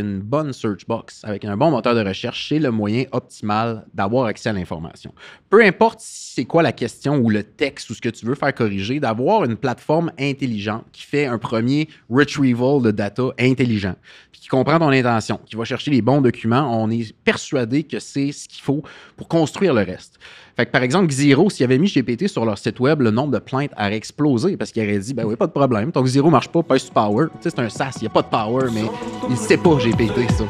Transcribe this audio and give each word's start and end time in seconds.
une 0.00 0.20
bonne 0.20 0.52
search 0.52 0.86
box, 0.86 1.20
avec 1.24 1.44
un 1.44 1.56
bon 1.56 1.70
moteur 1.70 1.94
de 1.94 2.06
recherche, 2.06 2.48
c'est 2.48 2.58
le 2.58 2.70
moyen 2.70 3.04
optimal 3.12 3.86
d'avoir 3.94 4.26
accès 4.26 4.48
à 4.48 4.52
l'information. 4.52 5.12
Peu 5.50 5.64
importe 5.64 6.00
c'est 6.00 6.44
quoi 6.44 6.62
la 6.62 6.72
question 6.72 7.16
ou 7.16 7.30
le 7.30 7.42
texte 7.42 7.90
ou 7.90 7.94
ce 7.94 8.00
que 8.00 8.08
tu 8.08 8.26
veux 8.26 8.34
faire 8.34 8.54
corriger, 8.54 9.00
d'avoir 9.00 9.44
une 9.44 9.56
plateforme 9.56 10.12
intelligente 10.18 10.84
qui 10.92 11.02
fait 11.02 11.26
un 11.26 11.38
premier 11.38 11.88
retrieval 12.08 12.82
de 12.82 12.90
data 12.90 13.30
intelligent, 13.38 13.96
puis 14.30 14.40
qui 14.42 14.48
comprend 14.48 14.78
ton 14.78 14.90
intention, 14.90 15.40
qui 15.46 15.56
va 15.56 15.64
chercher 15.64 15.90
les 15.90 16.02
bons 16.02 16.20
documents, 16.20 16.82
on 16.82 16.90
est 16.90 17.12
persuadé 17.24 17.82
que 17.82 17.98
c'est 17.98 18.32
ce 18.32 18.48
qu'il 18.48 18.62
faut 18.62 18.82
pour 19.16 19.28
construire 19.28 19.74
le 19.74 19.82
reste. 19.82 20.18
Fait 20.58 20.66
que, 20.66 20.72
par 20.72 20.82
exemple, 20.82 21.06
Xero, 21.06 21.50
s'il 21.50 21.62
avait 21.62 21.78
mis 21.78 21.86
GPT 21.86 22.26
sur 22.26 22.44
leur 22.44 22.58
site 22.58 22.80
web, 22.80 23.00
le 23.00 23.12
nombre 23.12 23.30
de 23.30 23.38
plaintes 23.38 23.70
aurait 23.78 23.94
explosé 23.94 24.56
parce 24.56 24.72
qu'il 24.72 24.82
aurait 24.82 24.98
dit 24.98 25.14
Ben 25.14 25.24
oui, 25.24 25.36
pas 25.36 25.46
de 25.46 25.52
problème, 25.52 25.92
ton 25.92 26.02
Xero 26.02 26.30
marche 26.30 26.48
pas, 26.48 26.64
pas 26.64 26.76
sur 26.80 26.92
Power. 26.92 27.26
Tu 27.26 27.48
sais, 27.48 27.50
c'est 27.54 27.62
un 27.62 27.68
SaaS, 27.68 27.92
il 27.98 28.00
n'y 28.00 28.06
a 28.08 28.10
pas 28.10 28.22
de 28.22 28.26
Power, 28.26 28.64
mais 28.74 28.82
il 29.30 29.36
sait 29.36 29.56
pas 29.56 29.76
GPT, 29.76 30.28
ça. 30.36 30.42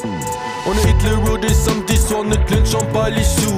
On 0.66 0.72
hit 0.72 0.96
le 1.04 1.28
road 1.28 1.44
et 1.44 1.52
samedi 1.52 1.94
soir, 1.98 2.24
notre 2.24 2.42
clinch 2.46 2.72
pas 2.90 3.10
les 3.10 3.22
sous 3.22 3.52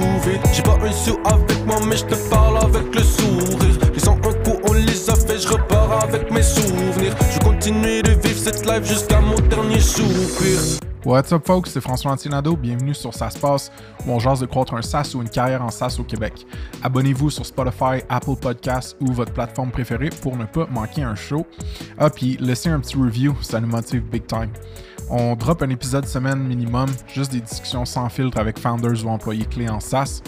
J'ai 0.53 0.61
pas 0.61 0.77
un 0.83 0.91
sou 0.91 1.17
avec 1.23 1.65
moi, 1.65 1.77
mais 1.87 1.95
je 1.95 2.03
te 2.03 2.29
parle 2.29 2.57
avec 2.57 2.95
le 2.95 3.01
sourire. 3.01 3.79
Les 3.93 3.99
101 4.01 4.19
coups, 4.19 4.59
on 4.69 4.73
les 4.73 5.09
a 5.09 5.15
fait, 5.15 5.39
je 5.39 5.47
repars 5.47 6.03
avec 6.03 6.29
mes 6.31 6.43
souvenirs. 6.43 7.15
Je 7.33 7.39
continue 7.39 8.01
de 8.01 8.09
vivre 8.09 8.37
cette 8.37 8.65
life 8.65 8.83
jusqu'à 8.83 9.21
mon 9.21 9.39
dernier 9.47 9.79
soupir. 9.79 10.81
What's 11.03 11.33
up, 11.33 11.47
folks? 11.47 11.71
C'est 11.71 11.81
François 11.81 12.11
Antinado. 12.11 12.55
Bienvenue 12.55 12.93
sur 12.93 13.11
Ça 13.11 13.31
se 13.31 13.39
passe, 13.39 13.71
où 14.05 14.11
on 14.11 14.19
jase 14.19 14.39
de 14.39 14.45
croître 14.45 14.75
un 14.75 14.83
SaaS 14.83 15.13
ou 15.15 15.21
une 15.23 15.29
carrière 15.29 15.63
en 15.63 15.71
SaaS 15.71 15.97
au 15.99 16.03
Québec. 16.03 16.45
Abonnez-vous 16.83 17.31
sur 17.31 17.43
Spotify, 17.43 18.03
Apple 18.07 18.35
Podcasts 18.39 18.95
ou 19.01 19.11
votre 19.11 19.33
plateforme 19.33 19.71
préférée 19.71 20.11
pour 20.21 20.37
ne 20.37 20.45
pas 20.45 20.67
manquer 20.67 21.01
un 21.01 21.15
show. 21.15 21.47
Ah, 21.97 22.11
puis 22.11 22.37
laissez 22.39 22.69
un 22.69 22.79
petit 22.79 22.97
review, 22.97 23.35
ça 23.41 23.59
nous 23.59 23.67
motive 23.67 24.03
big 24.03 24.27
time. 24.27 24.51
On 25.13 25.35
drop 25.35 25.61
un 25.61 25.69
épisode 25.69 26.05
semaine 26.05 26.39
minimum, 26.39 26.87
juste 27.13 27.33
des 27.33 27.41
discussions 27.41 27.83
sans 27.83 28.07
filtre 28.07 28.39
avec 28.39 28.57
founders 28.57 29.05
ou 29.05 29.09
employés 29.09 29.43
clés 29.43 29.67
en 29.67 29.81
SaaS. 29.81 30.21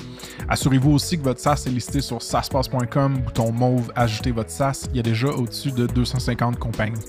Assurez-vous 0.49 0.91
aussi 0.91 1.17
que 1.17 1.23
votre 1.23 1.39
SaaS 1.39 1.63
est 1.65 1.69
listé 1.69 2.01
sur 2.01 2.21
SaaSpace.com, 2.21 3.19
bouton 3.19 3.53
mauve 3.53 3.93
Ajouter 3.95 4.31
votre 4.31 4.49
SaaS. 4.49 4.89
Il 4.91 4.97
y 4.97 4.99
a 4.99 5.03
déjà 5.03 5.29
au-dessus 5.29 5.71
de 5.71 5.87
250 5.87 6.59
compagnies. 6.59 6.99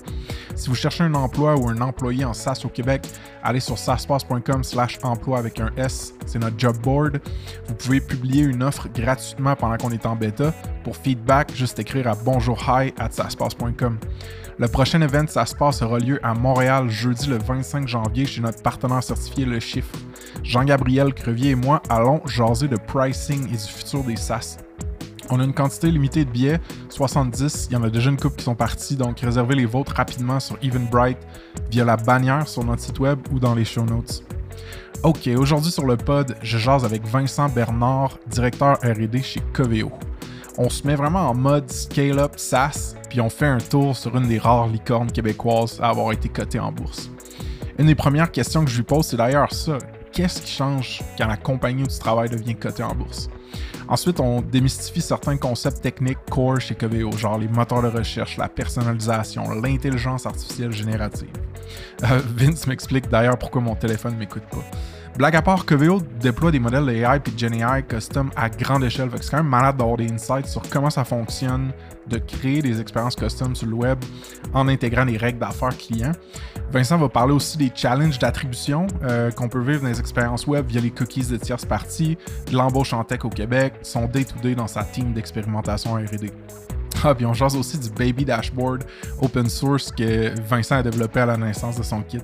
Si 0.55 0.69
vous 0.69 0.75
cherchez 0.75 1.03
un 1.03 1.13
emploi 1.15 1.57
ou 1.57 1.67
un 1.67 1.81
employé 1.81 2.23
en 2.23 2.33
SaaS 2.33 2.61
au 2.63 2.69
Québec, 2.69 3.05
allez 3.43 3.59
sur 3.59 3.77
SaaSpace.com 3.77 4.63
slash 4.63 4.97
emploi 5.03 5.37
avec 5.37 5.59
un 5.59 5.69
S. 5.75 6.13
C'est 6.25 6.39
notre 6.39 6.57
job 6.57 6.77
board. 6.77 7.19
Vous 7.67 7.75
pouvez 7.75 7.99
publier 7.99 8.43
une 8.43 8.63
offre 8.63 8.87
gratuitement 8.87 9.57
pendant 9.57 9.75
qu'on 9.75 9.91
est 9.91 10.05
en 10.05 10.15
bêta. 10.15 10.53
Pour 10.85 10.95
feedback, 10.95 11.53
juste 11.53 11.77
écrire 11.77 12.07
à 12.07 12.15
bonjourhi 12.15 12.93
at 12.97 13.11
SaaSpace.com. 13.11 13.99
Le 14.57 14.69
prochain 14.69 15.01
event, 15.01 15.27
ça 15.27 15.45
se 15.45 15.83
aura 15.83 15.99
lieu 15.99 16.17
à 16.23 16.33
Montréal 16.33 16.87
jeudi 16.87 17.27
le 17.27 17.37
25 17.37 17.89
janvier 17.89 18.25
chez 18.25 18.39
notre 18.39 18.61
partenaire 18.61 19.03
certifié 19.03 19.43
Le 19.43 19.59
Chiffre. 19.59 19.93
Jean-Gabriel 20.43 21.13
Crevier 21.13 21.51
et 21.51 21.55
moi 21.55 21.81
allons 21.89 22.25
jaser 22.25 22.69
de 22.69 22.77
pricing 22.77 23.47
et 23.49 23.57
du 23.57 23.57
futur 23.57 24.01
des 24.05 24.15
SaaS. 24.15 24.59
On 25.29 25.41
a 25.41 25.43
une 25.43 25.53
quantité 25.53 25.91
limitée 25.91 26.23
de 26.23 26.29
billets, 26.29 26.61
70. 26.87 27.67
Il 27.69 27.73
y 27.73 27.75
en 27.75 27.83
a 27.83 27.89
déjà 27.89 28.09
une 28.09 28.15
couple 28.15 28.37
qui 28.37 28.45
sont 28.45 28.55
partis, 28.55 28.95
donc 28.95 29.19
réservez 29.19 29.55
les 29.55 29.65
vôtres 29.65 29.93
rapidement 29.93 30.39
sur 30.39 30.57
Eventbrite 30.63 31.17
via 31.69 31.83
la 31.83 31.97
bannière 31.97 32.47
sur 32.47 32.63
notre 32.63 32.81
site 32.81 32.99
web 32.99 33.19
ou 33.33 33.39
dans 33.39 33.55
les 33.55 33.65
show 33.65 33.83
notes. 33.83 34.23
Ok, 35.03 35.29
aujourd'hui 35.35 35.71
sur 35.71 35.85
le 35.85 35.97
pod, 35.97 36.33
je 36.41 36.57
jase 36.57 36.85
avec 36.85 37.05
Vincent 37.05 37.49
Bernard, 37.49 38.19
directeur 38.27 38.77
RD 38.81 39.21
chez 39.21 39.41
Coveo 39.51 39.91
on 40.57 40.69
se 40.69 40.85
met 40.87 40.95
vraiment 40.95 41.29
en 41.29 41.35
mode 41.35 41.69
scale-up 41.69 42.33
SaaS, 42.37 42.95
puis 43.09 43.19
on 43.21 43.29
fait 43.29 43.45
un 43.45 43.57
tour 43.57 43.95
sur 43.95 44.15
une 44.15 44.27
des 44.27 44.37
rares 44.37 44.67
licornes 44.67 45.11
québécoises 45.11 45.79
à 45.81 45.89
avoir 45.89 46.11
été 46.11 46.29
cotée 46.29 46.59
en 46.59 46.71
bourse. 46.71 47.09
Une 47.77 47.87
des 47.87 47.95
premières 47.95 48.31
questions 48.31 48.63
que 48.63 48.71
je 48.71 48.77
lui 48.77 48.83
pose, 48.83 49.05
c'est 49.05 49.17
d'ailleurs 49.17 49.51
ça. 49.51 49.77
Qu'est-ce 50.13 50.41
qui 50.41 50.51
change 50.51 51.01
quand 51.17 51.27
la 51.27 51.35
compagnie 51.35 51.83
où 51.83 51.87
tu 51.87 51.99
travailles 51.99 52.29
devient 52.29 52.55
cotée 52.55 52.83
en 52.83 52.95
bourse? 52.95 53.29
Ensuite, 53.87 54.19
on 54.19 54.41
démystifie 54.41 55.01
certains 55.01 55.37
concepts 55.37 55.81
techniques 55.81 56.17
core 56.31 56.59
chez 56.59 56.73
Coveo, 56.73 57.11
genre 57.11 57.37
les 57.37 57.47
moteurs 57.47 57.83
de 57.83 57.89
recherche, 57.89 58.37
la 58.37 58.47
personnalisation, 58.47 59.51
l'intelligence 59.61 60.25
artificielle 60.25 60.71
générative. 60.71 61.29
Euh, 62.03 62.19
Vince 62.35 62.65
m'explique 62.65 63.09
d'ailleurs 63.09 63.37
pourquoi 63.37 63.61
mon 63.61 63.75
téléphone 63.75 64.15
m'écoute 64.17 64.43
pas. 64.49 64.63
Blague 65.17 65.37
à 65.37 65.41
part, 65.41 65.65
Coveo 65.65 66.01
déploie 66.19 66.51
des 66.51 66.59
modèles 66.59 66.89
AI 66.89 67.17
et 67.25 67.37
GenAI 67.37 67.83
custom 67.83 68.29
à 68.35 68.49
grande 68.49 68.83
échelle. 68.83 69.09
c'est 69.21 69.31
quand 69.31 69.37
même 69.37 69.47
malade 69.47 69.77
d'avoir 69.77 69.95
des 69.95 70.11
insights 70.11 70.47
sur 70.47 70.61
comment 70.69 70.89
ça 70.89 71.05
fonctionne 71.05 71.71
de 72.07 72.17
créer 72.17 72.61
des 72.61 72.81
expériences 72.81 73.15
custom 73.15 73.55
sur 73.55 73.67
le 73.67 73.75
web 73.75 73.97
en 74.53 74.67
intégrant 74.67 75.05
des 75.05 75.15
règles 75.15 75.39
d'affaires 75.39 75.77
clients. 75.77 76.11
Vincent 76.69 76.97
va 76.97 77.07
parler 77.07 77.33
aussi 77.33 77.57
des 77.57 77.71
challenges 77.73 78.19
d'attribution 78.19 78.87
euh, 79.03 79.31
qu'on 79.31 79.47
peut 79.47 79.61
vivre 79.61 79.83
dans 79.83 79.87
les 79.87 80.01
expériences 80.01 80.47
web 80.47 80.67
via 80.67 80.81
les 80.81 80.91
cookies 80.91 81.25
de 81.27 81.37
tierces 81.37 81.65
parties, 81.65 82.17
de 82.51 82.57
l'embauche 82.57 82.91
en 82.91 83.05
tech 83.05 83.23
au 83.23 83.29
Québec, 83.29 83.75
son 83.83 84.07
day-to-day 84.07 84.55
dans 84.55 84.67
sa 84.67 84.83
team 84.83 85.13
d'expérimentation 85.13 85.93
R&D. 85.93 86.29
Ah, 87.05 87.15
puis 87.15 87.25
on 87.25 87.33
jase 87.33 87.55
aussi 87.55 87.77
du 87.77 87.89
Baby 87.89 88.25
Dashboard 88.25 88.83
open 89.21 89.47
source 89.47 89.91
que 89.91 90.37
Vincent 90.41 90.75
a 90.75 90.83
développé 90.83 91.21
à 91.21 91.25
la 91.25 91.37
naissance 91.37 91.77
de 91.77 91.83
son 91.83 92.01
kit. 92.01 92.21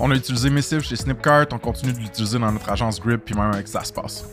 On 0.00 0.10
a 0.10 0.14
utilisé 0.14 0.50
Missive 0.50 0.80
chez 0.80 0.96
Snipcart, 0.96 1.46
on 1.52 1.58
continue 1.58 1.92
de 1.92 1.98
l'utiliser 1.98 2.38
dans 2.38 2.50
notre 2.50 2.68
agence 2.68 3.00
Grip, 3.00 3.24
puis 3.24 3.34
même 3.34 3.52
avec 3.52 3.66
Zaspace. 3.68 4.24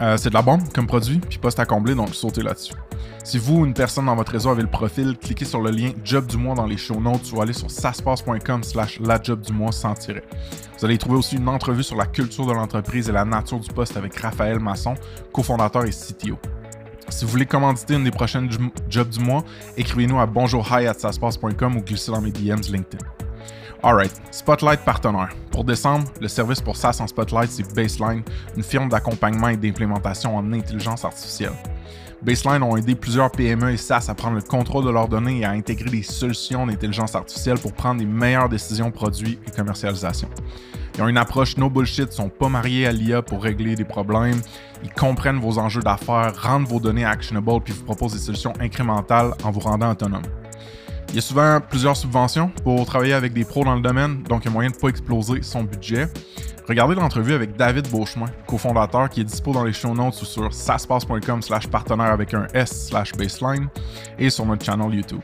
Euh, 0.00 0.16
c'est 0.16 0.30
de 0.30 0.34
la 0.34 0.42
bombe 0.42 0.62
comme 0.72 0.86
produit, 0.86 1.18
puis 1.18 1.38
poste 1.38 1.58
à 1.58 1.66
combler, 1.66 1.94
donc 1.94 2.14
sautez 2.14 2.42
là-dessus. 2.42 2.74
Si 3.22 3.38
vous 3.38 3.58
ou 3.58 3.66
une 3.66 3.74
personne 3.74 4.06
dans 4.06 4.16
votre 4.16 4.32
réseau 4.32 4.50
avez 4.50 4.62
le 4.62 4.68
profil, 4.68 5.16
cliquez 5.18 5.44
sur 5.44 5.60
le 5.60 5.70
lien 5.70 5.90
Job 6.04 6.26
du 6.26 6.36
mois 6.36 6.54
dans 6.54 6.66
les 6.66 6.78
show 6.78 6.98
notes 7.00 7.30
ou 7.32 7.42
allez 7.42 7.52
sur 7.52 7.70
saspace.com 7.70 8.62
slash 8.62 8.98
la 9.00 9.20
job 9.22 9.40
du 9.42 9.52
mois 9.52 9.72
sans 9.72 9.94
tirer. 9.94 10.22
Vous 10.78 10.86
allez 10.86 10.96
trouver 10.96 11.18
aussi 11.18 11.36
une 11.36 11.48
entrevue 11.48 11.82
sur 11.82 11.96
la 11.96 12.06
culture 12.06 12.46
de 12.46 12.52
l'entreprise 12.52 13.08
et 13.08 13.12
la 13.12 13.24
nature 13.24 13.60
du 13.60 13.68
poste 13.68 13.96
avec 13.96 14.16
Raphaël 14.16 14.58
Masson, 14.58 14.94
cofondateur 15.32 15.84
et 15.84 15.90
CTO. 15.90 16.38
Si 17.10 17.24
vous 17.24 17.30
voulez 17.32 17.46
commanditer 17.46 17.94
une 17.94 18.04
des 18.04 18.10
prochaines 18.10 18.48
jobs 18.88 19.08
du 19.08 19.20
mois, 19.20 19.44
écrivez-nous 19.76 20.20
à 20.20 20.26
bonjourhi.saspace.com 20.26 21.76
ou 21.76 21.80
glissez 21.82 22.12
dans 22.12 22.20
mes 22.20 22.30
DMs 22.30 22.62
LinkedIn. 22.70 23.04
Alright, 23.82 24.12
Spotlight 24.30 24.80
partenaire. 24.84 25.30
Pour 25.50 25.64
décembre, 25.64 26.06
le 26.20 26.28
service 26.28 26.60
pour 26.60 26.76
SaaS 26.76 26.98
en 27.00 27.06
Spotlight, 27.06 27.50
c'est 27.50 27.74
Baseline, 27.74 28.22
une 28.56 28.62
firme 28.62 28.88
d'accompagnement 28.88 29.48
et 29.48 29.56
d'implémentation 29.56 30.36
en 30.36 30.52
intelligence 30.52 31.04
artificielle. 31.04 31.54
Baseline 32.22 32.62
ont 32.62 32.76
aidé 32.76 32.94
plusieurs 32.94 33.30
PME 33.30 33.72
et 33.72 33.76
SaaS 33.76 34.06
à 34.08 34.14
prendre 34.14 34.36
le 34.36 34.42
contrôle 34.42 34.84
de 34.84 34.90
leurs 34.90 35.08
données 35.08 35.40
et 35.40 35.44
à 35.44 35.50
intégrer 35.50 35.90
des 35.90 36.02
solutions 36.02 36.66
d'intelligence 36.66 37.14
artificielle 37.14 37.58
pour 37.58 37.72
prendre 37.72 38.00
les 38.00 38.06
meilleures 38.06 38.48
décisions 38.48 38.90
produits 38.90 39.38
et 39.48 39.50
commercialisation. 39.50 40.28
Ils 41.00 41.04
ont 41.04 41.08
une 41.08 41.16
approche 41.16 41.56
no 41.56 41.70
bullshit, 41.70 42.12
sont 42.12 42.28
pas 42.28 42.50
mariés 42.50 42.86
à 42.86 42.92
l'IA 42.92 43.22
pour 43.22 43.42
régler 43.42 43.74
des 43.74 43.86
problèmes. 43.86 44.38
Ils 44.84 44.92
comprennent 44.92 45.38
vos 45.38 45.58
enjeux 45.58 45.80
d'affaires, 45.80 46.34
rendent 46.38 46.66
vos 46.66 46.78
données 46.78 47.06
actionable 47.06 47.62
puis 47.64 47.72
vous 47.72 47.84
proposent 47.84 48.12
des 48.12 48.18
solutions 48.18 48.52
incrémentales 48.60 49.32
en 49.42 49.50
vous 49.50 49.60
rendant 49.60 49.92
autonome. 49.92 50.24
Il 51.08 51.14
y 51.14 51.18
a 51.18 51.22
souvent 51.22 51.58
plusieurs 51.58 51.96
subventions 51.96 52.50
pour 52.64 52.84
travailler 52.84 53.14
avec 53.14 53.32
des 53.32 53.46
pros 53.46 53.64
dans 53.64 53.76
le 53.76 53.80
domaine, 53.80 54.22
donc 54.24 54.44
il 54.44 54.48
y 54.48 54.50
a 54.50 54.52
moyen 54.52 54.68
de 54.68 54.74
ne 54.74 54.78
pas 54.78 54.88
exploser 54.88 55.40
son 55.40 55.62
budget. 55.62 56.06
Regardez 56.68 56.94
l'entrevue 56.94 57.32
avec 57.32 57.56
David 57.56 57.88
Beauchemin, 57.88 58.26
cofondateur, 58.46 59.08
qui 59.08 59.22
est 59.22 59.24
dispo 59.24 59.54
dans 59.54 59.64
les 59.64 59.72
show 59.72 59.94
notes 59.94 60.20
ou 60.20 60.26
sur 60.26 60.52
saspace.com 60.52 61.40
slash 61.40 61.66
partenaire 61.68 62.12
avec 62.12 62.34
un 62.34 62.46
S 62.52 62.88
slash 62.88 63.12
baseline 63.12 63.68
et 64.18 64.28
sur 64.28 64.44
notre 64.44 64.66
channel 64.66 64.92
YouTube. 64.92 65.22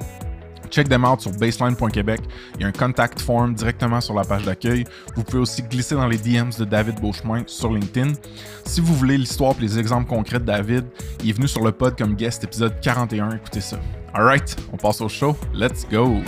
Check 0.70 0.88
them 0.88 1.04
out 1.04 1.20
sur 1.20 1.32
baseline.québec. 1.32 2.20
Il 2.56 2.62
y 2.62 2.64
a 2.64 2.68
un 2.68 2.72
contact 2.72 3.20
form 3.20 3.54
directement 3.54 4.00
sur 4.00 4.14
la 4.14 4.24
page 4.24 4.44
d'accueil. 4.44 4.84
Vous 5.14 5.22
pouvez 5.22 5.38
aussi 5.38 5.62
glisser 5.62 5.94
dans 5.94 6.06
les 6.06 6.18
DMs 6.18 6.52
de 6.58 6.64
David 6.64 7.00
Beauchemin 7.00 7.42
sur 7.46 7.72
LinkedIn. 7.72 8.12
Si 8.64 8.80
vous 8.80 8.94
voulez 8.94 9.18
l'histoire 9.18 9.54
et 9.58 9.62
les 9.62 9.78
exemples 9.78 10.08
concrets 10.08 10.40
de 10.40 10.44
David, 10.44 10.86
il 11.22 11.30
est 11.30 11.32
venu 11.32 11.48
sur 11.48 11.64
le 11.64 11.72
pod 11.72 11.96
comme 11.96 12.14
guest 12.14 12.44
épisode 12.44 12.74
41. 12.80 13.32
Écoutez 13.32 13.60
ça. 13.60 13.78
Alright, 14.14 14.56
on 14.72 14.76
passe 14.76 15.00
au 15.00 15.08
show. 15.08 15.36
Let's 15.54 15.86
go! 15.90 16.22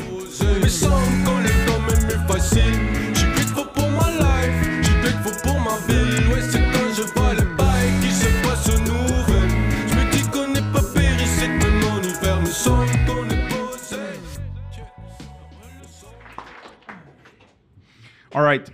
Alright. 18.38 18.70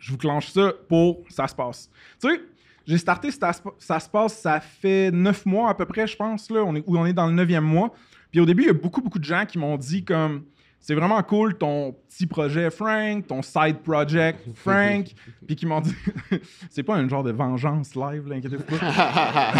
Je 0.00 0.10
vous 0.10 0.18
clenche 0.18 0.48
ça 0.48 0.72
pour 0.88 1.22
ça 1.28 1.46
se 1.46 1.54
passe. 1.54 1.88
Tu 2.20 2.28
sais, 2.28 2.40
j'ai 2.84 2.98
starté 2.98 3.30
ça, 3.30 3.52
se- 3.52 3.60
ça 3.78 4.00
se 4.00 4.08
passe, 4.08 4.36
ça 4.40 4.58
fait 4.58 5.12
neuf 5.12 5.46
mois 5.46 5.70
à 5.70 5.74
peu 5.74 5.86
près, 5.86 6.08
je 6.08 6.16
pense, 6.16 6.50
là, 6.50 6.64
on 6.64 6.74
est, 6.74 6.82
où 6.84 6.98
on 6.98 7.06
est 7.06 7.12
dans 7.12 7.28
le 7.28 7.32
neuvième 7.34 7.62
mois. 7.62 7.94
Puis 8.32 8.40
au 8.40 8.46
début, 8.46 8.64
il 8.64 8.66
y 8.66 8.70
a 8.70 8.74
beaucoup, 8.74 9.00
beaucoup 9.00 9.20
de 9.20 9.24
gens 9.24 9.44
qui 9.46 9.58
m'ont 9.58 9.76
dit 9.76 10.04
comme 10.04 10.42
c'est 10.80 10.96
vraiment 10.96 11.22
cool 11.22 11.56
ton 11.56 11.92
petit 12.10 12.26
projet 12.26 12.68
Frank, 12.68 13.28
ton 13.28 13.42
side 13.42 13.78
project 13.84 14.40
Frank, 14.56 15.06
puis 15.46 15.54
qui 15.54 15.66
m'ont 15.66 15.80
dit 15.80 15.94
c'est 16.68 16.82
pas 16.82 16.96
un 16.96 17.08
genre 17.08 17.22
de 17.22 17.30
vengeance 17.30 17.94
live, 17.94 18.26
là, 18.28 18.34
inquiétez-vous 18.34 18.64
pas. 18.64 19.52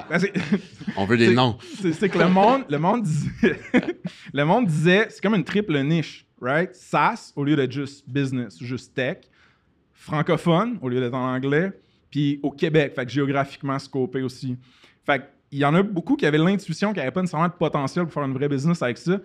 Ben, 0.08 0.20
On 0.96 1.04
veut 1.06 1.16
des 1.18 1.34
noms. 1.34 1.58
c'est 1.82 1.92
c'est 1.92 2.08
que 2.08 2.18
le 2.18 2.28
monde, 2.28 2.64
le 2.70 2.78
monde 2.78 3.02
disait, 3.02 3.60
le 4.32 4.44
monde 4.44 4.66
disait, 4.68 5.08
c'est 5.10 5.20
comme 5.20 5.34
une 5.34 5.44
triple 5.44 5.76
niche, 5.82 6.24
right? 6.40 6.74
SaaS 6.74 7.32
au 7.36 7.44
lieu 7.44 7.56
d'être 7.56 7.72
juste 7.72 8.08
business, 8.08 8.62
juste 8.62 8.94
tech, 8.94 9.18
francophone 9.92 10.78
au 10.82 10.88
lieu 10.88 11.00
d'être 11.00 11.14
en 11.14 11.34
anglais, 11.34 11.72
puis 12.10 12.40
au 12.42 12.50
Québec, 12.50 12.94
fait 12.94 13.04
que 13.04 13.12
géographiquement 13.12 13.78
scopé 13.78 14.22
aussi. 14.22 14.56
Fait 15.04 15.22
il 15.50 15.58
y 15.58 15.64
en 15.64 15.74
a 15.74 15.82
beaucoup 15.82 16.16
qui 16.16 16.26
avaient 16.26 16.38
l'intuition 16.38 16.88
qu'il 16.88 16.98
n'y 16.98 17.02
avait 17.02 17.10
pas 17.10 17.22
nécessairement 17.22 17.48
de 17.48 17.52
potentiel 17.52 18.04
pour 18.04 18.12
faire 18.12 18.24
une 18.24 18.34
vraie 18.34 18.48
business 18.48 18.82
avec 18.82 18.98
ça. 18.98 19.18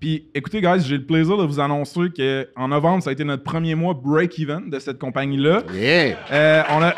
Puis 0.00 0.28
écoutez, 0.34 0.60
guys, 0.60 0.80
j'ai 0.80 0.98
le 0.98 1.04
plaisir 1.04 1.36
de 1.36 1.44
vous 1.44 1.60
annoncer 1.60 2.08
qu'en 2.16 2.68
novembre, 2.68 3.02
ça 3.02 3.10
a 3.10 3.12
été 3.12 3.24
notre 3.24 3.44
premier 3.44 3.74
mois 3.74 3.94
break-even 3.94 4.70
de 4.70 4.78
cette 4.78 4.98
compagnie-là. 4.98 5.62
Yeah! 5.72 6.18
Euh, 6.30 6.62
on 6.70 6.82
a. 6.82 6.90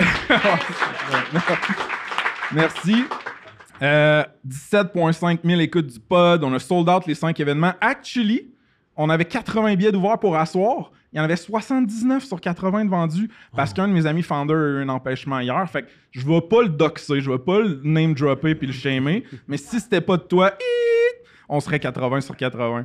Merci. 2.52 3.04
Euh, 3.82 4.24
17,5 4.46 5.38
000 5.44 5.60
écoutes 5.60 5.86
du 5.86 6.00
pod. 6.00 6.42
On 6.44 6.52
a 6.52 6.58
sold 6.58 6.88
out 6.88 7.06
les 7.06 7.14
5 7.14 7.38
événements. 7.38 7.72
Actually, 7.80 8.50
on 8.96 9.08
avait 9.10 9.24
80 9.24 9.74
billets 9.76 9.92
d'ouvert 9.92 10.18
pour 10.18 10.36
asseoir. 10.36 10.92
Il 11.12 11.16
y 11.16 11.20
en 11.20 11.24
avait 11.24 11.36
79 11.36 12.24
sur 12.24 12.40
80 12.40 12.84
de 12.84 12.90
vendus 12.90 13.30
parce 13.56 13.72
qu'un 13.72 13.88
de 13.88 13.92
mes 13.92 14.06
amis 14.06 14.22
founders 14.22 14.56
a 14.56 14.80
eu 14.80 14.82
un 14.82 14.88
empêchement 14.88 15.40
hier. 15.40 15.68
Fait 15.68 15.82
que 15.82 15.88
je 16.12 16.24
vais 16.24 16.40
pas 16.40 16.62
le 16.62 16.68
doxer, 16.68 17.20
je 17.20 17.30
vais 17.30 17.38
pas 17.38 17.60
le 17.60 17.80
name 17.82 18.14
dropper 18.14 18.54
puis 18.54 18.68
le 18.68 18.72
shamer. 18.72 19.24
Mais 19.48 19.56
si 19.56 19.80
c'était 19.80 20.00
pas 20.00 20.16
de 20.16 20.22
toi, 20.22 20.52
on 21.48 21.58
serait 21.60 21.80
80 21.80 22.20
sur 22.20 22.36
80. 22.36 22.84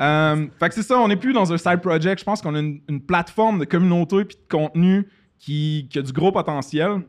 Euh, 0.00 0.46
fait 0.58 0.68
que 0.68 0.74
c'est 0.74 0.82
ça, 0.82 0.98
on 0.98 1.08
n'est 1.08 1.16
plus 1.16 1.32
dans 1.32 1.52
un 1.52 1.56
side 1.56 1.80
project. 1.80 2.18
Je 2.18 2.24
pense 2.24 2.42
qu'on 2.42 2.54
a 2.54 2.58
une, 2.58 2.80
une 2.88 3.00
plateforme 3.00 3.60
de 3.60 3.64
communauté 3.64 4.24
puis 4.24 4.36
de 4.36 4.48
contenu 4.48 5.08
qui, 5.38 5.88
qui 5.90 5.98
a 5.98 6.02
du 6.02 6.12
gros 6.12 6.32
potentiel. 6.32 7.02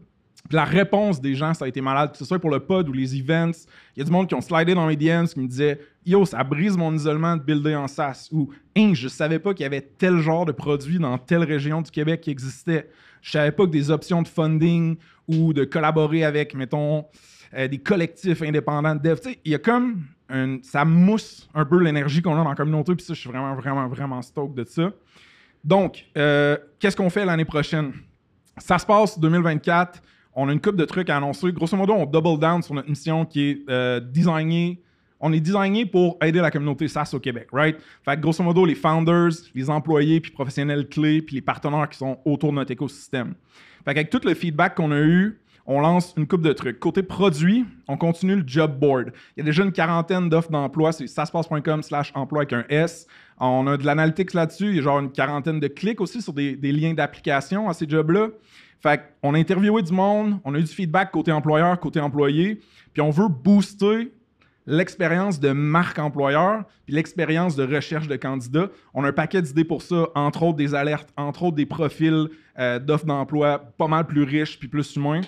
Puis 0.50 0.57
la 0.57 0.66
réponse 0.66 1.22
des 1.22 1.36
gens, 1.36 1.54
ça 1.54 1.66
a 1.66 1.68
été 1.68 1.80
malade, 1.80 2.12
que 2.12 2.18
ce 2.18 2.25
soit 2.25 2.40
pour 2.40 2.50
le 2.50 2.60
pod 2.60 2.88
ou 2.90 2.94
les 2.94 3.16
events. 3.16 3.66
Il 3.95 4.00
y 4.00 4.01
a 4.01 4.06
du 4.06 4.12
monde 4.12 4.28
qui 4.28 4.36
ont 4.36 4.42
slidé 4.42 4.75
dans 4.75 4.86
mes 4.86 4.98
DMs 4.98 5.28
qui 5.28 5.40
me 5.40 5.48
disaient 5.48 5.80
Yo, 6.06 6.25
ça 6.25 6.44
brise 6.44 6.75
mon 6.75 6.94
isolement 6.94 7.38
de 7.38 7.42
builder 7.42 7.75
en 7.75 7.88
SaaS. 7.88 8.28
Ou 8.31 8.50
Hein, 8.75 8.94
je 8.94 9.07
savais 9.07 9.40
pas 9.40 9.54
qu'il 9.54 9.63
y 9.63 9.68
avait 9.68 9.81
tel 9.81 10.18
genre 10.18 10.45
de 10.45 10.51
produit 10.51 11.00
dans 11.00 11.18
telle 11.18 11.44
région 11.44 11.81
du 11.81 11.92
Québec 11.92 12.22
qui 12.22 12.31
existait. 12.31 12.90
Je 13.22 13.31
savais 13.31 13.51
pas 13.51 13.66
que 13.66 13.72
des 13.72 13.92
options 13.92 14.22
de 14.22 14.28
funding 14.28 14.98
ou 15.28 15.54
de 15.54 15.63
collaborer 15.63 16.25
avec, 16.25 16.56
mettons, 16.56 17.06
euh, 17.54 17.68
des 17.68 17.78
collectifs 17.78 18.42
indépendants 18.42 18.96
de 18.96 19.01
dev. 19.01 19.19
Tu 19.19 19.31
sais, 19.31 19.39
il 19.46 19.51
y 19.51 19.56
a 19.56 19.60
comme. 19.60 20.04
Un, 20.30 20.60
ça 20.63 20.84
mousse 20.84 21.48
un 21.54 21.66
peu 21.66 21.80
l'énergie 21.80 22.22
qu'on 22.22 22.34
a 22.34 22.44
dans 22.44 22.50
la 22.50 22.56
communauté. 22.56 22.96
Puis 22.96 23.06
ça, 23.06 23.13
je 23.13 23.19
suis 23.19 23.30
vraiment, 23.30 23.56
vraiment, 23.56 23.88
vraiment 23.88 24.22
stoked 24.22 24.56
de 24.56 24.63
ça. 24.63 24.92
Donc, 25.63 26.06
euh, 26.18 26.57
qu'est-ce 26.80 26.98
qu'on 26.98 27.10
fait 27.10 27.25
l'année 27.25 27.46
prochaine? 27.46 27.94
Ça 28.57 28.80
se 28.80 28.86
passe 28.86 29.19
2024. 29.19 30.01
On 30.36 30.50
a 30.50 30.54
une 30.54 30.62
coupe 30.62 30.76
de 30.76 30.86
trucs 30.86 31.10
à 31.10 31.18
annoncer. 31.18 31.52
Grosso 31.52 31.78
modo, 31.78 31.94
on 31.94 32.06
double 32.06 32.40
down 32.40 32.62
sur 32.62 32.74
notre 32.74 32.90
mission 32.90 33.26
qui 33.26 33.50
est 33.50 33.70
euh, 33.70 34.00
designer. 34.00 34.78
On 35.20 35.32
est 35.32 35.40
designé 35.40 35.86
pour 35.86 36.18
aider 36.22 36.40
la 36.40 36.52
communauté 36.52 36.88
SaaS 36.88 37.12
au 37.14 37.20
Québec, 37.20 37.48
right? 37.54 37.78
Fait 38.04 38.16
que 38.16 38.22
grosso 38.22 38.44
modo, 38.44 38.66
les 38.66 38.76
founders, 38.76 39.32
les 39.56 39.70
employés, 39.70 40.20
puis 40.20 40.32
professionnels 40.32 40.90
clés, 40.90 41.22
puis 41.22 41.36
les 41.36 41.42
partenaires 41.42 41.88
qui 41.88 41.98
sont 41.98 42.18
autour 42.26 42.50
de 42.50 42.56
notre 42.56 42.72
écosystème. 42.72 43.34
Fait 43.86 43.94
qu'avec 43.94 44.10
tout 44.10 44.20
le 44.26 44.34
feedback 44.34 44.76
qu'on 44.76 44.92
a 44.92 45.00
eu, 45.00 45.40
on 45.66 45.80
lance 45.80 46.14
une 46.18 46.28
coupe 46.28 46.42
de 46.42 46.52
trucs. 46.52 46.80
Côté 46.80 47.04
produit, 47.04 47.66
on 47.88 47.96
continue 47.96 48.36
le 48.36 48.44
job 48.46 48.78
board. 48.80 49.14
Il 49.38 49.40
y 49.40 49.42
a 49.42 49.46
déjà 49.46 49.64
une 49.64 49.72
quarantaine 49.72 50.28
d'offres 50.28 50.52
d'emploi. 50.52 50.92
C'est 50.92 51.08
saspace.com 51.08 51.84
slash 51.84 52.12
emploi 52.16 52.42
avec 52.42 52.54
un 52.54 52.66
S. 52.68 53.08
On 53.40 53.66
a 53.68 53.78
de 53.78 53.86
l'analytics 53.86 54.34
là-dessus. 54.34 54.70
Il 54.70 54.76
y 54.76 54.80
a 54.80 54.82
genre 54.82 55.00
une 55.00 55.12
quarantaine 55.12 55.60
de 55.60 55.68
clics 55.68 56.02
aussi 56.02 56.22
sur 56.22 56.34
des, 56.34 56.56
des 56.56 56.72
liens 56.72 56.94
d'application 56.94 57.70
à 57.70 57.74
ces 57.74 57.88
jobs-là. 57.88 58.28
Fait 58.84 59.02
qu'on 59.22 59.34
a 59.34 59.38
interviewé 59.38 59.82
du 59.82 59.94
monde, 59.94 60.40
on 60.44 60.54
a 60.54 60.60
eu 60.60 60.64
du 60.64 60.74
feedback 60.74 61.10
côté 61.12 61.32
employeur, 61.32 61.80
côté 61.80 62.02
employé, 62.02 62.60
puis 62.92 63.02
on 63.02 63.12
veut 63.12 63.30
booster 63.30 64.12
l'expérience 64.66 65.40
de 65.40 65.52
marque 65.52 66.00
employeur, 66.00 66.66
puis 66.86 66.94
l'expérience 66.94 67.56
de 67.56 67.64
recherche 67.64 68.10
de 68.10 68.18
candidats. 68.18 68.70
On 68.94 69.06
a 69.06 69.08
un 69.08 69.14
paquet 69.14 69.42
d'idées 69.42 69.64
pour 69.64 69.82
ça, 69.82 70.08
entre 70.16 70.44
autres 70.44 70.58
des 70.58 70.76
alertes, 70.76 71.08
entre 71.16 71.44
autres 71.44 71.56
des 71.56 71.66
profils 71.66 72.28
euh, 72.60 72.78
d'offres 72.80 73.06
d'emploi 73.06 73.60
pas 73.78 73.88
mal 73.88 74.06
plus 74.06 74.24
riches 74.24 74.60
puis 74.60 74.68
plus 74.68 74.96
humains. 74.98 75.22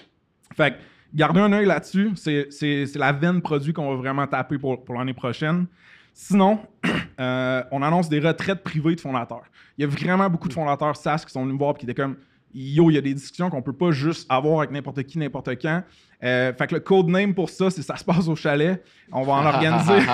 Fait 0.53 0.71
que 0.71 0.75
gardez 1.13 1.39
un 1.39 1.53
œil 1.53 1.65
là-dessus. 1.65 2.11
C'est, 2.15 2.85
la 2.95 3.13
veine 3.13 3.41
produit 3.41 3.71
qu'on 3.71 3.89
va 3.89 3.95
vraiment 3.95 4.27
taper 4.27 4.57
pour, 4.57 4.83
pour 4.83 4.95
l'année 4.95 5.13
prochaine. 5.13 5.65
Sinon, 6.13 6.59
euh, 7.21 7.63
on 7.71 7.81
annonce 7.81 8.09
des 8.09 8.19
retraites 8.19 8.63
privées 8.63 8.95
de 8.95 9.01
fondateurs. 9.01 9.43
Il 9.77 9.81
y 9.81 9.85
a 9.85 9.87
vraiment 9.87 10.29
beaucoup 10.29 10.49
de 10.49 10.53
fondateurs 10.53 10.95
SaaS 10.97 11.23
qui 11.25 11.31
sont 11.31 11.41
venus 11.41 11.53
me 11.53 11.59
voir 11.59 11.75
et 11.75 11.79
qui 11.79 11.85
étaient 11.85 11.93
comme 11.93 12.17
Yo, 12.57 12.89
il 12.89 12.93
y 12.93 12.97
a 12.97 13.01
des 13.01 13.13
discussions 13.13 13.49
qu'on 13.49 13.61
peut 13.61 13.73
pas 13.73 13.91
juste 13.91 14.25
avoir 14.31 14.59
avec 14.59 14.71
n'importe 14.71 15.03
qui, 15.03 15.19
n'importe 15.19 15.49
quand. 15.61 15.83
Euh, 16.23 16.53
fait 16.53 16.67
que 16.67 16.75
le 16.75 16.79
code 16.79 17.09
name 17.09 17.33
pour 17.33 17.49
ça, 17.49 17.69
c'est 17.69 17.81
ça 17.81 17.97
se 17.97 18.03
passe 18.05 18.29
au 18.29 18.35
chalet. 18.37 18.81
On 19.11 19.23
va 19.23 19.33
en 19.33 19.45
organiser, 19.53 20.07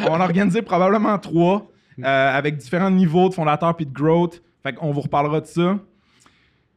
on 0.00 0.04
va 0.04 0.10
en 0.10 0.20
organiser 0.20 0.60
probablement 0.60 1.16
trois 1.20 1.70
euh, 2.00 2.36
avec 2.36 2.56
différents 2.56 2.90
niveaux 2.90 3.28
de 3.28 3.34
fondateurs 3.34 3.76
puis 3.76 3.86
de 3.86 3.92
growth. 3.92 4.42
Fait 4.64 4.72
qu'on 4.72 4.90
vous 4.90 5.02
reparlera 5.02 5.40
de 5.40 5.46
ça. 5.46 5.78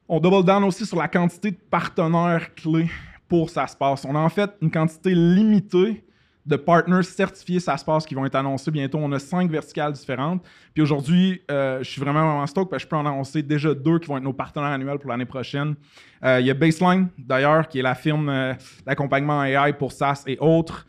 On 0.08 0.20
double 0.20 0.46
down 0.46 0.64
aussi 0.64 0.86
sur 0.86 0.98
la 0.98 1.08
quantité 1.08 1.50
de 1.50 1.58
partenaires 1.70 2.54
clés 2.54 2.90
pour 3.28 3.50
ça 3.50 3.66
se 3.66 3.76
passe. 3.76 4.06
On 4.06 4.16
a 4.16 4.20
en 4.20 4.30
fait 4.30 4.52
une 4.62 4.70
quantité 4.70 5.16
limitée 5.16 6.06
de 6.48 6.56
partners 6.56 7.04
certifiés 7.04 7.60
passe 7.86 8.06
qui 8.06 8.16
vont 8.16 8.26
être 8.26 8.36
annoncés 8.36 8.72
bientôt. 8.72 9.00
On 9.00 9.12
a 9.12 9.20
cinq 9.20 9.52
verticales 9.52 9.92
différentes. 9.92 10.42
Puis 10.74 10.82
aujourd'hui, 10.82 11.42
euh, 11.52 11.80
je 11.80 11.90
suis 11.90 12.00
vraiment, 12.00 12.26
vraiment 12.26 12.48
stoked 12.48 12.70
parce 12.70 12.84
que 12.84 12.88
je 12.88 12.90
peux 12.90 12.96
en 12.96 13.06
annoncer 13.06 13.44
déjà 13.44 13.74
deux 13.74 14.00
qui 14.00 14.08
vont 14.08 14.18
être 14.18 14.24
nos 14.24 14.34
partenaires 14.34 14.70
annuels 14.70 14.98
pour 14.98 15.10
l'année 15.10 15.26
prochaine. 15.26 15.76
Euh, 16.24 16.40
Il 16.40 16.46
y 16.46 16.50
a 16.50 16.54
Baseline, 16.54 17.10
d'ailleurs, 17.18 17.68
qui 17.68 17.80
est 17.80 17.82
la 17.82 17.96
firme 17.96 18.30
euh, 18.30 18.54
d'accompagnement 18.86 19.44
AI 19.44 19.74
pour 19.74 19.92
SaaS 19.92 20.24
et 20.26 20.38
autres, 20.40 20.88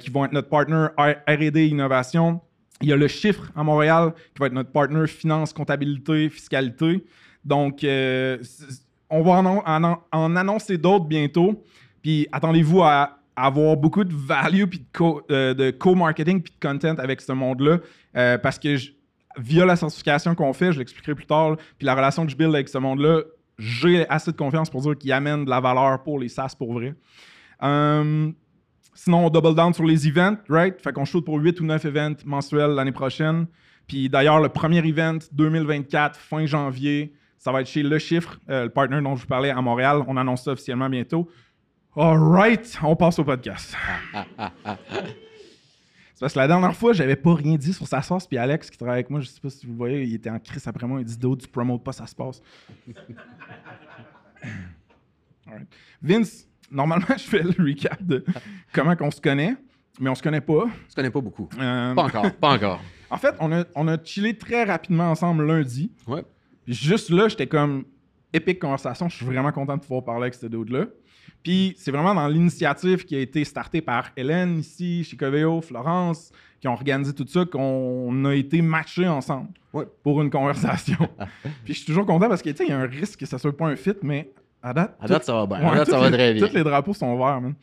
qui 0.00 0.10
vont 0.10 0.24
être 0.24 0.32
notre 0.32 0.48
partner 0.48 0.88
R&D 0.98 1.68
Innovation. 1.68 2.40
Il 2.82 2.88
y 2.88 2.92
a 2.92 2.96
le 2.96 3.06
chiffre 3.06 3.52
à 3.54 3.62
Montréal, 3.62 4.14
qui 4.34 4.40
va 4.40 4.46
être 4.46 4.52
notre 4.52 4.72
partner 4.72 5.06
finance, 5.06 5.52
comptabilité, 5.52 6.28
fiscalité. 6.28 7.06
Donc, 7.44 7.84
on 7.84 9.22
va 9.22 10.02
en 10.10 10.36
annoncer 10.36 10.76
d'autres 10.76 11.04
bientôt. 11.04 11.64
Puis 12.02 12.26
attendez-vous 12.32 12.82
à 12.82 13.19
avoir 13.44 13.76
beaucoup 13.76 14.04
de 14.04 14.14
value 14.14 14.64
puis 14.64 14.78
de 14.80 14.86
co- 14.92 15.22
euh, 15.30 15.72
co-marketing 15.72 16.42
puis 16.42 16.52
de 16.52 16.66
content 16.68 16.94
avec 16.98 17.20
ce 17.20 17.32
monde-là. 17.32 17.78
Euh, 18.16 18.38
parce 18.38 18.58
que 18.58 18.76
via 19.38 19.64
la 19.64 19.76
certification 19.76 20.34
qu'on 20.34 20.52
fait, 20.52 20.72
je 20.72 20.78
l'expliquerai 20.78 21.14
plus 21.14 21.26
tard, 21.26 21.56
puis 21.78 21.86
la 21.86 21.94
relation 21.94 22.24
que 22.24 22.32
je 22.32 22.36
build 22.36 22.54
avec 22.54 22.68
ce 22.68 22.78
monde-là, 22.78 23.22
j'ai 23.58 24.08
assez 24.08 24.32
de 24.32 24.36
confiance 24.36 24.70
pour 24.70 24.80
dire 24.82 24.96
qu'il 24.96 25.12
amène 25.12 25.44
de 25.44 25.50
la 25.50 25.60
valeur 25.60 26.02
pour 26.02 26.18
les 26.18 26.28
SaaS 26.28 26.54
pour 26.58 26.72
vrai. 26.72 26.94
Euh, 27.62 28.30
sinon, 28.94 29.26
on 29.26 29.30
double 29.30 29.54
down 29.54 29.72
sur 29.74 29.84
les 29.84 30.08
events, 30.08 30.36
right? 30.48 30.80
Fait 30.82 30.92
qu'on 30.92 31.04
shoot 31.04 31.24
pour 31.24 31.36
8 31.38 31.60
ou 31.60 31.64
9 31.64 31.84
events 31.84 32.16
mensuels 32.24 32.70
l'année 32.70 32.92
prochaine. 32.92 33.46
Puis 33.86 34.08
d'ailleurs, 34.08 34.40
le 34.40 34.48
premier 34.48 34.78
event 34.78 35.18
2024, 35.32 36.16
fin 36.18 36.46
janvier, 36.46 37.12
ça 37.38 37.52
va 37.52 37.60
être 37.60 37.66
chez 37.68 37.82
Le 37.82 37.98
Chiffre, 37.98 38.38
euh, 38.48 38.64
le 38.64 38.70
partner 38.70 39.00
dont 39.00 39.16
je 39.16 39.22
vous 39.22 39.26
parlais 39.26 39.50
à 39.50 39.60
Montréal. 39.60 40.02
On 40.06 40.16
annonce 40.16 40.44
ça 40.44 40.52
officiellement 40.52 40.88
bientôt. 40.88 41.28
All 41.96 42.16
right, 42.18 42.78
on 42.82 42.94
passe 42.96 43.18
au 43.18 43.24
podcast. 43.24 43.74
C'est 46.14 46.20
parce 46.20 46.34
que 46.34 46.38
la 46.38 46.46
dernière 46.48 46.74
fois, 46.76 46.92
j'avais 46.92 47.16
pas 47.16 47.34
rien 47.34 47.56
dit 47.56 47.72
sur 47.72 47.86
sa 47.88 48.02
sauce, 48.02 48.26
puis 48.26 48.36
Alex 48.38 48.68
qui 48.70 48.76
travaille 48.76 48.96
avec 48.98 49.10
moi, 49.10 49.20
je 49.20 49.26
sais 49.28 49.40
pas 49.40 49.48
si 49.50 49.64
vous 49.66 49.72
le 49.72 49.78
voyez, 49.78 50.02
il 50.04 50.14
était 50.14 50.28
en 50.30 50.38
crise 50.38 50.66
après 50.68 50.86
moi, 50.86 51.00
il 51.00 51.04
dit 51.06 51.16
D'autres, 51.16 51.46
tu 51.46 51.48
promotes 51.50 51.82
pas, 51.82 51.92
ça 51.92 52.06
se 52.06 52.14
passe. 52.14 52.42
Alright. 55.46 55.66
Vince, 56.02 56.46
normalement, 56.70 57.06
je 57.16 57.22
fais 57.24 57.42
le 57.42 57.54
recap 57.64 58.02
de 58.02 58.24
comment 58.72 58.94
qu'on 58.96 59.10
se 59.10 59.20
connaît, 59.20 59.56
mais 59.98 60.10
on 60.10 60.14
se 60.14 60.22
connaît 60.22 60.40
pas. 60.42 60.64
Je 60.90 60.94
connais 60.94 61.10
pas 61.10 61.20
beaucoup. 61.20 61.48
Euh, 61.58 61.94
Pas 61.94 62.04
encore, 62.04 62.32
pas 62.34 62.52
encore. 62.54 62.80
en 63.10 63.16
fait, 63.16 63.34
on 63.40 63.50
a, 63.52 63.64
on 63.74 63.88
a 63.88 63.96
chillé 64.04 64.36
très 64.36 64.64
rapidement 64.64 65.10
ensemble 65.10 65.44
lundi. 65.46 65.90
Ouais. 66.06 66.22
Puis 66.64 66.74
juste 66.74 67.10
là, 67.10 67.28
j'étais 67.28 67.46
comme 67.46 67.84
épique 68.32 68.60
conversation. 68.60 69.08
Je 69.08 69.16
suis 69.16 69.26
vraiment 69.26 69.50
content 69.52 69.76
de 69.76 69.80
pouvoir 69.82 70.04
parler 70.04 70.22
avec 70.24 70.34
ce 70.34 70.46
dude-là. 70.46 70.86
Puis 71.42 71.74
c'est 71.78 71.90
vraiment 71.90 72.14
dans 72.14 72.28
l'initiative 72.28 73.04
qui 73.04 73.16
a 73.16 73.20
été 73.20 73.44
startée 73.44 73.80
par 73.80 74.10
Hélène 74.16 74.58
ici, 74.58 75.04
chez 75.04 75.16
Coveo, 75.16 75.60
Florence, 75.60 76.30
qui 76.60 76.68
ont 76.68 76.72
organisé 76.74 77.14
tout 77.14 77.26
ça, 77.26 77.44
qu'on 77.46 78.24
a 78.26 78.34
été 78.34 78.60
matchés 78.62 79.08
ensemble 79.08 79.48
Ouais. 79.72 79.84
pour 80.02 80.20
une 80.20 80.30
conversation. 80.30 80.98
Puis 81.64 81.72
je 81.74 81.78
suis 81.78 81.86
toujours 81.86 82.04
content 82.04 82.28
parce 82.28 82.42
que 82.42 82.50
tu 82.50 82.56
sais, 82.56 82.64
il 82.66 82.70
y 82.70 82.72
a 82.72 82.78
un 82.78 82.86
risque 82.86 83.20
que 83.20 83.26
ça 83.26 83.38
soit 83.38 83.56
pas 83.56 83.66
un 83.66 83.76
fit, 83.76 83.94
mais 84.02 84.30
à 84.62 84.74
date, 84.74 84.96
À 85.00 85.06
date, 85.06 85.24
ça 85.24 85.32
va 85.32 85.46
bien. 85.46 85.60
Ouais, 85.60 85.72
À 85.72 85.76
date, 85.76 85.88
ça 85.90 85.98
va 85.98 86.10
les- 86.10 86.16
très 86.16 86.34
bien. 86.34 86.46
Tous 86.46 86.52
les 86.54 86.64
drapeaux 86.64 86.92
sont 86.92 87.16
verts, 87.16 87.40
man. 87.40 87.54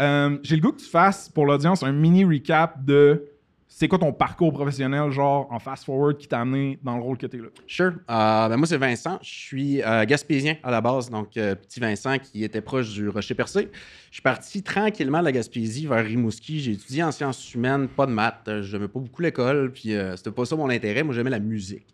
Euh, 0.00 0.38
J'ai 0.42 0.56
le 0.56 0.62
goût 0.62 0.72
que 0.72 0.80
tu 0.80 0.88
fasses 0.88 1.28
pour 1.28 1.46
l'audience 1.46 1.82
un 1.82 1.92
mini 1.92 2.24
recap 2.24 2.82
de 2.84 3.24
c'est 3.72 3.86
quoi 3.86 3.98
ton 4.00 4.12
parcours 4.12 4.52
professionnel, 4.52 5.10
genre 5.10 5.46
en 5.50 5.60
fast-forward 5.60 6.18
qui 6.18 6.26
t'a 6.26 6.40
amené 6.40 6.78
dans 6.82 6.96
le 6.96 7.02
rôle 7.02 7.16
que 7.16 7.26
t'es 7.26 7.38
là? 7.38 7.46
Sure. 7.68 7.92
Euh, 8.10 8.48
ben 8.48 8.56
moi, 8.56 8.66
c'est 8.66 8.76
Vincent. 8.76 9.18
Je 9.22 9.30
suis 9.30 9.82
euh, 9.82 10.04
gaspésien 10.04 10.56
à 10.64 10.72
la 10.72 10.80
base, 10.80 11.08
donc 11.08 11.36
euh, 11.36 11.54
petit 11.54 11.78
Vincent 11.78 12.18
qui 12.18 12.42
était 12.42 12.60
proche 12.60 12.92
du 12.92 13.08
Rocher 13.08 13.34
Percé. 13.34 13.70
Je 14.10 14.16
suis 14.16 14.22
parti 14.22 14.62
tranquillement 14.64 15.20
de 15.20 15.24
la 15.24 15.32
Gaspésie 15.32 15.86
vers 15.86 16.04
Rimouski. 16.04 16.58
J'ai 16.58 16.72
étudié 16.72 17.04
en 17.04 17.12
sciences 17.12 17.54
humaines, 17.54 17.86
pas 17.86 18.06
de 18.06 18.12
maths. 18.12 18.42
Euh, 18.48 18.60
J'aimais 18.60 18.88
pas 18.88 18.98
beaucoup 18.98 19.22
l'école, 19.22 19.70
puis 19.72 19.94
c'était 20.16 20.32
pas 20.32 20.44
ça 20.44 20.56
mon 20.56 20.68
intérêt. 20.68 21.04
Moi, 21.04 21.14
j'aimais 21.14 21.30
la 21.30 21.38
musique. 21.38 21.86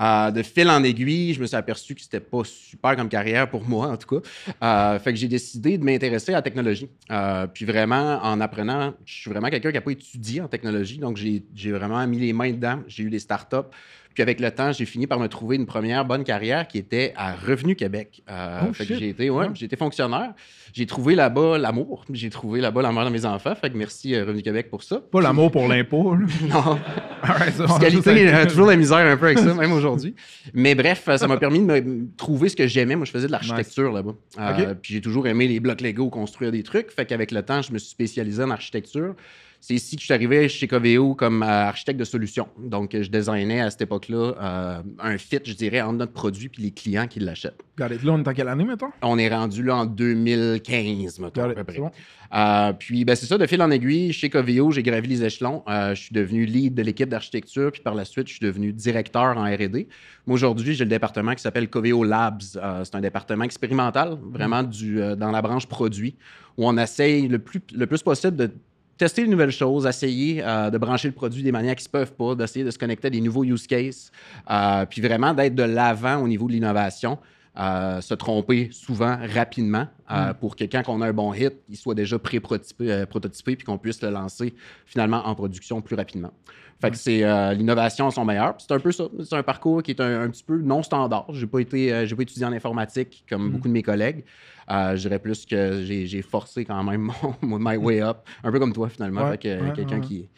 Euh, 0.00 0.30
de 0.30 0.42
fil 0.42 0.68
en 0.68 0.82
aiguille, 0.82 1.34
je 1.34 1.40
me 1.40 1.46
suis 1.46 1.56
aperçu 1.56 1.94
que 1.94 2.00
c'était 2.00 2.20
pas 2.20 2.42
super 2.44 2.96
comme 2.96 3.08
carrière 3.08 3.48
pour 3.48 3.66
moi, 3.68 3.88
en 3.88 3.96
tout 3.96 4.20
cas. 4.20 4.28
Euh, 4.62 4.98
fait 4.98 5.12
que 5.12 5.18
j'ai 5.18 5.28
décidé 5.28 5.78
de 5.78 5.84
m'intéresser 5.84 6.32
à 6.32 6.36
la 6.36 6.42
technologie. 6.42 6.88
Euh, 7.10 7.46
puis 7.46 7.64
vraiment, 7.64 8.20
en 8.22 8.40
apprenant, 8.40 8.94
je 9.04 9.14
suis 9.14 9.30
vraiment 9.30 9.48
quelqu'un 9.48 9.70
qui 9.70 9.74
n'a 9.74 9.80
pas 9.80 9.92
étudié 9.92 10.40
en 10.40 10.48
technologie, 10.48 10.98
donc 10.98 11.16
j'ai 11.16 11.72
vraiment 11.72 12.06
mis 12.06 12.18
les 12.18 12.32
mains 12.32 12.52
dedans. 12.52 12.80
J'ai 12.86 13.04
eu 13.04 13.10
des 13.10 13.18
startups. 13.18 13.70
Puis 14.16 14.22
avec 14.22 14.40
le 14.40 14.50
temps, 14.50 14.72
j'ai 14.72 14.86
fini 14.86 15.06
par 15.06 15.20
me 15.20 15.28
trouver 15.28 15.56
une 15.56 15.66
première 15.66 16.06
bonne 16.06 16.24
carrière 16.24 16.66
qui 16.66 16.78
était 16.78 17.12
à 17.16 17.34
Revenu 17.34 17.76
Québec. 17.76 18.22
Euh, 18.30 18.60
Oh, 18.66 18.72
fait 18.72 18.86
que 18.86 18.94
shit. 18.94 18.98
j'ai 18.98 19.08
été, 19.10 19.28
ouais, 19.28 19.48
fonctionnaire. 19.78 20.32
J'ai 20.72 20.86
trouvé 20.86 21.14
là-bas 21.14 21.58
l'amour. 21.58 22.06
J'ai 22.10 22.30
trouvé 22.30 22.62
là-bas 22.62 22.80
l'amour 22.80 23.04
de 23.04 23.10
mes 23.10 23.26
enfants. 23.26 23.54
Fait 23.54 23.68
que 23.68 23.76
merci 23.76 24.14
euh, 24.14 24.24
Revenu 24.24 24.40
Québec 24.40 24.70
pour 24.70 24.82
ça. 24.82 25.02
Pas 25.12 25.20
l'amour 25.20 25.50
pour 25.50 25.68
l'impôt. 25.68 26.16
Non. 26.48 26.78
Fiscalité, 27.66 27.90
juste 27.90 28.34
euh, 28.34 28.46
toujours 28.46 28.66
la 28.68 28.76
misère 28.76 28.98
un 28.98 29.16
peu 29.18 29.26
avec 29.26 29.38
ça, 29.38 29.52
même 29.52 29.72
aujourd'hui. 29.72 30.14
Mais 30.54 30.74
bref, 30.74 31.04
euh, 31.08 31.18
ça 31.18 31.28
m'a 31.28 31.36
permis 31.36 31.58
de 31.60 31.64
me 31.64 32.06
trouver 32.16 32.48
ce 32.48 32.56
que 32.56 32.66
j'aimais. 32.66 32.96
Moi, 32.96 33.04
je 33.04 33.10
faisais 33.10 33.26
de 33.26 33.32
l'architecture 33.32 33.92
là-bas. 33.92 34.14
Euh, 34.38 34.74
Puis 34.80 34.94
j'ai 34.94 35.00
toujours 35.02 35.26
aimé 35.26 35.46
les 35.46 35.60
blocs 35.60 35.82
Lego, 35.82 36.08
construire 36.08 36.52
des 36.52 36.62
trucs. 36.62 36.90
Fait 36.90 37.04
qu'avec 37.04 37.32
le 37.32 37.42
temps, 37.42 37.60
je 37.60 37.70
me 37.72 37.78
suis 37.78 37.90
spécialisé 37.90 38.42
en 38.42 38.50
architecture. 38.50 39.14
C'est 39.60 39.74
ici 39.74 39.96
que 39.96 40.00
je 40.00 40.06
suis 40.06 40.14
arrivé 40.14 40.48
chez 40.48 40.68
Coveo 40.68 41.14
comme 41.14 41.42
euh, 41.42 41.46
architecte 41.46 41.98
de 41.98 42.04
solutions. 42.04 42.48
Donc, 42.58 42.90
je 42.92 43.08
designais 43.08 43.60
à 43.60 43.70
cette 43.70 43.82
époque-là 43.82 44.34
euh, 44.40 44.82
un 45.00 45.18
fit, 45.18 45.40
je 45.44 45.54
dirais, 45.54 45.80
entre 45.80 45.98
notre 45.98 46.12
produit 46.12 46.48
puis 46.48 46.62
les 46.62 46.70
clients 46.70 47.06
qui 47.06 47.20
l'achètent. 47.20 47.58
Là, 47.78 47.88
on 48.06 48.22
est 48.22 48.28
en 48.28 48.32
quelle 48.32 48.48
année, 48.48 48.64
mettons? 48.64 48.90
On 49.02 49.18
est 49.18 49.28
rendu 49.28 49.62
là 49.62 49.76
en 49.76 49.86
2015, 49.86 51.18
mettons, 51.18 51.50
à 51.50 51.54
peu 51.54 51.64
près. 51.64 51.78
Bon. 51.78 51.90
Euh, 52.34 52.72
puis, 52.72 53.04
ben, 53.04 53.16
c'est 53.16 53.26
ça, 53.26 53.38
de 53.38 53.46
fil 53.46 53.60
en 53.60 53.70
aiguille, 53.70 54.12
chez 54.12 54.30
Coveo, 54.30 54.70
j'ai 54.70 54.82
gravi 54.82 55.08
les 55.08 55.24
échelons. 55.24 55.62
Je 55.66 55.94
suis 55.94 56.14
devenu 56.14 56.46
lead 56.46 56.74
de 56.74 56.82
l'équipe 56.82 57.08
d'architecture, 57.08 57.72
puis 57.72 57.82
par 57.82 57.94
la 57.94 58.04
suite, 58.04 58.28
je 58.28 58.34
suis 58.34 58.46
devenu 58.46 58.72
directeur 58.72 59.36
en 59.36 59.44
R&D. 59.44 59.88
Moi, 60.26 60.34
aujourd'hui, 60.34 60.74
j'ai 60.74 60.84
le 60.84 60.90
département 60.90 61.34
qui 61.34 61.42
s'appelle 61.42 61.68
Coveo 61.68 62.04
Labs. 62.04 62.40
C'est 62.40 62.94
un 62.94 63.00
département 63.00 63.44
expérimental, 63.44 64.16
vraiment 64.22 64.62
du, 64.62 65.00
dans 65.16 65.30
la 65.30 65.42
branche 65.42 65.66
produit, 65.66 66.16
où 66.56 66.66
on 66.66 66.76
essaye 66.78 67.28
le 67.28 67.38
plus, 67.38 67.60
le 67.74 67.86
plus 67.86 68.02
possible 68.02 68.36
de 68.36 68.50
tester 68.96 69.24
de 69.24 69.30
nouvelles 69.30 69.50
choses, 69.50 69.86
essayer 69.86 70.42
euh, 70.42 70.70
de 70.70 70.78
brancher 70.78 71.08
le 71.08 71.14
produit 71.14 71.42
des 71.42 71.52
manières 71.52 71.76
qui 71.76 71.84
se 71.84 71.88
peuvent 71.88 72.12
pas, 72.12 72.34
d'essayer 72.34 72.64
de 72.64 72.70
se 72.70 72.78
connecter 72.78 73.08
à 73.08 73.10
des 73.10 73.20
nouveaux 73.20 73.44
use 73.44 73.66
cases, 73.66 74.10
euh, 74.50 74.86
puis 74.86 75.00
vraiment 75.00 75.34
d'être 75.34 75.54
de 75.54 75.62
l'avant 75.62 76.22
au 76.22 76.28
niveau 76.28 76.46
de 76.46 76.52
l'innovation. 76.52 77.18
Euh, 77.58 78.00
se 78.00 78.14
tromper 78.14 78.68
souvent, 78.70 79.16
rapidement, 79.34 79.86
euh, 80.10 80.34
pour 80.34 80.56
que 80.56 80.64
quand 80.64 80.82
on 80.88 81.00
a 81.00 81.08
un 81.08 81.12
bon 81.12 81.32
hit, 81.32 81.54
il 81.68 81.76
soit 81.76 81.94
déjà 81.94 82.18
pré-prototypé, 82.18 82.92
euh, 82.92 83.06
prototypé, 83.06 83.56
puis 83.56 83.64
qu'on 83.64 83.78
puisse 83.78 84.02
le 84.02 84.10
lancer 84.10 84.54
finalement 84.84 85.26
en 85.26 85.34
production 85.34 85.80
plus 85.80 85.96
rapidement. 85.96 86.32
Fait 86.80 86.90
que 86.90 86.96
c'est 86.98 87.24
euh, 87.24 87.54
l'innovation 87.54 88.08
à 88.08 88.10
son 88.10 88.26
meilleur. 88.26 88.54
C'est 88.58 88.72
un 88.72 88.78
peu 88.78 88.92
ça. 88.92 89.04
C'est 89.24 89.34
un 89.34 89.42
parcours 89.42 89.82
qui 89.82 89.92
est 89.92 90.00
un, 90.00 90.22
un 90.24 90.28
petit 90.28 90.44
peu 90.44 90.58
non 90.58 90.82
standard. 90.82 91.26
J'ai 91.30 91.46
pas 91.46 91.60
été, 91.60 92.06
j'ai 92.06 92.14
pas 92.14 92.22
étudié 92.22 92.44
en 92.44 92.52
informatique 92.52 93.24
comme 93.28 93.50
beaucoup 93.50 93.68
de 93.68 93.72
mes 93.72 93.82
collègues. 93.82 94.24
Je 94.68 94.96
dirais 94.96 95.18
plus 95.18 95.46
que 95.46 95.82
j'ai 95.82 96.22
forcé 96.22 96.66
quand 96.66 96.82
même 96.84 97.10
mon, 97.40 97.58
my 97.58 97.78
way 97.78 98.02
up, 98.02 98.18
un 98.44 98.52
peu 98.52 98.58
comme 98.58 98.74
toi 98.74 98.90
finalement. 98.90 99.24
Ouais, 99.24 99.30
fait 99.32 99.38
que 99.38 99.62
ouais, 99.62 99.72
quelqu'un 99.74 100.00
ouais. 100.00 100.06
qui 100.06 100.28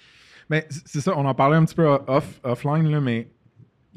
Mais 0.49 0.69
c'est 0.71 1.01
ça, 1.01 1.15
on 1.17 1.27
en 1.27 1.35
parlait 1.35 1.57
un 1.57 1.65
petit 1.65 1.75
peu 1.75 1.89
off, 2.07 2.41
offline, 2.45 2.89
là, 2.89 3.01
mais 3.01 3.29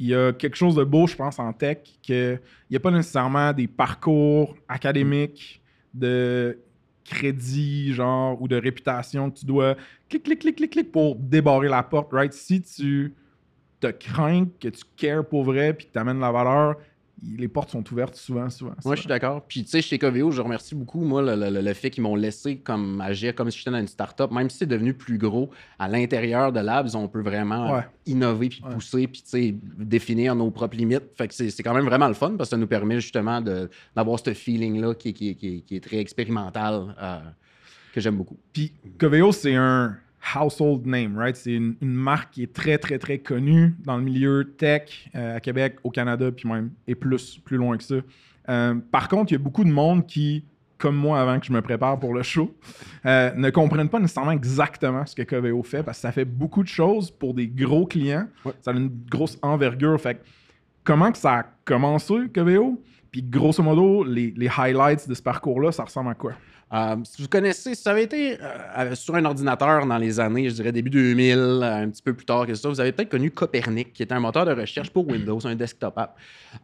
il 0.01 0.08
y 0.08 0.15
a 0.15 0.34
quelque 0.34 0.55
chose 0.55 0.74
de 0.74 0.84
beau, 0.84 1.05
je 1.05 1.15
pense, 1.15 1.38
en 1.38 1.53
tech, 1.53 1.77
qu'il 2.01 2.39
n'y 2.72 2.75
a 2.75 2.79
pas 2.79 2.89
nécessairement 2.89 3.53
des 3.53 3.67
parcours 3.67 4.58
académiques 4.67 5.62
de 5.93 6.58
crédit, 7.05 7.93
genre, 7.93 8.41
ou 8.41 8.48
de 8.48 8.55
réputation 8.55 9.29
que 9.29 9.39
tu 9.39 9.46
dois 9.46 9.75
clic, 10.10 10.24
clic, 10.24 10.39
clic, 10.39 10.55
clic, 10.55 10.72
clic 10.72 10.91
pour 10.91 11.15
débarrer 11.17 11.67
la 11.67 11.84
porte, 11.84 12.12
right? 12.13 12.34
Si 12.34 12.63
tu 12.63 13.13
te 13.79 13.88
crains, 13.91 14.48
que 14.60 14.70
tu 14.70 14.84
cares 14.98 15.24
pour 15.24 15.43
vrai, 15.43 15.74
puis 15.74 15.86
que 15.86 15.91
tu 15.91 16.00
amènes 16.00 16.20
la 16.20 16.31
valeur, 16.31 16.77
les 17.24 17.48
portes 17.48 17.70
sont 17.70 17.84
ouvertes 17.92 18.16
souvent, 18.16 18.50
souvent. 18.50 18.74
Moi, 18.84 18.96
je 18.96 19.01
suis 19.01 19.08
d'accord. 19.08 19.44
Puis, 19.48 19.63
tu 19.63 19.70
sais, 19.70 19.82
chez 19.82 20.00
Coveo, 20.00 20.32
je 20.32 20.42
remercie 20.42 20.74
beaucoup, 20.74 21.01
moi, 21.01 21.22
le, 21.22 21.50
le- 21.50 21.62
le 21.62 21.74
fait 21.74 21.90
qu'ils 21.92 22.01
m'ont 22.04 22.16
laissé 22.16 22.58
comme 22.58 23.00
agir 23.01 23.36
comme 23.36 23.51
si 23.51 23.60
j'étais 23.60 23.70
dans 23.72 23.80
une 23.80 23.88
start-up. 23.88 24.32
Même 24.32 24.50
si 24.50 24.58
c'est 24.58 24.66
devenu 24.66 24.94
plus 24.94 25.18
gros, 25.20 25.50
à 25.78 25.88
l'intérieur 25.88 26.51
de 26.51 26.60
Labs, 26.60 26.90
on 26.96 27.08
peut 27.08 27.22
vraiment 27.22 27.74
Ouais. 27.75 27.88
innover 28.08 28.50
puis 28.50 28.62
Ouais. 28.66 28.74
pousser 28.74 29.08
puis, 29.08 29.22
tu 29.22 29.30
sais, 29.30 29.56
définir 29.78 30.34
nos 30.36 30.50
propres 30.51 30.78
limites. 30.78 31.04
Fait 31.16 31.28
que 31.28 31.34
c'est 31.34 31.63
quand 31.63 31.74
même 31.75 31.86
vraiment 31.86 32.08
le 32.08 32.16
fun 32.16 32.32
parce 32.38 32.50
que 32.50 32.56
ça 32.56 32.58
nous 32.58 32.68
permet 32.68 33.00
justement 33.00 33.40
d'avoir 33.96 34.20
ce 34.20 34.34
feeling-là 34.34 34.96
qui 34.96 35.66
est 35.70 35.84
très 35.84 35.98
expérimental, 35.98 36.96
euh, 37.01 37.20
que 37.94 38.01
j'aime 38.01 38.18
beaucoup. 38.18 38.38
Puis 38.54 38.74
Coveo, 38.98 39.32
c'est 39.32 39.54
un 39.56 39.98
household 40.36 40.86
name, 40.86 41.18
right? 41.18 41.36
C'est 41.36 41.54
une, 41.54 41.75
une 41.82 41.94
marque 41.94 42.32
qui 42.32 42.44
est 42.44 42.54
très, 42.54 42.78
très, 42.78 43.00
très 43.00 43.20
connue 43.20 43.75
dans 43.84 43.98
le 43.98 44.04
milieu 44.04 44.54
tech 44.58 45.10
euh, 45.16 45.38
à 45.38 45.40
Québec, 45.40 45.78
au 45.84 45.90
Canada, 45.90 46.32
puis 46.32 46.48
même, 46.48 46.72
et 46.88 46.96
plus, 46.96 47.38
plus 47.40 47.58
loin 47.58 47.78
que 47.78 47.84
ça. 47.84 47.96
Euh, 48.50 48.75
par 48.92 49.08
contre, 49.08 49.32
il 49.32 49.36
y 49.36 49.42
a 49.42 49.44
beaucoup 49.44 49.63
de 49.63 49.72
monde 49.72 50.06
qui, 50.06 50.44
comme 50.78 50.96
moi 50.96 51.22
avant 51.22 51.40
que 51.40 51.46
je 51.46 51.54
me 51.54 51.62
prépare 51.62 52.00
pour 52.00 52.13
le 52.13 52.24
show, 52.24 52.56
euh, 53.06 53.32
ne 53.36 53.50
comprennent 53.50 53.90
pas 53.90 54.00
nécessairement 54.00 54.32
exactement 54.32 55.06
ce 55.06 55.16
que 55.16 55.24
Coveo 55.24 55.62
fait, 55.63 55.84
parce 55.84 55.98
que 55.98 56.01
ça 56.01 56.12
fait 56.12 56.25
beaucoup 56.25 56.63
de 56.63 56.68
choses 56.68 57.12
pour 57.12 57.34
des 57.34 57.48
gros 57.48 57.86
clients. 57.86 58.28
Ouais. 58.46 58.54
Ça 58.62 58.72
a 58.72 58.74
une 58.74 58.92
grosse 59.10 59.38
envergure. 59.42 60.00
Fait 60.00 60.16
que 60.16 60.22
comment 60.84 61.12
que 61.12 61.18
ça 61.18 61.40
a 61.40 61.46
commencé, 61.66 62.13
Coveo? 62.34 62.82
Puis 63.12 63.22
grosso 63.24 63.62
modo, 63.62 64.03
les, 64.03 64.34
les 64.38 64.48
highlights 64.58 65.08
de 65.10 65.13
ce 65.13 65.22
parcours-là, 65.22 65.72
ça 65.72 65.84
ressemble 65.84 66.12
à 66.12 66.15
quoi? 66.15 66.34
Euh, 66.74 66.96
si 67.03 67.22
vous 67.22 67.27
connaissez, 67.27 67.75
si 67.75 67.82
ça 67.82 67.91
avait 67.91 68.06
été 68.06 68.38
euh, 68.41 68.96
sur 68.96 69.13
un 69.15 69.25
ordinateur 69.25 69.86
dans 69.86 69.98
les 69.98 70.22
années, 70.22 70.50
je 70.50 70.56
dirais 70.56 70.72
début 70.72 70.89
2000, 70.89 71.38
euh, 71.38 71.84
un 71.84 71.89
petit 71.89 72.01
peu 72.01 72.13
plus 72.13 72.25
tard 72.25 72.48
que 72.48 72.56
ça, 72.56 72.70
vous 72.70 72.80
avez 72.80 72.94
peut-être 72.94 73.10
connu 73.10 73.30
Copernic, 73.30 73.91
qui 73.91 74.03
était 74.03 74.13
un 74.13 74.22
moteur 74.22 74.46
de 74.46 74.53
recherche 74.53 74.89
pour 74.89 75.06
Windows, 75.06 75.46
un 75.46 75.56
desktop 75.56 75.98
app. 75.98 76.15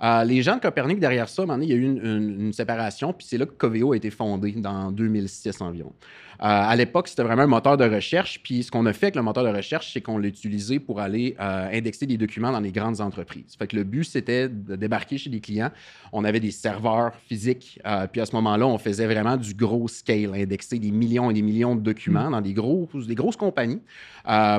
Euh, 0.02 0.24
les 0.24 0.42
gens 0.42 0.56
de 0.56 0.62
Copernic, 0.62 1.02
derrière 1.02 1.28
ça, 1.28 1.44
il 1.62 1.68
y 1.68 1.74
a 1.74 1.76
eu 1.76 1.82
une, 1.84 1.98
une- 1.98 2.40
une 2.46 2.54
séparation, 2.54 3.12
puis 3.12 3.28
c'est 3.30 3.38
là 3.38 3.46
que 3.46 3.52
Coveo 3.52 3.92
a 3.92 3.98
été 3.98 4.10
fondé, 4.10 4.54
dans 4.54 4.94
2006 4.94 5.60
environ. 5.60 5.92
Euh, 6.40 6.46
à 6.46 6.76
l'époque, 6.76 7.08
c'était 7.08 7.24
vraiment 7.24 7.44
un 7.44 7.48
moteur 7.48 7.78
de 7.78 7.84
recherche, 7.86 8.40
puis 8.44 8.62
ce 8.64 8.70
qu'on 8.70 8.86
a 8.86 8.94
fait 8.94 9.08
avec 9.08 9.16
le 9.16 9.24
moteur 9.24 9.44
de 9.44 9.50
recherche, 9.50 9.92
c'est 9.94 10.02
qu'on 10.02 10.18
l'a 10.20 10.28
utilisé 10.28 10.80
pour 10.80 11.00
aller 11.00 11.36
euh, 11.40 11.70
indexer 11.74 12.06
des 12.06 12.18
documents 12.18 12.52
dans 12.52 12.60
les 12.60 12.72
grandes 12.72 13.02
entreprises. 13.02 13.56
Fait 13.58 13.66
que 13.68 13.76
le 13.76 13.84
but, 13.84 14.04
c'était 14.04 14.48
de 14.48 14.76
débarquer 14.76 15.18
chez 15.18 15.30
les 15.32 15.40
clients. 15.40 15.72
On 16.14 16.24
avait 16.24 16.40
des 16.40 16.52
serveurs 16.52 17.14
physiques, 17.28 17.80
euh, 17.88 18.06
puis 18.06 18.22
à 18.22 18.26
ce 18.28 18.36
moment-là, 18.36 18.68
on 18.68 18.78
faisait 18.78 19.08
vraiment 19.08 19.36
du 19.36 19.54
gros 19.56 19.88
scale, 19.88 20.34
indexer 20.36 20.78
des 20.78 20.92
millions 20.92 21.32
et 21.32 21.34
des 21.34 21.42
millions 21.42 21.76
de 21.76 21.82
documents 21.82 22.30
dans 22.30 22.42
des, 22.42 22.54
gros, 22.54 22.88
des 22.94 23.16
grosses 23.16 23.36
compagnies 23.38 23.82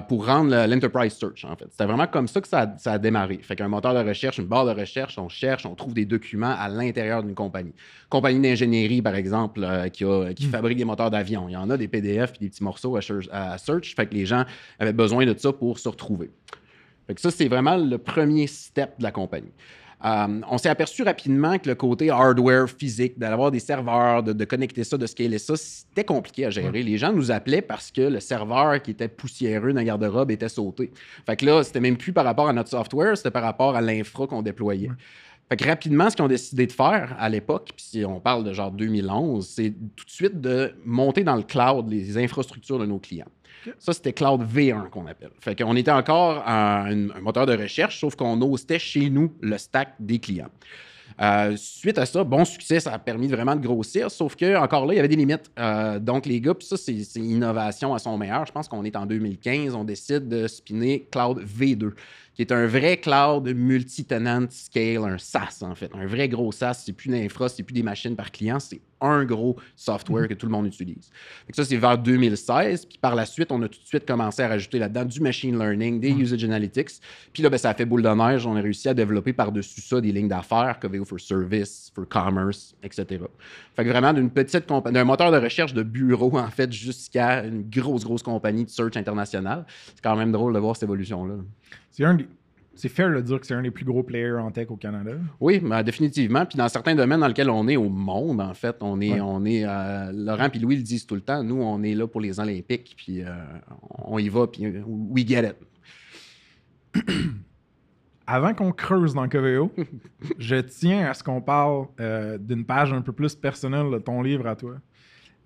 pour 0.09 0.27
rendre 0.27 0.51
le- 0.51 0.67
l'enterprise 0.73 1.13
search, 1.13 1.45
en 1.45 1.55
fait. 1.55 1.67
C'était 1.71 1.85
vraiment 1.85 2.07
comme 2.07 2.27
ça 2.27 2.41
que 2.41 2.49
ça 2.49 2.61
a, 2.63 2.79
ça 2.79 2.93
a 2.93 2.99
démarré. 2.99 3.39
Fait 3.43 3.55
qu'un 3.55 3.69
moteur 3.69 3.93
de 3.95 4.09
recherche, 4.09 4.39
une 4.39 4.47
barre 4.47 4.65
de 4.67 4.73
recherche, 4.81 5.19
on 5.19 5.29
cherche, 5.29 5.67
on 5.67 5.75
trouve 5.75 5.95
des 5.95 6.07
documents 6.07 6.55
à 6.59 6.69
l'intérieur 6.69 7.23
d'une 7.23 7.35
compagnie. 7.35 7.75
Compagnie 8.09 8.41
d'ingénierie, 8.41 9.03
par 9.03 9.15
exemple, 9.15 9.67
qui, 9.93 10.05
a- 10.05 10.33
qui 10.35 10.47
fabrique 10.47 10.79
des 10.79 10.85
moteurs 10.85 11.11
d'avion. 11.11 11.49
Il 11.49 11.53
y 11.53 11.57
en 11.57 11.68
a 11.71 11.77
des 11.77 11.89
PDF 11.89 12.33
et 12.37 12.45
des 12.45 12.49
petits 12.51 12.65
morceaux 12.65 12.97
à, 12.97 13.01
cher- 13.01 13.21
à 13.31 13.57
search. 13.59 13.95
Fait 13.95 14.07
que 14.07 14.15
les 14.15 14.27
gens 14.27 14.45
avaient 14.79 14.93
besoin 14.93 15.27
de 15.27 15.37
ça 15.39 15.53
pour 15.53 15.79
se 15.79 15.89
retrouver. 15.89 16.31
Fait 17.07 17.15
que 17.15 17.21
ça, 17.21 17.31
c'est 17.31 17.49
vraiment 17.49 17.77
le 17.77 17.97
premier 17.99 18.47
step 18.47 18.99
de 18.99 19.03
la 19.03 19.11
compagnie. 19.11 19.53
Euh, 20.05 20.41
on 20.49 20.59
s'est 20.59 20.69
aperçu 20.69 21.03
rapidement 21.03 21.59
que 21.59 21.69
le 21.69 21.75
côté 21.75 22.09
hardware 22.09 22.69
physique, 22.71 23.19
d'avoir 23.19 23.51
des 23.51 23.59
serveurs, 23.59 24.23
de, 24.23 24.33
de 24.33 24.45
connecter 24.45 24.85
ça, 24.85 24.97
de 24.97 25.07
scaler 25.07 25.39
ça, 25.39 25.57
c'était 25.57 26.05
compliqué 26.05 26.45
à 26.45 26.51
gérer. 26.51 26.85
Les 26.85 26.99
gens 26.99 27.13
nous 27.13 27.33
appelaient 27.33 27.63
parce 27.63 27.91
que 27.91 28.03
le 28.03 28.21
serveur 28.21 28.81
qui 28.81 28.93
était 28.93 29.09
poussiéreux 29.09 29.71
dans 29.73 29.81
la 29.81 29.85
garde-robe 29.85 30.31
était 30.31 30.49
sauté. 30.49 30.93
Fait 31.27 31.35
que 31.35 31.45
là, 31.47 31.65
c'était 31.65 31.81
même 31.81 31.97
plus 31.97 32.13
par 32.13 32.25
rapport 32.25 32.49
à 32.49 32.53
notre 32.53 32.71
software, 32.71 33.17
c'était 33.17 33.33
par 33.33 33.43
rapport 33.43 33.75
à 33.75 33.81
l'infra 33.81 34.29
qu'on 34.29 34.43
déployait. 34.43 34.91
Fait 35.49 35.57
que 35.57 35.67
rapidement, 35.67 36.11
ce 36.11 36.17
qu'ils 36.17 36.25
ont 36.25 36.29
décidé 36.29 36.67
de 36.67 36.73
faire 36.73 37.17
à 37.19 37.29
l'époque, 37.29 37.71
puis 37.75 37.85
si 37.85 38.05
on 38.05 38.21
parle 38.21 38.45
de 38.45 38.53
genre 38.53 38.71
2011, 38.71 39.47
c'est 39.47 39.73
tout 39.97 40.05
de 40.05 40.11
suite 40.11 40.41
de 40.41 40.75
monter 40.85 41.25
dans 41.25 41.37
le 41.37 41.43
cloud 41.43 41.89
les 41.89 42.19
infrastructures 42.19 42.79
de 42.79 42.87
nos 42.87 42.99
clients. 42.99 43.29
Ça, 43.79 43.93
c'était 43.93 44.13
Cloud 44.13 44.43
V1 44.43 44.89
qu'on 44.89 45.07
appelle. 45.07 45.31
Fait 45.41 45.57
qu'on 45.61 45.75
était 45.75 45.91
encore 45.91 46.47
un, 46.47 47.11
un 47.11 47.21
moteur 47.21 47.45
de 47.45 47.57
recherche, 47.57 47.99
sauf 48.01 48.15
qu'on 48.15 48.41
hostait 48.41 48.79
chez 48.79 49.11
nous 49.11 49.33
le 49.41 49.59
stack 49.59 49.95
des 49.99 50.19
clients. 50.19 50.51
Euh, 51.21 51.57
suite 51.57 51.99
à 51.99 52.07
ça, 52.07 52.23
bon 52.23 52.45
succès, 52.45 52.79
ça 52.79 52.93
a 52.93 52.99
permis 52.99 53.27
vraiment 53.27 53.57
de 53.57 53.61
grossir, 53.61 54.11
sauf 54.11 54.37
que 54.37 54.57
encore 54.57 54.87
là, 54.87 54.95
il 54.95 54.97
y 54.97 54.99
avait 55.01 55.09
des 55.09 55.17
limites. 55.17 55.51
Euh, 55.59 55.99
donc, 55.99 56.27
les 56.27 56.41
gars, 56.41 56.55
puis 56.55 56.67
ça, 56.67 56.77
c'est 56.77 57.03
c'est 57.03 57.21
innovation 57.21 57.93
à 57.93 57.99
son 57.99 58.17
meilleur. 58.17 58.47
Je 58.47 58.53
pense 58.53 58.69
qu'on 58.69 58.85
est 58.85 58.95
en 58.95 59.05
2015, 59.05 59.75
on 59.75 59.85
décide 59.85 60.29
de 60.29 60.47
spinner 60.47 61.09
Cloud 61.11 61.43
V2, 61.43 61.93
qui 62.39 62.43
est 62.43 62.53
un 62.53 62.69
vrai 62.69 62.99
cloud 62.99 63.53
multi-tenant 63.53 64.47
scale, 64.49 64.99
un 64.99 65.19
SaaS 65.19 65.59
en 65.63 65.75
fait, 65.75 65.91
un 65.93 66.07
vrai 66.07 66.29
gros 66.29 66.53
SaaS. 66.53 66.85
C'est 66.87 66.93
plus 66.93 67.11
d'infra, 67.11 67.49
c'est 67.49 67.65
plus 67.65 67.75
des 67.75 67.83
machines 67.83 68.15
par 68.15 68.31
client, 68.31 68.61
c'est 68.61 68.81
un 69.01 69.25
gros 69.25 69.57
software 69.75 70.29
que 70.29 70.35
tout 70.35 70.47
le 70.47 70.53
monde 70.53 70.67
utilise. 70.67 71.11
Que 71.49 71.57
ça, 71.57 71.65
c'est 71.65 71.77
vers 71.77 71.99
2016. 71.99 72.87
Puis 72.87 72.99
par 72.99 73.17
la 73.17 73.27
suite, 73.27 73.51
on 73.51 73.61
a 73.63 73.69
tout 73.69 73.81
de 73.81 73.87
suite 73.87 74.07
commencé 74.07 74.43
à 74.43 74.49
rajouter 74.49 74.79
là-dedans 74.79 75.05
du 75.05 75.21
machine 75.21 75.59
learning, 75.59 75.99
des 75.99 76.11
usage 76.11 76.45
analytics. 76.45 77.01
Puis 77.33 77.43
là, 77.43 77.51
ben, 77.51 77.59
ça 77.59 77.71
a 77.71 77.75
fait 77.75 77.85
boule 77.85 78.03
de 78.03 78.09
neige. 78.09 78.47
On 78.47 78.55
a 78.55 78.61
réussi 78.61 78.89
à 78.89 78.95
développer 78.95 79.33
par-dessus 79.33 79.81
ça 79.81 80.01
des 80.01 80.13
lignes 80.13 80.29
d'affaires, 80.29 80.79
Coveo 80.81 81.05
for 81.05 81.19
Service, 81.19 81.91
for 81.93 82.09
Commerce, 82.09 82.75
etc. 82.85 83.25
Fait 83.75 83.85
que 83.85 83.89
vraiment, 83.89 84.13
d'une 84.13 84.31
petite 84.31 84.67
compagnie, 84.67 84.95
d'un 84.95 85.05
moteur 85.05 85.33
de 85.33 85.39
recherche 85.39 85.75
de 85.75 85.83
bureau, 85.83 86.39
en 86.39 86.51
fait, 86.51 86.73
jusqu'à 86.73 87.45
une 87.45 87.69
grosse, 87.69 88.05
grosse 88.05 88.23
compagnie 88.23 88.65
de 88.65 88.71
search 88.71 88.97
internationale. 88.97 89.65
C'est 89.95 90.03
quand 90.03 90.17
même 90.17 90.33
drôle 90.33 90.55
de 90.55 90.59
voir 90.59 90.77
cette 90.77 90.85
évolution-là. 90.85 91.35
C'est 91.91 92.05
un 92.05 92.15
des- 92.15 92.29
C'est 92.75 92.89
fair 92.89 93.11
de 93.13 93.21
dire 93.21 93.41
que 93.41 93.47
c'est 93.47 93.55
un 93.55 93.63
des 93.63 93.73
plus 93.73 93.85
gros 93.85 94.05
players 94.05 94.35
en 94.39 94.53
tech 94.53 94.71
au 94.71 94.77
Canada. 94.77 95.11
Oui, 95.41 95.59
ben, 95.59 95.83
définitivement. 95.83 96.47
Puis 96.47 96.57
dans 96.57 96.69
certains 96.69 96.95
domaines 96.95 97.19
dans 97.19 97.27
lesquels 97.27 97.51
on 97.51 97.67
est 97.67 97.77
au 97.77 97.89
monde, 97.89 98.41
en 98.41 98.55
fait, 98.55 98.77
on 98.83 99.01
est, 99.01 99.15
Ouais. 99.15 99.21
on 99.21 99.45
est 99.45 99.65
euh, 99.67 100.13
Laurent 100.15 100.49
puis 100.49 100.61
Louis 100.61 100.77
le 100.77 100.83
disent 100.83 101.05
tout 101.05 101.17
le 101.17 101.21
temps, 101.21 101.43
nous, 101.43 101.61
on 101.61 101.83
est 101.83 101.95
là 101.97 102.07
pour 102.07 102.21
les 102.21 102.39
Olympiques, 102.39 102.95
puis 102.97 103.25
euh, 103.25 103.31
on 104.05 104.19
y 104.21 104.29
va, 104.29 104.47
puis 104.47 104.65
we 104.87 105.27
get 105.27 105.43
it. 106.95 107.05
Avant 108.27 108.53
qu'on 108.55 108.73
creuse 108.73 109.15
dans 109.15 109.29
Coveo, 109.29 109.73
je 110.39 110.57
tiens 110.57 111.07
à 111.09 111.15
ce 111.15 111.25
qu'on 111.25 111.41
parle 111.41 111.87
euh, 111.99 112.37
d'une 112.39 112.65
page 112.65 112.93
un 112.93 113.01
peu 113.01 113.13
plus 113.13 113.35
personnelle 113.35 113.91
de 113.91 113.99
ton 113.99 114.23
livre 114.23 114.47
à 114.47 114.55
toi. 114.55 114.75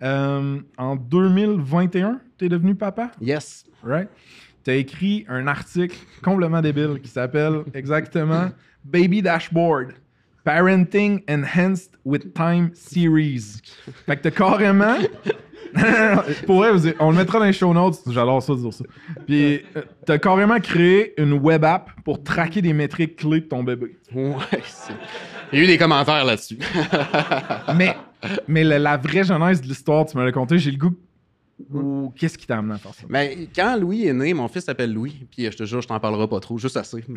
En 0.03 0.97
2021, 0.97 2.21
tu 2.37 2.47
es 2.47 2.49
devenu 2.49 2.75
papa, 2.75 3.13
Yes. 3.21 3.65
right? 3.85 4.09
Tu 4.65 4.71
as 4.71 4.75
écrit 4.77 5.25
un 5.29 5.47
article 5.47 5.97
complètement 6.23 6.61
débile 6.61 7.01
qui 7.03 7.09
s'appelle 7.09 7.63
exactement 7.75 8.51
Baby 8.85 9.23
Dashboard 9.23 9.93
Parenting 10.45 11.21
Enhanced 11.29 11.91
with 12.05 12.35
Time 12.35 12.71
Series. 12.75 13.61
Fait 14.07 14.17
que 14.17 14.23
t'as 14.23 14.31
carrément. 14.31 14.97
Pour 16.47 16.57
vrai, 16.59 16.73
vous- 16.73 16.91
on 16.99 17.11
le 17.13 17.17
mettra 17.17 17.39
dans 17.39 17.45
les 17.47 17.53
show 17.53 17.73
notes. 17.73 17.99
J'adore 18.09 18.43
ça 18.43 18.55
dire 18.55 18.73
ça. 18.73 18.85
Puis, 19.27 19.63
euh, 19.77 19.83
t'as 20.05 20.19
carrément 20.19 20.61
créé 20.61 21.15
une 21.21 21.33
web 21.35 21.65
app 21.65 21.91
pour 22.05 22.23
traquer 22.23 22.61
des 22.61 22.73
métriques 22.73 23.17
clés 23.17 23.41
de 23.41 23.47
ton 23.47 23.63
bébé. 23.63 23.97
Ouais, 24.15 24.35
Il 25.53 25.59
y 25.59 25.63
a 25.63 25.65
eu 25.65 25.67
des 25.67 25.79
commentaires 25.79 26.25
là-dessus. 26.27 26.59
Mais, 27.77 27.97
mais 28.49 28.65
la, 28.65 28.79
la 28.79 28.97
vraie 28.99 29.25
genèse 29.25 29.63
de 29.63 29.67
l'histoire, 29.67 30.05
tu 30.07 30.17
me 30.19 30.25
l'as 30.25 30.33
conté, 30.33 30.59
j'ai 30.59 30.71
le 30.73 30.77
goût. 30.79 30.95
Ou 31.73 32.13
qu'est-ce 32.17 32.37
qui 32.37 32.47
t'a 32.47 32.59
amené 32.59 32.75
à 32.75 32.79
faire 32.79 32.93
ça? 32.95 33.05
Mais 33.09 33.49
quand 33.55 33.77
Louis 33.77 34.07
est 34.07 34.13
né, 34.13 34.35
mon 34.35 34.49
fils 34.49 34.65
s'appelle 34.65 34.93
Louis, 34.93 35.27
puis 35.31 35.45
je 35.45 35.57
te 35.57 35.65
jure, 35.65 35.81
je 35.81 35.87
t'en 35.89 36.01
parlerai 36.01 36.27
pas 36.29 36.41
trop, 36.41 36.59
juste 36.59 36.77
assez. 36.77 37.05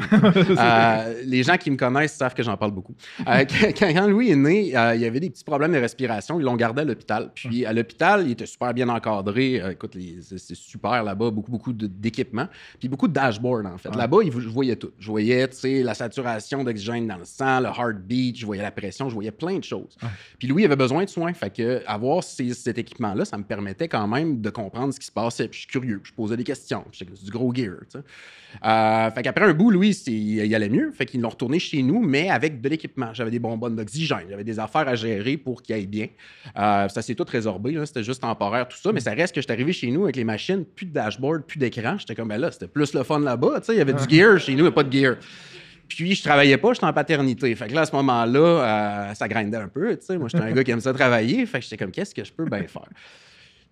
Euh, 0.57 1.21
les 1.25 1.43
gens 1.43 1.57
qui 1.57 1.69
me 1.71 1.75
connaissent 1.77 2.13
savent 2.15 2.33
que 2.33 2.43
j'en 2.43 2.57
parle 2.57 2.71
beaucoup. 2.71 2.93
Euh, 3.27 3.45
quand, 3.79 3.93
quand 3.93 4.07
Louis 4.07 4.31
est 4.31 4.35
né, 4.35 4.75
euh, 4.77 4.95
il 4.95 5.01
y 5.01 5.05
avait 5.05 5.19
des 5.19 5.29
petits 5.29 5.43
problèmes 5.43 5.71
de 5.73 5.77
respiration. 5.77 6.39
Ils 6.39 6.43
l'ont 6.43 6.55
gardé 6.55 6.81
à 6.81 6.85
l'hôpital. 6.85 7.31
Puis 7.33 7.65
à 7.65 7.73
l'hôpital, 7.73 8.23
il 8.25 8.31
était 8.31 8.45
super 8.45 8.73
bien 8.73 8.89
encadré. 8.89 9.61
Euh, 9.61 9.71
écoute, 9.71 9.97
c'est 10.21 10.55
super 10.55 11.03
là-bas, 11.03 11.31
beaucoup, 11.31 11.51
beaucoup 11.51 11.73
d'équipements. 11.73 12.47
Puis 12.79 12.87
beaucoup 12.87 13.07
de 13.07 13.13
dashboards, 13.13 13.65
en 13.65 13.77
fait. 13.77 13.89
Ouais. 13.89 13.97
Là-bas, 13.97 14.17
je 14.25 14.47
voyais 14.49 14.75
tout. 14.75 14.91
Je 14.99 15.07
voyais, 15.07 15.47
tu 15.47 15.57
sais, 15.57 15.83
la 15.83 15.93
saturation 15.93 16.63
d'oxygène 16.63 17.07
dans 17.07 17.17
le 17.17 17.25
sang, 17.25 17.59
le 17.59 17.67
heartbeat, 17.67 18.37
je 18.37 18.45
voyais 18.45 18.61
la 18.63 18.71
pression, 18.71 19.09
je 19.09 19.13
voyais 19.13 19.31
plein 19.31 19.57
de 19.57 19.63
choses. 19.63 19.97
Puis 20.39 20.47
Louis 20.47 20.65
avait 20.65 20.75
besoin 20.75 21.03
de 21.03 21.09
soins. 21.09 21.33
Fait 21.33 21.49
que 21.49 21.81
avoir 21.85 22.23
ces- 22.23 22.53
cet 22.53 22.77
équipement-là, 22.77 23.25
ça 23.25 23.37
me 23.37 23.43
permettait 23.43 23.87
quand 23.87 24.07
même 24.07 24.24
de 24.25 24.49
comprendre 24.49 24.93
ce 24.93 24.99
qui 24.99 25.05
se 25.05 25.11
passait. 25.11 25.47
Puis 25.47 25.57
je 25.57 25.59
suis 25.61 25.67
curieux. 25.67 25.99
Puis 25.99 26.11
je 26.11 26.15
posais 26.15 26.37
des 26.37 26.43
questions. 26.43 26.83
Puis 26.91 27.05
c'est 27.07 27.23
du 27.23 27.31
gros 27.31 27.53
gear, 27.53 27.75
tu 27.89 27.99
sais. 27.99 28.03
Euh, 28.63 29.11
fait 29.11 29.21
qu'après 29.21 29.45
un 29.45 29.53
bout, 29.53 29.69
Louis, 29.69 29.91
il 30.07 30.55
allait 30.55 30.69
mieux. 30.69 30.91
Fait 30.91 31.05
qu'ils 31.05 31.21
l'ont 31.21 31.29
retourné 31.29 31.59
chez 31.59 31.81
nous, 31.81 31.99
mais 32.01 32.29
avec 32.29 32.61
de 32.61 32.69
l'équipement. 32.69 33.13
J'avais 33.13 33.31
des 33.31 33.39
bonbonnes 33.39 33.75
d'oxygène. 33.75 34.27
J'avais 34.29 34.43
des 34.43 34.59
affaires 34.59 34.87
à 34.87 34.95
gérer 34.95 35.37
pour 35.37 35.61
qu'il 35.61 35.75
aille 35.75 35.87
bien. 35.87 36.07
Euh, 36.57 36.87
ça 36.87 37.01
s'est 37.01 37.15
tout 37.15 37.25
résorbé. 37.27 37.73
là. 37.73 37.85
C'était 37.85 38.03
juste 38.03 38.21
temporaire, 38.21 38.67
tout 38.67 38.77
ça. 38.77 38.91
Mais 38.93 39.01
ça 39.01 39.11
reste 39.11 39.35
que 39.35 39.41
j'étais 39.41 39.53
arrivé 39.53 39.73
chez 39.73 39.91
nous 39.91 40.03
avec 40.03 40.15
les 40.15 40.23
machines, 40.23 40.63
plus 40.63 40.85
de 40.85 40.93
dashboard, 40.93 41.43
plus 41.43 41.59
d'écran. 41.59 41.97
J'étais 41.97 42.15
comme, 42.15 42.29
ben 42.29 42.37
là, 42.37 42.51
c'était 42.51 42.67
plus 42.67 42.93
le 42.93 43.03
fun 43.03 43.19
là-bas. 43.19 43.59
Tu 43.59 43.65
sais, 43.65 43.73
il 43.73 43.79
y 43.79 43.81
avait 43.81 43.93
du 43.93 44.03
gear. 44.09 44.39
Chez 44.39 44.53
nous, 44.53 44.59
il 44.59 44.63
n'y 44.63 44.67
a 44.69 44.71
pas 44.71 44.83
de 44.83 44.91
gear. 44.91 45.15
Puis 45.87 46.15
je 46.15 46.23
travaillais 46.23 46.57
pas, 46.57 46.73
j'étais 46.73 46.85
en 46.85 46.93
paternité. 46.93 47.53
Fait 47.55 47.67
que 47.67 47.73
là, 47.73 47.81
à 47.81 47.85
ce 47.85 47.95
moment-là, 47.95 48.39
euh, 48.39 49.13
ça 49.13 49.27
grindait 49.27 49.57
un 49.57 49.67
peu. 49.67 49.95
Tu 49.95 50.05
sais. 50.05 50.17
Moi, 50.17 50.29
j'étais 50.29 50.43
un 50.43 50.51
gars 50.51 50.63
qui 50.63 50.71
aime 50.71 50.81
ça 50.81 50.93
travailler. 50.93 51.45
Fait 51.45 51.59
que 51.59 51.63
j'étais 51.63 51.77
comme, 51.77 51.91
qu'est-ce 51.91 52.15
que 52.15 52.23
je 52.23 52.31
peux 52.31 52.45
bien 52.45 52.67
faire? 52.67 52.89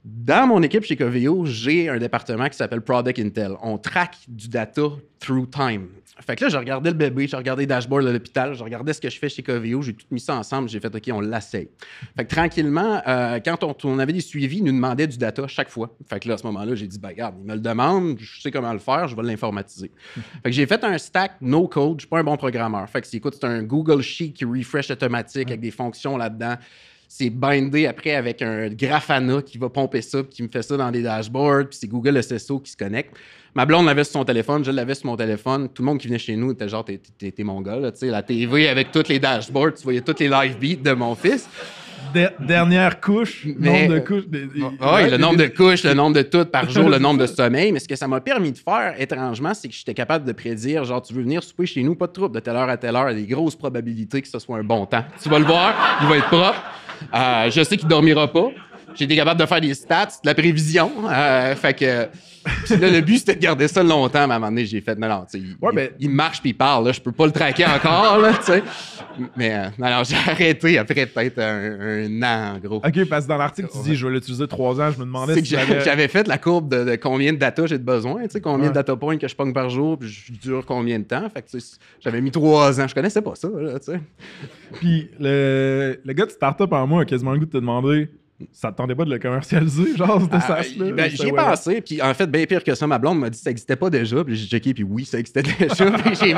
Dans 0.04 0.48
mon 0.48 0.62
équipe 0.62 0.84
chez 0.84 0.98
Coveo, 0.98 1.46
j'ai 1.46 1.88
un 1.88 1.98
département 1.98 2.50
qui 2.50 2.58
s'appelle 2.58 2.82
Product 2.82 3.18
Intel. 3.20 3.54
On 3.62 3.78
traque 3.78 4.18
du 4.28 4.50
data 4.50 4.82
through 5.22 5.50
time. 5.50 5.88
Fait 6.20 6.36
que 6.36 6.44
là, 6.44 6.50
je 6.50 6.58
regardais 6.58 6.90
le 6.90 6.98
bébé, 6.98 7.26
je 7.26 7.38
regardais 7.38 7.64
les 7.64 7.68
dashboards 7.68 8.04
de 8.04 8.10
l'hôpital, 8.10 8.54
je 8.54 8.64
regardais 8.64 8.92
ce 8.92 9.00
que 9.00 9.10
je 9.10 9.18
fais 9.18 9.30
chez 9.30 9.42
Coveo, 9.42 9.82
j'ai 9.82 9.94
tout 9.94 10.06
mis 10.12 10.20
ça 10.20 10.36
ensemble, 10.36 10.68
j'ai 10.68 10.82
fait 10.82 10.94
OK, 10.94 11.10
on 11.14 11.22
l'essaye. 11.22 11.70
Fait 12.18 12.26
que 12.26 12.36
tranquillement, 12.36 13.02
euh, 13.08 13.40
quand 13.44 13.64
on, 13.64 13.76
on 13.86 13.98
avait 13.98 14.12
des 14.12 14.20
suivis, 14.20 14.58
ils 14.58 14.64
nous 14.64 14.74
demandaient 14.74 15.08
du 15.08 15.18
data 15.18 15.48
chaque 15.48 15.70
fois. 15.70 15.96
Fait 16.10 16.20
que 16.20 16.28
là, 16.28 16.36
à 16.36 16.38
ce 16.38 16.46
moment-là, 16.48 16.76
j'ai 16.76 16.88
dit, 16.88 17.00
ben 17.00 17.10
regarde, 17.10 17.36
ils 17.40 17.48
me 17.48 17.54
le 17.54 17.62
demandent, 17.62 18.18
je 18.20 18.42
sais 18.42 18.52
comment 18.52 18.74
le 18.74 18.80
faire, 18.80 19.08
je 19.08 19.16
vais 19.16 19.24
l'informatiser. 19.24 19.90
Fait 20.16 20.50
que 20.50 20.52
j'ai 20.52 20.68
fait 20.68 20.84
un 20.84 20.98
stack 20.98 21.36
no 21.40 21.70
code, 21.70 22.00
je 22.00 22.02
suis 22.02 22.10
pas 22.10 22.20
un 22.20 22.24
bon 22.24 22.36
programmeur. 22.36 22.90
Fait 22.90 23.00
que 23.00 23.08
c'est, 23.08 23.18
écoute, 23.18 23.38
c'est 23.40 23.48
un 23.48 23.64
Google 23.64 24.02
Sheet 24.02 24.34
qui 24.34 24.44
refresh 24.44 24.92
automatique 24.92 25.48
avec 25.48 25.62
des 25.62 25.72
fonctions 25.72 26.18
là-dedans. 26.18 26.56
C'est 27.16 27.30
bindé 27.30 27.86
après 27.86 28.16
avec 28.16 28.42
un 28.42 28.70
Grafana 28.70 29.44
qui 29.44 29.60
va 29.60 29.70
pomper 29.70 30.02
ça, 30.02 30.24
puis 30.24 30.32
qui 30.34 30.42
me 30.42 30.48
fait 30.48 30.64
ça 30.64 30.76
dans 30.78 30.90
des 30.90 31.04
dashboards, 31.04 31.68
puis 31.70 31.78
c'est 31.80 31.88
Google 31.88 32.18
SSO 32.24 32.58
qui 32.60 32.72
se 32.72 32.76
connecte. 32.78 33.14
Ma 33.54 33.68
blonde 33.68 33.86
l'avait 33.86 34.04
sur 34.04 34.14
son 34.14 34.26
téléphone, 34.26 34.66
je 34.66 34.72
l'avais 34.72 34.96
sur 34.96 35.06
mon 35.06 35.16
téléphone. 35.16 35.70
Tout 35.70 35.84
le 35.84 35.86
monde 35.86 36.00
qui 36.00 36.08
venait 36.08 36.18
chez 36.18 36.36
nous 36.36 36.54
était 36.54 36.68
genre, 36.68 36.84
t'es, 36.84 37.00
t'es- 37.20 37.30
t'es 37.32 37.44
mon 37.44 37.62
gars, 37.62 37.76
là, 37.76 37.92
tu 37.92 38.00
sais, 38.00 38.08
la 38.08 38.24
TV 38.24 38.68
avec 38.68 38.92
tous 38.92 39.08
les 39.10 39.20
dashboards, 39.20 39.76
tu 39.76 39.84
voyais 39.84 40.02
tous 40.02 40.16
les 40.20 40.28
live 40.28 40.58
beats 40.60 40.90
de 40.90 40.96
mon 40.96 41.14
fils. 41.14 41.48
De- 42.16 42.32
dernière 42.48 43.00
couche, 43.00 43.46
Mais- 43.60 43.88
nombre 43.88 43.94
de 43.94 44.00
couches. 44.00 44.28
de- 44.28 44.50
le 45.12 45.18
nombre 45.18 45.38
de 45.38 45.48
couches, 45.48 45.84
le 45.84 45.94
nombre 45.94 46.16
de 46.16 46.24
toutes 46.24 46.50
par 46.50 46.68
jour, 46.68 46.90
le 46.90 46.98
nombre 46.98 47.20
de 47.20 47.28
sommeil. 47.28 47.72
Mais 47.72 47.80
ce 47.80 47.88
que 47.88 47.96
ça 47.96 48.08
m'a 48.08 48.22
permis 48.22 48.54
de 48.54 48.58
faire, 48.58 48.96
étrangement, 49.00 49.54
c'est 49.54 49.68
que 49.68 49.76
j'étais 49.76 49.94
capable 49.94 50.26
de 50.26 50.32
prédire, 50.32 50.84
genre, 50.84 51.04
tu 51.04 51.14
veux 51.14 51.22
venir 51.22 51.44
souper 51.44 51.68
chez 51.68 51.84
nous, 51.84 51.94
pas 51.94 52.08
de 52.08 52.14
trouble, 52.14 52.34
de 52.34 52.40
telle 52.40 52.56
heure 52.56 52.70
à 52.70 52.78
telle 52.78 52.96
heure, 52.96 53.12
il 53.12 53.20
y 53.20 53.22
a 53.22 53.26
des 53.28 53.32
grosses 53.36 53.56
probabilités 53.56 54.20
que 54.20 54.28
ce 54.28 54.40
soit 54.40 54.58
un 54.58 54.64
bon 54.64 54.88
temps. 54.88 55.06
Tu 55.22 55.30
vas 55.30 55.38
le 55.38 55.46
voir, 55.46 55.76
il 56.02 56.08
va 56.08 56.18
être 56.18 56.26
propre. 56.28 56.60
Euh, 57.14 57.50
je 57.52 57.64
sais 57.64 57.78
qu'il 57.78 57.88
dormira 57.88 58.28
pas. 58.28 58.50
J'ai 58.96 59.06
été 59.06 59.16
capable 59.16 59.40
de 59.40 59.46
faire 59.46 59.62
des 59.62 59.74
stats, 59.74 60.06
de 60.24 60.28
la 60.28 60.34
prévision. 60.36 60.92
Euh, 61.10 61.56
fait 61.56 61.74
que. 61.74 62.08
Puis 62.66 62.76
là, 62.76 62.90
le 62.90 63.00
but, 63.00 63.20
c'était 63.20 63.36
de 63.36 63.40
garder 63.42 63.70
ça 63.70 63.82
longtemps, 63.82 64.28
mais 64.28 64.34
à 64.34 64.36
un 64.36 64.40
moment 64.40 64.52
donné, 64.52 64.66
j'ai 64.66 64.82
fait, 64.82 65.00
non, 65.00 65.08
non, 65.08 65.22
tu 65.32 65.40
sais, 65.40 65.40
il, 65.40 65.56
Ouais, 65.62 65.94
il- 65.98 66.08
il 66.08 66.10
marche 66.10 66.42
puis 66.42 66.50
il 66.50 66.54
parle, 66.54 66.86
là, 66.86 66.92
je 66.92 67.00
peux 67.00 67.14
pas 67.14 67.26
le 67.26 67.32
traquer 67.32 67.66
encore, 67.66 68.18
là, 68.18 68.34
tu 68.34 68.44
sais. 68.52 68.62
Mais, 69.38 69.54
euh, 69.54 69.68
non, 69.80 69.90
non, 69.90 70.04
j'ai 70.04 70.18
arrêté 70.18 70.78
après 70.78 71.06
peut-être 71.06 71.40
un, 71.40 71.80
un 72.10 72.22
an, 72.22 72.56
en 72.56 72.60
gros. 72.60 72.82
Ok, 72.86 73.06
parce 73.08 73.24
que 73.24 73.30
dans 73.30 73.38
l'article, 73.38 73.70
tu 73.72 73.90
dis, 73.90 73.96
je 73.96 74.06
vais 74.06 74.12
l'utiliser 74.12 74.46
trois 74.50 74.78
ans, 74.82 74.92
je 74.92 75.00
me 75.00 75.06
demandais 75.06 75.36
si 75.42 75.46
j'avais 75.46 76.10
fait 76.10 76.28
la 76.28 76.38
courbe 76.38 76.68
de, 76.68 76.84
de 76.84 76.96
combien 76.98 77.32
de 77.32 77.38
data 77.38 77.66
j'ai 77.66 77.78
de 77.78 77.84
besoin, 77.86 78.24
tu 78.24 78.32
sais, 78.32 78.42
combien 78.42 78.64
Ouais. 78.66 78.70
de 78.72 78.76
data 78.76 78.94
points 78.98 79.18
que 79.18 79.28
je 79.30 79.36
pogne 79.38 79.54
par 79.54 79.70
jour, 79.70 79.98
puis 79.98 80.10
je 80.10 80.34
dure 80.34 80.66
combien 80.66 81.00
de 81.00 81.06
temps. 81.06 81.30
Fait 81.34 81.44
que 81.44 81.50
tu 81.50 81.62
sais, 81.62 81.78
j'avais 82.02 82.20
mis 82.20 82.32
trois 82.32 82.82
ans. 82.82 82.88
Je 82.90 82.94
connaissais 82.94 83.22
pas 83.22 83.36
ça, 83.36 83.48
là, 83.58 83.80
tu 83.80 83.86
sais. 83.86 84.02
Puis 84.82 85.10
le, 85.18 85.98
le 86.04 86.14
gars 86.14 86.26
de 86.26 86.32
startup 86.32 86.74
en 86.74 86.86
moi 86.88 87.04
a 87.04 87.06
quasiment 87.06 87.32
le 87.32 87.40
goût 87.40 87.46
de 87.46 87.52
te 87.52 87.58
demander 87.58 88.10
ça 88.52 88.72
te 88.72 88.78
tentait 88.78 88.96
pas 88.96 89.06
de 89.06 89.10
le 89.12 89.20
commercialiser, 89.20 89.96
genre, 89.98 90.22
c'était 90.22 90.40
ça, 90.40 90.58
Ah, 90.60 90.64
ça, 90.64 90.70
ben, 90.78 91.10
J'y 91.10 91.28
ai 91.28 91.32
pensé, 91.32 91.82
puis 91.82 92.02
en 92.02 92.14
fait, 92.14 92.28
bien 92.28 92.46
pire 92.46 92.64
que 92.64 92.76
ça, 92.76 92.88
ma 92.88 93.00
blonde 93.00 93.20
m'a 93.20 93.30
dit 93.30 93.38
que 93.38 93.44
ça 93.44 93.50
n'existait 93.50 93.76
pas 93.76 93.90
déjà, 93.90 94.24
puis 94.24 94.36
j'ai 94.36 94.48
checké, 94.48 94.74
puis 94.74 94.84
oui, 94.84 95.06
ça 95.06 95.20
existait 95.20 95.44
déjà, 95.60 95.92
puis 95.92 96.16
j'ai 96.16 96.34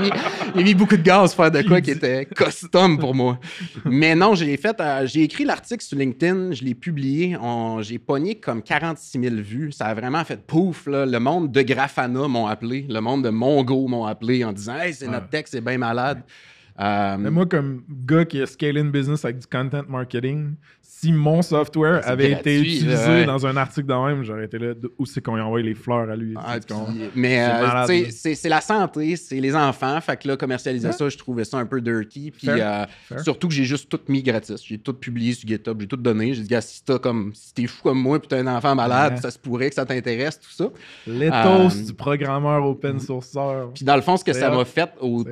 mis, 0.63 0.73
beaucoup 0.75 0.97
de 0.97 1.01
gaz 1.01 1.33
pour 1.33 1.45
faire 1.45 1.51
de 1.51 1.67
quoi 1.67 1.81
qui 1.81 1.91
était 1.91 2.25
custom 2.25 2.97
pour 2.97 3.15
moi. 3.15 3.39
Mais 3.85 4.15
non, 4.15 4.35
j'ai 4.35 4.55
fait, 4.57 4.79
euh, 4.79 5.05
j'ai 5.05 5.23
écrit 5.23 5.45
l'article 5.45 5.83
sur 5.83 5.97
LinkedIn, 5.97 6.53
je 6.53 6.63
l'ai 6.63 6.75
publié, 6.75 7.37
j'ai 7.81 7.99
pogné 7.99 8.35
comme 8.35 8.61
46 8.61 9.19
000 9.21 9.35
vues, 9.35 9.71
ça 9.71 9.85
a 9.85 9.93
vraiment 9.93 10.23
fait 10.23 10.45
pouf, 10.45 10.87
là, 10.87 11.05
le 11.05 11.19
monde 11.19 11.51
de 11.51 11.61
Grafana 11.61 12.27
m'ont 12.27 12.47
appelé, 12.47 12.85
le 12.89 12.99
monde 12.99 13.23
de 13.23 13.29
Mongo 13.29 13.87
m'ont 13.87 14.05
appelé 14.05 14.43
en 14.43 14.53
disant 14.53 14.75
«Hey, 14.79 14.93
c'est 14.93 15.07
notre 15.07 15.29
texte, 15.29 15.53
c'est 15.53 15.61
bien 15.61 15.77
malade». 15.77 16.21
Euh, 16.79 17.17
Mais 17.17 17.31
moi, 17.31 17.45
comme 17.45 17.83
gars 17.89 18.25
qui 18.25 18.41
a 18.41 18.45
scalé 18.45 18.81
une 18.81 18.91
business 18.91 19.23
avec 19.23 19.39
du 19.39 19.47
content 19.47 19.83
marketing, 19.87 20.55
si 20.97 21.11
mon 21.11 21.41
software 21.41 22.01
C'est 22.03 22.09
avait 22.09 22.29
gratuit, 22.31 22.51
été 22.51 22.59
utilisé 22.61 23.07
ouais. 23.07 23.25
dans 23.25 23.45
un 23.45 23.57
article 23.57 23.87
de 23.87 23.93
même, 23.93 24.23
j'aurais 24.23 24.45
été 24.45 24.57
là, 24.57 24.73
où 24.97 25.05
c'est 25.05 25.21
qu'on 25.21 25.35
lui 25.35 25.41
envoie 25.41 25.61
les 25.61 25.75
fleurs 25.75 26.09
à 26.09 26.15
lui? 26.15 26.33
Ah, 26.37 26.57
puis- 26.65 26.75
mais 27.15 27.35
C'est 27.87 28.01
euh, 28.05 28.07
c'est 28.11 28.35
c'est 28.35 28.49
la 28.49 28.61
santé, 28.61 29.15
c'est 29.15 29.39
les 29.39 29.55
enfants. 29.55 29.99
Fait 30.01 30.17
que 30.17 30.27
là, 30.27 30.37
commercialiser 30.37 30.87
Ouais. 30.87 30.93
ça, 30.93 31.09
je 31.09 31.17
trouvais 31.17 31.43
ça 31.43 31.57
un 31.57 31.65
peu 31.65 31.81
dirty. 31.81 32.31
Puis 32.31 32.47
euh, 32.49 32.85
surtout 33.23 33.47
que 33.49 33.53
j'ai 33.53 33.65
juste 33.65 33.89
tout 33.89 33.99
mis 34.07 34.23
gratis. 34.23 34.63
J'ai 34.65 34.77
tout 34.77 34.93
publié 34.93 35.33
sur 35.33 35.47
GitHub, 35.47 35.79
j'ai 35.81 35.87
tout 35.87 35.97
donné. 35.97 36.33
J'ai 36.33 36.41
dit, 36.43 36.47
gars, 36.49 36.61
si 36.61 36.83
t'as 36.83 36.97
comme 36.99 37.31
si 37.33 37.53
t'es 37.53 37.67
fou 37.67 37.83
comme 37.83 37.99
moi 38.01 38.19
puis 38.19 38.27
t'as 38.27 38.39
un 38.39 38.47
enfant 38.47 38.73
malade, 38.75 39.13
Ouais. 39.15 39.21
ça 39.21 39.31
se 39.31 39.37
pourrait 39.39 39.69
que 39.69 39.75
ça 39.75 39.85
t'intéresse, 39.85 40.39
tout 40.39 40.51
ça. 40.51 40.69
L'éthos 41.07 41.35
Euh, 41.35 41.83
du 41.85 41.93
programmeur 41.93 42.65
open 42.65 42.99
sourceur. 42.99 43.71
Puis 43.73 43.85
dans 43.85 43.95
le 43.95 44.01
fond, 44.01 44.17
ce 44.17 44.23
que 44.23 44.33
ça 44.33 44.51
hot. 44.51 44.55
m'a 44.57 44.65
fait 44.65 44.89
au, 45.01 45.23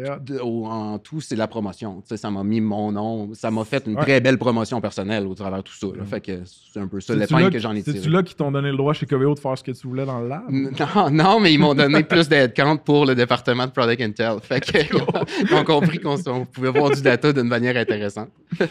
au- 0.43 0.65
en 0.67 0.99
tout, 0.99 1.21
c'est 1.21 1.35
la 1.35 1.47
promotion. 1.47 2.01
Ça 2.15 2.29
m'a 2.29 2.43
mis 2.43 2.61
mon 2.61 2.91
nom. 2.91 3.33
Ça 3.33 3.49
m'a 3.51 3.63
fait 3.65 3.83
une 3.87 3.95
très 3.95 4.19
belle 4.21 4.37
promotion 4.37 4.79
personnelle 4.81 5.25
au 5.27 5.33
travers 5.53 5.63
de 5.63 5.67
tout 5.69 5.75
ça. 5.75 5.87
là. 5.97 6.05
Fait 6.05 6.21
que 6.21 6.41
c'est 6.45 6.79
un 6.79 6.87
peu 6.87 6.99
ça 6.99 7.15
l'épingle 7.15 7.51
que 7.51 7.59
j'en 7.59 7.73
ai 7.75 7.81
tiré. 7.83 7.97
C'est-tu 7.97 8.09
là 8.09 8.23
qui 8.23 8.35
t'ont 8.35 8.51
donné 8.51 8.71
le 8.71 8.77
droit 8.77 8.93
chez 8.93 9.05
Coveo 9.05 9.33
de 9.35 9.39
faire 9.39 9.57
ce 9.57 9.63
que 9.63 9.71
tu 9.71 9.87
voulais 9.87 10.05
dans 10.05 10.19
le 10.21 10.27
lab? 10.27 10.43
Non, 10.49 11.09
non, 11.11 11.39
mais 11.39 11.53
ils 11.53 11.57
m'ont 11.59 11.73
donné 11.75 12.03
plus 12.03 12.27
d'headcount 12.29 12.77
pour 12.77 13.05
le 13.05 13.15
département 13.15 13.65
de 13.67 13.71
Product 13.71 14.01
Intel. 14.01 14.39
Fait 14.41 14.59
que, 14.59 14.77
ils 15.49 15.53
ont 15.53 15.63
compris 15.63 15.99
qu'on 15.99 16.17
on 16.27 16.45
pouvait 16.45 16.71
voir 16.71 16.91
du 16.91 17.01
data 17.01 17.31
d'une 17.33 17.47
manière 17.47 17.77
intéressante. 17.77 18.29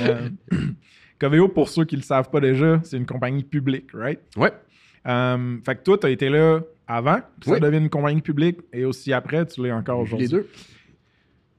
Euh, 0.00 0.28
Coveo, 1.18 1.48
pour 1.48 1.68
ceux 1.68 1.84
qui 1.84 1.94
ne 1.94 2.00
le 2.00 2.04
savent 2.06 2.30
pas 2.30 2.40
déjà, 2.40 2.80
c'est 2.82 2.96
une 2.96 3.06
compagnie 3.06 3.44
publique, 3.44 3.90
right? 3.94 4.18
Ouais. 4.36 4.52
Euh, 5.06 5.56
fait 5.64 5.76
que 5.76 5.82
toi, 5.82 5.98
tu 5.98 6.06
as 6.06 6.10
été 6.10 6.28
là 6.28 6.60
avant 6.86 7.18
que 7.40 7.46
ça 7.46 7.52
Oui. 7.52 7.60
devienne 7.60 7.84
une 7.84 7.90
compagnie 7.90 8.20
publique 8.22 8.58
et 8.72 8.84
aussi 8.84 9.12
après, 9.12 9.46
tu 9.46 9.62
l'es 9.62 9.72
encore 9.72 10.00
aujourd'hui. 10.00 10.26
Les 10.26 10.30
deux. 10.32 10.48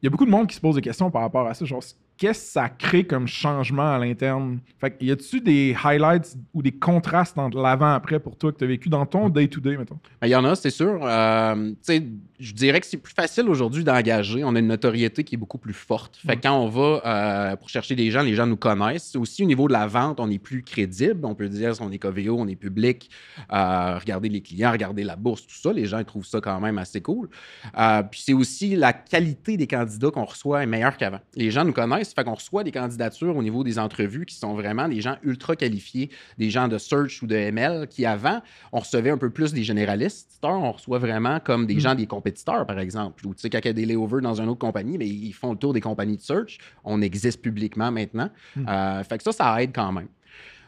Il 0.02 0.06
y 0.06 0.08
a 0.08 0.10
beaucoup 0.10 0.26
de 0.26 0.32
monde 0.32 0.48
qui 0.48 0.56
se 0.56 0.62
pose 0.62 0.76
des 0.76 0.82
questions 0.82 1.10
par 1.10 1.22
rapport 1.22 1.48
à 1.48 1.54
ça. 1.54 1.64
Genre, 1.64 1.82
qu'est-ce 2.18 2.46
que 2.46 2.52
ça 2.52 2.70
crée 2.70 3.04
comme 3.06 3.28
changement 3.28 3.94
à 3.94 4.00
l'interne? 4.00 4.60
Fait 4.80 4.96
y 5.02 5.12
a-tu 5.12 5.42
des 5.42 5.76
highlights 5.84 6.36
ou 6.54 6.62
des 6.62 6.72
contrastes 6.72 7.38
entre 7.38 7.62
l'avant 7.62 7.92
et 7.92 7.96
après 7.96 8.20
pour 8.20 8.38
toi 8.38 8.52
que 8.52 8.58
tu 8.58 8.64
as 8.64 8.68
vécu 8.68 8.90
dans 8.90 9.06
ton 9.06 9.30
day-to-day, 9.30 9.78
mettons? 9.78 10.00
Ben, 10.22 10.28
Il 10.28 10.32
y 10.32 10.36
en 10.36 10.46
a, 10.46 10.56
c'est 10.56 10.70
sûr. 10.70 11.00
Euh, 11.04 11.70
tu 11.70 11.76
sais, 11.82 12.04
je 12.40 12.54
dirais 12.54 12.80
que 12.80 12.86
c'est 12.86 12.98
plus 12.98 13.14
facile 13.14 13.48
aujourd'hui 13.48 13.84
d'engager. 13.84 14.44
On 14.44 14.56
a 14.56 14.60
une 14.60 14.68
notoriété 14.68 15.24
qui 15.24 15.36
est 15.36 15.38
beaucoup 15.38 15.58
plus 15.58 15.74
forte. 15.74 16.18
Fait 16.26 16.36
que 16.36 16.42
quand 16.42 16.58
on 16.58 16.68
va 16.68 17.02
euh, 17.06 17.56
pour 17.56 17.70
chercher 17.70 17.96
des 17.96 18.12
gens, 18.12 18.22
les 18.22 18.36
gens 18.36 18.46
nous 18.46 18.58
connaissent. 18.58 19.16
Aussi, 19.16 19.44
au 19.44 19.48
niveau 19.48 19.68
de 19.68 19.74
la 19.74 19.88
vente, 19.88 20.20
on 20.20 20.30
est 20.30 20.40
plus 20.40 20.64
crédible. 20.64 21.26
On 21.26 21.36
peut 21.36 21.48
dire 21.48 21.76
si 21.76 21.82
on 21.82 21.92
est 21.92 21.98
Coveo, 21.98 22.38
on 22.38 22.48
est 22.48 22.56
public. 22.56 23.10
Euh, 23.52 23.98
regardez 23.98 24.30
les 24.30 24.42
clients, 24.42 24.72
regardez 24.72 25.04
la 25.04 25.16
bourse, 25.16 25.48
tout 25.48 25.56
ça. 25.56 25.72
Les 25.72 25.86
gens 25.86 26.00
ils 26.00 26.06
trouvent 26.06 26.26
ça 26.26 26.42
quand 26.42 26.60
même 26.60 26.78
assez 26.78 27.02
cool. 27.02 27.30
Euh, 27.78 28.04
puis 28.04 28.22
c'est 28.26 28.34
aussi 28.34 28.76
la 28.76 28.92
qualité 28.94 29.56
des 29.58 29.68
candidats 29.68 30.12
qu'on 30.12 30.26
reçoit 30.26 30.64
est 30.64 30.68
meilleure 30.68 30.98
qu'avant. 30.98 31.20
Les 31.36 31.50
gens 31.50 31.64
nous 31.64 31.74
connaissent, 31.74 32.03
fait 32.04 32.24
qu'on 32.24 32.34
reçoit 32.34 32.64
des 32.64 32.72
candidatures 32.72 33.36
au 33.36 33.44
niveau 33.44 33.64
des 33.64 33.80
entrevues 33.80 34.26
qui 34.26 34.36
sont 34.36 34.54
vraiment 34.54 34.88
des 34.88 35.02
gens 35.02 35.16
ultra 35.24 35.56
qualifiés, 35.56 36.10
des 36.38 36.50
gens 36.50 36.68
de 36.68 36.78
search 36.78 37.22
ou 37.24 37.28
de 37.28 37.36
ML 37.36 37.88
qui 37.88 38.06
avant, 38.06 38.42
on 38.72 38.80
recevait 38.80 39.10
un 39.12 39.18
peu 39.18 39.30
plus 39.30 39.54
des 39.54 39.64
généralistes. 39.64 40.40
On 40.44 40.72
reçoit 40.72 41.00
vraiment 41.00 41.40
comme 41.40 41.66
des 41.66 41.76
Mm. 41.76 41.80
gens 41.80 41.96
des 41.96 42.08
compétiteurs, 42.08 42.66
par 42.66 42.80
exemple. 42.80 43.26
Ou 43.26 43.34
tu 43.34 43.42
sais, 43.42 43.50
quand 43.50 43.60
il 43.60 43.68
y 43.68 43.70
a 43.70 43.74
des 43.74 43.86
layovers 43.86 44.22
dans 44.22 44.42
une 44.42 44.50
autre 44.50 44.60
compagnie, 44.60 44.98
mais 44.98 45.08
ils 45.08 45.32
font 45.34 45.52
le 45.52 45.58
tour 45.58 45.74
des 45.74 45.82
compagnies 45.82 46.18
de 46.18 46.22
search. 46.22 46.58
On 46.84 47.02
existe 47.02 47.42
publiquement 47.42 47.92
maintenant. 47.92 48.30
Mm. 48.56 48.66
Euh, 48.68 49.04
fait 49.04 49.18
que 49.18 49.24
ça, 49.24 49.32
ça 49.32 49.62
aide 49.64 49.72
quand 49.74 49.92
même. 49.92 50.08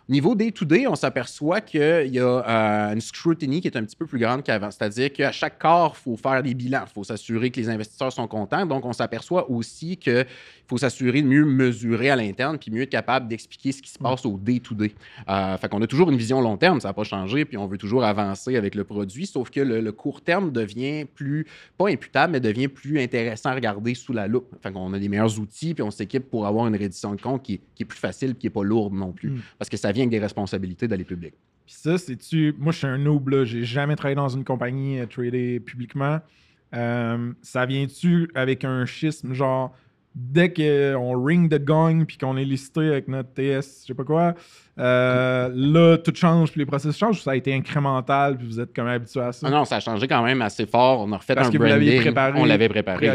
Au 0.07 0.11
Niveau 0.11 0.35
day-to-day, 0.35 0.85
on 0.85 0.93
s'aperçoit 0.93 1.61
qu'il 1.61 2.13
y 2.13 2.19
a 2.19 2.23
euh, 2.23 2.93
une 2.93 3.01
scrutiny 3.01 3.59
qui 3.59 3.67
est 3.67 3.75
un 3.75 3.83
petit 3.83 3.95
peu 3.95 4.05
plus 4.05 4.19
grande 4.19 4.43
qu'avant. 4.43 4.69
C'est-à-dire 4.69 5.11
qu'à 5.11 5.31
chaque 5.31 5.57
corps, 5.57 5.95
il 5.97 6.03
faut 6.03 6.15
faire 6.15 6.43
des 6.43 6.53
bilans. 6.53 6.83
Il 6.87 6.93
faut 6.93 7.03
s'assurer 7.03 7.49
que 7.49 7.59
les 7.59 7.69
investisseurs 7.69 8.13
sont 8.13 8.27
contents. 8.27 8.67
Donc, 8.67 8.85
on 8.85 8.93
s'aperçoit 8.93 9.49
aussi 9.49 9.97
qu'il 9.97 10.27
faut 10.67 10.77
s'assurer 10.77 11.23
de 11.23 11.27
mieux 11.27 11.43
mesurer 11.43 12.11
à 12.11 12.15
l'interne 12.15 12.59
puis 12.59 12.69
mieux 12.69 12.83
être 12.83 12.91
capable 12.91 13.27
d'expliquer 13.27 13.71
ce 13.71 13.81
qui 13.81 13.89
se 13.89 13.97
passe 13.97 14.27
au 14.27 14.37
day-to-day. 14.37 14.93
Euh, 15.27 15.57
fait 15.57 15.69
qu'on 15.69 15.81
a 15.81 15.87
toujours 15.87 16.11
une 16.11 16.17
vision 16.17 16.39
long 16.39 16.57
terme, 16.57 16.79
ça 16.81 16.89
n'a 16.89 16.93
pas 16.93 17.03
changé, 17.03 17.43
puis 17.43 17.57
on 17.57 17.65
veut 17.65 17.79
toujours 17.79 18.03
avancer 18.03 18.57
avec 18.57 18.75
le 18.75 18.83
produit, 18.83 19.25
sauf 19.25 19.49
que 19.49 19.59
le, 19.59 19.81
le 19.81 19.91
court 19.91 20.21
terme 20.21 20.51
devient 20.51 21.05
plus, 21.05 21.47
pas 21.79 21.89
imputable, 21.89 22.33
mais 22.33 22.39
devient 22.39 22.67
plus 22.67 22.99
intéressant 22.99 23.49
à 23.49 23.55
regarder 23.55 23.95
sous 23.95 24.13
la 24.13 24.27
loupe. 24.27 24.55
Fait 24.61 24.71
qu'on 24.71 24.93
a 24.93 24.99
des 24.99 25.09
meilleurs 25.09 25.39
outils, 25.39 25.73
puis 25.73 25.81
on 25.81 25.89
s'équipe 25.89 26.29
pour 26.29 26.45
avoir 26.45 26.67
une 26.67 26.75
reddition 26.75 27.15
de 27.15 27.21
compte 27.21 27.41
qui 27.41 27.55
est, 27.55 27.61
qui 27.73 27.81
est 27.81 27.87
plus 27.87 27.97
facile, 27.97 28.35
puis 28.35 28.41
qui 28.41 28.45
n'est 28.47 28.51
pas 28.51 28.63
lourde 28.63 28.93
non 28.93 29.11
plus. 29.11 29.31
Mm. 29.31 29.41
Parce 29.57 29.69
que 29.69 29.77
ça 29.77 29.91
vient 29.95 30.03
avec 30.03 30.11
des 30.11 30.19
responsabilités 30.19 30.87
d'aller 30.87 31.03
public. 31.03 31.33
Puis 31.65 31.75
ça, 31.75 31.97
c'est-tu. 31.97 32.53
Moi, 32.59 32.71
je 32.71 32.77
suis 32.77 32.87
un 32.87 32.97
noob, 32.97 33.29
là. 33.29 33.43
J'ai 33.43 33.63
jamais 33.63 33.95
travaillé 33.95 34.15
dans 34.15 34.29
une 34.29 34.43
compagnie 34.43 34.99
euh, 34.99 35.07
tradée 35.07 35.59
publiquement. 35.59 36.19
Euh, 36.75 37.33
ça 37.41 37.65
vient-tu 37.65 38.29
avec 38.35 38.63
un 38.63 38.85
schisme, 38.85 39.33
genre, 39.33 39.75
dès 40.15 40.53
qu'on 40.53 41.21
ring 41.23 41.51
the 41.51 41.61
gong 41.63 42.05
puis 42.05 42.17
qu'on 42.17 42.37
est 42.37 42.45
listé 42.45 42.79
avec 42.87 43.07
notre 43.09 43.33
TS, 43.33 43.81
je 43.81 43.87
sais 43.87 43.93
pas 43.93 44.05
quoi, 44.05 44.33
euh, 44.79 45.49
là, 45.53 45.97
tout 45.97 46.13
change 46.15 46.51
puis 46.51 46.59
les 46.59 46.65
processus 46.65 46.97
changent 46.97 47.17
ou 47.17 47.21
ça 47.21 47.31
a 47.31 47.35
été 47.35 47.53
incrémental 47.53 48.37
puis 48.37 48.45
vous 48.47 48.59
êtes 48.59 48.73
comme 48.73 48.87
habitué 48.87 49.21
à 49.21 49.31
ça? 49.31 49.47
Ah 49.47 49.51
non, 49.51 49.65
ça 49.65 49.77
a 49.77 49.79
changé 49.79 50.07
quand 50.07 50.23
même 50.23 50.41
assez 50.41 50.65
fort. 50.65 51.01
On 51.01 51.11
a 51.13 51.17
refait 51.17 51.35
Parce 51.35 51.47
un 51.47 51.51
que 51.51 51.57
vous 51.57 51.63
branding. 51.63 51.85
l'aviez 51.85 52.01
préparé 52.01 52.39
on 52.39 52.45
l'avait 52.45 52.69
préparé. 52.69 53.07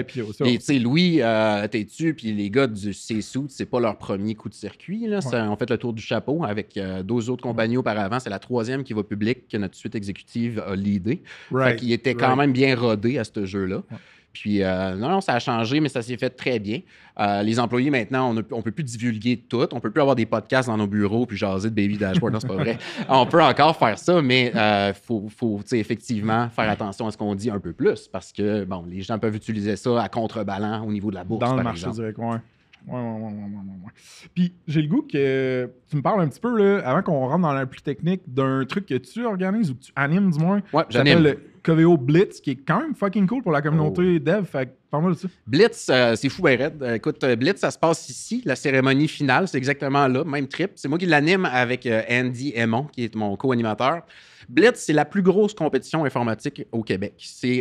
Et 0.44 0.58
tu 0.58 0.60
sais, 0.60 0.78
Louis, 0.78 1.18
euh, 1.22 1.66
t'es-tu, 1.68 2.14
puis 2.14 2.32
les 2.32 2.50
gars 2.50 2.66
du 2.66 2.92
C-Suit, 2.92 3.46
c'est 3.48 3.66
pas 3.66 3.80
leur 3.80 3.96
premier 3.96 4.34
coup 4.34 4.48
de 4.48 4.54
circuit. 4.54 5.06
Là. 5.06 5.20
C'est- 5.20 5.40
On 5.40 5.56
fait 5.56 5.68
le 5.70 5.78
tour 5.78 5.92
du 5.92 6.02
chapeau 6.02 6.44
avec 6.44 6.76
euh, 6.76 7.02
deux 7.02 7.28
autres 7.30 7.42
compagnies 7.42 7.76
auparavant. 7.76 8.20
C'est 8.20 8.30
la 8.30 8.38
troisième 8.38 8.82
qui 8.84 8.92
va 8.92 9.02
public 9.02 9.48
que 9.48 9.56
notre 9.56 9.74
suite 9.76 9.94
exécutive 9.94 10.62
a 10.66 10.74
leadé. 10.76 11.22
Right, 11.50 11.72
Fait 11.72 11.76
qu'il 11.76 11.92
était 11.92 12.14
quand 12.14 12.26
right. 12.28 12.38
même 12.38 12.52
bien 12.52 12.74
rodé 12.76 13.18
à 13.18 13.24
ce 13.24 13.44
jeu-là. 13.46 13.76
Ouais. 13.90 13.96
Puis, 14.32 14.62
euh, 14.62 14.94
non, 14.94 15.08
non, 15.08 15.20
ça 15.20 15.34
a 15.34 15.38
changé, 15.38 15.80
mais 15.80 15.88
ça 15.88 16.02
s'est 16.02 16.16
fait 16.16 16.30
très 16.30 16.58
bien. 16.58 16.80
Euh, 17.18 17.42
les 17.42 17.58
employés, 17.58 17.90
maintenant, 17.90 18.30
on 18.30 18.34
ne 18.34 18.40
peut 18.42 18.70
plus 18.70 18.84
divulguer 18.84 19.36
tout. 19.36 19.66
On 19.72 19.80
peut 19.80 19.90
plus 19.90 20.00
avoir 20.00 20.16
des 20.16 20.26
podcasts 20.26 20.68
dans 20.68 20.76
nos 20.76 20.86
bureaux 20.86 21.26
puis 21.26 21.36
jaser 21.36 21.68
de 21.70 21.74
Baby 21.74 21.98
Dashboard. 21.98 22.32
Non, 22.34 22.40
c'est 22.40 22.46
pas 22.46 22.54
vrai. 22.54 22.78
on 23.08 23.26
peut 23.26 23.42
encore 23.42 23.76
faire 23.76 23.98
ça, 23.98 24.22
mais 24.22 24.52
il 24.54 24.94
faut, 25.02 25.26
faut 25.28 25.60
effectivement 25.72 26.48
faire 26.48 26.70
attention 26.70 27.06
à 27.06 27.10
ce 27.10 27.16
qu'on 27.16 27.34
dit 27.34 27.50
un 27.50 27.58
peu 27.58 27.72
plus 27.72 28.08
parce 28.08 28.32
que, 28.32 28.64
bon, 28.64 28.84
les 28.88 29.02
gens 29.02 29.18
peuvent 29.18 29.36
utiliser 29.36 29.76
ça 29.76 30.02
à 30.02 30.08
contrebalan 30.08 30.84
au 30.86 30.92
niveau 30.92 31.10
de 31.10 31.16
la 31.16 31.24
bourse, 31.24 31.40
Dans 31.40 31.56
le 31.56 31.62
marché 31.62 31.86
exemple. 31.88 32.14
ouais. 32.18 32.38
Ouais, 32.86 32.94
ouais, 32.94 33.00
ouais, 33.00 33.32
ouais, 33.32 33.84
ouais. 33.84 33.92
Puis 34.34 34.54
j'ai 34.66 34.82
le 34.82 34.88
goût 34.88 35.02
que 35.02 35.70
tu 35.88 35.96
me 35.96 36.02
parles 36.02 36.22
un 36.22 36.28
petit 36.28 36.40
peu, 36.40 36.56
là, 36.56 36.80
avant 36.86 37.02
qu'on 37.02 37.26
rentre 37.26 37.42
dans 37.42 37.52
la 37.52 37.66
plus 37.66 37.82
technique, 37.82 38.22
d'un 38.26 38.64
truc 38.64 38.86
que 38.86 38.94
tu 38.94 39.24
organises 39.24 39.70
ou 39.70 39.74
que 39.74 39.82
tu 39.82 39.92
animes, 39.96 40.30
du 40.30 40.38
moins. 40.38 40.62
Ouais, 40.72 40.84
j'anime. 40.88 41.22
le 41.22 41.40
Coveo 41.62 41.96
Blitz, 41.96 42.40
qui 42.40 42.52
est 42.52 42.56
quand 42.56 42.80
même 42.80 42.94
fucking 42.94 43.26
cool 43.26 43.42
pour 43.42 43.52
la 43.52 43.62
communauté 43.62 44.18
dev. 44.18 44.44
Fait 44.44 44.66
que 44.66 44.72
parle-moi 44.90 45.12
de 45.12 45.18
ça. 45.18 45.28
Blitz, 45.46 45.86
euh, 45.88 46.14
c'est 46.16 46.28
fou, 46.28 46.42
ben 46.42 46.58
raide. 46.58 46.82
Euh, 46.82 46.94
écoute, 46.94 47.22
euh, 47.24 47.36
Blitz, 47.36 47.58
ça 47.58 47.70
se 47.70 47.78
passe 47.78 48.08
ici. 48.08 48.42
La 48.44 48.56
cérémonie 48.56 49.08
finale, 49.08 49.48
c'est 49.48 49.58
exactement 49.58 50.08
là, 50.08 50.24
même 50.24 50.48
trip. 50.48 50.72
C'est 50.74 50.88
moi 50.88 50.98
qui 50.98 51.06
l'anime 51.06 51.44
avec 51.46 51.86
euh, 51.86 52.02
Andy 52.10 52.52
Aymon, 52.54 52.84
qui 52.92 53.04
est 53.04 53.14
mon 53.14 53.36
co-animateur. 53.36 54.02
Blitz, 54.48 54.80
c'est 54.80 54.92
la 54.92 55.04
plus 55.04 55.22
grosse 55.22 55.54
compétition 55.54 56.04
informatique 56.04 56.66
au 56.72 56.82
Québec. 56.82 57.14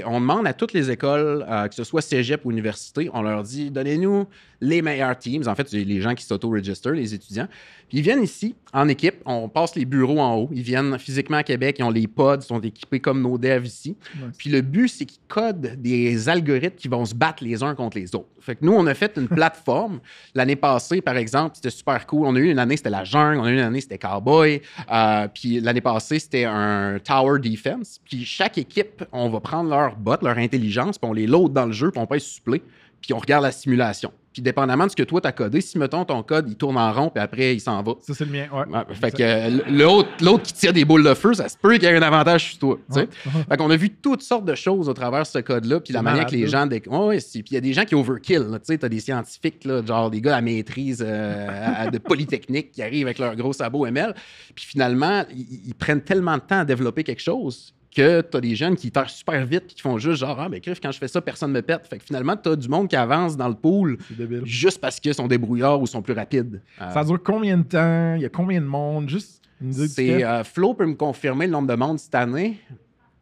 On 0.06 0.20
demande 0.20 0.48
à 0.48 0.54
toutes 0.54 0.74
les 0.74 0.90
écoles, 0.90 1.46
que 1.70 1.76
ce 1.76 1.84
soit 1.84 2.02
cégep 2.02 2.44
ou 2.46 2.52
université, 2.52 3.12
on 3.14 3.22
leur 3.22 3.44
dit 3.44 3.70
donnez-nous 3.70 4.26
les 4.60 4.82
meilleurs 4.82 5.16
teams. 5.16 5.48
En 5.48 5.54
fait, 5.54 5.70
c'est 5.70 5.84
les 5.84 6.02
gens 6.02 6.16
qui 6.16 6.24
s'auto-register, 6.24 6.92
les 6.92 7.14
étudiants. 7.14 7.48
Puis 7.90 7.98
ils 7.98 8.02
viennent 8.04 8.24
ici 8.24 8.56
en 8.72 8.88
équipe, 8.88 9.16
on 9.26 9.50
passe 9.50 9.76
les 9.76 9.86
bureaux 9.86 10.20
en 10.20 10.36
haut. 10.36 10.50
Ils 10.54 10.62
viennent 10.62 10.98
physiquement 11.00 11.38
à 11.38 11.44
Québec, 11.44 11.78
ils 11.80 11.84
ont 11.84 11.90
les 11.90 12.08
pods, 12.08 12.38
ils 12.38 12.44
sont 12.44 12.62
équipés 12.62 13.00
comme 13.00 13.22
nos 13.22 13.38
devs 13.38 13.66
ici. 13.66 13.98
Nice. 14.16 14.36
Puis 14.38 14.50
le 14.52 14.62
but, 14.62 14.88
c'est 14.88 15.06
qu'ils 15.06 15.22
codent 15.28 15.76
des 15.82 16.30
algorithmes 16.30 16.76
qui 16.76 16.88
vont 16.88 17.04
se 17.04 17.16
battre 17.16 17.44
les 17.44 17.64
uns 17.64 17.74
contre 17.74 17.98
les 17.98 18.14
autres. 18.14 18.28
Fait 18.40 18.56
que 18.56 18.64
nous, 18.64 18.74
on 18.74 18.86
a 18.86 18.94
fait 18.94 19.18
une 19.18 19.28
plateforme. 19.28 20.00
L'année 20.36 20.56
passée, 20.56 21.02
par 21.02 21.18
exemple, 21.18 21.56
c'était 21.56 21.72
super 21.72 22.06
cool. 22.06 22.28
On 22.28 22.36
a 22.36 22.40
eu 22.40 22.52
une 22.52 22.60
année, 22.60 22.78
c'était 22.78 22.92
la 22.92 23.04
jungle. 23.04 23.40
On 23.40 23.46
a 23.46 23.50
eu 23.50 23.56
une 23.56 23.60
année, 23.60 23.82
c'était 23.82 23.98
Cowboy. 23.98 24.62
Euh, 24.92 25.28
puis 25.34 25.60
l'année 25.60 25.82
passée, 25.82 26.20
c'était 26.20 26.46
un 26.46 27.00
Tower 27.04 27.40
Defense. 27.40 28.00
Puis 28.06 28.24
chaque 28.24 28.60
équipe, 28.60 29.04
on 29.12 29.30
va 29.30 29.40
prendre 29.40 29.70
leur 29.70 29.96
bot, 29.96 30.18
leur 30.22 30.38
intelligence, 30.38 31.00
puis 31.00 31.10
on 31.10 31.14
les 31.14 31.26
load 31.26 31.54
dans 31.54 31.66
le 31.66 31.72
jeu, 31.72 31.90
puis 31.90 32.00
on 32.00 32.06
pèse 32.06 32.24
supplé, 32.24 32.62
puis 33.02 33.14
on 33.14 33.18
regarde 33.18 33.44
la 33.44 33.52
simulation. 33.52 34.12
Puis 34.40 34.44
dépendamment 34.46 34.86
de 34.86 34.92
ce 34.92 34.96
que 34.96 35.04
toi, 35.04 35.20
tu 35.20 35.28
as 35.28 35.34
codé, 35.34 35.60
si, 35.60 35.78
mettons, 35.78 36.06
ton 36.06 36.24
code, 36.24 36.46
il 36.48 36.56
tourne 36.56 36.78
en 36.78 36.94
rond, 36.94 37.10
puis 37.14 37.22
après, 37.22 37.56
il 37.56 37.60
s'en 37.60 37.84
va. 37.84 37.96
Ça, 38.00 38.14
c'est 38.14 38.24
le 38.24 38.32
mien. 38.32 38.48
Ouais. 38.54 38.64
Ouais, 38.74 38.96
fait 38.96 39.12
que 39.12 39.70
l'autre, 39.70 40.08
l'autre 40.22 40.44
qui 40.44 40.54
tire 40.54 40.72
des 40.72 40.86
boules 40.86 41.04
de 41.04 41.14
feu, 41.14 41.34
ça 41.34 41.50
se 41.50 41.58
peut 41.58 41.74
qu'il 41.74 41.84
y 41.84 41.88
ait 41.88 41.98
un 41.98 42.02
avantage 42.02 42.52
sur 42.52 42.60
toi. 42.60 42.78
Ouais. 42.96 43.10
Fait 43.50 43.58
qu'on 43.58 43.70
a 43.70 43.76
vu 43.76 43.90
toutes 43.90 44.22
sortes 44.22 44.46
de 44.46 44.56
choses 44.56 44.88
au 44.88 44.94
travers 44.94 45.24
de 45.24 45.28
ce 45.28 45.40
code-là, 45.40 45.82
puis 45.82 45.94
la 45.94 46.02
manière 46.02 46.26
que 46.26 46.32
les 46.32 46.48
gens. 46.48 46.68
Dé... 46.68 46.82
Ouais, 46.88 47.18
puis 47.18 47.44
il 47.52 47.54
y 47.54 47.58
a 47.58 47.62
des 47.62 47.74
gens 47.74 47.84
qui 47.84 47.96
overkill. 47.96 48.46
Tu 48.50 48.60
sais, 48.64 48.78
t'as 48.78 48.88
des 48.88 49.02
scientifiques, 49.02 49.66
là, 49.66 49.86
genre 49.86 50.10
des 50.10 50.22
gars 50.22 50.38
à 50.38 50.42
maîtrise 50.42 51.04
euh, 51.06 51.48
à- 51.76 51.90
de 51.90 51.98
Polytechnique 51.98 52.72
qui 52.72 52.82
arrivent 52.82 53.08
avec 53.08 53.20
leur 53.20 53.36
gros 53.36 53.52
sabot 53.52 53.88
ML. 53.88 54.14
Puis 54.56 54.64
finalement, 54.66 55.26
ils, 55.36 55.68
ils 55.68 55.76
prennent 55.76 56.02
tellement 56.02 56.36
de 56.36 56.42
temps 56.44 56.60
à 56.60 56.66
développer 56.66 57.04
quelque 57.04 57.22
chose 57.22 57.74
que 57.96 58.22
tu 58.22 58.38
as 58.38 58.42
des 58.42 58.56
jeunes 58.56 58.76
qui 58.76 58.92
tâchent 58.92 59.14
super 59.16 59.46
vite 59.46 59.66
puis 59.68 59.76
qui 59.76 59.82
font 59.82 59.98
juste 59.98 60.20
genre, 60.20 60.40
ah, 60.40 60.50
ben, 60.50 60.60
Criff, 60.62 60.80
quand 60.80 60.92
je 60.92 61.00
fais 61.00 61.08
ça, 61.08 61.22
personne 61.22 61.52
me 61.52 61.62
pète. 61.62 61.88
Fait 61.88 61.98
que 61.98 62.04
finalement, 62.04 62.36
tu 62.38 62.50
as 62.50 62.56
du 62.56 62.68
monde 62.70 62.88
qui 62.88 62.96
avance 62.96 63.36
dans 63.36 63.48
le 63.48 63.56
pool 63.56 63.98
juste 64.46 64.80
parce 64.80 65.00
qu'ils 65.00 65.14
sont 65.14 65.28
débrouillards 65.28 65.82
ou 65.82 65.88
sont 65.88 66.02
plus 66.02 66.14
rapides. 66.14 66.62
Euh, 66.82 66.94
Ça 66.94 67.04
dure 67.04 67.22
combien 67.24 67.58
de 67.58 67.64
temps? 67.64 68.16
Il 68.16 68.22
y 68.22 68.26
a 68.26 68.30
combien 68.30 68.62
de 68.62 68.66
monde? 68.66 69.10
Juste 69.10 69.42
c'est 69.88 70.24
euh, 70.24 70.44
Flo 70.46 70.74
peut 70.74 70.86
me 70.86 70.96
confirmer 70.96 71.46
le 71.46 71.52
nombre 71.52 71.68
de 71.68 71.76
monde 71.76 72.00
cette 72.00 72.16
année. 72.16 72.58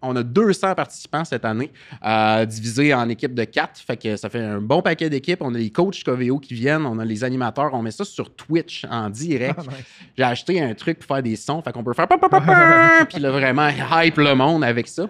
On 0.02 0.16
a 0.16 0.24
200 0.24 0.76
participants 0.76 1.26
cette 1.26 1.44
année, 1.44 1.72
euh, 2.06 2.46
divisés 2.46 2.94
en 2.94 3.10
équipes 3.10 3.34
de 3.34 3.44
4. 3.44 3.80
Fait 3.80 3.98
que 3.98 4.16
ça 4.16 4.30
fait 4.30 4.44
un 4.44 4.62
bon 4.62 4.82
paquet 4.82 5.10
d'équipes. 5.10 5.42
On 5.42 5.54
a 5.56 5.58
les 5.58 5.72
coachs 5.72 6.04
Coveo 6.04 6.40
qui 6.40 6.54
viennent, 6.54 6.86
on 6.86 7.00
a 7.00 7.06
les 7.06 7.24
animateurs. 7.24 7.74
On 7.74 7.82
met 7.82 7.92
ça 7.92 8.06
sur 8.06 8.34
Twitch 8.36 8.86
en 8.90 9.10
direct. 9.10 9.60
Ah, 9.60 9.72
nice. 9.72 9.86
J'ai 10.18 10.24
acheté 10.24 10.62
un 10.62 10.74
truc 10.76 11.00
pour 11.00 11.16
faire 11.16 11.24
des 11.24 11.36
sons. 11.36 11.62
Fait 11.62 11.72
qu'on 11.72 11.84
peut 11.84 11.94
faire... 11.94 12.08
Puis 13.10 13.20
là, 13.20 13.32
vraiment, 13.32 13.70
hype 13.92 14.18
le 14.18 14.36
monde 14.36 14.64
avec 14.64 14.88
ça. 14.88 15.08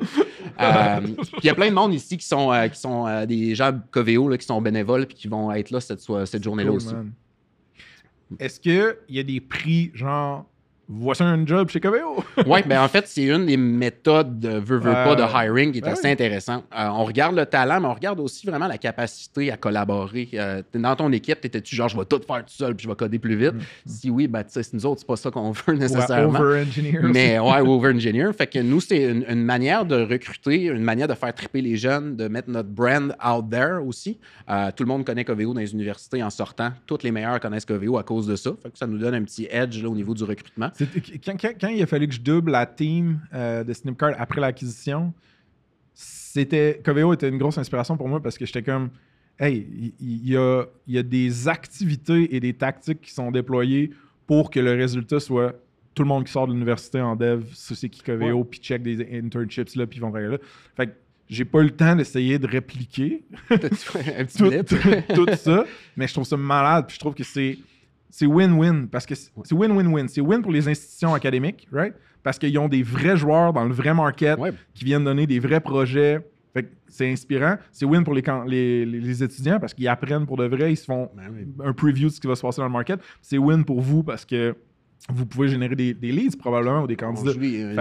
Euh, 0.60 1.02
puis 1.02 1.40
il 1.44 1.46
y 1.46 1.50
a 1.50 1.56
plein 1.56 1.70
de 1.70 1.76
monde 1.76 1.94
ici 1.94 2.18
qui 2.18 2.26
sont, 2.26 2.52
euh, 2.52 2.68
qui 2.68 2.80
sont 2.80 3.06
euh, 3.08 3.26
des 3.26 3.56
gens 3.56 3.72
Coveo 3.92 4.28
là, 4.30 4.38
qui 4.38 4.46
sont 4.46 4.62
bénévoles 4.62 5.06
puis 5.06 5.16
qui 5.16 5.28
vont 5.28 5.52
être 5.52 5.72
là 5.72 5.80
cette, 5.80 6.02
cette 6.26 6.44
journée-là 6.44 6.70
Cool, 6.70 6.78
aussi. 6.78 6.94
Est-ce 8.40 8.60
qu'il 8.60 8.96
y 9.10 9.20
a 9.20 9.24
des 9.24 9.40
prix, 9.40 9.92
genre, 9.94 10.46
voici 10.90 11.24
un 11.24 11.46
job 11.46 11.70
chez 11.70 11.80
Coveo? 11.80 12.24
Oui, 12.46 12.60
ben 12.66 12.82
en 12.82 12.88
fait, 12.88 13.08
c'est 13.08 13.24
une 13.24 13.46
des 13.46 13.58
méthodes 13.58 14.40
de 14.40 14.50
veux, 14.60 14.78
veux 14.78 14.92
pas 14.92 15.16
de 15.16 15.24
Ouais. 15.24 15.46
hiring 15.48 15.72
qui 15.72 15.80
est 15.80 15.82
Ben 15.82 15.92
assez 15.92 16.06
oui. 16.06 16.12
intéressante. 16.12 16.64
Euh, 16.78 16.88
on 16.90 17.04
regarde 17.04 17.36
le 17.36 17.46
talent, 17.46 17.80
mais 17.82 17.88
on 17.88 17.94
regarde 17.94 18.20
aussi 18.20 18.46
vraiment 18.48 18.68
la 18.68 18.78
capacité 18.78 19.52
à 19.52 19.58
collaborer. 19.58 20.30
Euh, 20.36 20.62
dans 20.74 20.96
ton 20.96 21.12
équipe, 21.12 21.42
t'étais-tu 21.42 21.76
genre 21.76 21.90
je 21.90 21.98
vais 21.98 22.06
tout 22.06 22.22
faire 22.26 22.46
tout 22.46 22.54
seul 22.54 22.76
puis 22.76 22.84
je 22.86 22.90
vais 22.90 22.96
coder 22.96 23.20
plus 23.20 23.36
vite? 23.36 23.54
Si 23.86 24.10
oui, 24.10 24.28
ben 24.28 24.44
tu 24.44 24.52
sais, 24.52 24.64
c'est 24.64 24.74
nous 24.74 24.86
autres, 24.86 25.00
c'est 25.02 25.08
pas 25.08 25.16
ça 25.18 25.32
qu'on 25.32 25.52
veut 25.68 25.74
nécessairement. 25.76 26.40
over-engineer. 26.40 27.02
Mais 27.04 27.40
ouais, 27.40 27.60
over 27.62 27.94
engineer. 27.94 28.32
Fait 28.34 28.48
que 28.48 28.60
nous, 28.60 28.80
c'est 28.80 29.04
une, 29.04 29.26
une 29.28 29.44
manière 29.44 29.86
de 29.86 30.02
recruter, 30.02 30.64
une 30.66 30.84
manière 30.84 31.08
de 31.08 31.14
faire 31.16 31.34
triper 31.34 31.62
les 31.62 31.76
jeunes, 31.76 32.16
de 32.16 32.28
mettre 32.28 32.50
notre 32.50 32.70
brand 32.70 33.16
out 33.26 33.50
there 33.50 33.84
aussi. 33.86 34.20
Euh, 34.50 34.70
tout 34.76 34.84
le 34.84 34.88
monde 34.88 35.06
connaît 35.06 35.26
Coveo 35.26 35.54
dans 35.54 35.60
les 35.60 35.74
universités 35.74 36.24
en 36.24 36.30
sortant. 36.30 36.72
Toutes 36.86 37.04
les 37.04 37.12
meilleurs 37.12 37.40
connaissent 37.40 37.66
Coveo 37.66 37.98
à 37.98 38.04
cause 38.04 38.28
de 38.28 38.36
ça. 38.36 38.52
Fait 38.64 38.70
que 38.72 38.78
ça 38.78 38.88
nous 38.88 38.98
donne 38.98 39.16
un 39.16 39.24
petit 39.24 39.48
edge 39.52 39.82
là, 39.84 39.90
au 39.90 39.96
niveau 39.96 40.14
du 40.14 40.24
recrutement. 40.24 40.70
C'était- 40.78 41.18
Quand, 41.20 41.36
quand- 41.42 41.54
quand 41.60 41.68
il 41.70 41.82
a 41.82 41.86
fallu 41.88 42.08
que 42.08 42.14
je 42.14 42.22
double 42.22 42.52
la 42.52 42.66
team 42.66 43.20
euh, 43.34 43.64
de 43.64 43.74
Snipcard 43.74 44.14
après 44.18 44.40
l'acquisition, 44.42 45.14
c'était 45.94 46.82
Coveo 46.84 47.14
était 47.14 47.30
une 47.30 47.38
grosse 47.38 47.58
inspiration 47.58 47.98
pour 47.98 48.08
moi 48.08 48.22
parce 48.22 48.38
que 48.38 48.46
j'étais 48.46 48.62
comme 48.64 48.90
hey, 49.40 49.94
il- 50.00 50.30
y, 50.30 50.38
a, 50.38 50.66
il 50.88 50.96
y 50.96 50.98
a 50.98 51.04
des 51.04 51.48
activités 51.48 52.36
et 52.36 52.40
des 52.40 52.54
tactiques 52.54 53.02
qui 53.02 53.12
sont 53.12 53.32
déployées 53.32 53.92
pour 54.26 54.50
que 54.52 54.60
le 54.60 54.72
résultat 54.74 55.20
soit 55.20 55.56
tout 55.96 56.04
le 56.04 56.10
monde 56.10 56.26
qui 56.26 56.32
sort 56.32 56.48
de 56.48 56.54
l'université 56.54 57.02
en 57.02 57.16
dev, 57.16 57.44
c'est 57.54 57.90
qui 57.90 58.04
Coveo, 58.04 58.44
puis 58.44 58.60
check 58.60 58.84
des 58.84 59.02
internships 59.18 59.74
là, 59.76 59.88
puis 59.88 59.98
ils 59.98 60.02
vont 60.02 60.12
faire 60.12 60.30
là. 60.30 60.38
Fait 60.76 60.88
que 60.88 60.92
j'ai 61.28 61.44
pas 61.46 61.60
eu 61.62 61.64
le 61.66 61.72
temps 61.72 61.96
d'essayer 61.96 62.38
de 62.38 62.46
répliquer 62.48 63.24
tout, 64.38 64.50
tout 65.16 65.36
ça, 65.36 65.66
mais 65.96 66.08
je 66.08 66.14
trouve 66.14 66.26
ça 66.26 66.38
malade. 66.38 66.86
Puis 66.88 66.96
je 66.96 67.00
trouve 67.00 67.16
que 67.16 67.24
c'est 67.24 67.58
c'est 68.10 68.26
win-win 68.26 68.88
parce 68.88 69.06
que 69.06 69.16
c'est 69.16 69.32
win-win-win. 69.54 70.08
C'est 70.08 70.22
win 70.22 70.42
pour 70.42 70.52
les 70.52 70.68
institutions 70.68 71.14
académiques, 71.14 71.68
right? 71.72 71.94
Parce 72.24 72.38
qu'ils 72.40 72.58
ont 72.60 72.68
des 72.68 72.84
vrais 72.84 73.16
joueurs 73.18 73.54
dans 73.54 73.66
le 73.66 73.74
vrai 73.74 73.94
market 73.94 74.38
Ouais. 74.40 74.52
qui 74.74 74.86
viennent 74.86 75.04
donner 75.06 75.28
des 75.28 75.40
vrais 75.40 75.60
projets. 75.62 76.20
Fait 76.54 76.64
que 76.64 76.70
c'est 76.88 77.10
inspirant. 77.12 77.58
C'est 77.72 77.86
win 77.86 78.04
pour 78.04 78.14
les, 78.14 78.22
can- 78.24 78.44
les, 78.44 78.86
les- 78.86 79.00
les 79.00 79.24
étudiants 79.24 79.60
parce 79.60 79.74
qu'ils 79.74 79.88
apprennent 79.88 80.26
pour 80.26 80.38
de 80.38 80.46
vrai. 80.46 80.74
Ils 80.74 80.78
se 80.78 80.86
font 80.86 81.10
Ben 81.16 81.30
oui. 81.32 81.46
un 81.64 81.74
preview 81.74 82.08
de 82.08 82.14
ce 82.14 82.20
qui 82.20 82.28
va 82.28 82.36
se 82.36 82.42
passer 82.42 82.60
dans 82.62 82.68
le 82.68 82.74
market. 82.74 83.00
C'est 83.22 83.38
win 83.38 83.64
pour 83.64 83.80
vous 83.82 84.04
parce 84.04 84.26
que 84.26 84.56
vous 85.10 85.26
pouvez 85.26 85.48
générer 85.48 85.76
des, 85.76 85.94
des 85.94 86.12
leads 86.12 86.38
probablement 86.38 86.84
ou 86.84 86.88
des 86.88 86.96
candidats. 86.96 87.32
Fait 87.34 87.40
les- 87.40 87.74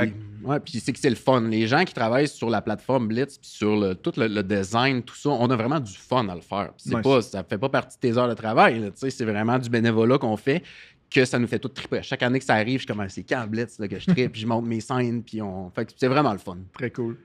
ouais, 0.44 0.60
puis 0.60 0.78
c'est 0.80 0.92
que 0.92 0.98
c'est 0.98 1.10
le 1.10 1.16
fun. 1.16 1.40
Les 1.40 1.66
gens 1.66 1.84
qui 1.84 1.92
travaillent 1.94 2.28
sur 2.28 2.48
la 2.50 2.62
plateforme 2.62 3.08
Blitz, 3.08 3.38
puis 3.38 3.50
sur 3.50 3.76
le, 3.76 3.94
tout 3.94 4.12
le, 4.16 4.28
le 4.28 4.42
design, 4.42 5.02
tout 5.02 5.16
ça, 5.16 5.30
on 5.30 5.50
a 5.50 5.56
vraiment 5.56 5.80
du 5.80 5.92
fun 5.92 6.28
à 6.28 6.34
le 6.34 6.40
faire. 6.40 6.68
Puis 6.76 6.84
C'est 6.90 6.94
Nice. 6.94 7.02
pas, 7.02 7.22
ça 7.22 7.42
fait 7.42 7.58
pas 7.58 7.68
partie 7.68 7.96
de 7.96 8.00
tes 8.00 8.16
heures 8.18 8.28
de 8.28 8.34
travail. 8.34 8.92
C'est 8.94 9.24
vraiment 9.24 9.58
du 9.58 9.68
bénévolat 9.68 10.18
qu'on 10.18 10.36
fait 10.36 10.62
que 11.10 11.24
ça 11.24 11.38
nous 11.38 11.46
fait 11.46 11.58
tout 11.60 11.68
triper. 11.68 12.00
Chaque 12.02 12.22
année 12.22 12.38
que 12.38 12.44
ça 12.44 12.54
arrive, 12.54 12.74
je 12.74 12.78
suis 12.78 12.86
comme, 12.86 13.00
Ah, 13.00 13.08
c'est 13.08 13.22
quand 13.24 13.46
Blitz 13.48 13.78
là, 13.78 13.88
que 13.88 13.98
je 13.98 14.06
tripe, 14.06 14.30
puis 14.32 14.40
je 14.40 14.46
monte 14.46 14.66
mes 14.66 14.80
scènes, 14.80 15.22
puis 15.22 15.40
on... 15.42 15.70
Fait 15.70 15.84
que 15.86 15.92
c'est 15.96 16.08
vraiment 16.08 16.32
le 16.32 16.38
fun. 16.38 16.58
Très 16.72 16.90
cool. 16.90 17.16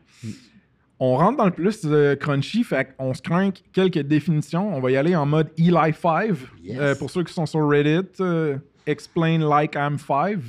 On 1.00 1.18
rentre 1.18 1.38
dans 1.38 1.46
le 1.46 1.52
plus 1.52 1.80
euh, 1.86 2.16
crunchy, 2.16 2.64
fait 2.64 2.96
qu'on 2.96 3.12
se 3.16 3.24
crank 3.24 3.56
quelques 3.74 3.98
définitions. 4.04 4.76
On 4.76 4.80
va 4.80 4.92
y 4.92 4.98
aller 4.98 5.16
en 5.16 5.26
mode 5.26 5.50
Eli 5.58 5.94
5. 6.00 6.30
Yes. 6.64 6.78
Euh, 6.80 6.96
pour 6.96 7.10
ceux 7.10 7.24
qui 7.24 7.34
sont 7.34 7.48
sur 7.48 7.68
Reddit, 7.68 8.08
euh, 8.20 8.58
explain 8.86 9.40
like 9.40 9.76
I'm 9.76 9.98
5. 9.98 10.40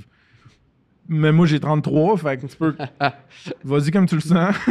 Mais 1.08 1.32
moi, 1.32 1.46
j'ai 1.46 1.60
33, 1.60 2.16
fait 2.16 2.36
que 2.38 2.46
tu 2.46 2.56
peux. 2.56 2.74
Vas-y 3.64 3.90
comme 3.90 4.06
tu 4.06 4.14
le 4.14 4.20
sens. 4.20 4.54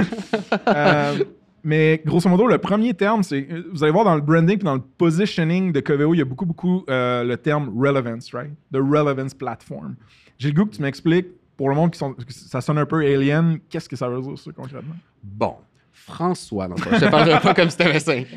Euh, 0.68 1.24
mais 1.64 2.02
grosso 2.06 2.28
modo, 2.28 2.48
le 2.48 2.58
premier 2.58 2.94
terme, 2.94 3.24
c'est. 3.24 3.48
Vous 3.72 3.84
allez 3.84 3.92
voir 3.92 4.06
dans 4.06 4.16
le 4.16 4.22
branding 4.22 4.56
et 4.60 4.64
dans 4.64 4.76
le 4.76 4.82
positioning 4.82 5.72
de 5.72 5.80
Coveo, 5.80 6.14
il 6.14 6.18
y 6.18 6.22
a 6.22 6.26
beaucoup, 6.26 6.46
beaucoup 6.46 6.84
euh, 6.90 7.24
le 7.24 7.38
terme 7.38 7.72
relevance, 7.78 8.34
right? 8.34 8.52
The 8.74 8.78
relevance 8.78 9.34
platform. 9.34 9.96
J'ai 10.38 10.50
le 10.50 10.56
goût 10.56 10.66
que 10.66 10.76
tu 10.76 10.82
m'expliques, 10.82 11.28
pour 11.56 11.70
le 11.70 11.76
monde 11.76 11.92
qui 11.92 12.00
sont, 12.00 12.16
ça 12.30 12.62
sonne 12.62 12.80
un 12.80 12.86
peu 12.86 13.06
alien, 13.06 13.60
qu'est-ce 13.70 13.88
que 13.88 13.96
ça 13.96 14.10
veut 14.10 14.22
dire, 14.22 14.38
ça, 14.38 14.52
concrètement? 14.52 14.96
Bon. 15.24 15.56
François, 15.94 16.68
je 16.78 17.06
te 17.06 17.10
parlerai 17.10 17.40
pas 17.40 17.54
comme 17.54 17.70
si 17.70 17.78
t'avais 17.78 18.00
cinq. 18.00 18.28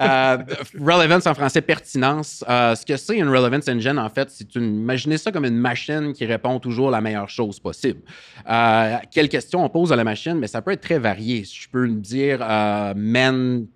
Euh, 0.00 0.38
relevance 0.78 1.26
en 1.26 1.34
français, 1.34 1.62
pertinence. 1.62 2.44
Euh, 2.48 2.74
ce 2.74 2.84
que 2.84 2.96
c'est 2.96 3.16
une 3.16 3.28
relevance 3.28 3.68
engine, 3.68 3.98
en 3.98 4.08
fait, 4.08 4.30
c'est 4.30 4.54
une. 4.54 4.80
Imaginez 4.80 5.16
ça 5.16 5.32
comme 5.32 5.44
une 5.44 5.56
machine 5.56 6.12
qui 6.12 6.26
répond 6.26 6.58
toujours 6.60 6.90
la 6.90 7.00
meilleure 7.00 7.28
chose 7.28 7.58
possible. 7.60 8.00
Euh, 8.48 8.96
quelle 9.10 9.28
question 9.28 9.64
on 9.64 9.68
pose 9.68 9.92
à 9.92 9.96
la 9.96 10.04
machine, 10.04 10.34
mais 10.34 10.46
ça 10.46 10.60
peut 10.62 10.72
être 10.72 10.82
très 10.82 10.98
varié. 10.98 11.44
Je 11.44 11.68
peux 11.68 11.88
dire 11.88 12.38
euh, 12.42 12.92
men 12.96 13.66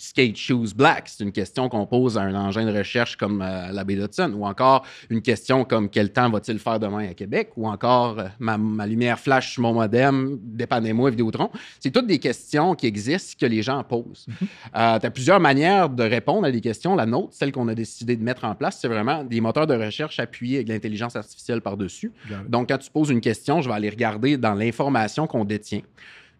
skate 0.00 0.36
shoes 0.36 0.72
black, 0.74 1.08
c'est 1.08 1.22
une 1.22 1.32
question 1.32 1.68
qu'on 1.68 1.84
pose 1.84 2.16
à 2.16 2.22
un 2.22 2.34
engin 2.34 2.64
de 2.64 2.76
recherche 2.76 3.16
comme 3.16 3.42
euh, 3.42 3.70
la 3.70 3.84
baie 3.84 3.96
d'Hudson, 3.96 4.32
ou 4.34 4.46
encore 4.46 4.86
une 5.10 5.20
question 5.20 5.64
comme 5.64 5.90
quel 5.90 6.10
temps 6.10 6.30
va-t-il 6.30 6.58
faire 6.58 6.80
demain 6.80 7.10
à 7.10 7.14
Québec, 7.14 7.50
ou 7.56 7.68
encore 7.68 8.18
euh, 8.18 8.28
ma, 8.38 8.56
ma 8.56 8.86
lumière 8.86 9.18
flash 9.18 9.52
sur 9.52 9.62
mon 9.62 9.74
modem, 9.74 10.38
dépannez-moi 10.42 11.10
Vidéotron. 11.10 11.50
C'est 11.80 11.90
toutes 11.90 12.06
des 12.06 12.18
questions 12.18 12.74
qui 12.74 12.86
existent 12.86 13.36
que 13.38 13.46
les 13.46 13.62
gens 13.62 13.84
posent. 13.84 14.26
tu 14.26 14.70
as 14.72 15.10
plusieurs 15.10 15.40
manières 15.40 15.90
de 15.90 16.02
répondre 16.02 16.46
à 16.46 16.50
des 16.50 16.62
questions. 16.62 16.96
La 16.96 17.04
nôtre, 17.04 17.34
celle 17.34 17.52
qu'on 17.52 17.68
a 17.68 17.74
décidé 17.74 18.16
de 18.16 18.22
mettre 18.22 18.44
en 18.44 18.54
place, 18.54 18.78
c'est 18.80 18.88
vraiment 18.88 19.22
des 19.22 19.40
moteurs 19.42 19.66
de 19.66 19.74
recherche 19.74 20.18
appuyés 20.18 20.56
avec 20.56 20.68
l'intelligence 20.68 21.14
artificielle 21.14 21.60
par-dessus. 21.60 22.12
Donc, 22.48 22.70
quand 22.70 22.78
tu 22.78 22.90
poses 22.90 23.10
une 23.10 23.20
question, 23.20 23.60
je 23.60 23.68
vais 23.68 23.74
aller 23.74 23.90
regarder 23.90 24.38
dans 24.38 24.54
l'information 24.54 25.26
qu'on 25.26 25.44
détient. 25.44 25.82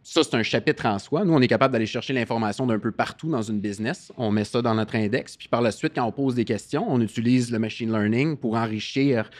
Ça, 0.02 0.22
c'est 0.24 0.34
un 0.34 0.42
chapitre 0.42 0.86
en 0.86 0.98
soi. 0.98 1.24
Nous, 1.24 1.32
on 1.34 1.40
est 1.40 1.48
capable 1.48 1.72
d'aller 1.72 1.86
chercher 1.86 2.12
l'information 2.12 2.66
d'un 2.66 2.78
peu 2.78 2.90
partout 2.90 3.30
dans 3.30 3.42
une 3.42 3.60
business. 3.60 4.10
On 4.16 4.30
met 4.30 4.44
ça 4.44 4.62
dans 4.62 4.74
notre 4.74 4.96
index. 4.96 5.36
Puis 5.36 5.48
par 5.48 5.60
la 5.62 5.70
suite, 5.72 5.92
quand 5.94 6.04
on 6.04 6.12
pose 6.12 6.34
des 6.34 6.44
questions, 6.44 6.86
on 6.88 7.00
utilise 7.00 7.50
le 7.52 7.58
machine 7.58 7.92
learning 7.92 8.36
pour 8.36 8.54
enrichir 8.56 9.30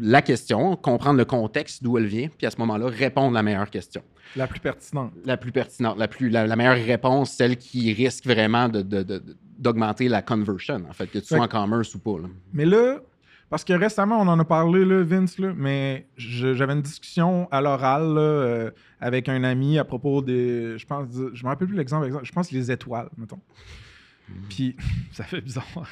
la 0.00 0.20
question, 0.22 0.74
comprendre 0.76 1.18
le 1.18 1.24
contexte 1.24 1.82
d'où 1.82 1.96
elle 1.98 2.06
vient, 2.06 2.28
puis 2.36 2.46
à 2.46 2.50
ce 2.50 2.56
moment-là, 2.58 2.86
répondre 2.88 3.32
la 3.34 3.42
meilleure 3.42 3.70
question. 3.70 4.02
La 4.34 4.46
plus 4.48 4.58
pertinente. 4.60 5.12
La 5.24 5.36
plus 5.36 5.52
pertinente, 5.52 5.96
la, 5.98 6.08
plus, 6.08 6.28
la, 6.28 6.46
la 6.46 6.56
meilleure 6.56 6.74
réponse, 6.84 7.30
celle 7.30 7.56
qui 7.56 7.92
risque 7.92 8.26
vraiment 8.26 8.68
de- 8.68 8.82
de- 8.82 9.02
de- 9.04 9.22
d'augmenter 9.58 10.08
la 10.08 10.22
conversion, 10.22 10.82
en 10.88 10.92
fait, 10.92 11.06
que 11.06 11.18
tu 11.20 11.26
sois 11.26 11.40
en 11.40 11.48
commerce 11.48 11.94
ou 11.94 12.00
pas. 12.00 12.18
là. 12.18 12.28
Mais 12.52 12.64
là, 12.64 13.00
parce 13.50 13.64
que 13.64 13.72
récemment, 13.72 14.20
on 14.20 14.28
en 14.28 14.38
a 14.38 14.44
parlé, 14.44 14.84
là, 14.84 15.02
Vince, 15.02 15.38
là, 15.38 15.52
mais 15.56 16.06
j'avais 16.16 16.72
une 16.72 16.82
discussion 16.82 17.48
à 17.50 17.60
l'oral 17.60 18.14
euh, 18.16 18.70
avec 19.00 19.28
un 19.28 19.44
ami 19.44 19.78
à 19.78 19.84
propos 19.84 20.22
des. 20.22 20.78
Je 20.78 20.86
pense, 20.86 21.06
je 21.32 21.44
me 21.44 21.48
rappelle 21.48 21.68
plus 21.68 21.76
l'exemple, 21.76 22.06
exemple, 22.06 22.24
je 22.24 22.32
pense 22.32 22.50
les 22.50 22.70
étoiles, 22.70 23.08
mettons. 23.16 23.40
Puis, 24.48 24.76
ça 25.12 25.24
fait 25.24 25.40
bizarre. 25.40 25.64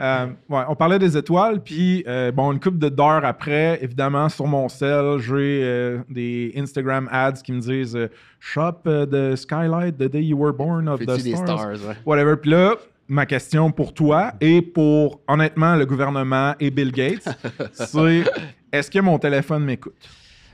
Euh, 0.00 0.26
ouais, 0.48 0.62
on 0.68 0.74
parlait 0.74 0.98
des 0.98 1.16
étoiles, 1.16 1.62
puis 1.62 2.02
euh, 2.08 2.32
bon, 2.32 2.52
une 2.52 2.58
couple 2.58 2.78
de 2.78 2.88
d'heures 2.88 3.24
après, 3.24 3.78
évidemment, 3.82 4.28
sur 4.28 4.46
mon 4.46 4.68
cell, 4.68 5.18
j'ai 5.18 5.62
euh, 5.62 5.98
des 6.10 6.52
Instagram 6.56 7.08
ads 7.12 7.34
qui 7.44 7.52
me 7.52 7.60
disent 7.60 7.96
Shop 8.40 8.82
the 8.84 9.36
skylight 9.36 9.96
the 9.96 10.10
day 10.10 10.22
you 10.22 10.36
were 10.36 10.52
born 10.52 10.88
of 10.88 11.00
the 11.00 11.06
des 11.06 11.34
stars? 11.34 11.46
stars, 11.46 11.88
ouais. 11.88 11.94
Whatever. 12.04 12.36
Puis 12.36 12.50
là, 12.50 12.74
ma 13.08 13.26
question 13.26 13.70
pour 13.72 13.94
toi 13.94 14.32
et 14.40 14.62
pour, 14.62 15.20
honnêtement, 15.26 15.74
le 15.76 15.86
gouvernement 15.86 16.54
et 16.60 16.70
Bill 16.70 16.92
Gates, 16.92 17.28
c'est 17.72 18.24
est-ce 18.72 18.90
que 18.90 18.98
mon 19.00 19.18
téléphone 19.18 19.64
m'écoute? 19.64 19.94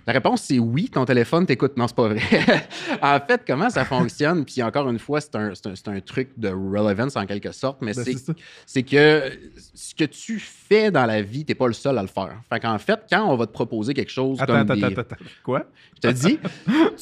La 0.06 0.12
réponse, 0.12 0.42
c'est 0.42 0.58
oui, 0.58 0.90
ton 0.90 1.06
téléphone 1.06 1.46
t'écoute. 1.46 1.78
Non, 1.78 1.88
c'est 1.88 1.96
pas 1.96 2.08
vrai. 2.08 2.20
en 3.02 3.18
fait, 3.26 3.40
comment 3.46 3.70
ça 3.70 3.86
fonctionne, 3.86 4.44
puis 4.44 4.62
encore 4.62 4.90
une 4.90 4.98
fois, 4.98 5.18
c'est 5.22 5.34
un, 5.34 5.52
un- 5.52 5.92
un 5.92 6.00
truc 6.00 6.28
de 6.36 6.48
relevance 6.50 7.16
en 7.16 7.24
quelque 7.24 7.52
sorte, 7.52 7.78
mais 7.80 7.92
Ben, 7.94 8.04
c'est 8.66 8.82
que 8.82 9.32
ce 9.74 9.94
que 9.94 10.04
tu 10.04 10.38
fais 10.38 10.63
dans 10.70 11.06
la 11.06 11.22
vie, 11.22 11.44
t'es 11.44 11.54
pas 11.54 11.66
le 11.68 11.72
seul 11.72 11.96
à 11.98 12.02
le 12.02 12.08
faire. 12.08 12.32
Fait 12.52 12.58
qu'en 12.58 12.78
fait, 12.78 12.98
quand 13.10 13.24
on 13.30 13.36
va 13.36 13.46
te 13.46 13.52
proposer 13.52 13.94
quelque 13.94 14.10
chose 14.10 14.38
Attends, 14.40 14.52
comme 14.54 14.62
attends, 14.62 14.74
des... 14.74 14.84
attends, 14.84 15.00
attends. 15.02 15.16
Quoi? 15.44 15.64
Je 16.02 16.08
te 16.08 16.12
dis, 16.14 16.38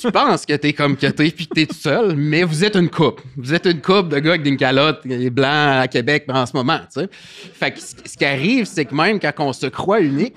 tu 0.01 0.13
penses 0.13 0.45
que 0.45 0.53
t'es 0.55 0.73
comme 0.75 0.97
que 0.97 1.07
t'es 1.07 1.31
puis 1.31 1.47
que 1.47 1.55
t'es 1.55 1.67
tout 1.67 1.75
seul, 1.75 2.15
mais 2.15 2.43
vous 2.45 2.65
êtes 2.65 2.77
une 2.77 2.91
coupe. 2.91 3.21
Vous 3.37 3.55
êtes 3.55 3.65
une 3.67 3.81
coupe 3.81 4.09
de 4.11 4.19
gars 4.19 4.31
avec 4.31 4.43
des 4.43 4.57
calottes 4.57 5.07
et 5.07 5.31
blancs 5.31 5.47
à 5.83 5.89
Québec 5.89 6.25
en 6.29 6.45
ce 6.45 6.55
moment, 6.57 6.79
tu 6.93 7.01
sais. 7.01 7.09
Fait 7.11 7.71
que 7.73 7.81
ce 7.81 8.17
qui 8.17 8.25
arrive, 8.25 8.65
c'est 8.67 8.85
que 8.85 8.95
même 8.95 9.19
quand 9.19 9.33
on 9.39 9.53
se 9.53 9.67
croit 9.67 10.01
unique, 10.01 10.35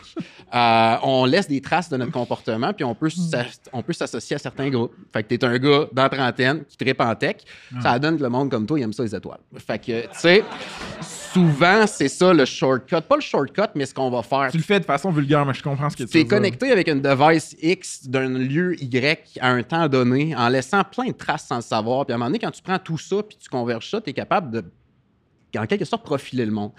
euh, 0.53 0.95
on 1.03 1.25
laisse 1.25 1.47
des 1.47 1.59
traces 1.59 1.89
de 1.89 1.97
notre 1.97 2.11
comportement 2.11 2.71
puis 2.73 2.85
on 2.85 2.95
peut 2.95 3.09
s'a- 3.09 3.45
on 3.73 3.81
peut 3.81 3.93
s'associer 3.93 4.37
à 4.37 4.39
certains 4.39 4.69
groupes. 4.69 4.93
Fait 5.11 5.23
que 5.23 5.27
t'es 5.35 5.43
un 5.43 5.57
gars 5.57 5.87
dans 5.91 6.03
la 6.03 6.09
trentaine 6.09 6.63
qui 6.65 6.77
tripe 6.77 7.01
en 7.01 7.13
tech, 7.15 7.37
ça 7.81 7.99
donne 7.99 8.17
que 8.17 8.23
le 8.23 8.29
monde 8.29 8.49
comme 8.49 8.65
toi, 8.65 8.79
il 8.79 8.83
aime 8.83 8.93
ça 8.93 9.03
les 9.03 9.13
étoiles. 9.15 9.39
Fait 9.57 9.79
que, 9.79 10.01
tu 10.03 10.07
sais, 10.13 10.43
souvent, 11.01 11.85
c'est 11.87 12.07
ça 12.07 12.33
le 12.33 12.45
shortcut. 12.45 13.01
Pas 13.07 13.14
le 13.15 13.21
shortcut, 13.21 13.61
mais 13.75 13.85
ce 13.85 13.93
qu'on 13.93 14.09
va 14.09 14.21
faire. 14.21 14.49
Tu 14.51 14.57
le 14.57 14.63
fais 14.63 14.79
de 14.79 14.85
façon 14.85 15.11
vulgaire, 15.11 15.45
mais 15.45 15.53
je 15.53 15.63
comprends 15.63 15.89
ce 15.89 15.97
que 15.97 16.03
tu 16.03 16.09
Tu 16.09 16.17
veux 16.19 16.23
es 16.23 16.27
connecté 16.27 16.71
avec 16.71 16.87
une 16.87 17.01
device 17.01 17.55
X 17.61 18.07
d'un 18.07 18.29
lieu 18.29 18.75
Y 18.81 19.37
à 19.41 19.49
un 19.51 19.63
temps 19.63 19.87
donné 19.87 20.35
en 20.35 20.49
laissant 20.49 20.83
plein 20.83 21.07
de 21.07 21.11
traces 21.13 21.47
sans 21.47 21.57
le 21.57 21.61
savoir. 21.61 22.05
Puis 22.05 22.13
à 22.13 22.15
un 22.15 22.17
moment 22.17 22.29
donné, 22.29 22.39
quand 22.39 22.51
tu 22.51 22.61
prends 22.61 22.79
tout 22.79 22.97
ça 22.97 23.17
puis 23.23 23.37
tu 23.41 23.49
converges 23.49 23.89
ça, 23.89 23.99
tu 24.01 24.09
es 24.09 24.13
capable 24.13 24.51
de, 24.51 24.63
en 25.57 25.65
quelque 25.65 25.85
sorte, 25.85 26.03
profiler 26.03 26.45
le 26.45 26.51
monde. 26.51 26.71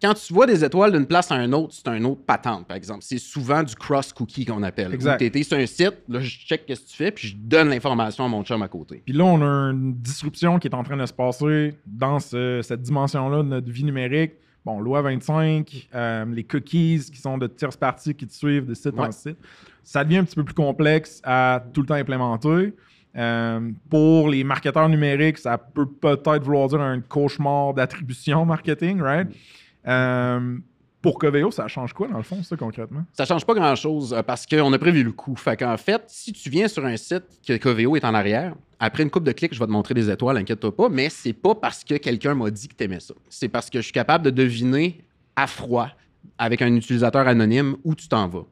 Quand 0.00 0.14
tu 0.14 0.32
vois 0.32 0.46
des 0.46 0.62
étoiles 0.64 0.92
d'une 0.92 1.06
place 1.06 1.32
à 1.32 1.34
un 1.34 1.52
autre, 1.52 1.74
c'est 1.74 1.88
un 1.88 2.04
autre 2.04 2.20
patente, 2.24 2.68
par 2.68 2.76
exemple. 2.76 3.00
C'est 3.02 3.18
souvent 3.18 3.64
du 3.64 3.74
cross-cookie 3.74 4.44
qu'on 4.44 4.62
appelle. 4.62 4.94
Exact. 4.94 5.28
Tu 5.32 5.42
sur 5.42 5.56
un 5.58 5.66
site, 5.66 5.94
là, 6.08 6.20
je 6.20 6.28
check 6.38 6.62
ce 6.68 6.74
que 6.74 6.86
tu 6.88 6.96
fais, 6.96 7.10
puis 7.10 7.26
je 7.26 7.36
donne 7.36 7.68
l'information 7.70 8.24
à 8.24 8.28
mon 8.28 8.44
chum 8.44 8.62
à 8.62 8.68
côté. 8.68 9.02
Puis 9.04 9.12
là, 9.12 9.24
on 9.24 9.42
a 9.42 9.72
une 9.72 9.94
disruption 9.94 10.60
qui 10.60 10.68
est 10.68 10.74
en 10.76 10.84
train 10.84 10.96
de 10.96 11.04
se 11.04 11.12
passer 11.12 11.74
dans 11.84 12.20
ce- 12.20 12.60
cette 12.62 12.82
dimension-là 12.82 13.38
de 13.42 13.48
notre 13.48 13.68
vie 13.72 13.82
numérique. 13.82 14.34
Bon, 14.68 14.80
loi 14.80 15.00
25, 15.00 15.88
euh, 15.94 16.26
les 16.26 16.44
cookies 16.44 17.00
qui 17.10 17.18
sont 17.18 17.38
de 17.38 17.46
tierces 17.46 17.78
parties 17.78 18.14
qui 18.14 18.26
te 18.26 18.34
suivent 18.34 18.66
de 18.66 18.74
site 18.74 18.98
en 18.98 19.10
site. 19.10 19.38
Ça 19.82 20.04
devient 20.04 20.18
un 20.18 20.24
petit 20.24 20.34
peu 20.34 20.44
plus 20.44 20.54
complexe 20.54 21.22
à 21.24 21.64
tout 21.72 21.80
le 21.80 21.86
temps 21.86 21.94
implémenter. 21.94 22.74
Euh, 23.16 23.70
pour 23.88 24.28
les 24.28 24.44
marketeurs 24.44 24.90
numériques, 24.90 25.38
ça 25.38 25.56
peut 25.56 25.86
peut-être 25.86 26.42
vouloir 26.42 26.68
dire 26.68 26.82
un 26.82 27.00
cauchemar 27.00 27.72
d'attribution 27.72 28.44
marketing, 28.44 29.00
right? 29.00 29.28
Euh, 29.86 30.58
pour 31.08 31.18
Coveo, 31.18 31.50
ça 31.50 31.66
change 31.68 31.94
quoi 31.94 32.06
dans 32.06 32.18
le 32.18 32.22
fond, 32.22 32.42
ça, 32.42 32.54
concrètement? 32.54 33.02
Ça 33.14 33.24
change 33.24 33.46
pas 33.46 33.54
grand-chose 33.54 34.12
euh, 34.12 34.22
parce 34.22 34.44
qu'on 34.44 34.70
a 34.74 34.78
prévu 34.78 35.02
le 35.02 35.12
coup. 35.12 35.34
Fait 35.36 35.56
qu'en 35.56 35.78
fait, 35.78 36.02
si 36.06 36.34
tu 36.34 36.50
viens 36.50 36.68
sur 36.68 36.84
un 36.84 36.98
site 36.98 37.24
que 37.46 37.56
Coveo 37.56 37.96
est 37.96 38.04
en 38.04 38.12
arrière, 38.12 38.54
après 38.78 39.04
une 39.04 39.10
coupe 39.10 39.24
de 39.24 39.32
clics, 39.32 39.54
je 39.54 39.58
vais 39.58 39.64
te 39.64 39.70
montrer 39.70 39.94
des 39.94 40.10
étoiles, 40.10 40.36
inquiète-toi 40.36 40.76
pas, 40.76 40.90
mais 40.90 41.08
c'est 41.08 41.32
pas 41.32 41.54
parce 41.54 41.82
que 41.82 41.94
quelqu'un 41.94 42.34
m'a 42.34 42.50
dit 42.50 42.68
que 42.68 42.74
t'aimais 42.74 43.00
ça. 43.00 43.14
C'est 43.30 43.48
parce 43.48 43.70
que 43.70 43.78
je 43.78 43.84
suis 43.84 43.92
capable 43.92 44.22
de 44.22 44.28
deviner 44.28 45.00
à 45.34 45.46
froid 45.46 45.88
avec 46.36 46.62
un 46.62 46.74
utilisateur 46.74 47.26
anonyme 47.26 47.76
où 47.84 47.94
tu 47.94 48.08
t'en 48.08 48.28
vas. 48.28 48.44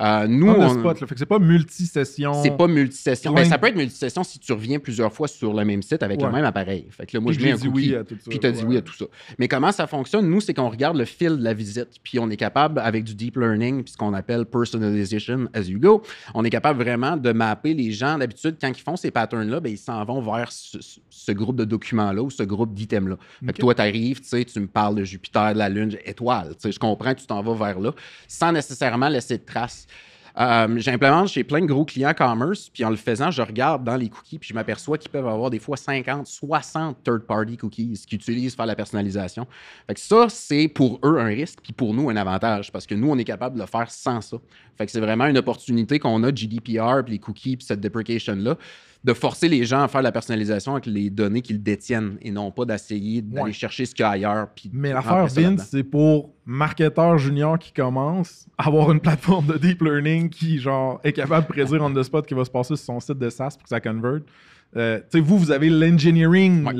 Euh, 0.00 0.26
nous, 0.26 0.48
On, 0.48 0.60
on- 0.60 0.68
spot, 0.78 1.00
là. 1.00 1.06
Fait 1.06 1.14
que 1.14 1.18
c'est 1.18 1.26
pas 1.26 1.38
multi-session. 1.38 2.42
c'est 2.42 2.56
pas 2.56 2.66
multisession. 2.66 3.32
Ben, 3.32 3.44
ça 3.44 3.58
peut 3.58 3.68
être 3.68 3.76
multisession 3.76 4.24
si 4.24 4.38
tu 4.38 4.52
reviens 4.52 4.78
plusieurs 4.78 5.12
fois 5.12 5.28
sur 5.28 5.52
le 5.54 5.64
même 5.64 5.82
site 5.82 6.02
avec 6.02 6.20
Ouais. 6.20 6.26
le 6.26 6.32
même 6.32 6.44
appareil. 6.44 6.86
Fait 6.90 7.06
que 7.06 7.16
là, 7.16 7.20
moi, 7.20 7.32
Puis 7.32 7.40
je 7.40 7.46
mets 7.46 7.52
un 7.52 7.56
dit 7.56 7.66
cookie. 7.68 7.88
oui 7.90 7.94
à 7.94 8.04
tout 8.04 8.16
ça. 8.16 8.30
Puis 8.30 8.38
tu 8.38 8.46
as 8.46 8.52
dit 8.52 8.62
ouais. 8.62 8.68
oui 8.68 8.76
à 8.78 8.82
tout 8.82 8.94
ça. 8.94 9.04
Mais 9.38 9.48
comment 9.48 9.72
ça 9.72 9.86
fonctionne? 9.86 10.28
Nous, 10.28 10.40
c'est 10.40 10.54
qu'on 10.54 10.68
regarde 10.68 10.96
le 10.96 11.04
fil 11.04 11.36
de 11.36 11.42
la 11.44 11.54
visite. 11.54 11.88
Puis 12.02 12.18
on 12.18 12.28
est 12.30 12.36
capable, 12.36 12.78
avec 12.80 13.04
du 13.04 13.14
deep 13.14 13.36
learning, 13.36 13.82
puis 13.84 13.92
ce 13.92 13.96
qu'on 13.96 14.14
appelle 14.14 14.44
personalization 14.46 15.48
as 15.54 15.62
you 15.62 15.78
go, 15.78 16.02
on 16.34 16.44
est 16.44 16.50
capable 16.50 16.82
vraiment 16.82 17.16
de 17.16 17.32
mapper 17.32 17.74
les 17.74 17.92
gens. 17.92 18.18
D'habitude, 18.18 18.56
quand 18.60 18.68
ils 18.68 18.82
font 18.82 18.96
ces 18.96 19.10
patterns-là, 19.10 19.60
ben, 19.60 19.70
ils 19.72 19.78
s'en 19.78 20.04
vont 20.04 20.20
vers 20.20 20.50
ce, 20.52 21.32
groupe 21.32 21.56
de 21.56 21.64
documents-là 21.64 22.22
ou 22.22 22.30
ce 22.30 22.42
groupe 22.42 22.74
d'items-là. 22.74 23.16
Fait 23.46 23.52
que 23.52 23.58
toi, 23.60 23.74
tu 23.74 23.80
arrives, 23.82 24.20
tu 24.20 24.28
sais, 24.28 24.44
tu 24.44 24.58
me 24.60 24.66
parles 24.66 24.96
de 24.96 25.04
Jupiter, 25.04 25.52
de 25.54 25.58
la 25.58 25.68
Lune, 25.68 25.96
étoile. 26.04 26.50
Tu 26.54 26.56
sais, 26.60 26.72
je 26.72 26.78
comprends 26.78 27.14
tu 27.20 27.26
t'en 27.26 27.42
vas 27.42 27.54
vers 27.54 27.80
là 27.80 27.92
sans 28.28 28.52
nécessairement 28.52 29.08
laisser 29.08 29.38
de 29.38 29.44
traces. 29.44 29.86
Euh, 30.38 30.78
J'implémente 30.78 31.28
chez 31.28 31.44
plein 31.44 31.60
de 31.60 31.66
gros 31.66 31.84
clients 31.84 32.14
commerce, 32.14 32.68
puis 32.70 32.84
en 32.84 32.90
le 32.90 32.96
faisant, 32.96 33.30
je 33.30 33.42
regarde 33.42 33.84
dans 33.84 33.96
les 33.96 34.08
cookies, 34.08 34.38
puis 34.38 34.48
je 34.48 34.54
m'aperçois 34.54 34.96
qu'ils 34.98 35.10
peuvent 35.10 35.26
avoir 35.26 35.50
des 35.50 35.58
fois 35.58 35.76
50, 35.76 36.26
60 36.26 37.02
third-party 37.02 37.56
cookies 37.56 38.04
qu'ils 38.06 38.16
utilisent 38.16 38.54
pour 38.54 38.62
faire 38.62 38.66
la 38.66 38.76
personnalisation. 38.76 39.46
Fait 39.86 39.94
que 39.94 40.00
ça, 40.00 40.26
c'est 40.28 40.68
pour 40.68 41.00
eux 41.04 41.18
un 41.18 41.26
risque, 41.26 41.58
puis 41.62 41.72
pour 41.72 41.94
nous 41.94 42.10
un 42.10 42.16
avantage, 42.16 42.70
parce 42.70 42.86
que 42.86 42.94
nous, 42.94 43.10
on 43.10 43.18
est 43.18 43.24
capable 43.24 43.56
de 43.56 43.60
le 43.60 43.66
faire 43.66 43.90
sans 43.90 44.20
ça. 44.20 44.36
Fait 44.78 44.86
que 44.86 44.92
c'est 44.92 45.00
vraiment 45.00 45.26
une 45.26 45.38
opportunité 45.38 45.98
qu'on 45.98 46.22
a, 46.22 46.34
GDPR, 46.34 47.02
puis 47.04 47.14
les 47.14 47.18
cookies, 47.18 47.56
puis 47.56 47.66
cette 47.66 47.80
deprecation-là, 47.80 48.56
de 49.02 49.14
forcer 49.14 49.48
les 49.48 49.64
gens 49.64 49.82
à 49.82 49.88
faire 49.88 50.02
la 50.02 50.12
personnalisation 50.12 50.72
avec 50.72 50.84
les 50.86 51.08
données 51.08 51.40
qu'ils 51.40 51.62
détiennent, 51.62 52.18
et 52.20 52.30
non 52.30 52.50
pas 52.50 52.66
d'essayer 52.66 53.22
d'aller 53.22 53.44
Ouais. 53.44 53.52
chercher 53.52 53.86
ce 53.86 53.94
qu'il 53.94 54.02
y 54.02 54.06
a 54.06 54.10
ailleurs. 54.10 54.48
puis 54.54 54.70
Mais 54.74 54.92
l'affaire. 54.92 55.26
Vince, 55.26 55.68
c'est 55.70 55.82
pour 55.84 56.34
marketeurs 56.44 57.16
juniors 57.16 57.58
qui 57.58 57.72
commencent 57.72 58.46
à 58.58 58.66
avoir 58.66 58.92
une 58.92 59.00
plateforme 59.00 59.46
de 59.46 59.56
deep 59.56 59.80
learning 59.82 60.28
qui 60.28 60.58
genre 60.58 61.00
est 61.02 61.12
capable 61.12 61.46
de 61.46 61.52
prédire 61.52 61.82
on 61.82 61.92
the 61.94 62.02
spot 62.02 62.24
ce 62.24 62.28
qui 62.28 62.34
va 62.34 62.44
se 62.44 62.50
passer 62.50 62.76
sur 62.76 62.84
son 62.84 63.00
site 63.00 63.18
de 63.18 63.30
SaaS 63.30 63.52
pour 63.56 63.62
que 63.62 63.68
ça 63.70 63.80
convert. 63.80 64.20
Euh, 64.76 65.00
vous, 65.14 65.38
vous 65.38 65.50
avez 65.50 65.68
l'engineering, 65.68 66.64
Ouais. 66.66 66.74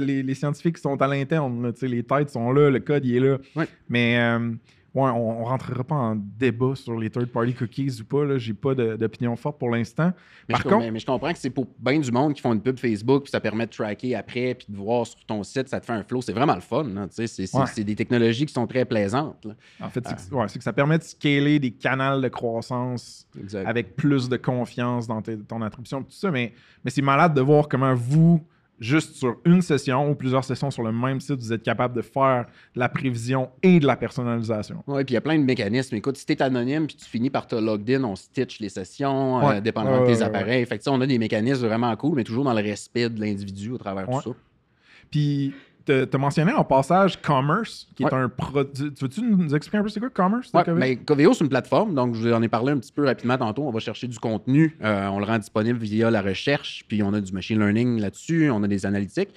les, 0.00 0.34
scientifiques 0.34 0.76
qui 0.76 0.82
sont 0.82 1.00
à 1.00 1.06
l'interne, 1.06 1.72
les 1.82 2.02
têtes 2.02 2.30
sont 2.30 2.52
là, 2.52 2.70
le 2.70 2.80
code 2.80 3.04
il 3.04 3.16
est 3.16 3.20
là. 3.20 3.36
Ouais. 3.54 3.68
Mais 3.88 4.18
euh, 4.18 4.50
ouais, 4.94 5.10
on, 5.10 5.42
on 5.42 5.44
rentrera 5.44 5.84
pas 5.84 5.94
en 5.94 6.16
débat 6.16 6.74
sur 6.74 6.98
les 6.98 7.10
third-party 7.10 7.54
cookies 7.54 8.00
ou 8.00 8.04
pas. 8.04 8.24
Là, 8.24 8.38
j'ai 8.38 8.54
pas 8.54 8.74
d'opinion 8.74 9.36
forte 9.36 9.58
pour 9.58 9.70
l'instant. 9.70 10.12
Mais, 10.48 10.52
Par 10.54 10.62
je, 10.62 10.68
contre- 10.68 10.78
mais- 10.78 10.90
mais 10.90 10.98
je 10.98 11.06
comprends 11.06 11.32
que 11.32 11.38
c'est 11.38 11.50
pour 11.50 11.66
bien 11.78 11.98
du 12.00 12.10
monde 12.10 12.34
qui 12.34 12.40
font 12.40 12.52
une 12.52 12.60
pub 12.60 12.78
Facebook, 12.78 13.24
puis 13.24 13.30
ça 13.30 13.40
permet 13.40 13.66
de 13.66 13.70
tracker 13.70 14.14
après, 14.16 14.54
puis 14.54 14.66
de 14.68 14.76
voir 14.76 15.06
sur 15.06 15.24
ton 15.26 15.42
site, 15.42 15.68
ça 15.68 15.80
te 15.80 15.86
fait 15.86 15.92
un 15.92 16.02
flow. 16.02 16.20
C'est 16.22 16.32
vraiment 16.32 16.54
le 16.54 16.60
fun. 16.60 16.86
C'est 17.10 17.54
Ouais. 17.54 17.84
des 17.84 17.94
technologies 17.94 18.46
qui 18.46 18.52
sont 18.52 18.66
très 18.66 18.84
plaisantes. 18.84 19.44
là. 19.44 19.54
En 19.80 19.88
fait, 19.90 20.06
c'est 20.06 20.28
que, 20.30 20.34
ouais, 20.34 20.46
que 20.46 20.62
ça 20.62 20.72
permet 20.72 20.98
de 20.98 21.02
scaler 21.04 21.58
des 21.58 21.70
canaux 21.70 22.20
de 22.20 22.28
croissance 22.28 23.26
Exact. 23.38 23.66
avec 23.66 23.96
plus 23.96 24.28
de 24.28 24.36
confiance 24.36 25.06
dans 25.06 25.22
ton 25.22 25.62
attribution, 25.62 26.02
tout 26.02 26.10
ça. 26.10 26.30
Mais, 26.30 26.52
mais 26.84 26.90
c'est 26.90 27.02
malade 27.02 27.34
de 27.34 27.40
voir 27.40 27.68
comment 27.68 27.94
vous, 27.94 28.40
juste 28.80 29.14
sur 29.16 29.36
une 29.44 29.60
session 29.62 30.10
ou 30.10 30.14
plusieurs 30.14 30.42
sessions 30.42 30.70
sur 30.70 30.82
le 30.82 30.90
même 30.90 31.20
site, 31.20 31.36
vous 31.38 31.52
êtes 31.52 31.62
capable 31.62 31.94
de 31.94 32.00
faire 32.02 32.46
de 32.74 32.80
la 32.80 32.88
prévision 32.88 33.50
et 33.62 33.78
de 33.78 33.86
la 33.86 33.94
personnalisation. 33.96 34.82
Oui, 34.86 35.04
puis 35.04 35.12
il 35.12 35.14
y 35.14 35.18
a 35.18 35.20
plein 35.20 35.38
de 35.38 35.44
mécanismes. 35.44 35.96
Écoute, 35.96 36.16
si 36.16 36.24
tu 36.26 36.32
es 36.32 36.42
anonyme 36.42 36.86
puis 36.86 36.96
tu 36.96 37.04
finis 37.04 37.28
par 37.30 37.46
te 37.46 37.54
logged 37.56 37.90
in, 37.90 38.04
on 38.04 38.16
stitch 38.16 38.58
les 38.60 38.70
sessions, 38.70 39.38
Ouais. 39.38 39.44
euh, 39.44 39.48
Ouais, 39.48 39.60
de 39.60 40.06
tes 40.06 40.22
appareils. 40.22 40.64
Fait 40.66 40.78
que, 40.78 40.88
on 40.88 41.00
a 41.00 41.06
des 41.06 41.18
mécanismes 41.18 41.66
vraiment 41.66 41.94
cool, 41.96 42.16
mais 42.16 42.24
toujours 42.24 42.44
dans 42.44 42.54
le 42.54 42.62
respect 42.62 43.08
de 43.10 43.20
l'individu 43.20 43.70
au 43.70 43.78
travers 43.78 44.06
de 44.08 44.12
Ouais. 44.14 44.22
tout 44.22 44.30
ça. 44.30 44.36
Puis, 45.10 45.52
tu 45.90 46.16
as 46.16 46.18
mentionné 46.18 46.52
en 46.52 46.64
passage 46.64 47.20
Commerce, 47.20 47.88
qui 47.94 48.02
est 48.02 48.12
un 48.12 48.28
produit. 48.28 48.92
Tu 48.92 49.04
veux-tu 49.04 49.22
nous 49.22 49.54
expliquer 49.54 49.78
un 49.78 49.82
peu 49.82 49.88
c'est 49.88 50.00
quoi 50.00 50.10
Commerce? 50.10 50.50
Ouais, 50.52 50.64
Coveo? 50.64 50.78
mais 50.78 50.96
Coveo, 50.96 51.34
c'est 51.34 51.44
une 51.44 51.50
plateforme, 51.50 51.94
donc 51.94 52.14
je 52.14 52.28
vous 52.28 52.32
en 52.32 52.42
ai 52.42 52.48
parlé 52.48 52.72
un 52.72 52.78
petit 52.78 52.92
peu 52.92 53.04
rapidement 53.04 53.38
tantôt. 53.38 53.62
On 53.62 53.70
va 53.70 53.80
chercher 53.80 54.08
du 54.08 54.18
contenu, 54.18 54.76
euh, 54.82 55.08
on 55.08 55.18
le 55.18 55.24
rend 55.24 55.38
disponible 55.38 55.78
via 55.78 56.10
la 56.10 56.22
recherche, 56.22 56.84
puis 56.88 57.02
on 57.02 57.12
a 57.14 57.20
du 57.20 57.32
machine 57.32 57.58
learning 57.58 58.00
là-dessus, 58.00 58.50
on 58.50 58.62
a 58.62 58.68
des 58.68 58.86
analytiques. 58.86 59.30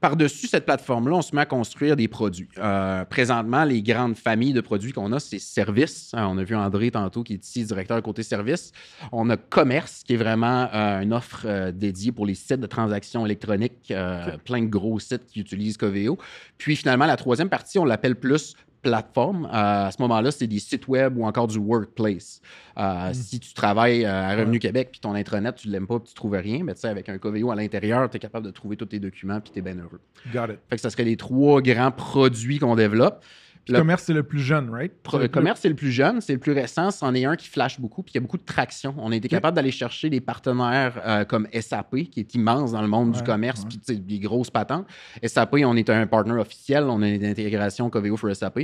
Par-dessus 0.00 0.46
cette 0.46 0.66
plateforme-là, 0.66 1.16
on 1.16 1.22
se 1.22 1.34
met 1.34 1.40
à 1.40 1.46
construire 1.46 1.96
des 1.96 2.06
produits. 2.06 2.48
Euh, 2.58 3.04
présentement, 3.06 3.64
les 3.64 3.82
grandes 3.82 4.16
familles 4.16 4.52
de 4.52 4.60
produits 4.60 4.92
qu'on 4.92 5.10
a, 5.12 5.18
c'est 5.18 5.38
service. 5.38 6.10
Hein, 6.12 6.28
on 6.30 6.36
a 6.36 6.44
vu 6.44 6.54
André 6.54 6.90
tantôt 6.90 7.22
qui 7.22 7.32
est 7.32 7.46
ici 7.46 7.64
directeur 7.64 8.02
côté 8.02 8.22
service. 8.22 8.72
On 9.10 9.30
a 9.30 9.38
commerce, 9.38 10.02
qui 10.04 10.14
est 10.14 10.18
vraiment 10.18 10.68
euh, 10.74 11.00
une 11.00 11.14
offre 11.14 11.46
euh, 11.46 11.72
dédiée 11.72 12.12
pour 12.12 12.26
les 12.26 12.34
sites 12.34 12.60
de 12.60 12.66
transactions 12.66 13.24
électroniques, 13.24 13.90
euh, 13.90 14.36
plein 14.44 14.62
de 14.62 14.68
gros 14.68 14.98
sites 14.98 15.26
qui 15.26 15.40
utilisent 15.40 15.78
Coveo. 15.78 16.18
Puis 16.58 16.76
finalement, 16.76 17.06
la 17.06 17.16
troisième 17.16 17.48
partie, 17.48 17.78
on 17.78 17.84
l'appelle 17.86 18.16
plus 18.16 18.54
plateforme. 18.82 19.46
Euh, 19.46 19.86
à 19.86 19.90
ce 19.90 20.00
moment-là, 20.02 20.30
c'est 20.30 20.46
des 20.46 20.58
sites 20.58 20.88
web 20.88 21.16
ou 21.16 21.24
encore 21.24 21.46
du 21.46 21.58
workplace. 21.58 22.40
Euh, 22.78 23.10
Si 23.12 23.40
tu 23.40 23.52
travailles 23.54 24.04
euh, 24.04 24.10
à 24.12 24.36
Revenu 24.36 24.58
Québec 24.58 24.88
puis 24.90 25.00
ton 25.00 25.14
intranet, 25.14 25.52
tu 25.54 25.68
ne 25.68 25.72
l'aimes 25.72 25.86
pas 25.86 25.98
puis 25.98 26.08
tu 26.08 26.14
trouves 26.14 26.34
rien, 26.34 26.62
mais 26.64 26.74
tu 26.74 26.80
sais, 26.80 26.88
avec 26.88 27.08
un 27.08 27.18
Coveo 27.18 27.50
à 27.50 27.54
l'intérieur, 27.56 28.08
tu 28.10 28.16
es 28.16 28.20
capable 28.20 28.46
de 28.46 28.50
trouver 28.50 28.76
tous 28.76 28.86
tes 28.86 29.00
documents 29.00 29.40
puis 29.40 29.52
tu 29.52 29.58
es 29.58 29.62
bien 29.62 29.76
heureux. 29.76 30.00
Got 30.32 30.52
it. 30.52 30.58
Fait 30.68 30.76
que 30.76 30.82
ça 30.82 30.90
serait 30.90 31.04
les 31.04 31.16
trois 31.16 31.60
grands 31.62 31.90
produits 31.90 32.58
qu'on 32.58 32.76
développe. 32.76 33.24
Le- 33.68 33.78
Commerce, 33.78 34.04
c'est 34.04 34.12
le 34.12 34.22
plus 34.22 34.38
jeune, 34.38 34.70
right? 34.70 34.92
Le 35.12 35.26
commerce, 35.26 35.60
c'est 35.60 35.68
le 35.68 35.74
plus 35.74 35.90
jeune, 35.90 36.20
c'est 36.20 36.32
le 36.34 36.38
plus 36.38 36.52
récent, 36.52 36.92
c'en 36.92 37.12
est 37.14 37.24
un 37.24 37.34
qui 37.34 37.48
flash 37.48 37.80
beaucoup, 37.80 38.02
puis 38.04 38.12
il 38.12 38.16
y 38.16 38.18
a 38.18 38.20
beaucoup 38.20 38.36
de 38.38 38.44
traction. 38.44 38.94
On 38.98 39.10
a 39.10 39.16
été 39.16 39.26
capable 39.28 39.56
d'aller 39.56 39.72
chercher 39.72 40.08
des 40.08 40.20
partenaires 40.20 41.00
euh, 41.04 41.24
comme 41.24 41.48
SAP, 41.52 41.96
qui 42.10 42.20
est 42.20 42.34
immense 42.36 42.70
dans 42.72 42.80
le 42.82 42.86
monde 42.86 43.08
Ouais, 43.10 43.16
du 43.16 43.22
commerce, 43.24 43.62
ouais. 43.62 43.68
puis 43.84 43.98
des 43.98 44.18
grosses 44.20 44.50
patentes. 44.50 44.86
SAP, 45.24 45.56
on 45.64 45.76
est 45.76 45.90
un 45.90 46.06
partner 46.06 46.34
officiel, 46.34 46.84
on 46.84 47.02
a 47.02 47.08
une 47.08 47.24
intégration 47.24 47.90
Coveo 47.90 48.16
for 48.16 48.34
SAP. 48.36 48.60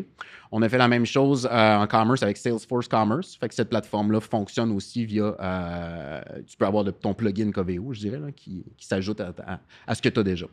On 0.52 0.62
a 0.62 0.68
fait 0.68 0.78
la 0.78 0.86
même 0.88 1.06
chose 1.06 1.48
euh, 1.50 1.76
en 1.78 1.86
commerce 1.88 2.22
avec 2.22 2.36
Salesforce 2.36 2.86
Commerce, 2.86 3.34
fait 3.36 3.48
que 3.48 3.54
cette 3.54 3.70
plateforme-là 3.70 4.20
fonctionne 4.20 4.70
aussi 4.70 5.04
via, 5.04 5.34
euh, 5.40 6.20
tu 6.46 6.56
peux 6.56 6.66
avoir 6.66 6.84
de- 6.84 6.90
ton 6.92 7.12
plugin 7.14 7.50
Coveo, 7.50 7.92
je 7.92 7.98
dirais, 8.00 8.20
là, 8.20 8.30
qui, 8.30 8.64
qui 8.76 8.86
s'ajoute 8.86 9.20
à, 9.20 9.34
à- 9.46 9.58
à 9.86 9.94
ce 9.96 10.02
que 10.02 10.08
tu 10.10 10.20
as 10.20 10.22
déjà. 10.22 10.46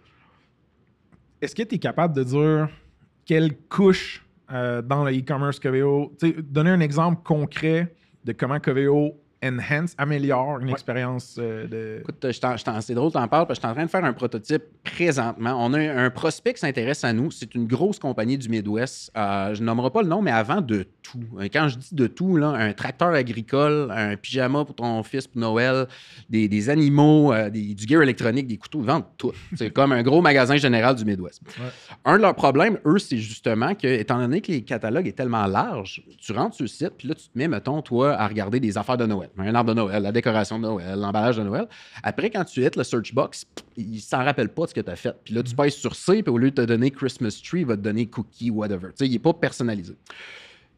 Est-ce 1.42 1.54
que 1.56 1.64
tu 1.64 1.76
es 1.76 1.78
capable 1.80 2.16
de 2.16 2.24
dire 2.24 2.70
quelle 3.26 3.56
couche 3.70 4.26
euh, 4.52 4.82
dans 4.82 5.04
le 5.04 5.18
e-commerce 5.18 5.60
Coveo, 5.60 6.12
donner 6.40 6.72
un 6.72 6.80
exemple 6.80 7.22
concret 7.24 7.94
de 8.26 8.32
comment 8.34 8.60
Coveo 8.60 9.16
enhance, 9.44 9.94
améliore 9.98 10.60
une 10.60 10.66
Ouais. 10.68 10.72
expérience 10.74 11.38
euh, 11.40 11.68
de. 11.68 12.00
Écoute, 12.02 12.20
t'en- 12.42 12.56
t'en- 12.56 12.82
c'est 12.82 12.94
drôle 12.94 13.10
que 13.12 13.18
tu 13.18 13.24
en 13.24 13.28
parles 13.28 13.48
parce 13.48 13.60
que 13.60 13.64
je 13.64 13.68
suis 13.68 13.72
en 13.72 13.76
train 13.76 13.86
de 13.86 13.90
faire 13.90 14.04
un 14.06 14.14
prototype 14.14 14.64
présentement. 14.84 15.56
On 15.66 15.74
a 15.74 15.80
un, 15.80 16.06
un 16.06 16.10
prospect 16.10 16.54
qui 16.54 16.60
s'intéresse 16.60 17.04
à 17.04 17.14
nous. 17.14 17.32
C'est 17.32 17.56
une 17.56 17.66
grosse 17.68 18.00
compagnie 18.00 18.38
du 18.38 18.50
Midwest. 18.50 19.12
Euh, 19.18 19.54
je 19.56 19.62
ne 19.62 19.66
nommerai 19.66 19.92
pas 19.92 20.02
le 20.02 20.08
nom, 20.10 20.22
mais 20.22 20.32
avant 20.32 20.62
de 20.62 20.86
tout. 21.02 21.20
Euh, 21.40 21.48
Quand 21.52 21.68
je 21.70 21.78
dis 21.78 21.96
de 21.96 22.08
tout, 22.08 22.36
là, 22.38 22.50
un 22.50 22.74
tracteur 22.74 23.10
agricole, 23.10 23.92
un 23.96 24.16
pyjama 24.16 24.66
pour 24.66 24.76
ton 24.76 25.02
fils 25.04 25.28
pour 25.28 25.40
Noël, 25.40 25.88
des, 26.30 26.48
des 26.48 26.70
animaux, 26.70 27.32
euh, 27.34 27.50
des- 27.50 27.74
du 27.74 27.88
gear 27.88 28.02
électronique, 28.02 28.48
des 28.48 28.58
couteaux, 28.58 28.82
ils 28.82 28.88
vendent 28.88 29.06
tout. 29.18 29.32
C'est 29.56 29.72
comme 29.72 29.92
un 29.92 30.04
gros 30.04 30.22
magasin 30.22 30.58
général 30.58 30.96
du 30.96 31.06
Midwest. 31.06 31.42
Ouais. 31.60 31.66
Un 32.06 32.18
de 32.18 32.22
leurs 32.24 32.36
problèmes, 32.36 32.78
eux, 32.86 33.00
c'est 33.00 33.18
justement 33.18 33.74
que, 33.76 33.88
étant 33.88 34.20
donné 34.20 34.42
que 34.42 34.52
les 34.52 34.62
catalogues 34.64 35.08
est 35.08 35.14
tellement 35.18 35.46
larges, 35.46 36.04
tu 36.20 36.32
rentres 36.34 36.56
sur 36.56 36.64
le 36.64 36.68
site, 36.70 36.92
puis 36.98 37.08
là, 37.08 37.16
tu 37.16 37.24
te 37.24 37.38
mets, 37.38 37.48
mettons, 37.48 37.82
toi, 37.82 38.14
à 38.16 38.28
regarder 38.28 38.60
des 38.60 38.78
affaires 38.78 38.98
de 38.98 39.06
Noël. 39.06 39.29
Noël, 39.38 39.50
un 39.50 39.56
arbre 39.56 39.74
de 39.74 39.80
Noël, 39.80 40.04
la 40.04 40.12
décoration 40.12 40.58
de 40.58 40.64
Noël, 40.64 41.00
l'emballage 41.00 41.38
de 41.38 41.44
Noël. 41.44 41.68
Après, 42.04 42.30
quand 42.30 42.44
tu 42.46 42.64
hits 42.64 42.70
le 42.76 42.84
search 42.84 43.14
box, 43.14 43.46
il 43.78 44.00
s'en 44.00 44.24
rappelle 44.24 44.50
pas 44.50 44.64
de 44.64 44.70
ce 44.70 44.74
que 44.74 44.82
tu 44.82 44.92
as 44.92 44.96
fait. 44.96 45.16
Puis 45.24 45.34
là, 45.34 45.44
tu 45.44 45.56
pèses 45.56 45.76
sur 45.76 45.96
C, 45.96 46.24
puis 46.24 46.32
au 46.32 46.38
lieu 46.38 46.52
de 46.52 46.56
te 46.56 46.66
donner 46.66 46.92
Christmas 46.92 47.42
tree, 47.44 47.62
il 47.62 47.66
va 47.66 47.76
te 47.76 47.82
donner 47.82 48.08
cookie, 48.08 48.50
whatever. 48.50 48.90
Tu 48.90 48.94
sais, 48.98 49.08
il 49.08 49.12
n'est 49.12 49.20
pas 49.20 49.34
personnalisé. 49.34 49.96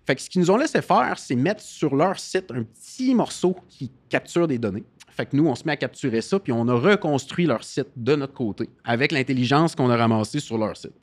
Fait 0.06 0.16
que 0.16 0.22
ce 0.22 0.30
qu'ils 0.30 0.42
nous 0.42 0.52
ont 0.52 0.58
laissé 0.58 0.82
faire, 0.82 1.18
c'est 1.18 1.36
mettre 1.36 1.62
sur 1.62 1.96
leur 1.96 2.20
site 2.20 2.52
un 2.52 2.64
petit 2.64 3.14
morceau 3.14 3.56
qui 3.70 3.92
capture 4.10 4.48
des 4.48 4.58
données. 4.58 4.84
Fait 5.10 5.26
que 5.26 5.36
nous, 5.36 5.48
on 5.48 5.56
se 5.56 5.64
met 5.66 5.74
à 5.74 5.78
capturer 5.78 6.22
ça, 6.22 6.40
puis 6.40 6.52
on 6.52 6.68
a 6.68 6.74
reconstruit 6.74 7.46
leur 7.46 7.64
site 7.64 7.90
de 7.96 8.16
notre 8.16 8.34
côté 8.34 8.70
avec 8.84 9.12
l'intelligence 9.12 9.76
qu'on 9.76 9.90
a 9.90 9.98
ramassée 9.98 10.40
sur 10.40 10.58
leur 10.58 10.76
site. 10.76 10.94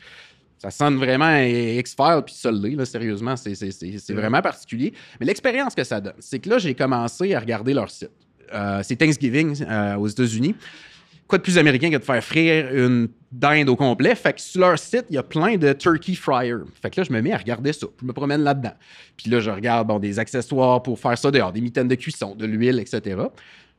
Ça 0.59 0.70
sonne 0.70 0.96
vraiment 0.96 1.36
X-File 1.38 2.22
puis 2.26 2.34
soldé, 2.34 2.70
là, 2.70 2.84
sérieusement, 2.84 3.36
c'est, 3.36 3.54
c'est- 3.54 3.70
c'est- 3.70 3.98
c'est 3.98 4.12
vraiment 4.14 4.42
particulier. 4.42 4.92
Mais 5.20 5.26
l'expérience 5.26 5.74
que 5.74 5.84
ça 5.84 6.00
donne, 6.00 6.14
c'est 6.18 6.38
que 6.40 6.48
là, 6.50 6.59
j'ai 6.59 6.74
commencé 6.74 7.34
à 7.34 7.40
regarder 7.40 7.72
leur 7.74 7.90
site. 7.90 8.11
Euh, 8.52 8.80
c'est 8.82 8.96
Thanksgiving 8.96 9.62
euh, 9.62 9.96
aux 9.96 10.09
États-Unis. 10.09 10.54
Quoi 11.26 11.36
de 11.38 11.42
plus 11.42 11.59
américain 11.59 11.90
que 11.90 11.96
de 11.98 12.02
faire 12.04 12.24
frire 12.24 12.74
une 12.74 13.09
dinde 13.30 13.68
au 13.68 13.76
complet? 13.76 14.14
Fait 14.14 14.32
que 14.32 14.40
sur 14.40 14.62
leur 14.62 14.78
site, 14.78 15.04
il 15.11 15.14
y 15.16 15.18
a 15.18 15.22
plein 15.22 15.59
de 15.59 15.74
turkey 15.74 16.14
fryer. 16.14 16.54
Fait 16.80 16.88
que 16.88 16.98
là, 17.00 17.06
je 17.06 17.12
me 17.12 17.20
mets 17.20 17.32
à 17.32 17.36
regarder 17.36 17.74
ça. 17.74 17.86
Je 18.00 18.06
me 18.06 18.14
promène 18.14 18.40
là-dedans. 18.42 18.72
Puis 19.16 19.30
là, 19.30 19.38
je 19.38 19.50
regarde 19.50 19.86
bon, 19.86 19.98
des 19.98 20.18
accessoires 20.18 20.82
pour 20.82 20.98
faire 20.98 21.18
ça 21.18 21.30
dehors, 21.30 21.52
des 21.52 21.61
mitaines 21.61 21.88
de 21.88 21.94
cuisson, 21.96 22.34
de 22.34 22.46
l'huile, 22.46 22.80
etc. 22.80 23.20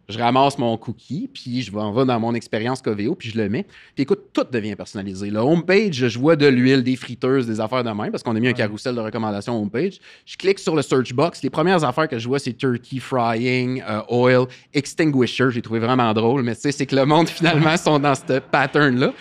Je 0.10 0.18
ramasse 0.18 0.58
mon 0.58 0.76
cookie, 0.76 1.30
puis 1.32 1.62
je 1.62 1.72
m'en 1.72 1.92
vais 1.92 2.04
dans 2.04 2.20
mon 2.20 2.34
expérience 2.34 2.82
Coveo, 2.82 3.14
puis 3.14 3.30
je 3.30 3.38
le 3.38 3.48
mets. 3.48 3.68
Puis 3.94 4.04
écoute, 4.04 4.30
tout 4.34 4.46
devient 4.52 4.76
personnalisé. 4.76 5.30
Le 5.30 5.38
homepage, 5.38 5.94
je 5.94 6.18
vois 6.18 6.36
de 6.36 6.48
l'huile, 6.48 6.84
des 6.84 6.96
friteuses, 6.96 7.46
des 7.46 7.60
affaires 7.60 7.84
de 7.84 7.92
même, 7.92 8.10
parce 8.10 8.24
qu'on 8.24 8.36
a 8.36 8.40
mis 8.40 8.48
un 8.48 8.54
carrousel 8.54 8.96
de 8.96 9.02
recommandations 9.02 9.62
homepage. 9.62 10.00
Je 10.26 10.36
clique 10.36 10.58
sur 10.58 10.76
le 10.76 10.82
search 10.82 11.14
box. 11.14 11.44
Les 11.44 11.52
premières 11.52 11.84
affaires 11.84 12.08
que 12.08 12.18
je 12.18 12.28
vois, 12.28 12.40
c'est 12.40 12.54
turkey 12.54 13.00
frying, 13.00 13.84
euh, 13.88 14.02
oil, 14.10 14.48
extinguisher. 14.74 15.52
J'ai 15.52 15.62
trouvé 15.62 15.80
vraiment 15.80 16.12
drôle, 16.14 16.42
mais 16.42 16.56
tu 16.56 16.62
sais, 16.62 16.72
c'est 16.72 16.88
que 16.88 16.96
le 16.96 17.06
monde, 17.06 17.30
finalement, 17.30 17.78
sont 17.78 18.00
dans 18.00 18.16
ce 18.16 18.40
pattern-là. 18.40 19.14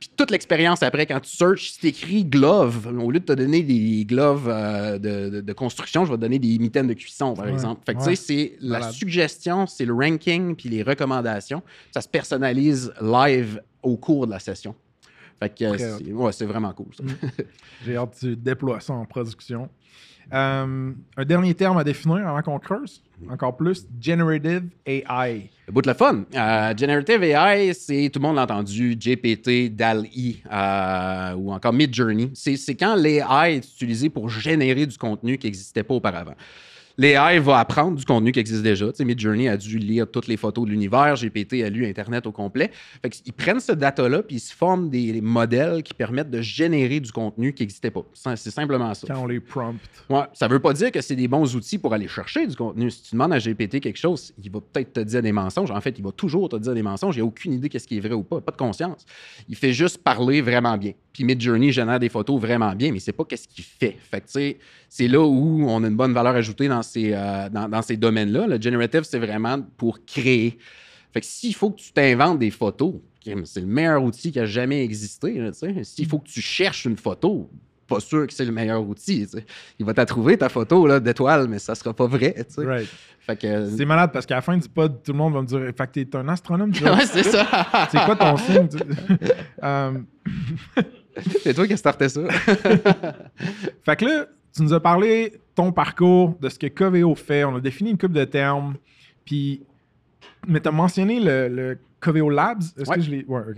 Puis 0.00 0.10
toute 0.16 0.30
l'expérience 0.30 0.82
après, 0.82 1.04
quand 1.04 1.20
tu 1.20 1.28
searches, 1.36 1.72
si 1.72 1.80
t'écris 1.80 2.24
glove, 2.24 2.86
au 2.98 3.10
lieu 3.10 3.20
de 3.20 3.24
te 3.26 3.32
donner 3.34 3.62
des 3.62 4.06
gloves 4.06 4.48
euh, 4.48 4.98
de, 4.98 5.28
de- 5.28 5.40
de 5.42 5.52
construction, 5.52 6.06
je 6.06 6.10
vais 6.10 6.16
te 6.16 6.22
donner 6.22 6.38
des 6.38 6.58
mitaines 6.58 6.86
de 6.86 6.94
cuisson, 6.94 7.34
par 7.34 7.44
Ouais, 7.44 7.52
exemple. 7.52 7.82
Fait 7.84 7.94
que 7.94 7.98
ouais. 8.00 8.08
tu 8.08 8.16
sais, 8.16 8.22
c'est 8.24 8.56
la 8.66 8.90
suggestion, 8.92 9.66
c'est 9.66 9.84
le 9.84 9.92
ranking, 9.92 10.56
puis 10.56 10.70
les 10.70 10.82
recommandations. 10.82 11.62
Ça 11.92 12.00
se 12.00 12.08
personnalise 12.08 12.92
live 13.02 13.60
au 13.82 13.98
cours 13.98 14.26
de 14.26 14.32
la 14.32 14.38
session. 14.38 14.74
Fait 15.38 15.54
que 15.54 15.64
euh, 15.64 15.76
c'est 15.98 16.12
ouais, 16.12 16.32
c'est 16.32 16.46
vraiment 16.46 16.72
cool. 16.72 16.94
ça. 16.96 17.04
J'ai 17.84 17.96
hâte 17.96 18.14
que 18.14 18.20
tu 18.20 18.36
déploies 18.36 18.80
ça 18.80 18.94
en 18.94 19.04
production. 19.04 19.68
Euh, 20.32 20.92
un 21.16 21.24
dernier 21.24 21.54
terme 21.54 21.78
à 21.78 21.84
définir 21.84 22.26
avant 22.28 22.42
qu'on 22.42 22.58
creuse 22.58 23.02
encore 23.28 23.56
plus 23.56 23.86
Generative 24.00 24.68
AI. 24.86 25.50
Le 25.66 25.72
bout 25.72 25.82
de 25.82 25.88
la 25.88 25.94
fun. 25.94 26.24
Euh, 26.34 26.74
Generative 26.76 27.22
AI, 27.22 27.72
c'est, 27.74 28.10
tout 28.12 28.20
le 28.20 28.26
monde 28.26 28.36
l'a 28.36 28.44
entendu, 28.44 28.96
GPT, 28.96 29.74
DAL-E 29.74 30.36
euh, 30.52 31.34
ou 31.34 31.52
encore 31.52 31.72
Midjourney. 31.72 32.30
C'est 32.34 32.74
quand 32.74 32.94
l'AI 32.94 33.56
est 33.56 33.74
utilisé 33.74 34.08
pour 34.08 34.28
générer 34.28 34.86
du 34.86 34.96
contenu 34.96 35.36
qui 35.36 35.46
n'existait 35.46 35.82
pas 35.82 35.94
auparavant. 35.94 36.34
L'AI 37.00 37.38
va 37.38 37.60
apprendre 37.60 37.96
du 37.96 38.04
contenu 38.04 38.30
qui 38.30 38.40
existe 38.40 38.62
déjà. 38.62 38.86
Tu 38.88 38.96
sais, 38.96 39.04
Midjourney 39.06 39.48
a 39.48 39.56
dû 39.56 39.78
lire 39.78 40.06
toutes 40.06 40.28
les 40.28 40.36
photos 40.36 40.66
de 40.66 40.70
l'univers. 40.70 41.14
GPT 41.14 41.64
a 41.64 41.70
lu 41.70 41.86
Internet 41.86 42.26
au 42.26 42.32
complet. 42.32 42.70
Fait 43.00 43.22
ils 43.24 43.32
prennent 43.32 43.58
ce 43.58 43.72
data-là 43.72 44.22
puis 44.22 44.36
ils 44.36 44.40
se 44.40 44.54
forment 44.54 44.90
des 44.90 45.22
modèles 45.22 45.82
qui 45.82 45.94
permettent 45.94 46.28
de 46.28 46.42
générer 46.42 47.00
du 47.00 47.10
contenu 47.10 47.54
qui 47.54 47.62
n'existait 47.62 47.90
pas. 47.90 48.04
C'est 48.12 48.50
simplement 48.50 48.92
ça. 48.92 49.06
Quand 49.06 49.22
on 49.22 49.26
les 49.26 49.40
prompt. 49.40 49.80
Ouais, 50.10 50.24
ça 50.34 50.46
veut 50.46 50.58
pas 50.58 50.74
dire 50.74 50.92
que 50.92 51.00
c'est 51.00 51.16
des 51.16 51.26
bons 51.26 51.56
outils 51.56 51.78
pour 51.78 51.94
aller 51.94 52.06
chercher 52.06 52.46
du 52.46 52.54
contenu. 52.54 52.90
Si 52.90 53.04
tu 53.04 53.10
demandes 53.12 53.32
à 53.32 53.38
GPT 53.38 53.80
quelque 53.80 53.98
chose, 53.98 54.34
il 54.44 54.50
va 54.50 54.60
peut-être 54.60 54.92
te 54.92 55.00
dire 55.00 55.22
des 55.22 55.32
mensonges. 55.32 55.70
En 55.70 55.80
fait, 55.80 55.98
il 55.98 56.04
va 56.04 56.12
toujours 56.12 56.50
te 56.50 56.56
dire 56.56 56.74
des 56.74 56.82
mensonges. 56.82 57.16
Il 57.16 57.20
n'a 57.20 57.24
aucune 57.24 57.54
idée 57.54 57.70
qu'est-ce 57.70 57.88
qui 57.88 57.96
est 57.96 58.00
vrai 58.00 58.12
ou 58.12 58.24
pas. 58.24 58.42
Pas 58.42 58.52
de 58.52 58.58
conscience. 58.58 59.06
Il 59.48 59.56
fait 59.56 59.72
juste 59.72 60.04
parler 60.04 60.42
vraiment 60.42 60.76
bien. 60.76 60.92
Puis 61.14 61.24
Midjourney 61.24 61.72
génère 61.72 61.98
des 61.98 62.10
photos 62.10 62.38
vraiment 62.38 62.74
bien, 62.74 62.92
mais 62.92 63.00
c'est 63.00 63.12
pas 63.12 63.24
qu'est-ce 63.24 63.48
qu'il 63.48 63.64
fait. 63.64 63.96
Fait 64.10 64.20
que 64.20 64.26
tu 64.26 64.32
sais, 64.32 64.58
c'est 64.92 65.06
là 65.06 65.20
où 65.20 65.64
on 65.68 65.84
a 65.84 65.86
une 65.86 65.96
bonne 65.96 66.12
valeur 66.12 66.34
ajoutée 66.34 66.66
dans 66.66 66.82
ces, 66.82 67.12
euh, 67.14 67.48
dans, 67.48 67.68
dans 67.68 67.80
ces 67.80 67.96
domaines-là. 67.96 68.48
Le 68.48 68.60
generative, 68.60 69.04
c'est 69.04 69.20
vraiment 69.20 69.62
pour 69.76 70.04
créer. 70.04 70.58
Fait 71.12 71.20
que 71.20 71.26
s'il 71.26 71.54
faut 71.54 71.70
que 71.70 71.80
tu 71.80 71.92
t'inventes 71.92 72.40
des 72.40 72.50
photos, 72.50 72.94
c'est 73.44 73.60
le 73.60 73.66
meilleur 73.66 74.02
outil 74.02 74.32
qui 74.32 74.40
a 74.40 74.46
jamais 74.46 74.82
existé. 74.82 75.34
là. 75.34 75.52
S'il 75.84 76.06
faut 76.08 76.18
que 76.18 76.28
tu 76.28 76.40
cherches 76.40 76.86
une 76.86 76.96
photo, 76.96 77.48
pas 77.86 78.00
sûr 78.00 78.26
que 78.26 78.32
c'est 78.32 78.44
le 78.44 78.50
meilleur 78.50 78.84
outil. 78.86 79.28
Il 79.78 79.86
va 79.86 79.94
t'en 79.94 80.04
trouver 80.06 80.36
ta 80.36 80.48
photo 80.48 80.86
là, 80.88 80.98
d'étoile, 80.98 81.46
mais 81.48 81.60
ça 81.60 81.76
sera 81.76 81.94
pas 81.94 82.06
vrai. 82.06 82.34
Right. 82.58 82.88
Que. 83.40 83.70
C'est 83.76 83.84
malade 83.84 84.10
parce 84.12 84.26
qu'à 84.26 84.34
la 84.34 84.40
fin 84.40 84.56
du 84.56 84.68
pod, 84.68 85.04
tout 85.04 85.12
le 85.12 85.18
monde 85.18 85.34
va 85.34 85.42
me 85.42 85.46
dire 85.46 85.60
Fait 85.76 85.86
que 85.86 86.00
t'es 86.00 86.16
un 86.16 86.28
astronome, 86.28 86.72
ouais, 86.82 87.06
c'est 87.06 87.22
ça. 87.22 87.46
C'est 87.92 88.04
quoi 88.04 88.16
ton 88.16 88.36
signe? 88.36 88.68
Euh, 89.62 89.92
c'est 91.42 91.52
toi 91.52 91.66
qui 91.66 91.74
as 91.74 91.76
starté 91.76 92.08
ça. 92.08 92.22
Fait 93.84 93.96
que 93.96 94.04
là, 94.06 94.26
tu 94.54 94.62
nous 94.62 94.72
as 94.72 94.80
parlé 94.80 95.40
ton 95.54 95.72
parcours, 95.72 96.36
de 96.40 96.48
ce 96.48 96.58
que 96.58 96.66
Coveo 96.66 97.14
fait. 97.14 97.44
On 97.44 97.56
a 97.56 97.60
défini 97.60 97.90
une 97.90 97.98
coupe 97.98 98.12
de 98.12 98.24
termes. 98.24 98.74
Puis, 99.24 99.62
mais 100.48 100.60
tu 100.60 100.68
as 100.68 100.72
mentionné 100.72 101.20
le, 101.20 101.48
le 101.48 101.78
Coveo 102.00 102.30
Labs. 102.30 102.62
Est-ce 102.78 102.88
Ouais. 102.90 102.96
que 102.96 103.02
je 103.02 103.10
l'ai? 103.10 103.24
Ouais, 103.26 103.40
ok. 103.48 103.56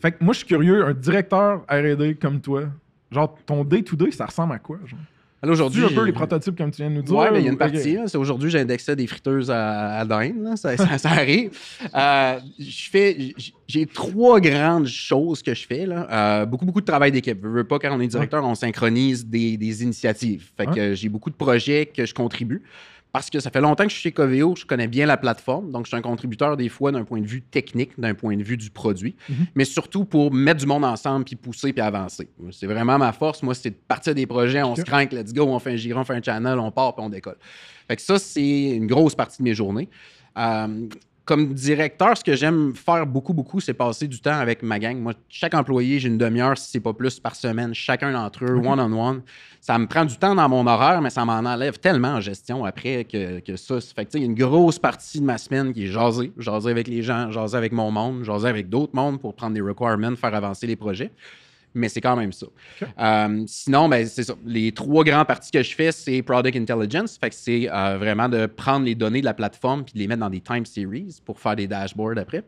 Fait 0.00 0.12
que 0.12 0.24
moi, 0.24 0.32
je 0.32 0.38
suis 0.38 0.46
curieux, 0.48 0.84
un 0.84 0.94
directeur 0.94 1.64
RD 1.70 2.18
comme 2.20 2.40
toi, 2.40 2.64
genre 3.12 3.36
ton 3.46 3.62
day-to-day, 3.64 4.10
ça 4.10 4.26
ressemble 4.26 4.54
à 4.54 4.58
quoi? 4.58 4.78
Genre? 4.86 4.98
Aujourd'hui, 5.50 5.84
un 5.84 5.88
peu 5.88 5.94
j'ai- 5.94 6.04
les 6.06 6.12
prototypes 6.12 6.56
comme 6.56 6.70
tu 6.70 6.82
viens 6.82 6.90
de 6.90 6.94
nous 6.96 7.02
dire? 7.02 7.16
Ouais, 7.16 7.30
mais 7.32 7.40
il 7.40 7.44
y 7.44 7.48
a 7.48 7.52
une 7.52 7.58
partie. 7.58 7.76
ok. 7.96 7.96
là. 7.96 8.02
C'est 8.06 8.18
Aujourd'hui, 8.18 8.50
j'indexais 8.50 8.94
des 8.94 9.06
friteuses 9.06 9.50
à, 9.50 9.98
à 9.98 10.04
dinde. 10.04 10.42
là. 10.42 10.56
Ça, 10.56 10.76
ça- 10.76 10.98
ça 10.98 11.10
arrive. 11.10 11.50
Euh, 11.94 12.38
je 12.58 12.90
fais, 12.90 13.34
j'ai 13.66 13.86
trois 13.86 14.38
grandes 14.40 14.86
choses 14.86 15.42
que 15.42 15.52
je 15.54 15.66
fais. 15.66 15.84
Là. 15.86 16.06
Euh, 16.42 16.46
beaucoup, 16.46 16.64
beaucoup 16.64 16.80
de 16.80 16.86
travail 16.86 17.10
d'équipe. 17.10 17.38
Je 17.42 17.48
veux 17.48 17.64
pas, 17.64 17.78
quand 17.80 17.96
on 17.96 18.00
est 18.00 18.06
directeur, 18.06 18.44
on 18.44 18.54
synchronise 18.54 19.26
des, 19.26 19.56
des 19.56 19.82
initiatives. 19.82 20.50
Fait 20.56 20.66
que 20.66 20.78
euh, 20.78 20.94
j'ai 20.94 21.08
beaucoup 21.08 21.30
de 21.30 21.34
projets 21.34 21.86
que 21.86 22.06
je 22.06 22.14
contribue. 22.14 22.62
Parce 23.12 23.28
que 23.28 23.40
ça 23.40 23.50
fait 23.50 23.60
longtemps 23.60 23.84
que 23.84 23.90
je 23.90 23.94
suis 23.94 24.02
chez 24.04 24.12
Coveo, 24.12 24.56
je 24.56 24.64
connais 24.64 24.88
bien 24.88 25.04
la 25.04 25.18
plateforme, 25.18 25.70
donc 25.70 25.84
je 25.84 25.88
suis 25.88 25.96
un 25.96 26.02
contributeur 26.02 26.56
des 26.56 26.70
fois 26.70 26.92
d'un 26.92 27.04
point 27.04 27.20
de 27.20 27.26
vue 27.26 27.42
technique, 27.42 27.98
d'un 28.00 28.14
point 28.14 28.36
de 28.38 28.42
vue 28.42 28.56
du 28.56 28.70
produit, 28.70 29.16
mais 29.54 29.66
surtout 29.66 30.06
pour 30.06 30.32
mettre 30.32 30.60
du 30.60 30.66
monde 30.66 30.84
ensemble, 30.84 31.26
puis 31.26 31.36
pousser, 31.36 31.74
puis 31.74 31.82
avancer. 31.82 32.30
C'est 32.52 32.66
vraiment 32.66 32.96
ma 32.96 33.12
force. 33.12 33.42
Moi, 33.42 33.54
c'est 33.54 33.70
de 33.70 33.76
partir 33.76 34.14
des 34.14 34.26
projets, 34.26 34.62
on 34.62 34.74
se 34.76 34.82
crank, 34.82 35.12
let's 35.12 35.34
go, 35.34 35.44
on 35.44 35.58
fait 35.58 35.72
un 35.72 35.76
giron, 35.76 36.00
on 36.00 36.04
fait 36.04 36.14
un 36.14 36.22
channel, 36.22 36.58
on 36.58 36.70
part, 36.70 36.94
puis 36.94 37.04
on 37.04 37.10
décolle. 37.10 37.36
Fait 37.86 37.96
que 37.96 38.02
ça, 38.02 38.18
c'est 38.18 38.70
une 38.70 38.86
grosse 38.86 39.14
partie 39.14 39.38
de 39.38 39.44
mes 39.44 39.54
journées. 39.54 39.90
Euh, 40.38 40.88
comme 41.24 41.54
directeur, 41.54 42.16
ce 42.16 42.24
que 42.24 42.34
j'aime 42.34 42.74
faire 42.74 43.06
beaucoup, 43.06 43.32
beaucoup, 43.32 43.60
c'est 43.60 43.74
passer 43.74 44.08
du 44.08 44.20
temps 44.20 44.38
avec 44.38 44.62
ma 44.62 44.78
gang. 44.78 44.96
Moi, 44.96 45.12
chaque 45.28 45.54
employé, 45.54 46.00
j'ai 46.00 46.08
une 46.08 46.18
demi-heure, 46.18 46.58
si 46.58 46.70
c'est 46.70 46.80
pas 46.80 46.92
plus, 46.92 47.20
par 47.20 47.36
semaine, 47.36 47.72
chacun 47.74 48.12
d'entre 48.12 48.44
eux, 48.44 48.56
one-on-one. 48.56 49.22
Ça 49.60 49.78
me 49.78 49.86
prend 49.86 50.04
du 50.04 50.16
temps 50.16 50.34
dans 50.34 50.48
mon 50.48 50.66
horaire, 50.66 51.00
mais 51.00 51.10
ça 51.10 51.24
m'en 51.24 51.34
enlève 51.34 51.78
tellement 51.78 52.14
en 52.14 52.20
gestion 52.20 52.64
après 52.64 53.04
que, 53.04 53.38
que 53.38 53.56
ça. 53.56 53.80
Fait 53.80 54.04
que, 54.04 54.10
tu 54.10 54.12
sais, 54.12 54.18
il 54.18 54.22
y 54.22 54.24
a 54.24 54.26
une 54.26 54.34
grosse 54.34 54.80
partie 54.80 55.20
de 55.20 55.24
ma 55.24 55.38
semaine 55.38 55.72
qui 55.72 55.84
est 55.84 55.88
jaser. 55.88 56.32
Jaser 56.38 56.70
avec 56.70 56.88
les 56.88 57.02
gens, 57.02 57.30
jaser 57.30 57.56
avec 57.56 57.72
mon 57.72 57.92
monde, 57.92 58.24
jaser 58.24 58.48
avec 58.48 58.68
d'autres 58.68 58.94
mondes 58.94 59.20
pour 59.20 59.34
prendre 59.34 59.54
des 59.54 59.60
requirements, 59.60 60.16
faire 60.16 60.34
avancer 60.34 60.66
les 60.66 60.76
projets. 60.76 61.12
Mais 61.74 61.88
c'est 61.88 62.00
quand 62.00 62.16
même 62.16 62.32
ça. 62.32 62.46
Euh, 62.98 63.44
sinon, 63.46 63.88
ben, 63.88 64.06
c'est 64.06 64.24
ça. 64.24 64.34
Les 64.44 64.72
trois 64.72 65.04
grandes 65.04 65.26
parties 65.26 65.50
que 65.50 65.62
je 65.62 65.74
fais, 65.74 65.92
c'est 65.92 66.22
Product 66.22 66.56
Intelligence. 66.56 67.16
Fait 67.18 67.30
que 67.30 67.34
c'est 67.34 67.70
euh, 67.70 67.96
vraiment 67.98 68.28
de 68.28 68.46
prendre 68.46 68.84
les 68.84 68.94
données 68.94 69.20
de 69.20 69.26
la 69.26 69.34
plateforme 69.34 69.84
puis 69.84 69.94
de 69.94 69.98
les 69.98 70.06
mettre 70.06 70.20
dans 70.20 70.30
des 70.30 70.40
time 70.40 70.66
series 70.66 71.20
pour 71.24 71.38
faire 71.38 71.56
des 71.56 71.66
dashboards 71.66 72.18
après. 72.18 72.44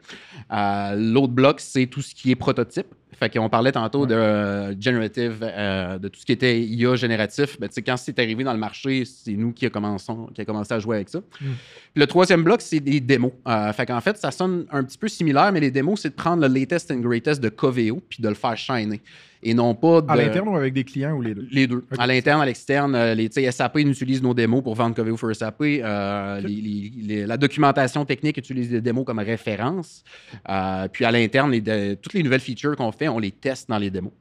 Euh, 0.53 0.95
L'autre 0.97 1.33
bloc, 1.33 1.61
c'est 1.61 1.87
tout 1.87 2.03
ce 2.03 2.15
qui 2.15 2.31
est 2.31 2.37
prototype. 2.37 2.87
Fait 3.19 3.31
qu'on 3.33 3.49
parlait 3.49 3.73
tantôt 3.73 4.07
de 4.07 4.15
euh, 4.15 4.81
generative, 4.81 5.39
euh, 5.43 5.99
de 5.99 6.09
tout 6.09 6.21
ce 6.21 6.27
qui 6.27 6.33
était 6.33 6.61
IA 6.61 6.97
génératif. 6.97 7.59
Ben, 7.61 7.69
quand 7.85 7.97
c'est 7.97 8.19
arrivé 8.19 8.45
dans 8.45 8.53
le 8.53 8.59
marché, 8.59 9.05
c'est 9.05 9.33
nous 9.33 9.53
qui 9.53 9.67
a, 9.67 9.71
commencé, 9.71 10.13
qui 10.35 10.41
a 10.41 10.45
commencé 10.45 10.75
à 10.75 10.79
jouer 10.79 10.97
avec 10.97 11.09
ça. 11.09 11.21
Puis 11.31 11.47
le 11.95 12.07
troisième 12.07 12.43
bloc, 12.43 12.61
c'est 12.61 12.81
des 12.81 13.01
démos. 13.01 13.33
Euh, 13.47 13.73
fait 13.73 13.87
qu'en 13.87 14.01
fait, 14.01 14.17
ça 14.17 14.31
sonne 14.31 14.67
un 14.71 14.85
petit 14.85 14.99
peu 14.99 15.09
similaire, 15.09 15.53
mais 15.53 15.61
les 15.61 15.71
démos, 15.71 16.01
c'est 16.01 16.11
de 16.11 16.15
prendre 16.15 16.47
le 16.47 16.49
latest 16.49 16.91
and 16.91 17.01
greatest 17.01 17.41
de 17.41 17.49
Coveo 17.49 18.03
puis 18.09 18.23
de 18.23 18.29
le 18.29 18.35
faire 18.35 18.57
shiner. 18.57 19.01
Et 19.47 19.53
non 19.55 19.75
pas 19.75 20.01
de... 20.01 20.11
À 20.11 20.17
l'interne 20.17 20.49
ou 20.49 20.57
avec 20.57 20.73
des 20.73 20.85
clients 20.85 21.13
ou 21.13 21.21
les 21.23 21.35
deux? 21.35 21.47
Les 21.51 21.67
deux. 21.67 21.85
À 21.99 22.07
l'interne, 22.07 22.41
à 22.41 22.47
l'externe, 22.47 22.95
euh, 22.95 23.15
les, 23.15 23.29
SAP 23.51 23.77
utilise 23.81 24.23
nos 24.23 24.33
démos 24.33 24.63
pour 24.63 24.75
vendre 24.75 24.97
Coveo 24.97 25.17
for 25.19 25.35
SAP. 25.35 25.61
Euh, 25.63 26.41
les- 26.41 26.49
les- 26.49 26.93
les- 27.03 27.27
la 27.27 27.37
documentation 27.37 28.05
technique 28.05 28.39
utilise 28.39 28.73
les 28.73 28.81
démos 28.81 29.05
comme 29.05 29.19
référence. 29.19 30.03
Euh, 30.49 30.89
puis 30.89 31.05
à 31.05 31.13
l'interne, 31.13 31.53
toutes 32.01 32.15
les 32.15 32.23
nouvelles 32.23 32.41
features 32.41 32.75
qu'on 32.75 32.91
fait, 32.91 33.09
on 33.09 33.19
les 33.19 33.31
teste 33.33 33.69
dans 33.69 33.79
les 33.79 33.91
démos. 33.91 34.13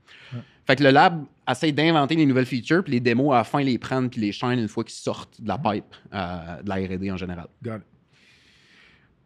Fait 0.66 0.76
que 0.78 0.84
le 0.84 0.92
lab 0.92 1.24
essaie 1.50 1.72
d'inventer 1.74 2.16
les 2.16 2.26
nouvelles 2.26 2.46
features, 2.46 2.84
puis 2.84 2.94
les 2.94 3.00
démos, 3.02 3.34
à 3.34 3.38
la 3.40 3.44
fin, 3.44 3.62
les 3.62 3.78
prennent 3.78 4.10
puis 4.10 4.22
les 4.22 4.32
chaînent 4.32 4.60
une 4.60 4.68
fois 4.70 4.84
qu'ils 4.84 4.94
sortent 4.96 5.42
de 5.42 5.48
la 5.48 5.58
pipe, 5.58 5.84
euh, 6.14 6.62
de 6.64 6.70
la 6.70 6.76
R&D 6.76 7.12
en 7.12 7.18
général. 7.18 7.48
Got 7.64 7.76
it. 7.78 7.82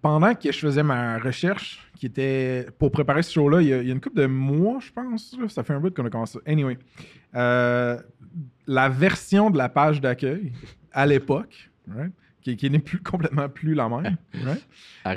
Pendant 0.01 0.33
que 0.35 0.51
je 0.51 0.59
faisais 0.59 0.83
ma 0.83 1.17
recherche, 1.17 1.79
qui 1.95 2.05
était 2.05 2.67
pour 2.77 2.91
préparer 2.91 3.23
ce 3.23 3.33
show-là, 3.33 3.61
il 3.61 3.67
y, 3.67 3.73
a- 3.73 3.81
il 3.81 3.87
y 3.87 3.89
a 3.89 3.93
une 3.93 3.99
couple 4.01 4.17
de 4.21 4.27
mois, 4.27 4.77
je 4.79 4.91
pense. 4.91 5.35
Ça 5.49 5.63
fait 5.63 5.73
un 5.73 5.79
bout 5.79 5.93
qu'on 5.93 6.05
a 6.05 6.09
commencé. 6.09 6.37
Anyway, 6.45 6.77
euh, 7.35 7.97
la 8.67 8.89
version 8.89 9.49
de 9.49 9.57
la 9.57 9.69
page 9.69 9.99
d'accueil 9.99 10.53
à 10.91 11.05
l'époque, 11.05 11.69
right, 11.93 12.11
qui, 12.41 12.55
qui 12.55 12.69
n'est 12.69 12.79
plus 12.79 12.99
complètement 13.01 13.49
plus 13.49 13.73
la 13.73 13.89
même. 13.89 14.17
right? 14.45 14.63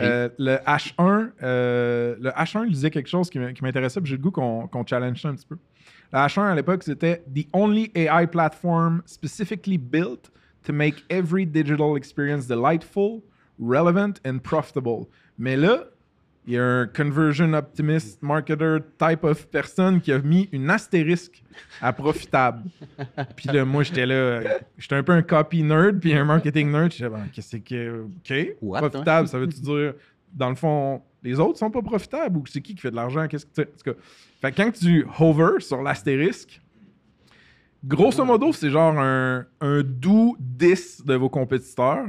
Euh, 0.02 0.28
le 0.38 0.56
H1, 0.66 1.30
euh, 1.42 2.16
le 2.20 2.30
H1 2.30 2.64
il 2.66 2.72
disait 2.72 2.90
quelque 2.90 3.08
chose 3.08 3.28
qui 3.30 3.38
m'intéressait, 3.38 4.00
puis 4.00 4.10
j'ai 4.10 4.16
le 4.16 4.22
goût 4.22 4.30
qu'on 4.30 4.66
qu'on 4.66 4.84
challenge 4.86 5.20
ça 5.20 5.28
un 5.28 5.34
petit 5.34 5.46
peu. 5.46 5.58
Le 6.12 6.18
H1 6.18 6.42
à 6.42 6.54
l'époque, 6.54 6.82
c'était 6.82 7.22
The 7.34 7.46
only 7.52 7.92
AI 7.94 8.26
platform 8.26 9.02
specifically 9.06 9.78
built 9.78 10.30
to 10.64 10.72
make 10.72 11.04
every 11.10 11.46
digital 11.46 11.96
experience 11.96 12.46
delightful, 12.48 13.20
relevant 13.60 14.14
and 14.24 14.38
profitable. 14.38 15.06
Mais 15.38 15.56
là, 15.56 15.84
il 16.46 16.54
y 16.54 16.58
a 16.58 16.64
un 16.64 16.86
conversion 16.86 17.52
optimist 17.52 18.22
marketer 18.22 18.78
type 18.98 19.24
of 19.24 19.46
person 19.50 20.00
qui 20.00 20.10
a 20.12 20.18
mis 20.18 20.48
une 20.52 20.70
astérisque 20.70 21.42
à 21.80 21.92
profitable. 21.92 22.62
puis 23.36 23.48
là, 23.48 23.64
moi, 23.64 23.82
j'étais 23.82 24.06
là, 24.06 24.42
j'étais 24.78 24.96
un 24.96 25.02
peu 25.02 25.12
un 25.12 25.22
copy 25.22 25.62
nerd, 25.62 26.00
puis 26.00 26.14
un 26.14 26.24
marketing 26.24 26.70
nerd. 26.70 26.92
J'étais, 26.92 27.10
ben, 27.10 27.28
qu'est-ce 27.32 27.56
que. 27.58 28.04
OK. 28.04 28.56
What, 28.62 28.88
profitable, 28.88 29.28
ça 29.28 29.38
veut-tu 29.38 29.60
dire, 29.60 29.94
dans 30.32 30.48
le 30.48 30.56
fond, 30.56 31.02
les 31.22 31.38
autres 31.38 31.58
sont 31.58 31.70
pas 31.70 31.82
profitables 31.82 32.38
ou 32.38 32.46
c'est 32.46 32.60
qui 32.60 32.74
qui 32.74 32.80
fait 32.80 32.90
de 32.90 32.96
l'argent? 32.96 33.28
Qu'est-ce 33.28 33.46
que 33.46 33.62
tu. 33.62 33.92
Fait 34.40 34.52
quand 34.52 34.70
tu 34.72 35.06
hover 35.18 35.60
sur 35.60 35.82
l'astérisque, 35.82 36.60
grosso 37.84 38.24
modo, 38.24 38.52
c'est 38.52 38.70
genre 38.70 38.98
un, 38.98 39.44
un 39.60 39.82
doux 39.82 40.36
10 40.40 41.04
de 41.04 41.14
vos 41.14 41.28
compétiteurs 41.28 42.06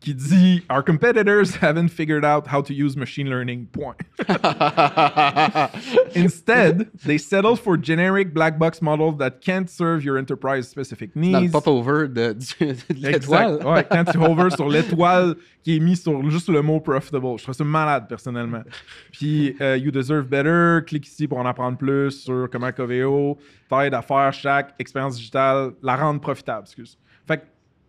qui 0.00 0.14
dit 0.14 0.62
Our 0.70 0.82
competitors 0.82 1.56
haven't 1.60 1.88
figured 1.88 2.24
out 2.24 2.46
how 2.46 2.62
to 2.62 2.72
use 2.72 2.96
machine 2.96 3.28
learning. 3.28 3.66
Point. 3.72 3.96
Instead, 6.14 6.90
they 7.04 7.18
settle 7.18 7.56
for 7.56 7.76
generic 7.76 8.32
black 8.32 8.58
box 8.58 8.80
models 8.80 9.18
that 9.18 9.40
can't 9.40 9.68
serve 9.68 10.04
your 10.04 10.18
enterprise 10.18 10.68
specific 10.68 11.14
needs. 11.16 11.32
Dans 11.32 11.42
le 11.42 11.50
pop-over 11.50 12.08
de, 12.08 12.34
de 12.34 12.94
l'étoile. 12.94 13.64
Ouais, 13.64 13.84
quand 13.90 14.04
tu 14.04 14.18
hover 14.18 14.50
sur 14.50 14.68
l'étoile 14.68 15.36
qui 15.62 15.76
est 15.76 15.80
mise 15.80 16.02
sur 16.02 16.30
juste 16.30 16.48
le 16.48 16.62
mot 16.62 16.78
profitable. 16.78 17.26
Je 17.38 17.42
trouve 17.42 17.54
ça 17.54 17.64
malade 17.64 18.06
personnellement. 18.08 18.62
Puis 19.10 19.56
euh, 19.60 19.76
You 19.76 19.90
Deserve 19.90 20.26
Better, 20.26 20.84
clique 20.86 21.08
ici 21.08 21.26
pour 21.26 21.38
en 21.38 21.46
apprendre 21.46 21.76
plus 21.76 22.12
sur 22.12 22.48
comment 22.50 22.70
Coveo 22.70 23.36
t'aide 23.68 23.94
à 23.94 24.02
faire 24.02 24.32
chaque 24.32 24.74
expérience 24.78 25.16
digitale, 25.16 25.72
la 25.82 25.96
rendre 25.96 26.20
profitable, 26.20 26.62
excuse. 26.66 26.96
Fait 27.26 27.38
que, 27.38 27.42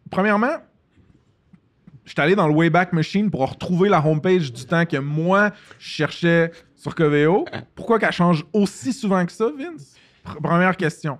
premièrement, 0.09 0.57
je 2.07 2.13
suis 2.13 2.21
allé 2.21 2.35
dans 2.35 2.47
le 2.47 2.53
Wayback 2.53 2.93
Machine 2.93 3.29
pour 3.29 3.47
retrouver 3.47 3.89
la 3.89 4.03
homepage 4.03 4.51
du 4.51 4.65
temps 4.65 4.85
que 4.85 4.97
moi, 4.97 5.51
je 5.77 5.87
cherchais 5.89 6.51
sur 6.73 6.95
Coveo. 6.95 7.45
Pourquoi 7.75 7.99
qu'elle 7.99 8.11
change 8.13 8.45
aussi 8.53 8.93
souvent 8.93 9.23
que 9.25 9.31
ça, 9.31 9.49
Vince? 9.57 9.93
Pr- 10.25 10.41
Première 10.41 10.75
question. 10.77 11.19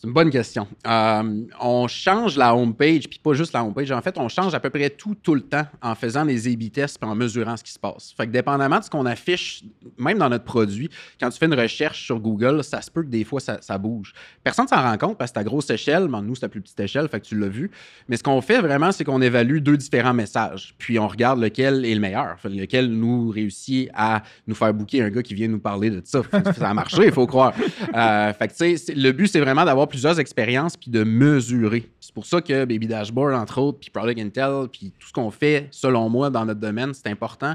C'est 0.00 0.06
une 0.06 0.12
bonne 0.12 0.30
question. 0.30 0.68
Euh, 0.86 1.42
on 1.60 1.88
change 1.88 2.36
la 2.36 2.54
homepage, 2.54 3.08
puis 3.08 3.18
pas 3.18 3.32
juste 3.32 3.52
la 3.52 3.64
homepage. 3.64 3.90
En 3.90 4.00
fait, 4.00 4.16
on 4.16 4.28
change 4.28 4.54
à 4.54 4.60
peu 4.60 4.70
près 4.70 4.90
tout, 4.90 5.16
tout 5.20 5.34
le 5.34 5.40
temps 5.40 5.66
en 5.82 5.96
faisant 5.96 6.24
des 6.24 6.46
A-B 6.46 6.70
tests 6.70 7.00
puis 7.00 7.10
en 7.10 7.16
mesurant 7.16 7.56
ce 7.56 7.64
qui 7.64 7.72
se 7.72 7.80
passe. 7.80 8.14
Fait 8.16 8.28
que 8.28 8.30
dépendamment 8.30 8.78
de 8.78 8.84
ce 8.84 8.90
qu'on 8.90 9.06
affiche, 9.06 9.64
même 9.98 10.18
dans 10.18 10.28
notre 10.28 10.44
produit, 10.44 10.88
quand 11.18 11.30
tu 11.30 11.38
fais 11.40 11.46
une 11.46 11.60
recherche 11.60 12.04
sur 12.04 12.20
Google, 12.20 12.62
ça 12.62 12.80
se 12.80 12.92
peut 12.92 13.02
que 13.02 13.08
des 13.08 13.24
fois, 13.24 13.40
ça, 13.40 13.78
bouge. 13.78 14.14
Personne 14.44 14.66
ne 14.66 14.68
s'en 14.68 14.80
rend 14.80 14.96
compte 14.98 15.18
parce 15.18 15.32
que 15.32 15.34
c'est 15.34 15.40
à 15.40 15.44
grosse 15.44 15.68
échelle, 15.68 16.06
mais 16.08 16.22
nous, 16.22 16.36
c'est 16.36 16.46
à 16.46 16.48
plus 16.48 16.60
petite 16.60 16.78
échelle, 16.78 17.08
fait 17.08 17.18
que 17.18 17.26
tu 17.26 17.36
l'as 17.36 17.48
vu. 17.48 17.68
Mais 18.08 18.16
ce 18.16 18.22
qu'on 18.22 18.40
fait 18.40 18.60
vraiment, 18.60 18.92
c'est 18.92 19.02
qu'on 19.02 19.20
évalue 19.20 19.58
deux 19.58 19.76
différents 19.76 20.14
messages, 20.14 20.76
puis 20.78 21.00
on 21.00 21.08
regarde 21.08 21.40
lequel 21.40 21.84
est 21.84 21.94
le 21.94 22.00
meilleur, 22.00 22.36
lequel 22.44 22.88
nous 22.88 23.30
réussit 23.30 23.90
à 23.94 24.22
nous 24.46 24.54
faire 24.54 24.72
booker 24.72 25.02
un 25.02 25.10
gars 25.10 25.24
qui 25.24 25.34
vient 25.34 25.48
nous 25.48 25.58
parler 25.58 25.90
de 25.90 26.02
ça. 26.04 26.22
Ça 26.56 26.70
a 26.70 26.74
marché, 26.74 27.06
il 27.06 27.12
faut 27.12 27.26
croire. 27.26 27.52
Euh, 27.96 28.32
fait 28.32 28.46
que, 28.46 28.92
le 28.94 29.10
but, 29.10 29.26
c'est 29.26 29.40
vraiment 29.40 29.64
d'avoir 29.64 29.87
plusieurs 29.88 30.20
expériences 30.20 30.76
puis 30.76 30.90
de 30.90 31.02
mesurer. 31.04 31.88
C'est 32.00 32.14
pour 32.14 32.26
ça 32.26 32.40
que 32.40 32.64
Baby 32.64 32.86
Dashboard, 32.86 33.34
entre 33.34 33.60
autres, 33.60 33.78
puis 33.80 33.90
Product 33.90 34.18
Intel, 34.18 34.68
puis 34.70 34.92
tout 34.98 35.08
ce 35.08 35.12
qu'on 35.12 35.30
fait, 35.30 35.68
selon 35.70 36.08
moi, 36.08 36.30
dans 36.30 36.44
notre 36.44 36.60
domaine, 36.60 36.94
c'est 36.94 37.08
important. 37.08 37.54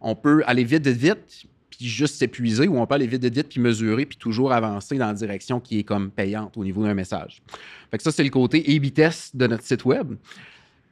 On 0.00 0.14
peut 0.14 0.42
aller 0.46 0.64
vite, 0.64 0.86
vite, 0.86 0.96
vite, 0.96 1.46
puis 1.70 1.86
juste 1.86 2.16
s'épuiser, 2.16 2.68
ou 2.68 2.78
on 2.78 2.86
peut 2.86 2.94
aller 2.94 3.06
vite, 3.06 3.22
vite, 3.22 3.34
vite, 3.34 3.48
puis 3.48 3.60
mesurer, 3.60 4.06
puis 4.06 4.18
toujours 4.18 4.52
avancer 4.52 4.96
dans 4.98 5.06
la 5.06 5.14
direction 5.14 5.60
qui 5.60 5.78
est 5.78 5.84
comme 5.84 6.10
payante 6.10 6.56
au 6.56 6.64
niveau 6.64 6.82
d'un 6.82 6.94
message. 6.94 7.42
Fait 7.90 7.96
que 7.96 8.02
ça, 8.02 8.12
c'est 8.12 8.24
le 8.24 8.30
côté 8.30 8.64
A-B 8.68 8.92
test 8.92 9.36
de 9.36 9.46
notre 9.46 9.64
site 9.64 9.84
web. 9.84 10.14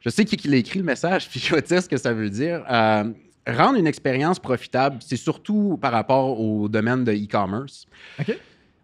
Je 0.01 0.09
sais 0.09 0.25
qui, 0.25 0.47
l'a 0.47 0.57
écrit 0.57 0.79
le 0.79 0.85
message, 0.85 1.29
puis 1.31 1.39
je 1.39 1.53
vais 1.53 1.61
dire 1.61 1.83
ce 1.83 1.89
que 1.89 1.97
ça 1.97 2.13
veut 2.13 2.29
dire. 2.29 2.63
Euh, 2.69 3.11
rendre 3.47 3.77
une 3.77 3.87
expérience 3.87 4.39
profitable, 4.39 4.97
c'est 5.05 5.17
surtout 5.17 5.77
par 5.81 5.91
rapport 5.91 6.39
au 6.39 6.69
domaine 6.69 7.03
de 7.03 7.11
e-commerce. 7.11 7.87
OK? 8.19 8.37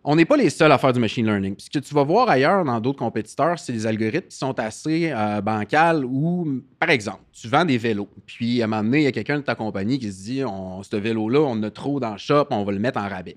On 0.07 0.15
n'est 0.15 0.25
pas 0.25 0.37
les 0.37 0.51
seuls 0.51 0.71
à 0.71 0.77
faire 0.77 0.93
du 0.93 0.99
machine 0.99 1.25
learning. 1.25 1.55
Ce 1.57 1.67
que 1.67 1.79
tu 1.79 1.91
vas 1.95 2.03
voir 2.03 2.29
ailleurs 2.29 2.63
dans 2.63 2.79
d'autres 2.79 2.99
compétiteurs, 2.99 3.57
c'est 3.57 3.73
des 3.73 3.87
algorithmes 3.87 4.27
qui 4.27 4.37
sont 4.37 4.57
assez 4.59 5.11
euh, 5.11 5.41
bancals 5.41 6.05
ou, 6.05 6.61
par 6.79 6.91
exemple, 6.91 7.21
tu 7.33 7.47
vends 7.47 7.65
des 7.65 7.79
vélos. 7.79 8.07
Puis 8.27 8.61
à 8.61 8.65
un 8.65 8.67
moment 8.67 8.83
donné, 8.83 8.99
il 8.99 9.03
y 9.05 9.07
a 9.07 9.11
quelqu'un 9.11 9.37
de 9.37 9.43
ta 9.43 9.55
compagnie 9.55 9.97
qui 9.97 10.11
se 10.11 10.23
dit 10.23 10.41
ce 10.41 10.95
vélo-là, 10.95 11.39
on 11.39 11.53
en 11.53 11.63
a 11.63 11.71
trop 11.71 11.99
dans 11.99 12.11
le 12.11 12.17
shop, 12.19 12.45
on 12.51 12.63
va 12.63 12.71
le 12.71 12.77
mettre 12.77 12.99
en 12.99 13.09
rabais. 13.09 13.35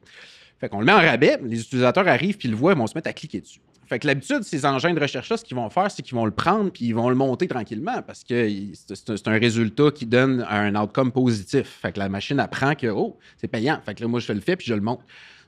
Fait 0.61 0.69
qu'on 0.69 0.81
le 0.81 0.85
met 0.85 0.93
en 0.93 1.01
rabais, 1.01 1.39
les 1.43 1.59
utilisateurs 1.59 2.07
arrivent 2.07 2.37
puis 2.37 2.49
le 2.49 2.57
voient, 2.57 2.73
ils 2.73 2.79
vont 2.79 2.87
se 2.87 2.95
mettre 2.95 3.09
à 3.09 3.15
cliquer 3.15 3.41
dessus. 3.41 3.61
Fait 3.87 3.99
que 3.99 4.07
l'habitude, 4.07 4.43
ces 4.43 4.67
engins 4.67 4.93
de 4.93 5.01
recherche-là, 5.01 5.39
ce 5.39 5.45
qu'ils 5.45 5.57
vont 5.57 5.71
faire, 5.71 5.91
c'est 5.91 6.03
qu'ils 6.03 6.15
vont 6.17 6.27
le 6.27 6.31
prendre 6.33 6.71
puis 6.71 6.85
ils 6.85 6.95
vont 6.95 7.09
le 7.09 7.15
monter 7.15 7.49
tranquillement 7.49 8.03
parce 8.07 8.23
que 8.23 8.47
c'est 8.75 9.29
un- 9.29 9.39
résultat 9.39 9.91
qui 9.91 10.05
donne 10.05 10.45
un 10.51 10.75
outcome 10.77 11.13
positif. 11.13 11.79
Fait 11.81 11.93
que 11.93 11.99
la 11.99 12.11
machine 12.11 12.39
apprend 12.39 12.75
que, 12.75 12.89
oh, 12.89 13.17
c'est 13.39 13.49
payant. 13.49 13.81
Fait 13.87 13.95
que 13.95 14.03
là, 14.03 14.09
moi, 14.09 14.21
je 14.21 14.31
le 14.31 14.41
fais 14.41 14.57
puis 14.57 14.67
je 14.67 14.75
le 14.75 14.83
monte. 14.83 15.01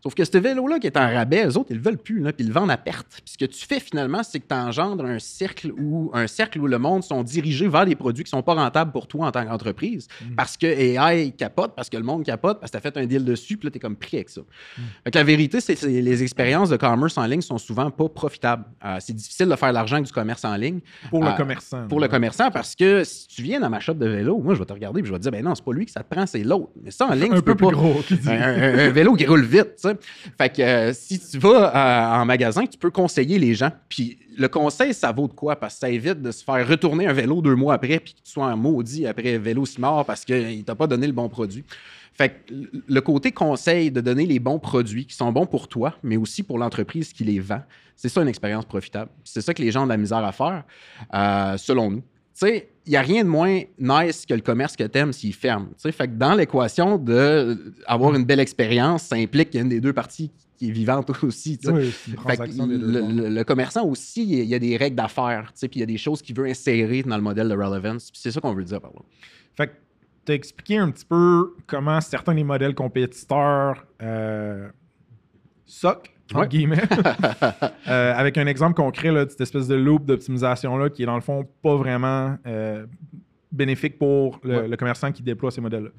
Sauf 0.02 0.14
que 0.14 0.24
ce 0.24 0.38
vélo-là 0.38 0.78
qui 0.78 0.86
est 0.86 0.96
en 0.96 1.12
rabais, 1.12 1.44
les 1.46 1.56
autres, 1.56 1.68
ils 1.70 1.76
le 1.76 1.82
veulent 1.82 1.98
plus, 1.98 2.20
là, 2.20 2.32
puis 2.32 2.44
ils 2.44 2.48
le 2.48 2.54
vendent 2.54 2.70
à 2.70 2.76
perte. 2.76 3.06
Puis 3.10 3.34
ce 3.34 3.38
que 3.38 3.44
tu 3.44 3.66
fais 3.66 3.80
finalement, 3.80 4.22
c'est 4.22 4.40
que 4.40 4.46
tu 4.48 4.54
engendres 4.54 5.04
un 5.04 5.18
cercle 5.18 5.72
où 5.78 6.10
un 6.14 6.26
cercle 6.26 6.58
où 6.60 6.66
le 6.66 6.78
monde 6.78 7.02
sont 7.04 7.22
dirigés 7.22 7.68
vers 7.68 7.84
des 7.84 7.96
produits 7.96 8.24
qui 8.24 8.30
sont 8.30 8.42
pas 8.42 8.54
rentables 8.54 8.92
pour 8.92 9.06
toi 9.06 9.26
en 9.26 9.30
tant 9.30 9.44
qu'entreprise. 9.44 10.08
Parce 10.36 10.56
que 10.56 10.66
AI 10.66 11.32
capote, 11.32 11.72
parce 11.76 11.90
que 11.90 11.96
le 11.96 12.02
monde 12.02 12.24
capote, 12.24 12.60
parce 12.60 12.70
que 12.72 12.78
tu 12.78 12.86
as 12.86 12.90
fait 12.92 12.96
un 12.98 13.06
deal 13.06 13.24
dessus, 13.24 13.56
puis 13.56 13.66
là, 13.66 13.70
tu 13.70 13.76
es 13.76 13.80
comme 13.80 13.96
pris 13.96 14.16
avec 14.16 14.30
ça. 14.30 14.40
Fait 15.04 15.10
que 15.10 15.18
la 15.18 15.24
vérité, 15.24 15.60
c'est 15.60 15.74
que 15.76 15.86
les 15.86 16.22
expériences 16.22 16.70
de 16.70 16.76
commerce 16.76 17.18
en 17.18 17.26
ligne 17.26 17.42
sont 17.42 17.58
souvent 17.58 17.90
pas 17.90 18.08
profitables. 18.08 18.64
Euh, 18.84 18.96
c'est 19.00 19.12
difficile 19.14 19.48
de 19.48 19.56
faire 19.56 19.68
de 19.70 19.74
l'argent 19.74 19.96
avec 19.96 20.06
du 20.06 20.12
commerce 20.12 20.44
en 20.44 20.56
ligne. 20.56 20.80
Pour 21.10 21.22
le 21.22 21.28
Euh, 21.30 21.32
commerçant. 21.32 21.86
Pour 21.88 22.00
le 22.00 22.08
commerçant, 22.08 22.50
parce 22.50 22.74
que 22.74 23.04
si 23.04 23.28
tu 23.28 23.42
viens 23.42 23.60
dans 23.60 23.68
ma 23.70 23.80
shop 23.80 23.94
de 23.94 24.06
vélo, 24.08 24.38
moi, 24.38 24.54
je 24.54 24.58
vais 24.60 24.64
te 24.64 24.72
regarder 24.72 25.00
et 25.00 25.04
je 25.04 25.10
vais 25.10 25.18
te 25.18 25.22
dire, 25.22 25.32
ben 25.32 25.44
non, 25.44 25.54
c'est 25.54 25.64
pas 25.64 25.72
lui 25.72 25.84
que 25.86 25.92
ça 25.92 26.02
te 26.02 26.12
prend, 26.14 26.26
c'est 26.26 26.42
l'autre. 26.42 26.70
Mais 26.82 26.90
ça, 26.90 27.06
en 27.06 27.14
ligne, 27.14 27.32
Un 27.32 27.36
tu 27.36 27.42
peu 27.42 27.54
peux 27.54 27.56
plus 27.56 27.66
pas. 27.66 27.72
gros, 27.72 28.00
qui 28.06 28.16
dit. 28.16 28.28
Un, 28.30 28.32
un- 28.40 28.78
un 28.78 28.90
vélo 28.90 29.14
qui 29.14 29.26
roule 29.26 29.44
vite, 29.44 29.72
Fait 30.38 30.54
que 30.54 30.62
euh, 30.62 30.92
si 30.92 31.18
tu 31.18 31.38
vas 31.38 31.74
euh, 31.74 32.22
en 32.22 32.24
magasin, 32.24 32.66
tu 32.66 32.78
peux 32.78 32.90
conseiller 32.90 33.38
les 33.38 33.54
gens. 33.54 33.70
Puis 33.88 34.18
le 34.36 34.48
conseil, 34.48 34.94
ça 34.94 35.12
vaut 35.12 35.28
de 35.28 35.32
quoi? 35.32 35.56
Parce 35.56 35.74
que 35.74 35.80
ça 35.80 35.90
évite 35.90 36.22
de 36.22 36.30
se 36.30 36.42
faire 36.42 36.66
retourner 36.66 37.06
un 37.06 37.12
vélo 37.12 37.42
deux 37.42 37.54
mois 37.54 37.74
après 37.74 38.00
puis 38.00 38.14
que 38.14 38.20
tu 38.24 38.30
sois 38.30 38.46
un 38.46 38.56
maudit 38.56 39.06
après 39.06 39.38
vélo 39.38 39.66
si 39.66 39.80
mort 39.80 40.04
parce 40.04 40.24
qu'il 40.24 40.64
t'a 40.64 40.74
pas 40.74 40.86
donné 40.86 41.06
le 41.06 41.12
bon 41.12 41.28
produit. 41.28 41.64
Fait 42.14 42.30
que 42.30 42.54
le 42.86 43.00
côté 43.00 43.32
conseil 43.32 43.90
de 43.90 44.00
donner 44.00 44.26
les 44.26 44.38
bons 44.38 44.58
produits 44.58 45.06
qui 45.06 45.14
sont 45.14 45.32
bons 45.32 45.46
pour 45.46 45.68
toi, 45.68 45.94
mais 46.02 46.16
aussi 46.16 46.42
pour 46.42 46.58
l'entreprise 46.58 47.12
qui 47.12 47.24
les 47.24 47.40
vend, 47.40 47.62
c'est 47.96 48.08
ça 48.08 48.22
une 48.22 48.28
expérience 48.28 48.64
profitable. 48.64 49.10
C'est 49.24 49.40
ça 49.40 49.54
que 49.54 49.62
les 49.62 49.70
gens 49.70 49.82
ont 49.82 49.86
de 49.86 49.90
la 49.90 49.96
misère 49.96 50.24
à 50.24 50.32
faire, 50.32 50.64
euh, 51.14 51.56
selon 51.56 51.90
nous. 51.90 52.00
Tu 52.00 52.46
sais, 52.46 52.69
il 52.86 52.90
n'y 52.90 52.96
a 52.96 53.02
rien 53.02 53.22
de 53.24 53.28
moins 53.28 53.60
nice 53.78 54.24
que 54.26 54.34
le 54.34 54.40
commerce 54.40 54.74
que 54.76 54.84
tu 54.84 54.98
aimes 54.98 55.12
s'il 55.12 55.34
ferme. 55.34 55.68
Fait 55.78 55.92
que 56.08 56.14
dans 56.14 56.34
l'équation 56.34 56.96
d'avoir 56.98 58.14
une 58.14 58.24
belle 58.24 58.40
expérience, 58.40 59.02
ça 59.04 59.16
implique 59.16 59.50
qu'il 59.50 59.58
y 59.58 59.60
a 59.60 59.64
une 59.64 59.68
des 59.70 59.80
deux 59.80 59.92
parties 59.92 60.30
qui 60.56 60.68
est 60.68 60.72
vivante 60.72 61.10
aussi. 61.22 61.58
Oui, 61.66 61.90
Fait 61.90 62.36
que 62.36 62.46
des 62.46 62.52
deux 62.56 62.66
le, 62.66 63.00
bords. 63.00 63.10
le- 63.12 63.28
le 63.28 63.44
commerçant 63.44 63.84
aussi, 63.86 64.22
il 64.22 64.44
y 64.44 64.54
a 64.54 64.58
des 64.58 64.76
règles 64.76 64.96
d'affaires, 64.96 65.52
puis 65.58 65.68
il 65.76 65.80
y 65.80 65.82
a 65.82 65.86
des 65.86 65.98
choses 65.98 66.22
qu'il 66.22 66.36
veut 66.36 66.46
insérer 66.46 67.02
dans 67.02 67.16
le 67.16 67.22
modèle 67.22 67.48
de 67.48 67.54
relevance. 67.54 68.10
C'est 68.14 68.30
ça 68.30 68.40
qu'on 68.40 68.54
veut 68.54 68.64
dire 68.64 68.80
par 68.80 68.92
là. 68.92 69.00
Fait 69.56 69.66
que 69.68 69.72
tu 70.26 70.32
as 70.32 70.34
expliqué 70.34 70.78
un 70.78 70.90
petit 70.90 71.04
peu 71.06 71.54
comment 71.66 72.00
certains 72.00 72.34
des 72.34 72.44
modèles 72.44 72.74
compétiteurs 72.74 73.86
euh, 74.02 74.68
soquent, 75.66 76.10
entre 76.32 76.42
Ouais. 76.42 76.48
guillemets. 76.48 76.82
Euh, 77.88 78.12
avec 78.14 78.38
un 78.38 78.46
exemple 78.46 78.74
concret 78.74 79.10
là, 79.10 79.24
de 79.24 79.30
cette 79.30 79.40
espèce 79.40 79.66
de 79.66 79.74
loop 79.74 80.04
d'optimisation-là 80.04 80.90
qui 80.90 81.02
est 81.02 81.06
dans 81.06 81.14
le 81.16 81.20
fond 81.22 81.48
pas 81.62 81.74
vraiment 81.76 82.36
euh, 82.46 82.86
bénéfique 83.50 83.98
pour 83.98 84.38
le, 84.44 84.60
Ouais. 84.60 84.68
le 84.68 84.76
commerçant 84.76 85.10
qui 85.10 85.22
déploie 85.22 85.50
ces 85.50 85.60
modèles-là. 85.60 85.90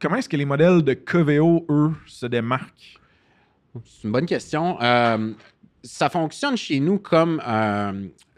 Comment 0.00 0.16
est-ce 0.16 0.28
que 0.28 0.36
les 0.36 0.44
modèles 0.44 0.82
de 0.82 0.94
Coveo, 0.94 1.66
eux, 1.70 1.90
se 2.06 2.26
démarquent? 2.26 2.98
C'est 3.84 4.04
une 4.06 4.12
bonne 4.12 4.26
question. 4.26 4.80
Euh, 4.80 5.32
ça 5.82 6.08
fonctionne 6.08 6.56
chez 6.56 6.78
nous 6.78 6.98
comme, 6.98 7.40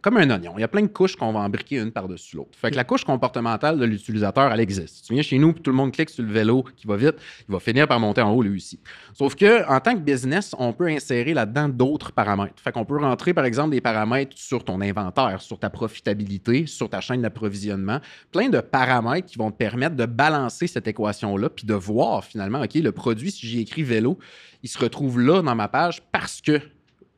comme 0.03 0.17
un 0.17 0.31
oignon. 0.31 0.55
Il 0.57 0.61
y 0.61 0.65
a 0.65 0.69
plein 0.69 0.83
de 0.83 0.89
couches 0.89 1.17
qu'on 1.17 1.33
va 1.33 1.41
embriquer 1.41 1.79
une 1.79 1.91
par-dessus 1.93 2.37
l'autre. 2.37 2.57
Fait 2.57 2.75
la 2.75 2.85
couche 2.85 3.05
comportementale 3.05 3.79
de 3.79 3.85
l'utilisateur, 3.85 4.53
elle 4.53 4.61
existe. 4.61 5.07
Tu 5.07 5.15
viens 5.15 5.23
chez 5.23 5.39
nous, 5.39 5.53
tout 5.53 5.71
le 5.71 5.77
monde 5.77 5.93
clique 5.93 6.11
sur 6.11 6.25
le 6.25 6.31
vélo 6.31 6.65
qui 6.77 6.87
va 6.87 6.97
vite, 6.97 7.17
il 7.49 7.53
va 7.53 7.61
finir 7.61 7.87
par 7.87 8.01
monter 8.01 8.23
en 8.23 8.33
haut 8.33 8.43
lui 8.43 8.57
aussi. 8.57 8.81
Sauf 9.15 9.35
que 9.35 9.69
en 9.69 9.81
tant 9.81 9.95
que 9.95 10.01
business, 10.01 10.55
on 10.59 10.73
peut 10.73 10.89
insérer 10.89 11.35
là-dedans 11.35 11.69
d'autres 11.69 12.13
paramètres. 12.13 12.63
Fait 12.63 12.73
qu'on 12.73 12.85
peut 12.85 12.99
rentrer, 12.99 13.35
par 13.35 13.45
exemple, 13.45 13.71
des 13.71 13.81
paramètres 13.81 14.37
sur 14.37 14.65
ton 14.65 14.81
inventaire, 14.81 15.41
sur 15.41 15.59
ta 15.59 15.71
profitabilité, 15.71 16.67
sur 16.67 16.89
ta 16.89 17.01
chaîne 17.01 17.23
d'approvisionnement, 17.23 18.01
plein 18.33 18.49
de 18.49 18.61
paramètres 18.61 19.29
qui 19.29 19.39
vont 19.39 19.51
te 19.51 19.57
permettre 19.57 19.97
de 19.97 20.07
balancer 20.07 20.67
cette 20.67 20.89
équation-là, 20.89 21.51
puis 21.51 21.67
de 21.67 21.75
voir 21.75 22.25
finalement, 22.25 22.61
OK, 22.63 22.75
le 22.75 22.93
produit, 22.93 23.31
si 23.31 23.47
j'ai 23.47 23.61
écrit 23.61 23.83
vélo, 23.83 24.19
il 24.63 24.69
se 24.69 24.79
retrouve 24.79 25.21
là 25.21 25.43
dans 25.43 25.55
ma 25.55 25.69
page 25.69 26.03
parce 26.13 26.41
que 26.41 26.61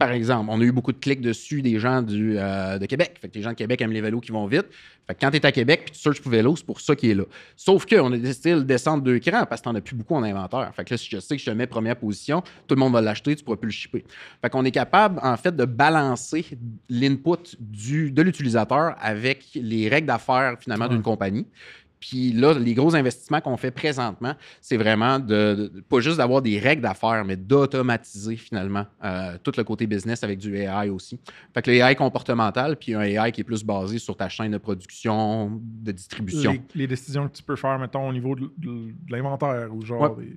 par 0.02 0.10
exemple, 0.10 0.50
on 0.50 0.60
a 0.60 0.64
eu 0.64 0.72
beaucoup 0.72 0.90
de 0.90 0.98
clics 0.98 1.20
dessus 1.20 1.62
des 1.62 1.78
gens 1.78 2.02
du, 2.02 2.34
euh, 2.36 2.76
de 2.76 2.86
Québec. 2.86 3.18
Fait 3.20 3.28
que 3.28 3.34
les 3.36 3.42
gens 3.42 3.50
de 3.50 3.54
Québec 3.54 3.80
aiment 3.82 3.92
les 3.92 4.00
vélos 4.00 4.18
qui 4.18 4.32
vont 4.32 4.46
vite. 4.46 4.66
Fait 5.06 5.14
que 5.14 5.20
quand 5.20 5.30
tu 5.30 5.36
es 5.36 5.46
à 5.46 5.52
Québec 5.52 5.82
puis 5.84 5.94
tu 5.94 6.00
searches 6.00 6.20
pour 6.20 6.32
vélo, 6.32 6.56
c'est 6.56 6.66
pour 6.66 6.80
ça 6.80 6.96
qu'il 6.96 7.10
est 7.10 7.14
là. 7.14 7.22
Sauf 7.54 7.86
qu'on 7.86 8.12
a 8.12 8.18
décidé 8.18 8.54
de 8.54 8.62
descendre 8.62 9.04
deux 9.04 9.20
crans 9.20 9.46
parce 9.46 9.60
que 9.60 9.66
t'en 9.66 9.76
as 9.76 9.80
plus 9.80 9.94
beaucoup 9.94 10.16
en 10.16 10.24
inventaire. 10.24 10.72
Fait 10.74 10.84
que 10.84 10.94
là, 10.94 10.98
si 10.98 11.08
je 11.08 11.20
sais 11.20 11.36
que 11.36 11.40
je 11.40 11.48
te 11.48 11.54
mets 11.54 11.68
première 11.68 11.94
position, 11.94 12.42
tout 12.66 12.74
le 12.74 12.80
monde 12.80 12.94
va 12.94 13.00
l'acheter, 13.00 13.36
tu 13.36 13.44
pourras 13.44 13.58
plus 13.58 13.68
le 13.68 13.72
shipper. 13.72 14.04
Fait 14.40 14.50
qu'on 14.50 14.64
est 14.64 14.72
capable, 14.72 15.20
en 15.22 15.36
fait, 15.36 15.54
de 15.54 15.64
balancer 15.64 16.46
l'input 16.90 17.56
de 17.60 18.22
l'utilisateur 18.22 18.96
avec 19.00 19.50
les 19.54 19.88
règles 19.88 20.08
d'affaires, 20.08 20.56
finalement, 20.58 20.88
d'une 20.88 21.02
compagnie. 21.02 21.46
Puis 22.02 22.32
là, 22.32 22.52
les 22.58 22.74
gros 22.74 22.96
investissements 22.96 23.40
qu'on 23.40 23.56
fait 23.56 23.70
présentement, 23.70 24.34
c'est 24.60 24.76
vraiment 24.76 25.20
de, 25.20 25.70
de- 25.72 25.80
pas 25.88 26.00
juste 26.00 26.16
d'avoir 26.16 26.42
des 26.42 26.58
règles 26.58 26.82
d'affaires, 26.82 27.24
mais 27.24 27.36
d'automatiser 27.36 28.34
finalement 28.36 28.86
euh, 29.04 29.38
tout 29.40 29.52
le 29.56 29.62
côté 29.62 29.86
business 29.86 30.24
avec 30.24 30.40
du 30.40 30.56
AI 30.56 30.88
aussi. 30.90 31.20
Fait 31.54 31.62
que 31.62 31.70
le 31.70 31.76
AI 31.76 31.94
comportemental, 31.94 32.76
puis 32.76 32.92
un 32.94 33.02
AI 33.02 33.30
qui 33.30 33.42
est 33.42 33.44
plus 33.44 33.62
basé 33.62 33.98
sur 33.98 34.16
ta 34.16 34.28
chaîne 34.28 34.50
de 34.50 34.58
production, 34.58 35.60
de 35.62 35.92
distribution. 35.92 36.52
Les, 36.52 36.62
les 36.74 36.86
décisions 36.88 37.28
que 37.28 37.36
tu 37.36 37.42
peux 37.44 37.54
faire, 37.56 37.78
mettons, 37.78 38.08
au 38.08 38.12
niveau 38.12 38.34
de, 38.34 38.52
de- 38.58 38.90
de 38.90 39.12
l'inventaire 39.12 39.72
ou 39.72 39.80
genre. 39.82 40.16
Ouais. 40.18 40.24
Des... 40.24 40.36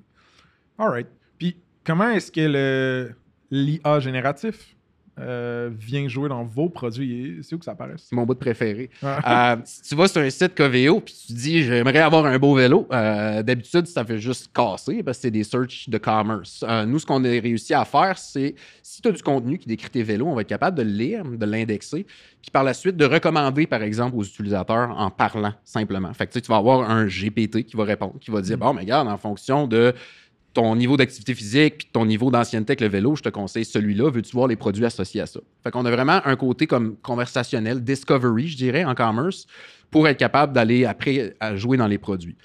All 0.77 0.89
right. 0.89 1.07
Puis, 1.39 1.57
comment 1.83 2.09
est-ce 2.11 2.31
que 2.31 2.41
le 2.41 3.11
l'IA 3.49 3.99
génératif 3.99 4.74
euh, 5.17 5.69
vient 5.77 6.07
jouer 6.07 6.29
dans 6.29 6.43
vos 6.43 6.69
produits? 6.69 7.39
C'est 7.41 7.55
où 7.55 7.59
que 7.59 7.65
ça 7.65 7.71
apparaît? 7.71 7.95
C'est 7.97 8.15
mon 8.15 8.25
bout 8.25 8.33
de 8.33 8.39
préféré. 8.39 8.89
Ouais. 9.01 9.15
Euh, 9.27 9.55
si 9.63 9.81
tu 9.83 9.95
vas 9.95 10.07
sur 10.07 10.21
un 10.21 10.29
site 10.29 10.55
Coveo 10.55 10.99
puis 10.99 11.15
tu 11.27 11.33
dis 11.33 11.63
j'aimerais 11.63 11.99
avoir 11.99 12.25
un 12.25 12.37
beau 12.37 12.55
vélo, 12.55 12.87
euh, 12.91 13.41
d'habitude 13.41 13.87
ça 13.87 14.03
fait 14.03 14.19
juste 14.19 14.51
casser 14.53 15.03
parce 15.03 15.17
que 15.17 15.23
c'est 15.23 15.31
des 15.31 15.43
searches 15.43 15.89
de 15.89 15.97
commerce. 15.97 16.63
Nous, 16.87 16.99
ce 16.99 17.05
qu'on 17.05 17.23
a 17.23 17.29
réussi 17.29 17.73
à 17.73 17.85
faire, 17.85 18.17
c'est 18.17 18.55
si 18.83 19.01
tu 19.01 19.07
as 19.07 19.11
du 19.11 19.23
contenu 19.23 19.57
qui 19.57 19.67
décrit 19.67 19.89
tes 19.89 20.03
vélos, 20.03 20.27
on 20.27 20.35
va 20.35 20.41
être 20.41 20.47
capable 20.47 20.77
de 20.77 20.83
le 20.83 20.89
lire, 20.89 21.25
de 21.25 21.45
l'indexer, 21.45 22.05
puis 22.41 22.51
par 22.51 22.63
la 22.63 22.73
suite 22.73 22.97
de 22.97 23.05
recommander 23.05 23.67
par 23.67 23.81
exemple 23.83 24.15
aux 24.17 24.23
utilisateurs 24.23 24.89
en 24.97 25.09
parlant 25.09 25.53
simplement. 25.63 26.13
Fait 26.13 26.27
que 26.27 26.37
tu 26.37 26.47
vas 26.47 26.57
avoir 26.57 26.89
un 26.89 27.05
GPT 27.05 27.63
qui 27.63 27.75
va 27.75 27.83
répondre, 27.85 28.15
qui 28.19 28.31
va 28.31 28.41
dire 28.41 28.57
bon, 28.57 28.73
mais 28.73 28.81
regarde, 28.81 29.07
en 29.07 29.17
fonction 29.17 29.67
de 29.67 29.93
ton 30.55 30.75
niveau 30.75 30.97
d'activité 30.97 31.35
physique 31.35 31.91
ton 31.91 32.05
niveau 32.05 32.31
d'ancienneté 32.31 32.71
avec 32.71 32.81
le 32.81 32.87
vélo, 32.87 33.15
je 33.15 33.21
te 33.21 33.29
conseille 33.29 33.65
celui-là. 33.65 34.09
Veux-tu 34.09 34.31
voir 34.31 34.47
les 34.47 34.55
produits 34.55 34.85
associés 34.85 35.21
à 35.21 35.27
ça? 35.27 35.41
Fait 35.63 35.69
qu'on 35.69 35.85
a 35.85 35.91
vraiment 35.91 36.21
un 36.25 36.35
côté 36.35 36.65
comme 36.65 36.95
conversationnel, 36.97 37.83
discovery, 37.83 38.47
je 38.47 38.57
dirais, 38.57 38.83
en 38.85 38.95
commerce, 38.95 39.45
pour 39.91 40.07
être 40.07 40.17
capable 40.17 40.53
d'aller 40.53 40.85
après 40.85 41.35
à 41.39 41.55
jouer 41.55 41.77
dans 41.77 41.87
les 41.87 41.97
produits. 41.97 42.37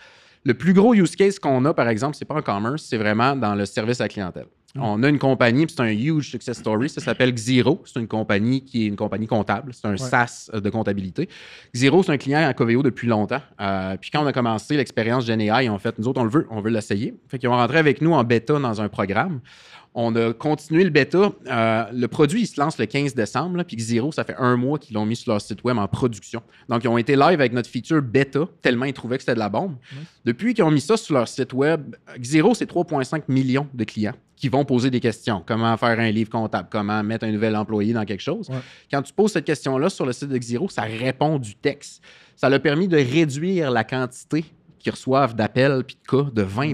Le 0.44 0.54
plus 0.54 0.72
gros 0.72 0.92
use 0.92 1.16
case 1.16 1.38
qu'on 1.38 1.64
a, 1.64 1.72
par 1.72 1.88
exemple, 1.88 2.16
c'est 2.16 2.24
pas 2.24 2.34
en 2.34 2.42
commerce, 2.42 2.84
c'est 2.88 2.98
vraiment 2.98 3.36
dans 3.36 3.54
le 3.54 3.64
service 3.64 4.00
à 4.00 4.04
la 4.04 4.08
clientèle. 4.08 4.46
On 4.78 5.02
a 5.02 5.08
une 5.08 5.18
compagnie, 5.18 5.66
c'est 5.68 5.80
un 5.80 5.90
huge 5.90 6.30
success 6.30 6.58
story, 6.58 6.88
ça 6.88 7.00
s'appelle 7.00 7.34
Xero. 7.34 7.82
C'est 7.84 7.98
une 7.98 8.06
compagnie 8.06 8.64
qui 8.64 8.84
est 8.84 8.86
une 8.86 8.96
compagnie 8.96 9.26
comptable, 9.26 9.74
c'est 9.74 9.88
un 9.88 9.96
SaaS 9.96 10.48
euh, 10.54 10.60
de 10.60 10.70
comptabilité. 10.70 11.28
Xero, 11.74 12.04
c'est 12.04 12.12
un 12.12 12.18
client 12.18 12.46
à 12.46 12.54
Coveo 12.54 12.82
depuis 12.82 13.08
longtemps. 13.08 13.40
Euh, 13.60 13.96
puis 14.00 14.10
quand 14.12 14.22
on 14.22 14.26
a 14.26 14.32
commencé 14.32 14.76
l'expérience 14.76 15.26
GenAI, 15.26 15.68
en 15.68 15.78
fait, 15.78 15.98
nous 15.98 16.06
autres, 16.06 16.20
on 16.20 16.24
le 16.24 16.30
veut, 16.30 16.46
on 16.50 16.60
veut 16.60 16.70
l'essayer. 16.70 17.14
Fait 17.26 17.38
qu'ils 17.38 17.48
ont 17.48 17.56
rentré 17.56 17.78
avec 17.78 18.00
nous 18.00 18.12
en 18.12 18.22
bêta 18.22 18.58
dans 18.60 18.80
un 18.80 18.88
programme. 18.88 19.40
On 19.94 20.14
a 20.14 20.32
continué 20.32 20.84
le 20.84 20.90
bêta. 20.90 21.32
Euh, 21.48 21.84
le 21.92 22.06
produit, 22.06 22.42
il 22.42 22.46
se 22.46 22.60
lance 22.60 22.78
le 22.78 22.86
15 22.86 23.14
décembre, 23.14 23.56
là, 23.56 23.64
puis 23.64 23.76
Xero, 23.76 24.12
ça 24.12 24.22
fait 24.24 24.36
un 24.38 24.56
mois 24.56 24.78
qu'ils 24.78 24.94
l'ont 24.94 25.04
mis 25.04 25.16
sur 25.16 25.32
leur 25.32 25.40
site 25.40 25.64
web 25.64 25.78
en 25.78 25.88
production. 25.88 26.42
Donc, 26.68 26.84
ils 26.84 26.88
ont 26.88 26.98
été 26.98 27.16
live 27.16 27.40
avec 27.40 27.52
notre 27.52 27.68
feature 27.68 28.00
bêta, 28.00 28.46
tellement 28.62 28.84
ils 28.84 28.92
trouvaient 28.92 29.16
que 29.16 29.22
c'était 29.22 29.34
de 29.34 29.40
la 29.40 29.48
bombe. 29.48 29.76
Depuis 30.24 30.54
qu'ils 30.54 30.64
ont 30.64 30.70
mis 30.70 30.80
ça 30.80 30.96
sur 30.96 31.14
leur 31.14 31.26
site 31.26 31.52
web, 31.52 31.96
Xero, 32.18 32.54
c'est 32.54 32.70
3,5 32.70 33.22
millions 33.28 33.66
de 33.74 33.84
clients 33.84 34.14
qui 34.36 34.48
vont 34.48 34.64
poser 34.64 34.90
des 34.90 35.00
questions. 35.00 35.42
Comment 35.44 35.76
faire 35.76 36.00
un 36.00 36.10
livre 36.10 36.30
comptable? 36.30 36.68
Comment 36.70 37.02
mettre 37.02 37.26
un 37.26 37.30
nouvel 37.30 37.54
employé 37.56 37.92
dans 37.92 38.06
quelque 38.06 38.22
chose? 38.22 38.48
Ouais. 38.48 38.56
Quand 38.90 39.02
tu 39.02 39.12
poses 39.12 39.32
cette 39.32 39.44
question-là 39.44 39.90
sur 39.90 40.06
le 40.06 40.12
site 40.12 40.28
de 40.28 40.38
Xero, 40.38 40.68
ça 40.70 40.82
répond 40.82 41.38
du 41.38 41.54
texte. 41.56 42.02
Ça 42.36 42.48
leur 42.48 42.56
a 42.56 42.62
permis 42.62 42.88
de 42.88 42.96
réduire 42.96 43.70
la 43.70 43.84
quantité 43.84 44.46
qu'ils 44.78 44.92
reçoivent 44.92 45.34
d'appels 45.34 45.84
puis 45.84 45.96
de 45.96 46.08
cas 46.08 46.30
de 46.30 46.40
20 46.40 46.72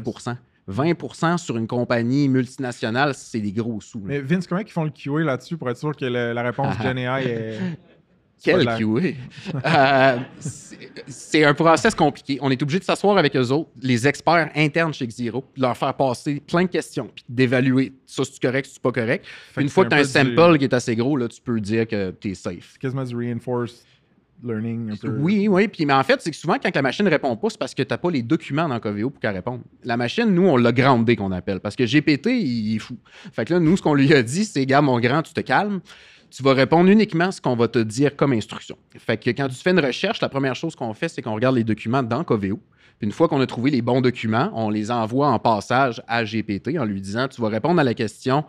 20% 0.69 1.39
sur 1.39 1.57
une 1.57 1.67
compagnie 1.67 2.29
multinationale, 2.29 3.15
c'est 3.15 3.41
des 3.41 3.53
gros 3.53 3.81
sous. 3.81 3.99
là. 4.01 4.05
Mais 4.07 4.21
Vince, 4.21 4.47
comment 4.47 4.61
ils 4.61 4.71
font 4.71 4.85
le 4.85 4.91
QA 4.91 5.25
là-dessus 5.25 5.57
pour 5.57 5.71
être 5.71 5.77
sûr 5.79 5.95
que 5.95 6.05
le- 6.05 6.33
la 6.33 6.43
réponse 6.43 6.75
Gen 6.83 6.99
AI 6.99 7.25
est. 7.25 7.59
Quel 8.45 8.67
QA! 8.67 9.15
Euh, 9.65 10.19
c'est- 10.39 10.79
c'est 11.07 11.45
un 11.45 11.55
process 11.55 11.95
compliqué. 11.95 12.39
On 12.43 12.51
est 12.51 12.63
obligé 12.63 12.79
de 12.79 12.85
s'asseoir 12.85 13.17
avec 13.17 13.35
eux 13.35 13.51
autres, 13.51 13.71
les 13.81 14.07
experts 14.07 14.51
internes 14.55 14.93
chez 14.93 15.07
Xero, 15.07 15.43
leur 15.57 15.75
faire 15.77 15.95
passer 15.95 16.41
plein 16.47 16.65
de 16.65 16.69
questions, 16.69 17.11
puis 17.15 17.25
d'évaluer 17.29 17.95
ça, 18.05 18.25
c'est 18.25 18.41
correct, 18.41 18.69
c'est 18.71 18.83
pas 18.83 18.93
correct. 18.93 19.25
Fait 19.53 19.63
Une 19.63 19.71
fois 19.71 19.85
c'est 19.85 19.89
que 19.89 19.91
tu 19.91 19.97
as 19.97 20.21
un 20.21 20.25
du- 20.25 20.35
sample 20.37 20.59
qui 20.59 20.65
est 20.65 20.75
assez 20.75 20.95
gros, 20.95 21.17
là, 21.17 21.29
tu 21.29 21.41
peux 21.41 21.59
dire 21.61 21.89
que 21.89 22.11
tu 22.21 22.31
es 22.31 22.35
safe. 22.35 22.77
quasiment 22.79 23.05
du 23.05 23.17
reinforced 23.17 23.79
learning 24.43 24.93
un 24.93 24.97
peu. 24.97 25.09
Oui, 25.19 25.49
oui. 25.49 25.69
Puis, 25.69 25.87
mais 25.87 25.93
en 25.93 26.03
fait, 26.03 26.21
c'est 26.21 26.31
que 26.31 26.37
souvent, 26.37 26.57
quand 26.63 26.75
la 26.75 26.83
machine 26.83 27.05
ne 27.05 27.11
répond 27.11 27.37
pas, 27.37 27.51
c'est 27.51 27.59
parce 27.59 27.75
que 27.75 27.83
tu 27.83 27.93
n'as 27.93 27.99
pas 27.99 28.11
les 28.11 28.23
documents 28.23 28.69
dans 28.69 28.79
Coveo 28.81 29.11
pour 29.11 29.21
qu'elle 29.21 29.35
réponde. 29.35 29.61
La 29.85 29.97
machine, 29.97 30.27
nous, 30.27 30.47
on 30.47 30.57
l'a 30.57 30.73
groundé, 30.73 31.17
qu'on 31.17 31.33
appelle. 31.33 31.61
Parce 31.61 31.77
que 31.77 31.85
GPT, 31.85 32.27
il 32.29 32.77
est 32.77 32.79
fou. 32.79 32.97
Fait 33.33 33.45
que 33.45 33.55
là, 33.55 33.61
nous, 33.61 33.77
ce 33.77 33.83
qu'on 33.83 33.95
lui 33.95 34.13
a 34.15 34.23
dit, 34.23 34.45
c'est 34.45 34.65
Gars, 34.67 34.83
mon 34.83 34.99
grand, 35.01 35.23
tu 35.23 35.33
te 35.33 35.41
calmes. 35.41 35.81
Tu 36.31 36.43
vas 36.43 36.55
répondre 36.55 36.91
uniquement 36.91 37.31
ce 37.31 37.41
qu'on 37.41 37.55
va 37.55 37.69
te 37.69 37.79
dire 37.79 38.17
comme 38.17 38.33
instruction. 38.33 38.77
Fait 38.99 39.17
que 39.17 39.31
quand 39.31 39.49
tu 39.49 39.55
fais 39.55 39.71
une 39.71 39.81
recherche, 39.81 40.21
la 40.21 40.29
première 40.29 40.57
chose 40.57 40.75
qu'on 40.75 40.93
fait, 40.93 41.09
c'est 41.09 41.23
qu'on 41.23 41.35
regarde 41.35 41.55
les 41.55 41.65
documents 41.65 42.03
dans 42.03 42.25
Coveo. 42.25 42.61
Puis 42.99 43.07
une 43.07 43.13
fois 43.13 43.29
qu'on 43.29 43.41
a 43.41 43.47
trouvé 43.47 43.71
les 43.71 43.83
bons 43.83 44.01
documents, 44.01 44.51
on 44.55 44.71
les 44.71 44.91
envoie 44.91 45.29
en 45.29 45.39
passage 45.39 46.03
à 46.09 46.25
GPT 46.25 46.79
en 46.79 46.85
lui 46.85 47.01
disant 47.01 47.29
Tu 47.29 47.41
vas 47.41 47.49
répondre 47.49 47.81
à 47.81 47.85
la 47.85 47.95
question 47.95 48.45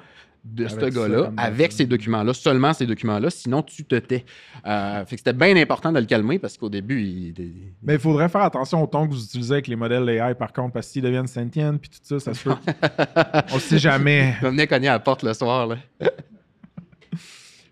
de 0.54 0.68
ce 0.68 0.76
gars-là 0.90 1.32
avec 1.38 1.72
ces 1.72 1.86
documents-là, 1.86 2.34
seulement 2.34 2.74
ces 2.74 2.86
documents-là, 2.86 3.30
sinon 3.30 3.62
tu 3.62 3.84
te 3.86 3.96
tais. 3.96 4.26
Euh, 4.66 5.06
fait 5.06 5.16
que 5.16 5.20
c'était 5.20 5.34
bien 5.34 5.56
important 5.58 5.92
de 5.92 6.00
le 6.00 6.06
calmer 6.06 6.40
parce 6.40 6.58
qu'au 6.58 6.70
début, 6.70 7.02
il, 7.02 7.28
il- 7.40 7.54
Mais 7.84 7.94
il 7.96 8.00
faudrait 8.00 8.30
faire 8.30 8.42
attention 8.42 8.82
au 8.84 8.88
ton 8.88 9.08
que 9.08 9.14
vous 9.14 9.24
utilisez 9.24 9.54
avec 9.54 9.68
les 9.68 9.76
modèles 9.76 10.08
AI, 10.10 10.34
par 10.36 10.54
contre, 10.54 10.74
parce 10.74 10.88
que 10.88 10.94
s'ils 10.94 11.02
deviennent 11.04 11.28
sentients 11.28 11.78
puis 11.78 11.90
tout 11.90 11.98
ça, 12.02 12.20
ça 12.20 12.34
se 12.34 12.44
peut. 12.44 12.56
On 13.54 13.60
sait 13.60 13.80
jamais. 13.80 14.34
il 14.42 14.48
venait 14.48 14.68
cogner 14.68 14.88
à 14.88 14.94
la 14.94 15.00
porte 15.00 15.24
le 15.24 15.34
soir. 15.34 15.68
Là. 15.68 15.76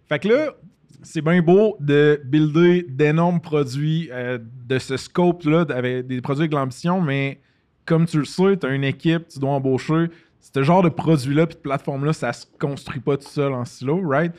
Fait 0.08 0.20
que 0.20 0.28
là, 0.28 0.54
c'est 1.02 1.22
bien 1.22 1.42
beau 1.42 1.78
de 1.80 2.22
builder 2.26 2.86
d'énormes 2.90 3.40
produits 3.42 4.10
euh, 4.12 4.38
de 4.68 4.80
ce 4.80 4.98
scope-là, 4.98 5.66
avec 5.70 6.08
des 6.08 6.22
produits 6.22 6.42
avec 6.44 6.52
de 6.52 6.56
l'ambition, 6.56 7.02
mais 7.02 7.40
comme 7.86 8.06
tu 8.06 8.18
le 8.20 8.26
sais, 8.26 8.58
tu 8.58 8.66
as 8.66 8.70
une 8.70 8.84
équipe, 8.84 9.28
tu 9.28 9.40
dois 9.40 9.52
embaucher. 9.52 10.08
Ce 10.54 10.64
genre 10.64 10.84
de 10.84 10.90
produit-là 10.90 11.48
puis 11.48 11.56
de 11.56 11.62
plateforme-là, 11.62 12.14
ça 12.14 12.32
se 12.34 12.46
construit 12.60 13.00
pas 13.00 13.18
tout 13.18 13.28
seul 13.28 13.54
en 13.54 13.66
silo, 13.66 14.02
right? 14.08 14.34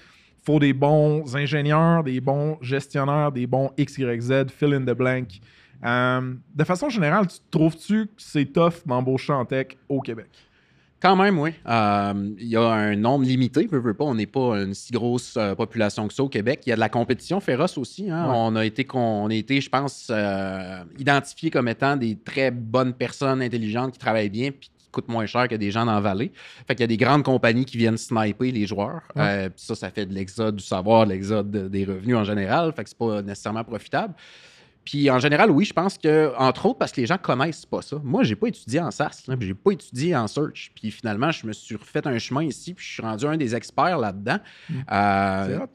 faut 0.47 0.61
des 0.61 0.73
bons 0.73 1.35
ingénieurs, 1.35 2.05
des 2.05 2.21
bons 2.21 2.57
gestionnaires, 2.63 3.33
des 3.33 3.49
bons 3.49 3.71
XYZ, 3.79 4.47
fill 4.57 4.75
in 4.75 4.83
the 4.83 4.97
blank. 4.97 5.41
Euh, 5.85 6.35
de 6.55 6.65
façon 6.65 6.89
générale, 6.89 7.27
tu 7.27 7.39
trouves-tu 7.51 8.07
que 8.07 8.13
c'est 8.17 8.47
tough 8.47 8.87
d'embaucher 8.87 9.33
en 9.33 9.45
tech 9.45 9.77
au 9.89 10.01
Québec? 10.01 10.29
Quand 11.01 11.17
même, 11.17 11.39
oui. 11.39 11.51
Euh, 11.69 12.31
Il 12.39 12.47
y 12.49 12.57
a 12.57 12.63
un 12.63 12.97
nombre 12.97 13.25
limité, 13.27 13.67
veux, 13.67 13.81
veux 13.81 13.93
pas. 13.93 14.05
On 14.05 14.15
n'est 14.15 14.27
pas 14.27 14.63
une 14.63 14.73
si 14.73 14.93
grosse 14.93 15.37
euh, 15.37 15.55
population 15.55 16.09
que 16.09 16.15
ça 16.15 16.23
au 16.23 16.29
Québec. 16.29 16.63
Il 16.65 16.71
y 16.71 16.73
a 16.73 16.77
de 16.77 16.81
la 16.81 16.89
compétition 16.89 17.39
féroce 17.41 17.77
aussi. 17.77 18.09
hein. 18.09 18.25
Ouais. 18.27 18.35
On 18.35 18.57
a 18.57 18.65
été, 18.65 18.87
on 18.95 19.29
a 19.29 19.35
été 19.35 19.61
je 19.61 19.69
pense, 19.69 20.09
euh, 20.11 20.83
identifiés 20.99 21.51
comme 21.51 21.69
étant 21.69 21.97
des 21.97 22.17
très 22.17 22.51
bonnes 22.51 22.95
personnes 22.95 23.43
intelligentes 23.43 23.93
qui 23.93 23.99
travaillent 23.99 24.31
bien 24.31 24.51
puis 24.53 24.71
qui 24.97 25.03
coûtent 25.03 25.13
moins 25.13 25.27
cher 25.27 25.49
que 25.49 25.55
des 25.55 25.71
gens 25.71 25.85
dans 25.87 25.95
la 25.95 26.01
vallée. 26.01 26.33
Fait 26.67 26.75
qu'il 26.75 26.81
y 26.83 26.85
a 26.85 26.87
des 26.89 26.97
grandes 26.97 27.23
compagnies 27.23 27.65
qui 27.65 27.77
viennent 27.77 27.97
sniper 27.99 28.51
les 28.53 28.67
joueurs. 28.67 29.03
Ouais. 29.15 29.23
Euh, 29.23 29.49
ça, 29.57 29.75
ça 29.75 29.91
fait 29.91 30.07
de 30.07 30.15
l'exode 30.15 30.57
du 30.57 30.65
savoir, 30.65 31.05
de 31.07 31.11
l'exode 31.13 31.51
de- 31.51 31.69
des 31.69 31.85
revenus 31.85 32.17
en 32.17 32.25
général. 32.25 32.73
Fait 32.75 32.83
que 32.85 32.89
c'est 32.91 32.99
pas 32.99 33.23
nécessairement 33.23 33.65
profitable. 33.65 34.15
Puis 34.85 35.11
en 35.11 35.19
général, 35.19 35.51
oui, 35.51 35.65
je 35.65 35.73
pense 35.73 35.99
que, 35.99 36.33
entre 36.39 36.67
autres, 36.67 36.79
parce 36.79 36.93
que 36.93 37.01
les 37.01 37.09
gens 37.09 37.19
connaissent 37.19 37.67
pas 37.67 37.83
ça. 37.83 37.97
Moi, 38.05 38.23
j'ai 38.23 38.37
pas 38.37 38.47
étudié 38.47 38.79
en 38.81 38.93
SAS, 38.93 39.23
puis 39.23 39.49
j'ai 39.49 39.55
pas 39.55 39.73
étudié 39.73 40.15
en 40.15 40.29
search. 40.29 40.71
Puis 40.81 40.93
finalement, 40.93 41.33
je 41.33 41.45
me 41.45 41.53
suis 41.53 41.75
refait 41.75 42.07
un 42.07 42.17
chemin 42.21 42.45
ici, 42.45 42.73
puis 42.73 42.85
je 42.87 42.93
suis 42.93 43.03
rendu 43.03 43.27
un 43.27 43.37
des 43.37 43.53
experts 43.57 43.99
là-dedans. 43.99 44.39
Euh, 44.93 45.67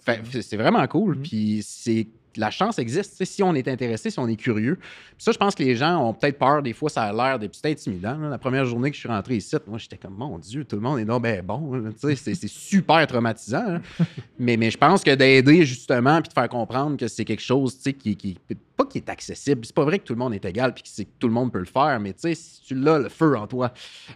C'est 0.41 0.55
vraiment 0.55 0.87
cool. 0.87 1.17
Mhm. 1.17 1.21
Puis 1.23 1.59
c'est 1.65 2.07
la 2.37 2.49
chance 2.51 2.79
existe, 2.79 3.23
si 3.25 3.43
on 3.43 3.53
est 3.55 3.67
intéressé, 3.67 4.09
si 4.09 4.19
on 4.19 4.27
est 4.27 4.35
curieux. 4.35 4.75
Puis 4.77 5.15
ça, 5.19 5.31
je 5.31 5.37
pense 5.37 5.55
que 5.55 5.63
les 5.63 5.75
gens 5.75 5.97
ont 6.07 6.13
peut-être 6.13 6.37
peur. 6.37 6.61
Des 6.63 6.73
fois, 6.73 6.89
ça 6.89 7.03
a 7.03 7.13
l'air 7.13 7.39
de 7.39 7.49
c'est 7.51 7.71
intimidant. 7.71 8.17
là. 8.17 8.29
La 8.29 8.37
première 8.37 8.65
journée 8.65 8.89
que 8.89 8.95
je 8.95 9.01
suis 9.01 9.09
rentré 9.09 9.35
ici, 9.37 9.55
moi, 9.67 9.77
j'étais 9.77 9.97
comme, 9.97 10.15
mon 10.15 10.37
Dieu, 10.39 10.63
tout 10.65 10.75
le 10.75 10.81
monde 10.81 10.99
est 10.99 11.05
non, 11.05 11.19
ben 11.19 11.43
bon. 11.45 11.91
c'est- 11.97 12.47
super 12.47 13.05
traumatisant. 13.07 13.63
hein. 13.75 13.81
mais, 14.39 14.57
mais 14.57 14.71
je 14.71 14.77
pense 14.77 15.03
que 15.03 15.13
d'aider, 15.13 15.65
justement, 15.65 16.21
puis 16.21 16.29
de 16.29 16.33
faire 16.33 16.49
comprendre 16.49 16.97
que 16.97 17.07
c'est 17.07 17.25
quelque 17.25 17.41
chose, 17.41 17.75
qui, 17.77 18.15
qui 18.15 18.37
pas 18.77 18.85
qui 18.85 18.97
est 18.99 19.09
accessible. 19.09 19.65
C'est 19.65 19.75
pas 19.75 19.83
vrai 19.83 19.99
que 19.99 20.05
tout 20.05 20.13
le 20.13 20.19
monde 20.19 20.33
est 20.33 20.45
égal 20.45 20.73
puis 20.73 20.83
que 20.83 20.89
que 21.03 21.07
tout 21.19 21.27
le 21.27 21.33
monde 21.33 21.51
peut 21.51 21.59
le 21.59 21.65
faire, 21.65 21.99
mais 21.99 22.13
tu 22.13 22.21
sais, 22.21 22.35
si 22.35 22.61
tu 22.61 22.75
l'as, 22.75 22.99
le 22.99 23.09
feu 23.09 23.37
en 23.37 23.47
toi, 23.47 23.73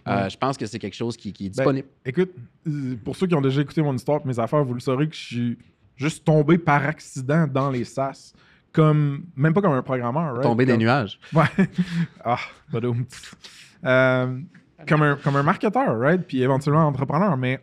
euh, 0.08 0.28
je 0.28 0.36
pense 0.36 0.56
que 0.56 0.66
c'est 0.66 0.78
quelque 0.78 0.94
chose 0.96 1.16
qui, 1.16 1.32
qui 1.32 1.46
est 1.46 1.48
Ben, 1.48 1.52
disponible. 1.56 1.88
Écoute, 2.04 2.30
euh, 2.66 2.96
pour 3.04 3.14
ceux 3.16 3.26
qui 3.26 3.34
ont 3.34 3.40
déjà 3.40 3.60
écouté 3.60 3.82
mon 3.82 3.94
histoire 3.94 4.20
et 4.24 4.28
mes 4.28 4.38
affaires, 4.38 4.64
vous 4.64 4.74
le 4.74 4.80
saurez 4.80 5.08
que 5.08 5.14
je 5.14 5.20
suis 5.24 5.58
juste 5.96 6.24
tombé 6.24 6.58
par 6.58 6.84
accident 6.84 7.46
dans 7.46 7.70
les 7.70 7.84
SAS. 7.84 8.32
Comme, 8.72 9.24
même 9.34 9.54
pas 9.54 9.62
comme 9.62 9.72
un 9.72 9.82
programmeur. 9.82 10.32
right? 10.34 10.42
Tomber 10.42 10.66
des 10.66 10.76
nuages. 10.76 11.18
Ouais. 11.32 11.46
ah. 12.24 12.38
Euh, 13.84 14.38
comme, 14.86 15.02
un, 15.02 15.16
comme 15.16 15.36
un 15.36 15.42
marketeur, 15.42 15.98
right? 15.98 16.22
Puis 16.26 16.42
éventuellement 16.42 16.86
entrepreneur. 16.86 17.36
Mais 17.36 17.60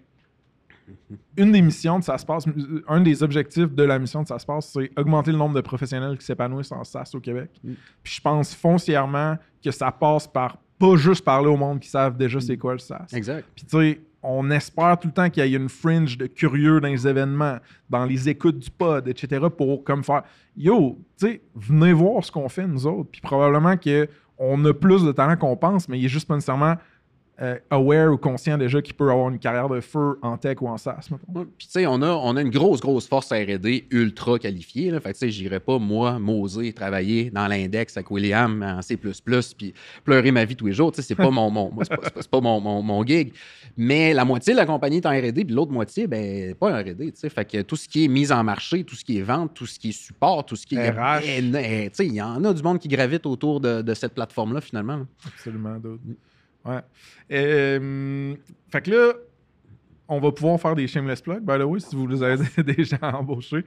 une 1.38 1.52
des 1.52 1.62
missions 1.62 2.00
de 2.00 2.04
SaaS 2.04 2.24
Pass, 2.26 2.46
un 2.88 3.02
des 3.02 3.24
objectifs 3.24 3.72
de 3.72 3.84
la 3.84 4.00
mission 4.00 4.24
de 4.24 4.28
SaaS 4.28 4.44
Pass, 4.46 4.72
c'est 4.74 4.92
augmenter 4.98 5.32
le 5.32 5.38
nombre 5.38 5.56
de 5.56 5.62
professionnels 5.62 6.18
qui 6.18 6.26
s'épanouissent 6.26 6.72
en 6.72 6.84
SaaS 6.84 7.12
au 7.14 7.20
Québec. 7.20 7.52
Mm. 7.64 7.74
Puis 8.02 8.14
je 8.16 8.22
pense 8.22 8.54
foncièrement 8.56 9.38
que 9.64 9.72
ça 9.72 9.92
passe 9.92 10.28
par 10.28 10.58
pas 10.80 10.96
juste 10.96 11.24
parler 11.24 11.48
au 11.48 11.58
monde 11.58 11.80
qui 11.80 11.90
savent 11.90 12.18
déjà 12.18 12.40
c'est 12.42 12.58
quoi 12.58 12.74
le 12.74 12.80
SaaS. 12.80 13.08
Exact. 13.14 13.48
Puis 13.56 13.66
tu 13.66 13.78
sais, 13.78 14.02
on 14.24 14.50
espère 14.50 14.98
tout 14.98 15.08
le 15.08 15.14
temps 15.14 15.30
qu'il 15.30 15.46
y 15.46 15.54
ait 15.54 15.58
une 15.58 15.70
fringe 15.70 16.18
de 16.18 16.28
curieux 16.28 16.80
dans 16.80 16.88
les 16.88 17.08
événements, 17.08 17.58
dans 17.90 18.06
les 18.06 18.30
écoutes 18.30 18.58
du 18.58 18.72
pod, 18.72 19.08
etc. 19.08 19.46
pour 19.56 19.84
comme 19.84 20.04
faire 20.04 20.24
Yo, 20.56 20.98
tu 21.20 21.28
sais, 21.28 21.42
venez 21.56 21.94
voir 21.94 22.24
ce 22.24 22.32
qu'on 22.32 22.48
fait 22.48 22.66
nous 22.66 22.88
autres. 22.88 23.10
Puis 23.12 23.22
probablement 23.22 23.76
qu'on 23.76 24.66
a 24.66 24.74
plus 24.74 25.04
de 25.04 25.12
talent 25.12 25.36
qu'on 25.36 25.58
pense, 25.58 25.90
mais 25.90 26.00
il 26.00 26.06
est 26.06 26.10
juste 26.10 26.28
pas 26.28 26.36
nécessairement 26.36 26.76
euh, 27.42 27.58
aware 27.72 28.14
ou 28.14 28.18
conscient 28.18 28.60
déjà 28.60 28.80
qu'il 28.80 28.94
peut 28.94 29.10
avoir 29.10 29.30
une 29.30 29.40
carrière 29.40 29.68
de 29.68 29.82
feu 29.82 30.20
en 30.22 30.38
tech 30.38 30.62
ou 30.62 30.68
en 30.68 30.78
SaaS. 30.78 31.10
Puis, 31.58 31.66
tu 31.66 31.72
sais, 31.72 31.88
on 31.88 32.00
a, 32.04 32.10
on 32.10 32.36
a 32.36 32.42
une 32.42 32.52
grosse, 32.52 32.80
grosse 32.80 33.08
force 33.08 33.32
RD 33.32 33.86
ultra 33.90 34.38
qualifiée. 34.38 34.92
Là. 34.92 35.00
Fait 35.00 35.14
que, 35.14 35.18
tu 35.18 35.26
sais, 35.26 35.30
j'irais 35.32 35.60
pas, 35.60 35.80
moi, 35.80 36.20
m'oser 36.20 36.74
travailler 36.74 37.32
dans 37.32 37.48
l'index 37.48 37.98
avec 37.98 38.12
William 38.12 38.62
en 38.62 38.84
C, 38.84 38.98
puis 38.98 39.74
pleurer 40.04 40.32
ma 40.32 40.46
vie 40.46 40.56
tous 40.56 40.68
les 40.68 40.74
jours. 40.74 40.92
Tu 40.92 40.98
sais, 40.98 41.08
c'est 41.08 41.16
pas 41.16 41.30
mon, 41.32 41.50
mon, 41.50 41.72
c'est 41.82 42.30
pas, 42.30 42.40
mon, 42.40 42.62
mon, 42.62 42.84
mon 42.84 43.04
gig. 43.04 43.34
Mais 43.76 44.14
la 44.14 44.26
moitié 44.26 44.54
de 44.54 44.60
la 44.60 44.68
compagnie 44.68 44.98
est 44.98 45.06
en 45.08 45.18
RD, 45.18 45.46
puis 45.46 45.56
l'autre 45.56 45.72
moitié, 45.72 46.06
ben, 46.06 46.54
pas 46.54 46.72
en 46.72 46.80
RD. 46.80 46.98
Tu 46.98 47.12
sais, 47.16 47.30
fait 47.30 47.46
que 47.46 47.64
tout 47.64 47.76
ce 47.76 47.88
qui 47.88 48.06
est 48.06 48.10
mise 48.10 48.32
en 48.32 48.44
marché, 48.44 48.84
tout 48.84 48.96
ce 48.96 49.04
qui 49.04 49.18
est 49.18 49.24
vente, 49.24 49.56
tout 49.56 49.66
ce 49.66 49.80
qui 49.80 49.90
est 49.90 49.92
support, 49.92 50.46
tout 50.46 50.56
ce 50.56 50.68
qui 50.68 50.76
est. 50.76 50.92
RH. 50.92 51.22
Tu 51.22 51.90
sais, 51.94 52.06
il 52.06 52.14
y 52.14 52.22
en 52.22 52.44
a 52.44 52.54
du 52.54 52.62
monde 52.62 52.78
qui 52.78 52.90
gravite 52.90 53.26
autour 53.26 53.60
de, 53.60 53.82
de 53.82 53.94
cette 53.96 54.14
plateforme-là, 54.14 54.62
finalement. 54.62 55.08
Absolument, 55.26 55.80
dude. 55.80 56.16
Ouais. 56.66 56.80
Euh, 57.32 58.36
fait 58.70 58.82
que 58.82 58.92
là, 58.92 59.14
on 60.08 60.20
va 60.20 60.32
pouvoir 60.32 60.60
faire 60.60 60.76
des 60.76 60.88
shameless 60.88 61.22
plugs, 61.22 61.42
by 61.44 61.58
the 61.58 61.64
way, 61.64 61.80
si 61.80 61.96
vous 61.96 62.24
avez 62.24 62.46
déjà 62.64 62.98
embauché. 63.02 63.66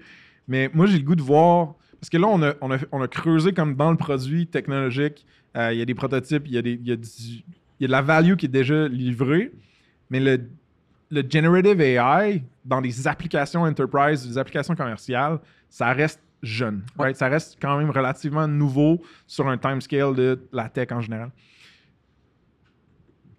Mais 0.48 0.70
moi, 0.72 0.86
j'ai 0.86 0.98
le 0.98 1.04
goût 1.04 1.16
de 1.16 1.22
voir. 1.22 1.74
Parce 2.00 2.10
que 2.10 2.18
là, 2.18 2.26
on 2.28 2.42
a, 2.42 2.54
on 2.60 2.70
a, 2.70 2.78
on 2.92 3.02
a 3.02 3.08
creusé 3.08 3.52
comme 3.52 3.74
dans 3.74 3.90
le 3.90 3.96
produit 3.96 4.46
technologique. 4.46 5.26
euh, 5.56 5.72
Il 5.72 5.78
y 5.78 5.82
a 5.82 5.84
des 5.84 5.94
prototypes, 5.94 6.44
il 6.46 6.54
y 6.56 6.62
des, 6.62 6.74
y, 6.74 6.90
y 6.90 6.92
a 6.92 6.96
de 7.86 7.92
la 7.92 8.02
value 8.02 8.34
qui 8.34 8.46
est 8.46 8.50
déjà 8.50 8.86
livrée. 8.86 9.50
Mais 10.10 10.20
le, 10.20 10.40
le 11.10 11.22
generative 11.28 11.80
AI, 11.80 12.44
dans 12.64 12.80
les 12.80 13.08
applications 13.08 13.62
enterprise, 13.62 14.26
les 14.28 14.38
applications 14.38 14.74
commerciales, 14.74 15.38
ça 15.68 15.92
reste 15.92 16.20
jeune. 16.42 16.82
right? 16.98 17.16
Ça 17.16 17.28
reste 17.28 17.56
quand 17.60 17.78
même 17.78 17.90
relativement 17.90 18.46
nouveau 18.46 19.02
sur 19.26 19.48
un 19.48 19.56
timescale 19.56 20.14
de 20.14 20.38
la 20.52 20.68
tech 20.68 20.88
en 20.92 21.00
général 21.00 21.30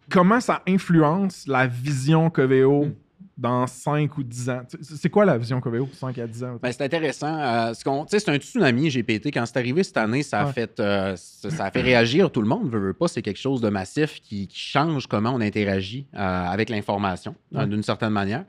comment 0.09 0.39
ça 0.39 0.61
influence 0.67 1.45
la 1.47 1.67
vision 1.67 2.29
Coveo 2.29 2.85
Hmm. 2.85 2.93
dans 3.37 3.67
5 3.67 4.17
ou 4.17 4.23
10 4.23 4.49
ans? 4.49 4.61
C'est 4.81 5.09
quoi 5.11 5.23
la 5.25 5.37
vision 5.37 5.61
Coveo 5.61 5.87
5 5.93 6.17
à 6.17 6.25
10 6.25 6.43
ans? 6.43 6.57
Ben, 6.61 6.71
c'est 6.71 6.83
intéressant. 6.83 7.37
Euh, 7.39 7.73
ce 7.75 8.17
c'est 8.19 8.29
un 8.29 8.37
tsunami 8.37 8.89
GPT. 8.89 9.27
Quand 9.31 9.45
c'est 9.45 9.57
arrivé 9.57 9.83
cette 9.83 9.97
année, 9.97 10.23
ça 10.23 10.41
a, 10.41 10.45
Ouais. 10.47 10.53
fait, 10.53 10.79
euh, 10.79 11.13
ça, 11.15 11.65
a 11.65 11.69
fait 11.71 11.81
réagir 11.81 12.31
tout 12.31 12.41
le 12.41 12.47
monde. 12.47 12.69
Veut, 12.71 12.79
veut 12.79 12.93
pas, 12.93 13.07
c'est 13.07 13.21
quelque 13.21 13.39
chose 13.39 13.61
de 13.61 13.69
massif 13.69 14.19
qui, 14.21 14.47
qui 14.47 14.59
change 14.59 15.05
comment 15.07 15.31
on 15.35 15.41
interagit 15.41 16.07
euh, 16.15 16.17
avec 16.17 16.69
l'information 16.69 17.35
d'une 17.51 17.83
certaine 17.83 18.09
manière. 18.09 18.45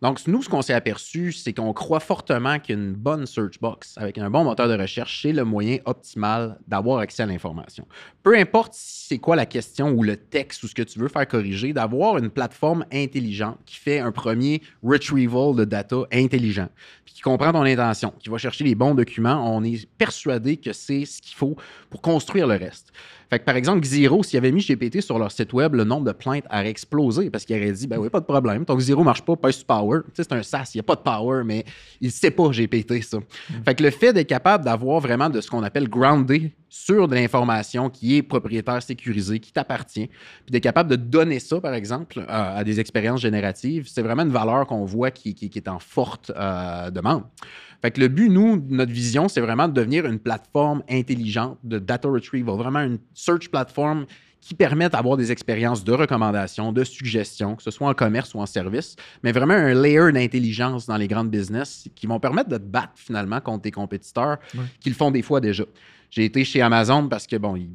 Donc, 0.00 0.24
nous, 0.28 0.42
ce 0.42 0.48
qu'on 0.48 0.62
s'est 0.62 0.74
aperçu, 0.74 1.32
c'est 1.32 1.52
qu'on 1.52 1.72
croit 1.72 1.98
fortement 1.98 2.60
qu'une 2.60 2.92
bonne 2.92 3.26
search 3.26 3.58
box 3.60 3.94
avec 3.96 4.16
un 4.18 4.30
bon 4.30 4.44
moteur 4.44 4.68
de 4.68 4.80
recherche, 4.80 5.22
c'est 5.22 5.32
le 5.32 5.44
moyen 5.44 5.78
optimal 5.86 6.58
d'avoir 6.68 7.00
accès 7.00 7.24
à 7.24 7.26
l'information. 7.26 7.86
Peu 8.22 8.36
importe 8.36 8.74
si 8.74 9.06
c'est 9.08 9.18
quoi 9.18 9.34
la 9.34 9.46
question 9.46 9.90
ou 9.90 10.04
le 10.04 10.16
texte 10.16 10.62
ou 10.62 10.68
ce 10.68 10.74
que 10.74 10.82
tu 10.82 11.00
veux 11.00 11.08
faire 11.08 11.26
corriger, 11.26 11.72
d'avoir 11.72 12.18
une 12.18 12.30
plateforme 12.30 12.84
intelligente 12.92 13.58
qui 13.66 13.76
fait 13.76 13.98
un 13.98 14.12
premier 14.12 14.62
retrieval 14.84 15.56
de 15.56 15.64
data 15.64 15.96
intelligent, 16.12 16.68
puis 17.04 17.14
qui 17.14 17.20
comprend 17.22 17.52
ton 17.52 17.62
intention, 17.62 18.12
qui 18.20 18.28
va 18.28 18.38
chercher 18.38 18.64
les 18.64 18.76
bons 18.76 18.94
documents, 18.94 19.52
on 19.52 19.64
est 19.64 19.88
persuadé 19.98 20.58
que 20.58 20.72
c'est 20.72 21.06
ce 21.06 21.20
qu'il 21.20 21.34
faut 21.34 21.56
pour 21.90 22.02
construire 22.02 22.46
le 22.46 22.54
reste. 22.54 22.92
Fait 23.30 23.38
que, 23.38 23.44
par 23.44 23.56
exemple, 23.56 23.80
Xero, 23.80 24.22
s'il 24.22 24.38
avait 24.38 24.52
mis 24.52 24.62
GPT 24.62 25.00
sur 25.00 25.18
leur 25.18 25.30
site 25.30 25.52
web, 25.52 25.74
le 25.74 25.84
nombre 25.84 26.06
de 26.06 26.12
plaintes 26.12 26.44
aurait 26.50 26.70
explosé 26.70 27.28
parce 27.30 27.44
qu'il 27.44 27.56
aurait 27.56 27.72
dit 27.72 27.86
Ben 27.86 27.98
oui, 27.98 28.08
pas 28.08 28.20
de 28.20 28.24
problème, 28.24 28.64
ton 28.64 28.76
Xero 28.76 29.04
marche 29.04 29.22
pas, 29.22 29.36
sur 29.52 29.64
Power. 29.66 30.00
Tu 30.06 30.10
sais, 30.14 30.22
c'est 30.24 30.32
un 30.32 30.42
SaaS, 30.42 30.70
il 30.74 30.78
n'y 30.78 30.80
a 30.80 30.84
pas 30.84 30.96
de 30.96 31.00
Power, 31.00 31.42
mais 31.44 31.64
il 32.00 32.10
sait 32.10 32.30
pas 32.30 32.48
GPT, 32.48 33.02
ça. 33.02 33.18
Fait 33.64 33.74
que 33.74 33.82
le 33.82 33.90
fait 33.90 34.12
d'être 34.12 34.28
capable 34.28 34.64
d'avoir 34.64 35.00
vraiment 35.00 35.28
de 35.28 35.40
ce 35.40 35.50
qu'on 35.50 35.62
appelle 35.62 35.88
groundé 35.88 36.52
sur 36.68 37.08
de 37.08 37.14
l'information 37.14 37.88
qui 37.90 38.16
est 38.16 38.22
propriétaire 38.22 38.82
sécurisée, 38.82 39.38
qui 39.40 39.52
t'appartient, 39.52 40.06
puis 40.08 40.50
d'être 40.52 40.62
capable 40.62 40.90
de 40.90 40.96
donner 40.96 41.38
ça, 41.40 41.60
par 41.60 41.74
exemple, 41.74 42.24
à, 42.28 42.56
à 42.56 42.64
des 42.64 42.78
expériences 42.80 43.20
génératives, 43.20 43.86
c'est 43.88 44.02
vraiment 44.02 44.22
une 44.22 44.28
valeur 44.32 44.66
qu'on 44.66 44.84
voit 44.84 45.10
qui, 45.10 45.34
qui- 45.34 45.48
qui 45.50 45.58
est 45.58 45.68
en 45.68 45.78
forte 45.78 46.30
euh, 46.36 46.90
demande. 46.90 47.24
Fait 47.80 47.90
que 47.92 48.00
le 48.00 48.08
but, 48.08 48.28
nous, 48.28 48.62
notre 48.68 48.92
vision, 48.92 49.28
c'est 49.28 49.40
vraiment 49.40 49.68
de 49.68 49.72
devenir 49.72 50.04
une 50.06 50.18
plateforme 50.18 50.82
intelligente 50.90 51.58
de 51.64 51.78
data 51.78 52.08
retrieval, 52.08 52.56
vraiment 52.56 52.80
une 52.80 52.98
search 53.14 53.48
platform 53.50 54.04
qui 54.40 54.54
permet 54.54 54.88
d'avoir 54.88 55.16
des 55.16 55.30
expériences 55.32 55.84
de 55.84 55.92
recommandation, 55.92 56.72
de 56.72 56.82
suggestions, 56.84 57.56
que 57.56 57.62
ce 57.62 57.70
soit 57.70 57.88
en 57.88 57.94
commerce 57.94 58.34
ou 58.34 58.38
en 58.40 58.46
service, 58.46 58.94
mais 59.22 59.32
vraiment 59.32 59.54
un 59.54 59.74
layer 59.74 60.10
d'intelligence 60.12 60.86
dans 60.86 60.96
les 60.96 61.08
grandes 61.08 61.30
business 61.30 61.88
qui 61.94 62.06
vont 62.06 62.18
permettre 62.20 62.48
de 62.48 62.56
te 62.56 62.62
battre 62.62 62.92
finalement 62.94 63.40
contre 63.40 63.62
tes 63.62 63.70
compétiteurs 63.72 64.38
Ouais. 64.54 64.64
qui 64.80 64.88
le 64.90 64.94
font 64.94 65.10
des 65.10 65.22
fois 65.22 65.40
déjà. 65.40 65.64
J'ai 66.10 66.24
été 66.24 66.44
chez 66.44 66.60
Amazon 66.62 67.08
parce 67.08 67.26
que, 67.26 67.36
bon, 67.36 67.56
il- 67.56 67.70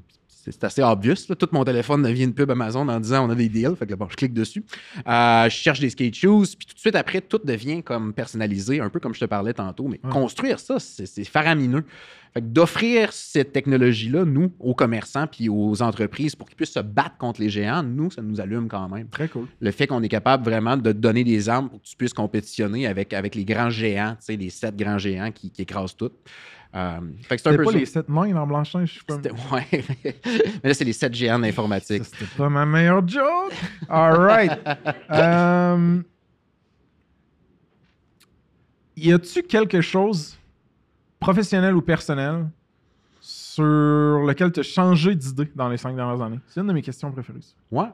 c'est 0.45 0.61
assez 0.65 0.83
obvious. 0.83 1.15
là. 1.29 1.35
Tout 1.35 1.47
mon 1.53 1.63
téléphone 1.63 2.03
devient 2.03 2.25
une 2.25 2.33
pub 2.33 2.51
Amazon 2.51 2.85
en 2.89 2.99
disant 2.99 3.25
on 3.25 3.29
a 3.29 3.35
des 3.35 3.47
deals. 3.47 3.75
Fait 3.79 3.85
que 3.85 3.91
là, 3.91 3.95
bon, 3.95 4.09
je 4.09 4.15
clique 4.17 4.33
dessus. 4.33 4.61
Euh, 5.07 5.45
je 5.45 5.55
cherche 5.55 5.79
des 5.79 5.89
skate 5.89 6.13
shoes. 6.15 6.47
Puis 6.57 6.67
tout 6.67 6.73
de 6.73 6.79
suite 6.79 6.95
après, 6.95 7.21
tout 7.21 7.39
devient 7.41 7.81
comme 7.81 8.11
personnalisé, 8.13 8.81
un 8.81 8.89
peu 8.89 8.99
comme 8.99 9.13
je 9.13 9.21
te 9.21 9.25
parlais 9.25 9.53
tantôt. 9.53 9.87
Mais 9.87 10.01
Ouais. 10.03 10.09
construire 10.09 10.59
ça, 10.59 10.79
c'est 10.79 11.23
faramineux. 11.23 11.85
Fait 12.33 12.41
que 12.41 12.47
d'offrir 12.47 13.13
cette 13.13 13.53
technologie-là, 13.53 14.25
nous, 14.25 14.51
aux 14.59 14.73
commerçants 14.73 15.27
puis 15.27 15.47
aux 15.47 15.81
entreprises 15.81 16.35
pour 16.35 16.49
qu'ils 16.49 16.57
puissent 16.57 16.73
se 16.73 16.79
battre 16.81 17.15
contre 17.17 17.39
les 17.39 17.49
géants, 17.49 17.83
nous, 17.83 18.11
ça 18.11 18.21
nous 18.21 18.41
allume 18.41 18.67
quand 18.67 18.89
même. 18.89 19.07
Très 19.07 19.29
cool. 19.29 19.45
Le 19.61 19.71
fait 19.71 19.87
qu'on 19.87 20.01
est 20.03 20.09
capable 20.09 20.43
vraiment 20.43 20.75
de 20.75 20.91
te 20.91 20.97
donner 20.97 21.23
des 21.23 21.47
armes 21.47 21.69
pour 21.69 21.79
que 21.81 21.87
tu 21.87 21.95
puisses 21.95 22.13
compétitionner 22.13 22.85
avec, 22.87 23.13
avec 23.13 23.35
les 23.35 23.45
grands 23.45 23.69
géants, 23.69 24.15
tu 24.19 24.25
sais, 24.25 24.35
les 24.35 24.49
sept 24.49 24.75
grands 24.75 24.97
géants 24.97 25.31
qui, 25.31 25.51
qui 25.51 25.61
écrasent 25.61 25.95
tout. 25.95 26.11
Euh, 26.75 26.99
c'est 27.29 27.47
un 27.47 27.55
peu 27.55 27.63
pas 27.63 27.71
les 27.71 27.85
7 27.85 28.09
mains 28.09 28.33
dans 28.33 28.47
Blanchard, 28.47 28.85
je 28.85 28.93
suis 28.93 29.03
pas. 29.03 29.17
Ouais. 29.51 29.67
Mais 30.03 30.69
là, 30.69 30.73
c'est 30.73 30.83
les 30.83 30.93
sept 30.93 31.13
géants. 31.13 31.39
Ça, 31.43 31.79
C'était 31.79 32.25
pas 32.35 32.49
ma 32.49 32.65
meilleure 32.65 33.07
joke. 33.07 33.53
All 33.89 34.15
right. 34.17 34.59
Euh, 35.11 36.01
y 38.97 39.11
a-tu 39.13 39.43
quelque 39.43 39.81
chose, 39.81 40.37
professionnel 41.19 41.75
ou 41.75 41.81
personnel, 41.81 42.47
sur 43.19 43.63
lequel 43.63 44.51
tu 44.51 44.61
as 44.61 44.63
changé 44.63 45.13
d'idée 45.15 45.51
dans 45.55 45.69
les 45.69 45.77
cinq 45.77 45.95
dernières 45.95 46.21
années? 46.21 46.39
C'est 46.47 46.61
une 46.61 46.67
de 46.67 46.73
mes 46.73 46.81
questions 46.81 47.11
préférées. 47.11 47.41
ça. 47.41 47.53
Ouais. 47.71 47.89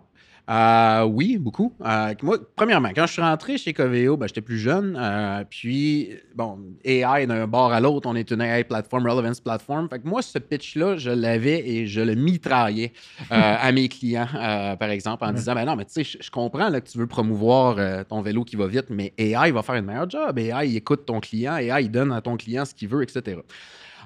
Euh, 0.49 1.03
oui, 1.03 1.37
beaucoup. 1.37 1.73
Euh, 1.85 2.15
moi, 2.23 2.37
premièrement, 2.55 2.89
quand 2.95 3.05
je 3.05 3.13
suis 3.13 3.21
rentré 3.21 3.59
chez 3.59 3.71
Coveo, 3.71 4.17
ben, 4.17 4.27
j'étais 4.27 4.41
plus 4.41 4.57
jeune. 4.57 4.97
euh, 4.99 5.43
puis, 5.47 6.09
bon, 6.33 6.57
AI 6.83 7.27
d'un 7.27 7.45
bord 7.45 7.71
à 7.71 7.79
l'autre, 7.79 8.09
on 8.09 8.15
est 8.15 8.31
une 8.31 8.41
AI 8.41 8.63
platform, 8.63 9.05
relevance 9.07 9.39
platform. 9.41 9.87
Fait 9.89 9.99
que 9.99 10.07
moi, 10.07 10.23
ce 10.23 10.39
pitch-là, 10.39 10.97
je 10.97 11.11
l'avais 11.11 11.59
et 11.69 11.85
je 11.85 12.01
le 12.01 12.15
mitraillais 12.15 12.93
euh, 13.31 13.35
à 13.61 13.71
mes 13.71 13.87
clients, 13.89 14.27
euh, 14.33 14.75
par 14.75 14.89
exemple, 14.89 15.23
en 15.23 15.33
disant, 15.33 15.53
ben 15.53 15.65
non, 15.65 15.75
mais 15.75 15.85
tu 15.85 15.91
sais, 15.91 16.03
je, 16.03 16.17
je 16.19 16.31
comprends 16.31 16.69
là, 16.69 16.81
que 16.81 16.89
tu 16.89 16.97
veux 16.97 17.05
promouvoir 17.07 18.05
ton 18.07 18.21
vélo 18.21 18.43
qui 18.43 18.55
va 18.55 18.65
vite, 18.65 18.87
mais 18.89 19.13
AI 19.19 19.51
va 19.51 19.61
faire 19.61 19.75
une 19.75 19.85
meilleure 19.85 20.09
job. 20.09 20.39
AI, 20.39 20.67
il 20.69 20.75
écoute 20.77 21.05
ton 21.05 21.19
client, 21.19 21.57
AI, 21.57 21.83
il 21.83 21.91
donne 21.91 22.11
à 22.11 22.21
ton 22.21 22.37
client 22.37 22.65
ce 22.65 22.73
qu'il 22.73 22.87
veut, 22.87 23.03
etc. 23.03 23.37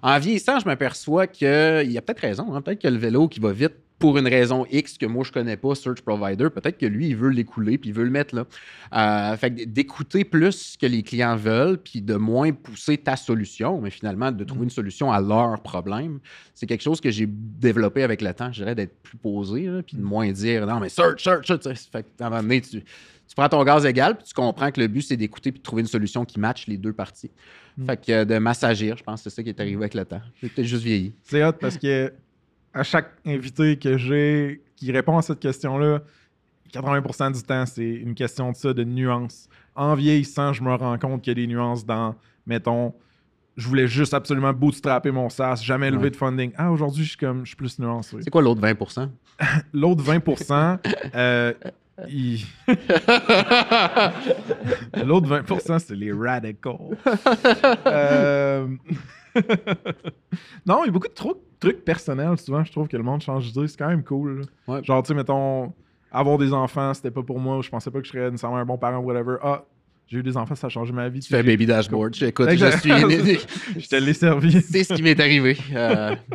En 0.01 0.19
vieillissant, 0.19 0.59
je 0.59 0.65
m'aperçois 0.65 1.27
qu'il 1.27 1.47
y 1.89 1.97
a 1.97 2.01
peut-être 2.01 2.19
raison. 2.19 2.53
hein, 2.53 2.61
peut-être 2.61 2.81
que 2.81 2.89
le 2.89 2.97
vélo 2.97 3.29
qui 3.29 3.39
va 3.39 3.53
vite 3.53 3.75
pour 3.99 4.17
une 4.17 4.27
raison 4.27 4.65
X 4.69 4.97
que 4.97 5.05
moi 5.05 5.23
je 5.23 5.31
connais 5.31 5.57
pas, 5.57 5.75
Search 5.75 6.01
Provider, 6.01 6.49
peut-être 6.49 6.77
que 6.77 6.85
lui, 6.85 7.09
il 7.09 7.15
veut 7.15 7.29
l'écouler 7.29 7.77
puis 7.77 7.89
il 7.89 7.93
veut 7.93 8.03
le 8.03 8.09
mettre 8.09 8.35
là. 8.35 8.45
Euh, 8.93 9.37
fait 9.37 9.51
que 9.51 9.63
d'écouter 9.65 10.23
plus 10.25 10.73
ce 10.73 10.77
que 10.77 10.85
les 10.85 11.03
clients 11.03 11.35
veulent 11.35 11.77
puis 11.77 12.01
de 12.01 12.15
moins 12.15 12.51
pousser 12.51 12.97
ta 12.97 13.15
solution, 13.15 13.79
mais 13.81 13.89
finalement 13.89 14.31
de 14.31 14.43
trouver 14.43 14.65
une 14.65 14.69
solution 14.69 15.11
à 15.11 15.21
leur 15.21 15.61
problème, 15.61 16.19
c'est 16.53 16.65
quelque 16.65 16.83
chose 16.83 16.99
que 16.99 17.11
j'ai 17.11 17.27
développé 17.27 18.03
avec 18.03 18.21
le 18.21 18.33
temps. 18.33 18.51
Je 18.51 18.61
dirais 18.61 18.75
d'être 18.75 19.01
plus 19.01 19.17
posé 19.17 19.67
là, 19.67 19.81
puis 19.83 19.97
de 19.97 20.01
moins 20.01 20.31
dire 20.31 20.65
non, 20.65 20.79
mais 20.79 20.89
search, 20.89 21.23
search, 21.23 21.47
search. 21.47 21.79
Fait 21.91 22.05
qu'à 22.17 22.27
un 22.27 22.29
moment 22.29 22.41
donné, 22.41 22.61
tu, 22.61 22.83
tu 23.33 23.35
prends 23.35 23.49
ton 23.49 23.63
gaz 23.63 23.85
égal 23.85 24.17
puis 24.17 24.27
tu 24.27 24.33
comprends 24.33 24.71
que 24.71 24.81
le 24.81 24.87
but 24.87 25.01
c'est 25.01 25.17
d'écouter 25.17 25.51
puis 25.51 25.59
de 25.59 25.63
trouver 25.63 25.81
une 25.81 25.87
solution 25.87 26.25
qui 26.25 26.39
matche 26.39 26.67
les 26.67 26.77
deux 26.77 26.93
parties. 26.93 27.31
Mm. 27.77 27.85
Fait 27.85 28.05
que 28.05 28.11
euh, 28.11 28.25
de 28.25 28.37
m'assagir, 28.37 28.97
je 28.97 29.03
pense 29.03 29.23
que 29.23 29.29
c'est 29.29 29.35
ça 29.35 29.43
qui 29.43 29.49
est 29.49 29.59
arrivé 29.59 29.77
avec 29.77 29.93
le 29.93 30.05
temps. 30.05 30.21
J'ai 30.41 30.49
peut-être 30.49 30.67
juste 30.67 30.83
vieilli. 30.83 31.13
C'est 31.23 31.43
hot 31.43 31.53
parce 31.53 31.77
que 31.77 32.13
à 32.73 32.83
chaque 32.83 33.11
invité 33.25 33.77
que 33.77 33.97
j'ai 33.97 34.61
qui 34.75 34.91
répond 34.91 35.17
à 35.17 35.21
cette 35.21 35.39
question-là, 35.39 36.01
80% 36.73 37.33
du 37.33 37.43
temps, 37.43 37.65
c'est 37.65 37.87
une 37.87 38.15
question 38.15 38.51
de 38.51 38.55
ça, 38.55 38.73
de 38.73 38.83
nuances. 38.83 39.47
En 39.75 39.95
vieillissant, 39.95 40.53
je 40.53 40.63
me 40.63 40.73
rends 40.73 40.97
compte 40.97 41.21
qu'il 41.21 41.31
y 41.31 41.35
a 41.41 41.45
des 41.45 41.47
nuances 41.47 41.85
dans, 41.85 42.15
mettons, 42.47 42.93
je 43.55 43.67
voulais 43.67 43.87
juste 43.87 44.13
absolument 44.15 44.51
bootstrapper 44.53 45.11
mon 45.11 45.29
SaaS, 45.29 45.61
jamais 45.63 45.91
lever 45.91 46.05
Ouais. 46.05 46.09
de 46.11 46.15
funding. 46.15 46.51
Ah, 46.57 46.71
aujourd'hui, 46.71 47.03
je 47.03 47.09
suis 47.09 47.17
comme, 47.17 47.41
je 47.43 47.49
suis 47.49 47.55
plus 47.55 47.77
nuancé. 47.79 48.17
C'est 48.21 48.29
quoi 48.31 48.41
l'autre 48.41 48.61
20% 48.61 49.09
L'autre 49.73 50.03
20%, 50.03 50.79
euh, 51.15 51.53
il- 52.09 52.43
L'autre 55.05 55.27
20%, 55.29 55.79
c'est 55.79 55.95
les 55.95 56.11
radicals. 56.11 56.97
Euh, 57.85 58.67
non, 60.65 60.83
il 60.83 60.87
y 60.87 60.89
a 60.89 60.91
beaucoup 60.91 61.07
de 61.07 61.13
trop- 61.13 61.43
trucs 61.69 61.85
personnels, 61.85 62.37
souvent, 62.37 62.63
je 62.63 62.71
trouve 62.71 62.87
que 62.87 62.97
le 62.97 63.03
monde 63.03 63.21
change 63.21 63.51
d'idée. 63.51 63.67
C'est 63.67 63.77
quand 63.77 63.87
même 63.89 64.03
cool. 64.03 64.41
Ouais. 64.67 64.83
Genre, 64.83 65.01
tu 65.03 65.09
sais, 65.09 65.13
mettons, 65.13 65.73
avoir 66.11 66.37
des 66.37 66.53
enfants, 66.53 66.93
c'était 66.93 67.11
pas 67.11 67.23
pour 67.23 67.39
moi. 67.39 67.59
Je 67.61 67.69
pensais 67.69 67.89
pas 67.91 67.99
que 67.99 68.05
je 68.05 68.11
serais 68.11 68.29
nécessairement 68.31 68.57
un 68.57 68.65
bon 68.65 68.77
parent, 68.77 68.99
whatever. 68.99 69.37
Ah, 69.41 69.63
j'ai 70.07 70.17
eu 70.19 70.23
des 70.23 70.35
enfants, 70.37 70.55
ça 70.55 70.67
a 70.67 70.69
changé 70.69 70.91
ma 70.93 71.09
vie. 71.09 71.21
Tu 71.21 71.29
fais 71.29 71.39
un 71.39 71.43
baby 71.43 71.65
dashboard. 71.65 72.13
Je- 72.15 72.25
Écoute, 72.25 72.49
je 72.51 72.77
suis. 72.77 72.89
Je 73.81 73.87
te 73.87 73.95
l'ai 73.95 74.13
servi. 74.13 74.61
C'est 74.61 74.83
ce 74.83 74.93
qui 74.93 75.01
m'est 75.01 75.19
arrivé. 75.19 75.57
Euh, 75.73 76.15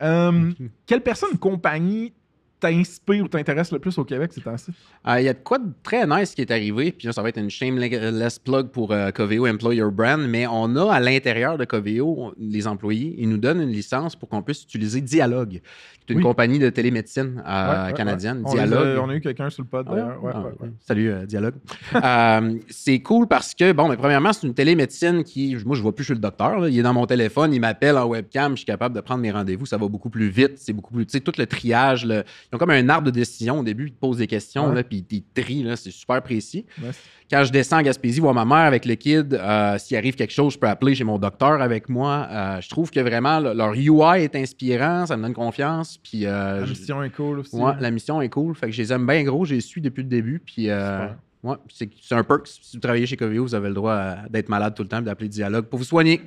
Euh, 0.00 0.52
quelle 0.86 1.00
personne, 1.02 1.36
compagnie 1.38 2.12
t'inspire 2.60 3.24
ou 3.24 3.28
t'intéresse 3.28 3.70
le 3.72 3.78
plus 3.78 3.96
au 3.98 4.04
Québec 4.04 4.32
ces 4.34 4.40
temps-ci? 4.40 4.72
Euh, 5.06 5.20
Il 5.20 5.24
y 5.24 5.28
a 5.28 5.32
de 5.34 5.38
quoi 5.38 5.58
de 5.58 5.70
très 5.82 6.06
nice 6.06 6.34
qui 6.34 6.40
est 6.42 6.50
arrivé, 6.50 6.92
puis 6.92 7.06
là, 7.06 7.12
ça 7.12 7.22
va 7.22 7.28
être 7.28 7.38
une 7.38 7.50
shameless 7.50 8.38
plug 8.38 8.68
pour 8.68 8.92
euh, 8.92 9.10
Coveo 9.10 9.46
Employer 9.46 9.84
Brand, 9.92 10.20
mais 10.28 10.46
on 10.46 10.74
a 10.76 10.92
à 10.92 11.00
l'intérieur 11.00 11.56
de 11.58 11.64
Coveo, 11.64 12.32
les 12.38 12.66
employés, 12.66 13.14
ils 13.18 13.28
nous 13.28 13.38
donnent 13.38 13.60
une 13.62 13.70
licence 13.72 14.16
pour 14.16 14.28
qu'on 14.28 14.42
puisse 14.42 14.62
utiliser 14.64 15.00
Dialogue, 15.00 15.60
qui 16.06 16.12
est 16.12 16.12
une 16.12 16.18
Oui. 16.18 16.22
compagnie 16.24 16.58
de 16.58 16.68
télémédecine 16.70 17.42
euh, 17.46 17.84
Ouais, 17.84 17.86
ouais, 17.88 17.92
canadienne. 17.96 18.38
ouais. 18.38 18.44
On, 18.50 18.54
les 18.54 18.60
a- 18.60 18.66
Dialogue. 18.66 18.98
on 19.04 19.08
a 19.10 19.14
eu 19.14 19.20
quelqu'un 19.20 19.50
sur 19.50 19.62
le 19.62 19.68
pod 19.68 19.86
d'ailleurs. 19.86 20.20
Ah. 20.34 20.44
Salut, 20.86 21.10
euh, 21.10 21.26
Dialogue. 21.26 21.54
C'est 22.68 23.00
cool 23.00 23.26
parce 23.26 23.54
que, 23.54 23.72
bon, 23.72 23.88
mais 23.88 23.96
premièrement, 23.96 24.32
c'est 24.32 24.46
une 24.46 24.54
télémédecine 24.54 25.24
qui, 25.24 25.56
moi, 25.64 25.76
je 25.76 25.82
vois 25.82 25.94
plus 25.94 26.04
chez 26.04 26.14
le 26.14 26.20
docteur. 26.20 26.58
là. 26.60 26.68
Il 26.68 26.78
est 26.78 26.82
dans 26.82 26.94
mon 26.94 27.06
téléphone, 27.06 27.52
il 27.52 27.60
m'appelle 27.60 27.96
en 27.96 28.06
webcam, 28.06 28.52
je 28.52 28.58
suis 28.58 28.66
capable 28.66 28.94
de 28.94 29.00
prendre 29.00 29.20
mes 29.20 29.30
rendez-vous. 29.30 29.66
Ça 29.66 29.76
va 29.76 29.88
beaucoup 29.88 30.10
plus 30.10 30.28
vite. 30.28 30.52
C'est 30.56 30.72
beaucoup 30.72 30.92
plus, 30.94 31.06
tu 31.06 31.12
sais, 31.12 31.20
tout 31.20 31.32
le 31.38 31.46
triage. 31.46 32.04
le- 32.06 32.24
Ils 32.50 32.56
ont 32.56 32.58
comme 32.58 32.70
un 32.70 32.88
arbre 32.88 33.06
de 33.06 33.10
décision 33.10 33.58
au 33.60 33.62
début. 33.62 33.88
Ils 33.88 33.92
te 33.92 34.00
posent 34.00 34.16
des 34.18 34.26
questions, 34.26 34.68
Ouais. 34.70 34.74
là, 34.76 34.82
puis 34.82 35.04
ils 35.10 35.22
te 35.22 35.40
trient. 35.40 35.66
C'est 35.76 35.90
super 35.90 36.22
précis. 36.22 36.64
Ouais. 36.82 36.90
Quand 37.30 37.44
je 37.44 37.52
descends 37.52 37.76
à 37.76 37.82
Gaspésie, 37.82 38.20
voir 38.20 38.32
ma 38.32 38.46
mère 38.46 38.66
avec 38.66 38.86
le 38.86 38.94
kid, 38.94 39.34
euh, 39.34 39.76
s'il 39.76 39.98
arrive 39.98 40.14
quelque 40.14 40.32
chose, 40.32 40.54
je 40.54 40.58
peux 40.58 40.66
appeler 40.66 40.94
chez 40.94 41.04
mon 41.04 41.18
docteur 41.18 41.60
avec 41.60 41.90
moi. 41.90 42.26
Euh, 42.30 42.60
je 42.62 42.68
trouve 42.70 42.90
que 42.90 43.00
vraiment, 43.00 43.38
le- 43.38 43.52
leur 43.52 43.74
UI 43.74 44.22
est 44.24 44.34
inspirant, 44.34 45.04
ça 45.04 45.16
me 45.18 45.22
donne 45.24 45.34
confiance. 45.34 45.98
Puis, 46.02 46.24
euh, 46.24 46.60
La 46.60 46.64
je- 46.64 46.70
mission 46.70 47.02
est 47.02 47.10
cool 47.10 47.40
aussi. 47.40 47.54
Ouais, 47.54 47.72
la 47.80 47.90
mission 47.90 48.22
est 48.22 48.30
cool. 48.30 48.54
Fait 48.54 48.66
que 48.66 48.72
je 48.72 48.80
les 48.80 48.92
aime 48.94 49.06
bien 49.06 49.22
gros. 49.24 49.44
Je 49.44 49.54
les 49.54 49.60
suis 49.60 49.82
depuis 49.82 50.02
le 50.02 50.08
début. 50.08 50.40
Puis, 50.44 50.68
ouais, 50.70 51.56
c'est 51.68 51.90
un 52.14 52.24
perk. 52.24 52.46
Si 52.46 52.76
vous 52.78 52.80
travaillez 52.80 53.04
chez 53.04 53.18
Coveo, 53.18 53.42
vous 53.42 53.54
avez 53.54 53.68
le 53.68 53.74
droit 53.74 54.14
d'être 54.30 54.48
malade 54.48 54.74
tout 54.74 54.82
le 54.82 54.88
temps 54.88 55.00
et 55.00 55.02
d'appeler 55.02 55.28
Dialogue 55.28 55.66
pour 55.66 55.78
vous 55.78 55.84
soigner. 55.84 56.22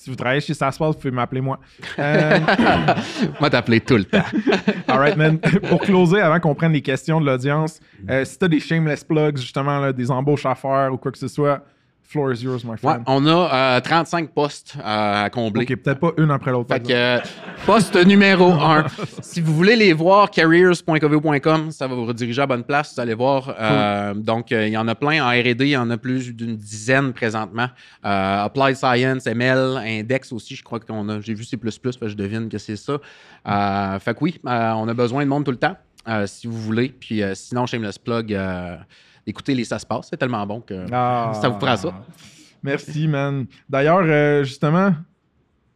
Si 0.00 0.08
vous 0.08 0.16
travaillez 0.16 0.40
chez 0.40 0.54
Saspace, 0.54 0.94
vous 0.94 0.98
pouvez 0.98 1.10
m'appeler 1.10 1.42
moi. 1.42 1.60
Euh, 1.98 2.38
Moi, 3.40 3.50
t'appeler 3.50 3.82
tout 3.82 3.98
le 3.98 4.04
temps. 4.04 4.24
all 4.88 4.98
right, 4.98 5.14
man. 5.14 5.38
Pour 5.68 5.82
closer, 5.82 6.22
avant 6.22 6.40
qu'on 6.40 6.54
prenne 6.54 6.72
les 6.72 6.80
questions 6.80 7.20
de 7.20 7.26
l'audience, 7.26 7.80
euh, 8.08 8.24
si 8.24 8.38
tu 8.38 8.46
as 8.46 8.48
des 8.48 8.60
shameless 8.60 9.04
plugs, 9.04 9.36
justement, 9.36 9.78
là, 9.78 9.92
des 9.92 10.10
embauches 10.10 10.46
à 10.46 10.54
faire 10.54 10.88
ou 10.90 10.96
quoi 10.96 11.12
que 11.12 11.18
ce 11.18 11.28
soit, 11.28 11.62
floor 12.10 12.32
is 12.32 12.42
yours, 12.42 12.64
my 12.64 12.70
Ouais, 12.72 12.76
friend. 12.78 13.02
on 13.06 13.24
a 13.26 13.76
euh, 13.76 13.80
35 13.80 14.30
postes 14.30 14.74
euh, 14.78 15.24
à 15.24 15.30
combler. 15.30 15.62
Ok, 15.62 15.76
peut-être 15.82 16.00
pas 16.00 16.10
une 16.18 16.30
après 16.30 16.50
l'autre. 16.50 16.66
par 16.68 16.78
Fait 16.78 16.82
que, 16.88 16.92
euh, 16.92 17.18
poste 17.66 17.96
numéro 18.04 18.50
1. 18.52 18.86
si 19.22 19.40
vous 19.40 19.54
voulez 19.54 19.76
les 19.76 19.92
voir, 19.92 20.30
careers.coveo.com, 20.30 21.70
ça 21.70 21.86
va 21.86 21.94
vous 21.94 22.06
rediriger 22.06 22.42
à 22.42 22.46
bonne 22.46 22.64
place. 22.64 22.94
Vous 22.94 23.00
allez 23.00 23.14
voir. 23.14 23.54
Euh, 23.58 24.14
donc, 24.14 24.52
euh, 24.52 24.66
il 24.66 24.72
y 24.72 24.76
en 24.76 24.88
a 24.88 24.94
plein 24.94 25.24
en 25.24 25.28
RD. 25.30 25.60
Il 25.62 25.68
y 25.68 25.76
en 25.76 25.90
a 25.90 25.96
plus 25.96 26.34
d'une 26.34 26.56
dizaine 26.56 27.12
présentement. 27.12 27.68
Euh, 28.04 28.44
Applied 28.44 28.76
Science, 28.76 29.26
ML, 29.26 29.76
Index 29.84 30.32
aussi, 30.32 30.56
je 30.56 30.62
crois 30.62 30.80
qu'on 30.80 31.08
a. 31.08 31.20
J'ai 31.20 31.34
vu 31.34 31.44
C, 31.44 31.56
fait 31.60 31.98
que 32.00 32.08
je 32.08 32.16
devine 32.16 32.48
que 32.48 32.58
c'est 32.58 32.76
ça. 32.76 32.98
Euh, 33.48 33.98
fait 33.98 34.14
que 34.14 34.18
oui, 34.24 34.38
euh, 34.46 34.72
on 34.76 34.88
a 34.88 34.94
besoin 34.94 35.22
de 35.24 35.28
monde 35.28 35.44
tout 35.44 35.50
le 35.50 35.56
temps, 35.56 35.76
euh, 36.08 36.26
si 36.26 36.46
vous 36.46 36.60
voulez. 36.60 36.88
Puis 36.88 37.22
euh, 37.22 37.34
sinon, 37.34 37.66
Shameless 37.66 37.98
Plug, 37.98 38.32
euh, 38.34 38.76
écoutez 39.26 39.54
les 39.54 39.64
Ça 39.64 39.78
se 39.78 39.86
passe. 39.86 40.08
C'est 40.10 40.16
tellement 40.16 40.46
bon 40.46 40.60
que 40.60 40.86
Ah. 40.92 41.32
ça 41.40 41.48
vous 41.48 41.58
prend 41.58 41.76
ça. 41.76 41.92
Merci, 42.62 43.08
man. 43.08 43.46
D'ailleurs, 43.68 44.02
euh, 44.04 44.44
justement, 44.44 44.92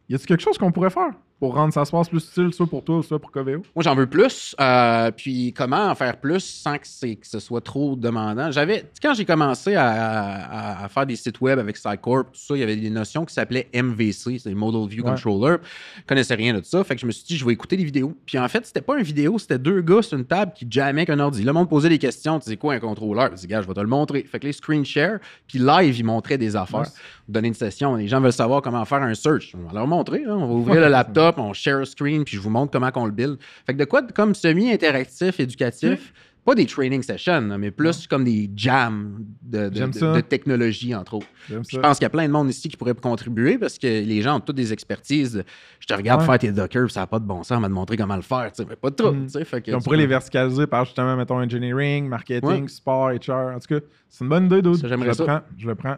y 0.09 0.15
a-t-il 0.15 0.27
quelque 0.27 0.41
chose 0.43 0.57
qu'on 0.57 0.71
pourrait 0.71 0.89
faire? 0.91 1.11
Pour 1.39 1.53
rendre 1.55 1.73
ça 1.73 1.83
se 1.85 1.91
passe 1.91 2.07
plus 2.09 2.25
utile, 2.29 2.53
soit 2.53 2.65
pour 2.67 2.83
toi, 2.83 3.01
soit 3.03 3.19
pour 3.19 3.29
Coveo? 3.31 3.61
Moi, 3.75 3.83
j'en 3.83 3.93
veux 3.93 4.07
plus. 4.07 4.55
Euh, 4.59 5.11
puis 5.11 5.53
comment 5.55 5.87
en 5.89 5.95
faire 5.95 6.17
plus 6.17 6.39
sans 6.39 6.77
que, 6.77 6.87
c'est- 6.87 7.15
que 7.15 7.27
ce 7.27 7.39
soit 7.39 7.61
trop 7.61 7.95
demandant? 7.95 8.51
J'avais, 8.51 8.85
quand 9.01 9.13
j'ai 9.13 9.25
commencé 9.25 9.75
à, 9.75 9.85
à- 9.89 10.85
à 10.85 10.89
faire 10.89 11.05
des 11.05 11.15
sites 11.15 11.41
web 11.41 11.59
avec 11.59 11.75
SciCorp, 11.77 12.31
tout 12.31 12.39
ça, 12.39 12.55
il 12.55 12.59
y 12.59 12.63
avait 12.63 12.75
des 12.77 12.89
notions 12.89 13.25
qui 13.25 13.33
s'appelaient 13.33 13.67
MVC, 13.73 14.39
c'est 14.39 14.53
Model 14.53 14.87
View 14.89 15.03
Ouais. 15.03 15.11
Controller. 15.11 15.57
Je 15.97 16.01
connaissais 16.07 16.35
rien 16.35 16.53
de 16.53 16.63
ça. 16.63 16.83
Fait 16.83 16.95
que 16.95 17.01
je 17.01 17.05
me 17.05 17.11
suis 17.11 17.25
dit, 17.25 17.37
je 17.37 17.45
vais 17.45 17.53
écouter 17.53 17.75
les 17.75 17.83
vidéos. 17.83 18.13
Puis 18.25 18.39
en 18.39 18.47
fait, 18.47 18.65
c'était 18.65 18.81
pas 18.81 18.97
une 18.97 19.03
vidéo, 19.03 19.37
c'était 19.37 19.59
deux 19.59 19.81
gars 19.81 20.01
sur 20.01 20.17
une 20.17 20.25
table 20.25 20.53
qui 20.55 20.65
jammaient 20.69 21.01
avec 21.01 21.09
un 21.09 21.19
ordi. 21.19 21.43
Le 21.43 21.51
monde 21.53 21.69
posait 21.69 21.89
des 21.89 21.99
questions. 21.99 22.39
Tu 22.39 22.49
sais 22.49 22.57
quoi, 22.57 22.73
un 22.75 22.79
contrôleur? 22.79 23.29
Je 23.31 23.41
dis, 23.41 23.47
gars, 23.47 23.61
je 23.61 23.67
vais 23.67 23.73
te 23.73 23.79
le 23.81 23.87
montrer. 23.87 24.23
Fait 24.23 24.39
que 24.39 24.45
les 24.47 24.53
screen 24.53 24.85
share, 24.85 25.19
puis 25.47 25.59
live, 25.59 25.97
ils 25.99 26.03
montraient 26.05 26.37
des 26.37 26.55
affaires. 26.55 26.81
Nice. 26.81 26.95
Donner 27.27 27.47
une 27.49 27.53
session. 27.55 27.95
Les 27.95 28.07
gens 28.07 28.21
veulent 28.21 28.31
savoir 28.31 28.61
comment 28.61 28.85
faire 28.85 29.01
un 29.01 29.13
search. 29.15 29.53
On 29.55 29.67
va 29.67 29.73
leur 29.73 29.87
montrer. 29.87 30.23
hein. 30.27 30.35
On 30.37 30.47
va 30.47 30.53
ouvrir 30.53 30.81
le 30.81 30.87
laptop, 30.89 31.24
on 31.37 31.53
share 31.53 31.81
a 31.81 31.85
screen, 31.85 32.23
puis 32.23 32.35
je 32.37 32.41
vous 32.41 32.49
montre 32.49 32.71
comment 32.71 32.91
qu'on 32.91 33.05
le 33.05 33.11
build. 33.11 33.37
Fait 33.65 33.73
que 33.73 33.79
de 33.79 33.85
quoi 33.85 34.01
comme 34.03 34.33
semi-interactif, 34.35 35.39
éducatif, 35.39 36.13
pas 36.43 36.53
des 36.53 36.67
training 36.67 37.01
sessions, 37.01 37.57
mais 37.57 37.71
plus 37.71 38.05
comme 38.05 38.23
des 38.23 38.47
jams 38.55 39.17
de, 39.41 39.67
de- 39.69 39.75
J'aime 39.75 39.89
de- 39.89 39.97
ça. 39.97 40.13
de 40.13 40.21
technologie, 40.21 40.93
entre 40.93 41.15
autres. 41.15 41.25
Je 41.49 41.79
pense 41.79 41.97
qu'il 41.97 42.03
y 42.03 42.05
a 42.05 42.09
plein 42.11 42.27
de 42.27 42.31
monde 42.31 42.49
ici 42.51 42.69
qui 42.69 42.77
pourrait 42.77 42.93
contribuer 42.93 43.57
parce 43.57 43.79
que 43.79 43.87
les 43.87 44.21
gens 44.21 44.37
ont 44.37 44.39
toutes 44.39 44.55
des 44.55 44.71
expertises. 44.71 45.43
Je 45.79 45.87
te 45.87 45.93
regarde 45.95 46.21
Ouais. 46.21 46.27
faire 46.27 46.37
tes 46.37 46.51
dockers, 46.51 46.91
ça 46.91 46.99
n'a 46.99 47.07
pas 47.07 47.17
de 47.17 47.25
bon 47.25 47.41
sens, 47.41 47.57
on 47.57 47.61
va 47.61 47.67
te 47.67 47.73
montrer 47.73 47.97
comment 47.97 48.15
le 48.15 48.21
faire. 48.21 48.51
tu 48.51 48.61
sais, 48.61 48.69
mais 48.69 48.75
pas 48.75 48.91
de 48.91 48.95
trouble. 48.95 49.17
Mm. 49.21 49.29
sais, 49.29 49.43
fait 49.43 49.59
que 49.61 49.71
on 49.71 49.79
pourrait 49.81 49.97
les 49.97 50.05
verticaliser 50.05 50.67
par 50.67 50.85
justement, 50.85 51.15
mettons, 51.17 51.39
engineering, 51.41 52.07
marketing, 52.07 52.43
Ouais. 52.63 52.67
sport, 52.67 53.09
HR. 53.09 53.55
En 53.55 53.59
tout 53.59 53.79
cas, 53.79 53.85
c'est 54.07 54.23
une 54.23 54.29
bonne 54.29 54.45
idée, 54.45 54.61
j'aimerais 54.87 55.07
je 55.09 55.13
ça. 55.13 55.23
le 55.23 55.27
prends. 55.27 55.41
Je 55.57 55.67
le 55.67 55.73
prends. 55.75 55.97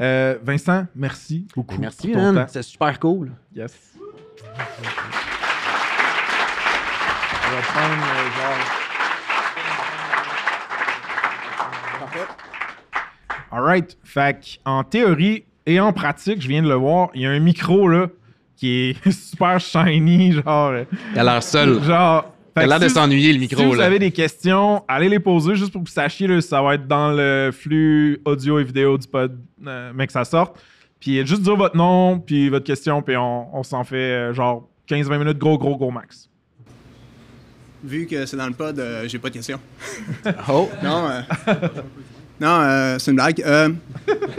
Euh, 0.00 0.38
Vincent, 0.42 0.86
merci 0.96 1.46
beaucoup. 1.54 1.76
Merci, 1.78 2.08
pour 2.08 2.16
ton 2.16 2.32
man. 2.32 2.46
temps. 2.46 2.50
C'est 2.52 2.62
super 2.62 2.98
cool. 2.98 3.32
Yes. 3.54 3.92
On 4.56 4.60
va 7.50 7.60
prendre, 7.62 8.04
euh, 8.04 8.28
genre. 8.36 8.64
All 13.50 13.62
right. 13.62 13.96
Fait 14.04 14.58
en 14.64 14.82
théorie 14.84 15.44
et 15.66 15.78
en 15.80 15.92
pratique, 15.92 16.40
je 16.42 16.48
viens 16.48 16.62
de 16.62 16.68
le 16.68 16.74
voir, 16.74 17.08
il 17.14 17.22
y 17.22 17.26
a 17.26 17.30
un 17.30 17.38
micro 17.40 17.88
là 17.88 18.08
qui 18.56 18.90
est 18.90 19.10
super 19.12 19.58
shiny, 19.60 20.32
genre. 20.32 20.70
euh, 20.70 20.84
Il 21.12 21.18
a 21.20 21.24
l'air 21.24 21.42
seul. 21.42 21.82
genre 21.82 22.32
Il 22.56 22.62
a 22.62 22.66
l'air 22.66 22.78
que 22.78 22.84
de 22.84 22.88
si- 22.88 22.94
s'ennuyer, 22.94 23.28
le 23.32 23.34
Si 23.34 23.40
micro. 23.40 23.64
vous 23.64 23.74
là. 23.74 23.86
avez 23.86 23.98
des 23.98 24.10
questions, 24.12 24.84
allez 24.88 25.08
les 25.08 25.18
poser 25.20 25.54
juste 25.56 25.72
pour 25.72 25.82
que 25.82 25.88
vous 25.88 25.92
sachiez 25.94 26.26
là, 26.28 26.40
si 26.40 26.48
ça 26.48 26.62
va 26.62 26.74
être 26.74 26.86
dans 26.86 27.10
le 27.12 27.50
flux 27.52 28.20
audio 28.24 28.58
et 28.60 28.64
vidéo 28.64 28.96
du 28.98 29.06
pod, 29.08 29.36
euh, 29.66 29.92
mais 29.94 30.06
que 30.06 30.12
ça 30.12 30.24
sorte. 30.24 30.56
Puis 31.04 31.26
juste 31.26 31.42
dire 31.42 31.54
votre 31.54 31.76
nom, 31.76 32.18
puis 32.18 32.48
votre 32.48 32.64
question, 32.64 33.02
puis 33.02 33.14
on, 33.14 33.54
on 33.54 33.62
s'en 33.62 33.84
fait 33.84 34.30
euh, 34.30 34.32
genre 34.32 34.66
15-20 34.88 35.18
minutes, 35.18 35.36
gros, 35.36 35.58
gros, 35.58 35.76
gros 35.76 35.90
max. 35.90 36.30
Vu 37.84 38.06
que 38.06 38.24
c'est 38.24 38.38
dans 38.38 38.46
le 38.46 38.54
pod, 38.54 38.78
euh, 38.78 39.06
j'ai 39.06 39.18
pas 39.18 39.28
de 39.28 39.34
questions. 39.34 39.60
Oh, 40.48 40.70
Non, 40.82 41.10
euh, 41.10 41.20
non 42.40 42.48
euh, 42.48 42.98
c'est 42.98 43.10
une 43.10 43.18
blague. 43.18 43.42
Euh, 43.42 43.68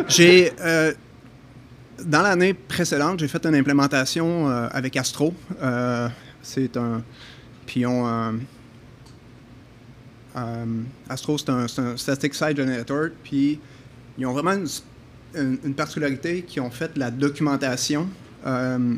j'ai 0.07 0.53
euh, 0.59 0.91
dans 2.03 2.23
l'année 2.23 2.55
précédente, 2.55 3.19
j'ai 3.19 3.27
fait 3.27 3.45
une 3.45 3.53
implémentation 3.53 4.49
euh, 4.49 4.67
avec 4.71 4.97
Astro. 4.97 5.35
Euh, 5.61 6.09
c'est 6.41 6.75
un 6.77 7.03
puis 7.67 7.85
on 7.85 8.07
euh, 8.07 8.31
euh, 10.35 10.65
Astro 11.09 11.37
c'est 11.37 11.49
un, 11.49 11.67
c'est 11.67 11.81
un 11.81 11.95
static 11.95 12.33
site 12.33 12.57
generator. 12.57 13.09
Puis 13.23 13.59
ils 14.17 14.25
ont 14.25 14.33
vraiment 14.33 14.53
une, 14.53 14.67
une- 15.37 15.57
une 15.63 15.73
particularité 15.73 16.41
qui 16.43 16.59
ont 16.59 16.69
fait 16.71 16.97
la 16.97 17.11
documentation. 17.11 18.07
Euh, 18.45 18.95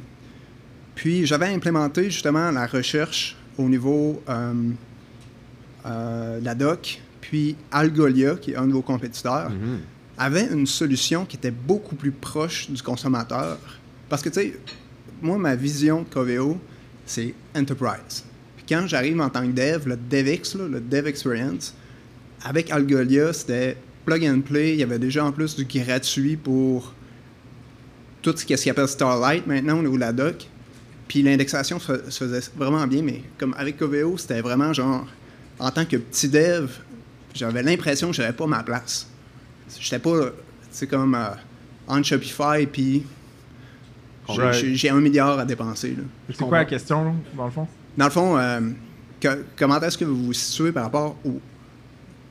puis 0.95 1.25
j'avais 1.25 1.47
implémenté 1.47 2.05
justement 2.05 2.51
la 2.51 2.65
recherche 2.67 3.35
au 3.57 3.67
niveau 3.69 4.21
euh, 4.29 4.53
euh, 5.85 6.39
la 6.41 6.55
doc, 6.55 7.01
puis 7.21 7.55
Algolia, 7.71 8.35
qui 8.35 8.51
est 8.51 8.55
un 8.55 8.67
de 8.67 8.73
vos 8.73 8.81
compétiteurs, 8.81 9.49
Mhm. 9.49 9.79
avait 10.17 10.47
une 10.51 10.67
solution 10.67 11.25
qui 11.25 11.37
était 11.37 11.51
beaucoup 11.51 11.95
plus 11.95 12.11
proche 12.11 12.69
du 12.69 12.81
consommateur. 12.81 13.57
Parce 14.09 14.21
que, 14.21 14.29
tu 14.29 14.35
sais, 14.39 14.59
moi, 15.21 15.37
ma 15.37 15.55
vision 15.55 16.01
de 16.01 16.07
Coveo, 16.09 16.59
c'est 17.05 17.33
enterprise. 17.55 18.23
Puis 18.57 18.65
quand 18.67 18.85
j'arrive 18.87 19.19
en 19.21 19.29
tant 19.29 19.45
que 19.45 19.51
dev, 19.53 19.87
le 19.87 19.95
DevX, 19.97 20.55
là, 20.55 20.67
le 20.67 20.79
Dev 20.79 21.07
Experience, 21.07 21.73
avec 22.43 22.71
Algolia, 22.71 23.33
c'était 23.33 23.77
plug 24.07 24.25
and 24.25 24.41
play. 24.41 24.73
Il 24.73 24.79
y 24.79 24.83
avait 24.83 24.99
déjà 24.99 25.23
en 25.25 25.31
plus 25.33 25.55
du 25.55 25.65
gratuit 25.65 26.37
pour 26.37 26.93
tout 28.21 28.33
ce 28.35 28.45
qu'il 28.45 28.69
appelle 28.71 28.87
Starlight 28.87 29.45
maintenant 29.45 29.83
de 29.83 29.97
la 29.97 30.13
doc. 30.13 30.47
Puis 31.09 31.21
l'indexation 31.21 31.79
se, 31.79 32.09
se 32.09 32.23
faisait 32.25 32.49
vraiment 32.55 32.85
bien, 32.87 33.01
mais 33.01 33.21
comme 33.37 33.53
avec 33.57 33.77
Coveo, 33.77 34.17
c'était 34.17 34.41
vraiment 34.41 34.71
genre, 34.73 35.05
en 35.59 35.71
tant 35.71 35.85
que 35.85 35.97
petit 35.97 36.27
dev, 36.29 36.69
j'avais 37.33 37.63
l'impression 37.63 38.09
que 38.09 38.15
j'avais 38.15 38.33
pas 38.33 38.47
ma 38.47 38.63
place. 38.63 39.07
J'étais 39.79 39.99
pas, 39.99 40.31
c'est 40.71 40.87
comme 40.87 41.15
euh, 41.15 41.27
en 41.87 42.01
Shopify, 42.03 42.65
puis 42.71 43.03
j'ai- 44.73 44.89
un 44.89 44.99
milliard 44.99 45.39
à 45.39 45.45
dépenser. 45.45 45.95
C'est 46.29 46.37
quoi 46.39 46.57
la 46.59 46.65
question, 46.65 47.15
dans 47.35 47.45
le 47.45 47.51
fond? 47.51 47.67
Dans 47.97 48.05
le 48.05 48.11
fond, 48.11 48.37
euh, 48.37 48.59
que- 49.21 49.43
comment 49.57 49.79
est-ce 49.81 49.97
que 49.97 50.05
vous 50.05 50.25
vous 50.25 50.33
situez 50.33 50.71
par 50.73 50.83
rapport 50.83 51.15
au, 51.25 51.39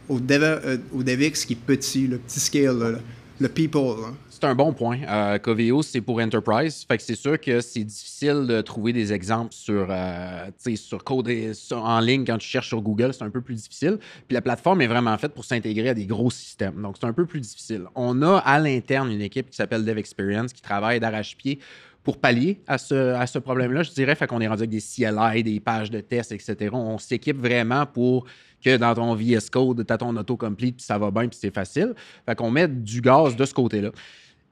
au, 0.09 0.21
dev, 0.21 0.43
euh, 0.43 0.77
DevX 0.95 1.45
qui 1.47 1.55
est 1.55 1.57
petit, 1.57 2.07
le 2.07 2.19
petit 2.19 2.41
scale, 2.41 2.79
le, 2.79 2.99
le 3.41 3.49
people. 3.49 3.97
C'est 4.31 4.45
un 4.45 4.55
bon 4.55 4.75
point. 4.75 4.99
Euh, 5.09 5.39
Coveo, 5.39 5.83
c'est 5.83 6.03
pour 6.03 6.21
Enterprise. 6.21 6.85
Fait 6.87 6.99
que 6.99 7.03
c'est 7.03 7.15
sûr 7.15 7.41
que 7.41 7.63
c'est 7.63 7.85
difficile 7.85 8.47
de 8.47 8.61
trouver 8.61 8.93
des 8.93 9.13
exemples 9.15 9.55
sur, 9.55 9.87
euh, 9.89 10.51
sur 10.75 11.03
code 11.05 11.29
et- 11.29 11.53
en 11.73 12.01
ligne 12.01 12.25
quand 12.27 12.37
tu 12.37 12.47
cherches 12.47 12.69
sur 12.69 12.83
Google. 12.83 13.15
C'est 13.15 13.25
un 13.25 13.31
peu 13.31 13.41
plus 13.41 13.55
difficile. 13.55 13.99
Puis 14.29 14.35
la 14.35 14.43
plateforme 14.43 14.83
est 14.83 14.87
vraiment 14.87 15.17
faite 15.17 15.33
pour 15.33 15.47
s'intégrer 15.47 15.89
à 15.89 15.95
des 15.95 16.05
gros 16.05 16.31
systèmes. 16.31 16.83
Donc, 16.83 16.97
c'est 17.01 17.07
un 17.07 17.15
peu 17.15 17.25
plus 17.25 17.41
difficile. 17.41 17.85
On 17.95 18.21
a 18.21 18.37
à 18.39 18.59
l'interne 18.59 19.11
une 19.11 19.23
équipe 19.23 19.49
qui 19.49 19.57
s'appelle 19.57 19.87
Dev 19.87 19.97
Experience 19.97 20.53
qui 20.53 20.61
travaille 20.61 21.01
d'arrache-pied 21.01 21.59
pour 22.05 22.19
pallier 22.19 22.61
à 22.67 22.77
ce, 22.79 23.15
à 23.15 23.27
ce 23.27 23.39
problème-là, 23.39 23.83
je 23.85 23.91
dirais. 23.93 24.15
Fait 24.17 24.27
qu'on 24.27 24.41
est 24.43 24.47
rendu 24.49 24.61
avec 24.65 24.71
des 24.71 24.81
CLI, 24.83 25.43
des 25.43 25.61
pages 25.61 25.91
de 25.91 26.01
tests, 26.01 26.33
etc. 26.33 26.71
On 26.73 26.99
s'équipe 26.99 27.39
vraiment 27.39 27.87
pour 27.87 28.27
que 28.65 28.77
dans 28.77 28.95
ton 28.95 29.15
VS 29.15 29.51
Code, 29.51 29.87
tu 29.87 29.93
as 29.93 29.99
ton 29.99 30.17
autocomplete, 30.17 30.77
puis 30.77 30.85
ça 30.85 30.99
va 30.99 31.11
bien, 31.11 31.29
puis 31.29 31.39
c'est 31.41 31.55
facile. 31.55 31.95
Fait 32.25 32.35
qu'on 32.35 32.51
met 32.51 32.69
du 32.69 33.01
gaz 33.01 33.37
de 33.37 33.45
ce 33.45 33.55
côté-là. 33.55 33.91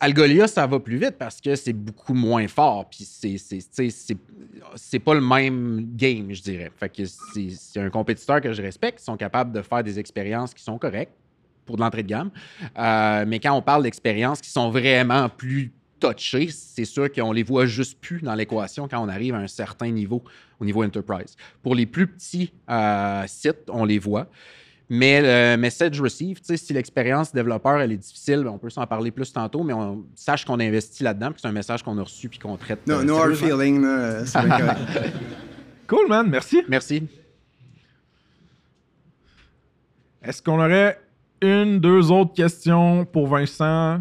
Algolia, 0.01 0.47
ça 0.47 0.67
va 0.67 0.81
plus 0.81 0.99
vite 0.99 1.17
parce 1.19 1.41
que 1.41 1.57
c'est 1.57 1.73
beaucoup 1.73 2.15
moins 2.15 2.47
fort. 2.49 2.89
Puis 2.91 3.05
c'est, 3.05 4.99
pas 4.99 5.15
le 5.15 5.21
même 5.21 5.87
game, 5.97 6.33
je 6.33 6.43
dirais. 6.43 6.71
Fait 6.77 6.89
que 6.89 7.05
c'est, 7.07 7.81
un 7.81 7.91
compétiteur 7.91 8.41
que 8.41 8.53
je 8.53 8.61
respecte. 8.61 9.01
Ils 9.01 9.05
sont 9.05 9.17
capables 9.17 9.53
de 9.53 9.63
faire 9.63 9.83
des 9.83 9.99
expériences 9.99 10.53
qui 10.53 10.63
sont 10.63 10.79
correctes 10.79 11.13
pour 11.65 11.77
de 11.77 11.81
l'entrée 11.81 12.03
de 12.03 12.09
gamme. 12.09 12.31
Euh, 12.79 13.25
mais 13.27 13.41
quand 13.41 13.53
on 13.53 13.63
parle 13.63 13.85
d'expériences 13.85 14.41
qui 14.41 14.51
sont 14.51 14.71
vraiment 14.71 15.29
plus 15.29 15.73
c'est 16.17 16.85
sûr 16.85 17.11
qu'on 17.13 17.33
les 17.33 17.43
voit 17.43 17.67
juste 17.67 18.01
plus 18.01 18.21
dans 18.21 18.35
l'équation 18.35 18.89
quand 18.89 19.03
on 19.03 19.09
arrive 19.09 19.35
à 19.35 19.39
un 19.39 19.47
certain 19.47 19.91
niveau 19.91 20.23
au 20.61 20.65
niveau 20.65 20.85
enterprise. 20.85 21.37
Pour 21.63 21.75
les 21.75 21.87
plus 21.87 22.07
petits 22.07 22.53
euh, 22.71 23.25
sites, 23.27 23.69
on 23.69 23.85
les 23.85 23.99
voit. 23.99 24.29
Mais 24.91 25.23
le 25.23 25.57
message 25.57 25.99
receive, 26.01 26.41
tu 26.41 26.45
sais, 26.45 26.57
si 26.59 26.73
l'expérience 26.75 27.33
développeur 27.33 27.81
elle 27.81 27.93
est 27.93 27.97
difficile, 27.97 28.43
ben, 28.45 28.51
on 28.51 28.59
peut 28.59 28.69
s'en 28.69 28.87
parler 28.87 29.11
plus 29.11 29.33
tantôt, 29.33 29.63
mais 29.63 29.73
on 29.73 30.05
sache 30.15 30.45
qu'on 30.45 30.61
investit 30.61 31.03
là-dedans, 31.03 31.31
puis 31.31 31.41
c'est 31.41 31.49
un 31.49 31.53
message 31.53 31.83
qu'on 31.83 31.97
a 31.97 32.03
reçu 32.03 32.29
puis 32.29 32.39
qu'on 32.39 32.57
traite. 32.57 32.87
No, 32.87 32.97
euh, 32.97 33.03
no 33.03 33.17
hard 33.17 33.35
feeling, 33.35 33.83
là, 33.83 33.89
euh. 33.89 34.25
Cool, 35.87 36.09
man. 36.09 36.29
Merci. 36.29 36.63
Merci. 36.69 37.09
Est-ce 40.23 40.43
qu'on 40.43 40.59
aurait 40.59 40.99
une, 41.43 41.81
deux 41.81 42.11
autres 42.11 42.33
questions 42.35 43.05
pour 43.05 43.27
Vincent? 43.27 44.01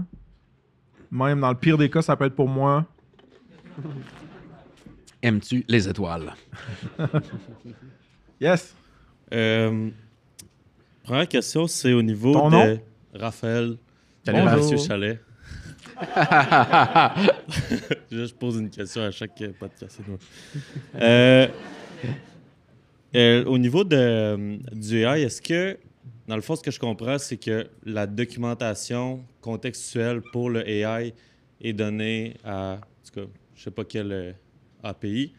Même 1.14 1.41
dans 1.41 1.49
le 1.49 1.55
pire 1.55 1.78
des 1.78 1.91
cas, 1.91 2.01
ça 2.01 2.16
peut 2.16 2.26
être 2.26 2.36
pour 2.36 2.49
moi. 2.49 2.88
Aimes-tu 5.22 5.64
les 5.68 5.88
étoiles? 5.88 6.34
Yes. 8.41 8.76
Euh, 9.32 9.89
première 11.03 11.28
question, 11.30 11.66
c'est 11.66 11.93
au 11.93 12.01
niveau 12.01 12.34
Ton 12.34 12.49
de 12.49 12.55
nom? 12.55 12.80
Raphaël. 13.14 13.78
Bonjour. 14.26 14.57
Monsieur 14.57 14.78
Chalet. 14.78 15.22
je 18.11 18.26
je 18.26 18.34
pose 18.34 18.57
une 18.57 18.70
question 18.70 19.03
à 19.03 19.11
chaque 19.11 19.41
podcast. 19.57 20.01
Euh, 20.95 21.47
euh, 23.16 23.45
au 23.45 23.57
niveau 23.57 23.86
de, 23.86 23.95
euh, 23.95 24.57
du 24.74 25.03
AI, 25.03 25.22
est-ce 25.22 25.41
que, 25.41 25.78
dans 26.28 26.36
le 26.36 26.41
fond, 26.41 26.55
ce 26.55 26.61
que 26.61 26.71
je 26.71 26.80
comprends, 26.80 27.17
c'est 27.17 27.38
que 27.38 27.69
la 27.84 28.07
documentation 28.07 29.24
contextuelle 29.41 30.21
pour 30.32 30.49
le 30.49 30.67
AI 30.67 31.13
est 31.61 31.74
donnée 31.74 32.38
à, 32.43 32.76
en 32.76 33.05
tout 33.05 33.19
cas, 33.21 33.28
je 33.55 33.63
sais 33.63 33.71
pas 33.71 33.84
quel 33.84 34.11
euh, 34.11 34.32
API. 34.84 35.34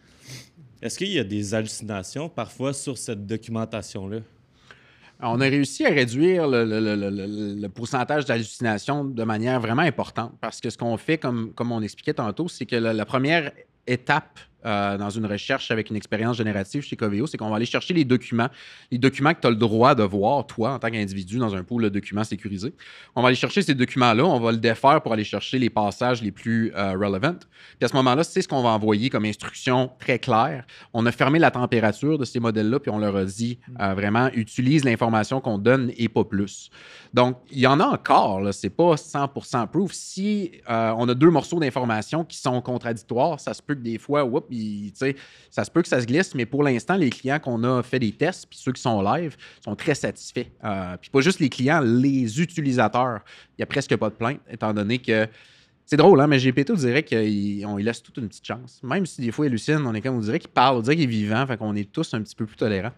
Est-ce 0.83 0.99
qu'il 0.99 1.09
y 1.09 1.19
a 1.19 1.25
des 1.25 1.55
hallucinations 1.55 2.29
parfois 2.29 2.75
sur 2.75 2.99
cette 2.99 3.27
documentation-là? 3.27 4.19
On 5.21 5.41
a 5.41 5.45
réussi 5.45 5.87
à 5.87 5.91
réduire 5.91 6.47
le, 6.47 7.67
pourcentage 7.69 8.27
d'hallucinations 8.27 9.05
de 9.05 9.25
manière 9.25 9.61
vraiment 9.61 9.83
importante 9.83 10.35
parce 10.41 10.61
que 10.61 10.69
ce 10.69 10.77
qu'on 10.77 10.97
fait, 10.99 11.17
comme, 11.17 11.55
on 11.59 11.81
expliquait 11.81 12.15
tantôt, 12.15 12.49
c'est 12.49 12.67
que 12.67 12.77
la 12.77 13.07
première 13.07 13.53
étape 13.87 14.39
euh, 14.65 14.97
dans 14.97 15.11
une 15.11 15.27
recherche 15.27 15.71
avec 15.71 15.91
une 15.91 15.97
expérience 15.97 16.39
générative 16.39 16.83
chez 16.83 16.97
Coveo, 16.97 17.27
c'est 17.27 17.37
qu'on 17.37 17.51
va 17.51 17.57
aller 17.57 17.67
chercher 17.67 17.93
les 17.93 18.05
documents, 18.05 18.49
les 18.91 18.99
documents 18.99 19.35
que 19.35 19.41
tu 19.41 19.47
as 19.47 19.51
le 19.51 19.57
droit 19.57 19.95
de 19.95 20.03
voir, 20.03 20.47
toi, 20.47 20.73
en 20.73 20.79
tant 20.79 20.91
qu'individu, 20.91 21.39
dans 21.39 21.55
un 21.55 21.63
pool 21.63 21.85
de 21.85 21.89
documents 21.91 22.25
sécurisés. 22.25 22.73
On 23.15 23.23
va 23.23 23.29
aller 23.29 23.37
chercher 23.37 23.63
ces 23.63 23.75
documents-là, 23.75 24.25
on 24.25 24.41
va 24.41 24.53
le 24.53 24.59
défaire 24.59 25.03
pour 25.03 25.13
aller 25.13 25.25
chercher 25.25 25.59
les 25.59 25.69
passages 25.69 26.23
les 26.23 26.31
plus 26.31 26.73
euh, 26.75 26.93
relevant. 26.93 27.35
Puis 27.79 27.85
à 27.85 27.89
ce 27.89 27.97
moment-là, 27.97 28.25
c'est 28.25 28.43
ce 28.43 28.49
qu'on 28.49 28.63
va 28.63 28.71
envoyer 28.71 29.11
comme 29.11 29.25
instruction 29.25 29.91
très 29.99 30.19
claire. 30.19 30.65
On 30.93 31.05
a 31.07 31.13
fermé 31.13 31.39
la 31.39 31.51
température 31.51 32.19
de 32.19 32.25
ces 32.25 32.41
modèles-là, 32.41 32.81
puis 32.81 32.91
on 32.91 32.99
leur 32.99 33.17
a 33.17 33.25
dit 33.25 33.59
euh, 33.81 33.95
vraiment 33.95 34.29
utilise 34.33 34.85
l'information 34.85 35.41
qu'on 35.41 35.59
donne 35.59 35.93
et 35.97 36.09
pas 36.09 36.25
plus. 36.25 36.71
Donc, 37.13 37.37
il 37.51 37.59
y 37.59 37.67
en 37.67 37.81
a 37.81 37.87
encore, 37.87 38.43
c'est 38.53 38.71
pas 38.71 38.95
100% 38.95 39.69
proof. 39.69 39.93
Si 39.93 40.53
on 40.69 41.09
a 41.09 41.15
deux 41.15 41.31
morceaux 41.31 41.61
d'information 41.61 42.25
qui 42.25 42.39
sont 42.39 42.61
contradictoires, 42.61 43.39
ça 43.41 43.55
se 43.55 43.63
peut 43.63 43.75
que 43.75 43.81
des 43.81 43.99
fois, 43.99 44.25
whoop, 44.25 44.47
il- 44.55 44.93
tu 44.93 44.99
sais, 44.99 45.17
ça 45.51 45.65
se 45.65 45.71
peut 45.71 45.83
que 45.83 45.89
ça 45.89 46.01
se 46.01 46.07
glisse, 46.07 46.35
mais 46.35 46.47
pour 46.47 46.63
l'instant, 46.63 46.97
les 46.97 47.11
clients 47.11 47.39
qu'on 47.39 47.63
a 47.65 47.83
fait 47.83 47.99
des 47.99 48.13
tests, 48.13 48.47
puis 48.49 48.59
ceux 48.61 48.73
qui 48.73 48.81
sont 48.83 49.03
live, 49.03 49.37
sont 49.65 49.75
très 49.77 49.95
satisfaits. 49.95 50.47
Euh, 50.65 50.97
puis 51.01 51.11
pas 51.11 51.21
juste 51.21 51.41
les 51.41 51.49
clients, 51.49 51.81
les 51.81 52.41
utilisateurs, 52.41 53.21
il 53.51 53.61
n'y 53.61 53.63
a 53.63 53.67
presque 53.67 53.95
pas 53.97 54.09
de 54.11 54.15
plainte, 54.15 54.41
étant 54.51 54.73
donné 54.73 54.99
que 54.99 55.27
c'est 55.87 55.99
drôle, 55.99 56.19
hein, 56.23 56.27
mais 56.27 56.39
GPT, 56.39 56.71
on 56.71 56.77
dirait 56.77 57.03
qu'on 57.03 57.77
lui 57.77 57.83
laisse 57.85 58.03
toute 58.03 58.17
une 58.17 58.27
petite 58.29 58.47
chance. 58.47 58.81
Même 58.83 59.05
si 59.05 59.21
des 59.21 59.31
fois, 59.31 59.45
il 59.45 59.49
hallucine, 59.49 59.83
on 59.85 59.93
est 59.93 60.01
comme, 60.01 60.17
on 60.17 60.21
dirait 60.21 60.39
qu'il 60.39 60.49
parle, 60.49 60.79
on 60.79 60.81
dirait 60.81 60.97
qu'il 60.97 61.05
est 61.05 61.09
vivant, 61.09 61.47
fait 61.47 61.59
qu'on 61.59 61.75
est 61.77 61.93
tous 61.93 62.15
un 62.15 62.23
petit 62.23 62.35
peu 62.35 62.47
plus 62.47 62.57
tolérants. 62.57 62.93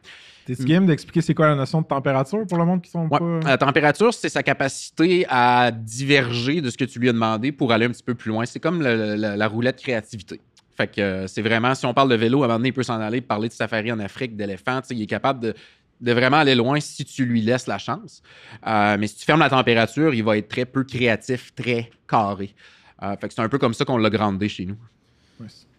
T'es-tu 0.44 0.62
game 0.64 0.86
d'expliquer 0.86 1.20
c'est 1.22 1.34
quoi 1.34 1.48
la 1.48 1.56
notion 1.56 1.80
de 1.80 1.86
température 1.88 2.46
pour 2.46 2.56
le 2.58 2.64
monde 2.64 2.80
qui 2.80 2.88
sont 2.92 3.08
Ouais. 3.08 3.18
pas. 3.18 3.40
La 3.44 3.58
température, 3.58 4.14
c'est 4.14 4.28
sa 4.28 4.44
capacité 4.44 5.26
à 5.28 5.72
diverger 5.72 6.60
de 6.60 6.70
ce 6.70 6.76
que 6.76 6.84
tu 6.84 7.00
lui 7.00 7.08
as 7.08 7.12
demandé 7.12 7.50
pour 7.50 7.72
aller 7.72 7.86
un 7.86 7.90
petit 7.90 8.04
peu 8.04 8.14
plus 8.14 8.30
loin. 8.30 8.46
C'est 8.46 8.60
comme 8.60 8.80
le- 8.80 9.16
la 9.16 9.48
roulette 9.48 9.80
créativité. 9.82 10.40
Fait 10.76 10.86
que 10.88 11.00
euh, 11.00 11.26
c'est 11.26 11.42
vraiment, 11.42 11.74
si 11.74 11.86
on 11.86 11.94
parle 11.94 12.10
de 12.10 12.14
vélo, 12.16 12.42
à 12.42 12.44
un 12.44 12.48
moment 12.48 12.58
donné, 12.58 12.68
il 12.68 12.72
peut 12.72 12.82
s'en 12.82 13.00
aller 13.00 13.20
parler 13.20 13.48
de 13.48 13.54
safari 13.54 13.90
en 13.90 13.98
Afrique, 13.98 14.36
d'éléphants. 14.36 14.80
Tu 14.82 14.88
sais, 14.88 14.94
Il 14.94 15.02
est 15.02 15.06
capable 15.06 15.40
de, 15.40 15.54
de 16.00 16.12
vraiment 16.12 16.36
aller 16.36 16.54
loin 16.54 16.78
si 16.80 17.04
tu 17.04 17.24
lui 17.24 17.40
laisses 17.40 17.66
la 17.66 17.78
chance. 17.78 18.22
Euh, 18.66 18.96
mais 18.98 19.06
si 19.06 19.16
tu 19.16 19.24
fermes 19.24 19.40
la 19.40 19.50
température, 19.50 20.12
il 20.12 20.22
va 20.22 20.36
être 20.36 20.48
très 20.48 20.66
peu 20.66 20.84
créatif, 20.84 21.54
très 21.54 21.90
carré. 22.06 22.54
Euh, 23.02 23.16
fait 23.16 23.28
que 23.28 23.34
c'est 23.34 23.40
un 23.42 23.48
peu 23.48 23.58
comme 23.58 23.74
ça 23.74 23.84
qu'on 23.84 23.98
l'a 23.98 24.10
grandé 24.10 24.48
chez 24.48 24.66
nous. 24.66 24.76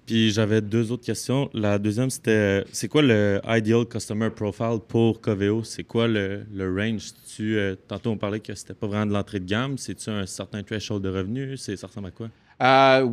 Puis 0.07 0.31
j'avais 0.31 0.61
deux 0.61 0.91
autres 0.91 1.03
questions. 1.03 1.49
La 1.53 1.77
deuxième, 1.77 2.09
c'était 2.09 2.63
c'est 2.71 2.87
quoi 2.87 3.01
le 3.01 3.41
ideal 3.45 3.85
customer 3.85 4.29
profile 4.29 4.79
pour 4.87 5.19
Coveo? 5.19 5.63
C'est 5.65 5.83
quoi 5.83 6.07
le, 6.07 6.45
le 6.53 6.73
range? 6.73 7.09
Tu, 7.35 7.57
euh, 7.57 7.75
tantôt, 7.87 8.11
on 8.11 8.17
parlait 8.17 8.39
que 8.39 8.55
c'était 8.55 8.73
pas 8.73 8.87
vraiment 8.87 9.05
de 9.05 9.11
l'entrée 9.11 9.41
de 9.41 9.45
gamme. 9.45 9.77
C'est-tu 9.77 10.09
un 10.09 10.25
certain 10.25 10.63
threshold 10.63 11.03
de 11.03 11.09
revenus? 11.09 11.61
C'est, 11.61 11.75
ça 11.75 11.87
ressemble 11.87 12.07
à 12.07 12.11
quoi? 12.11 12.29
Euh, 12.61 13.07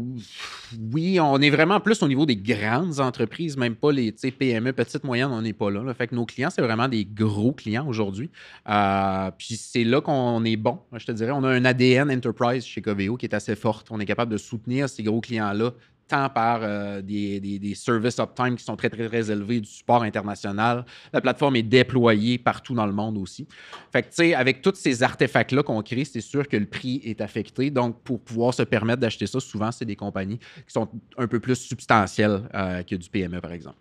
oui, 0.92 1.20
on 1.20 1.38
est 1.40 1.51
vraiment 1.51 1.80
plus 1.80 2.03
au 2.03 2.09
niveau 2.09 2.24
des 2.24 2.36
grandes 2.36 3.01
entreprises, 3.01 3.57
même 3.57 3.76
pas 3.76 3.92
les 3.92 4.12
PME, 4.12 4.72
petites, 4.72 5.05
moyennes, 5.05 5.30
on 5.30 5.42
n'est 5.42 5.53
pas 5.53 5.70
là. 5.70 5.92
Fait 5.95 6.09
que 6.09 6.14
nos 6.14 6.24
clients, 6.24 6.51
c'est 6.51 6.62
vraiment 6.62 6.88
des 6.88 7.05
gros 7.05 7.53
clients 7.53 7.86
aujourd'hui. 7.86 8.30
Euh, 8.68 9.30
puis 9.36 9.57
c'est 9.57 9.84
là 9.84 10.01
qu'on 10.01 10.45
est 10.45 10.57
bon, 10.57 10.78
je 10.95 11.05
te 11.05 11.12
dirais. 11.12 11.32
On 11.32 11.45
a 11.45 11.51
un 11.51 11.64
ADN 11.64 12.11
Enterprise 12.11 12.64
chez 12.64 12.80
Coveo 12.80 13.16
qui 13.16 13.26
est 13.26 13.34
assez 13.34 13.55
forte. 13.55 13.88
On 13.90 14.01
est 14.01 14.07
capable 14.07 14.32
de 14.32 14.38
soutenir 14.38 14.88
ces 14.88 15.03
gros 15.03 15.20
clients-là 15.20 15.72
tant 16.07 16.28
par 16.28 16.61
euh, 16.62 17.00
des, 17.00 17.40
des, 17.40 17.59
des 17.59 17.74
services 17.74 18.18
uptime 18.18 18.57
qui 18.57 18.64
sont 18.64 18.76
très, 18.76 18.90
très, 18.90 19.09
très 19.09 19.30
élevés, 19.30 19.61
du 19.61 19.68
support 19.68 20.02
international. 20.02 20.84
La 21.12 21.20
plateforme 21.20 21.57
est 21.57 21.62
déployée 21.62 22.38
partout 22.38 22.74
dans 22.74 22.86
le 22.86 22.92
monde 22.92 23.18
aussi. 23.18 23.46
Fait 23.92 24.02
que, 24.02 24.09
tu 24.09 24.16
sais, 24.16 24.34
avec 24.34 24.61
tous 24.62 24.74
ces 24.74 25.02
artefacts-là 25.02 25.62
qu'on 25.62 25.82
crée, 25.82 26.05
c'est 26.05 26.20
sûr 26.20 26.46
que 26.46 26.57
le 26.57 26.66
prix 26.66 27.00
est 27.05 27.20
affecté. 27.20 27.70
Donc, 27.70 28.02
pour 28.02 28.20
pouvoir 28.20 28.52
se 28.52 28.62
permettre 28.62 29.00
d'acheter 29.00 29.26
ça, 29.26 29.40
souvent, 29.40 29.72
c'est 29.72 29.84
des 29.84 29.96
compagnies 29.96 30.38
qui 30.38 30.72
sont 30.72 30.88
un 31.16 31.26
peu 31.26 31.40
plus 31.40 31.57
substantielles 31.57 32.42
euh, 32.55 32.82
que 32.82 32.96
du 32.96 33.09
PME, 33.09 33.40
par 33.40 33.52
exemple. 33.52 33.78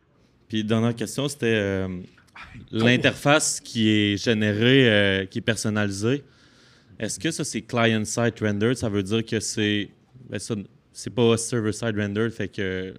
Puis, 0.48 0.64
dernière 0.64 0.96
question, 0.96 1.28
c'était 1.28 1.48
euh, 1.48 1.88
l'interface 2.72 3.60
qui 3.60 3.90
est 3.90 4.18
générée, 4.18 5.28
qui 5.30 5.40
est 5.40 5.42
personnalisée. 5.42 6.24
Est-ce 7.00 7.20
que 7.20 7.32
ça, 7.32 7.44
c'est 7.44 7.62
client-side 7.62 8.36
rendered? 8.40 8.76
Ça 8.76 8.90
veut 8.90 9.04
dire 9.04 9.26
que 9.26 9.40
c'est. 9.40 9.90
ben 10.30 10.40
c'est 10.94 11.10
pas 11.10 11.36
server-side 11.38 11.98
rendered, 11.98 12.32
fait 12.32 12.48
que 12.50 12.94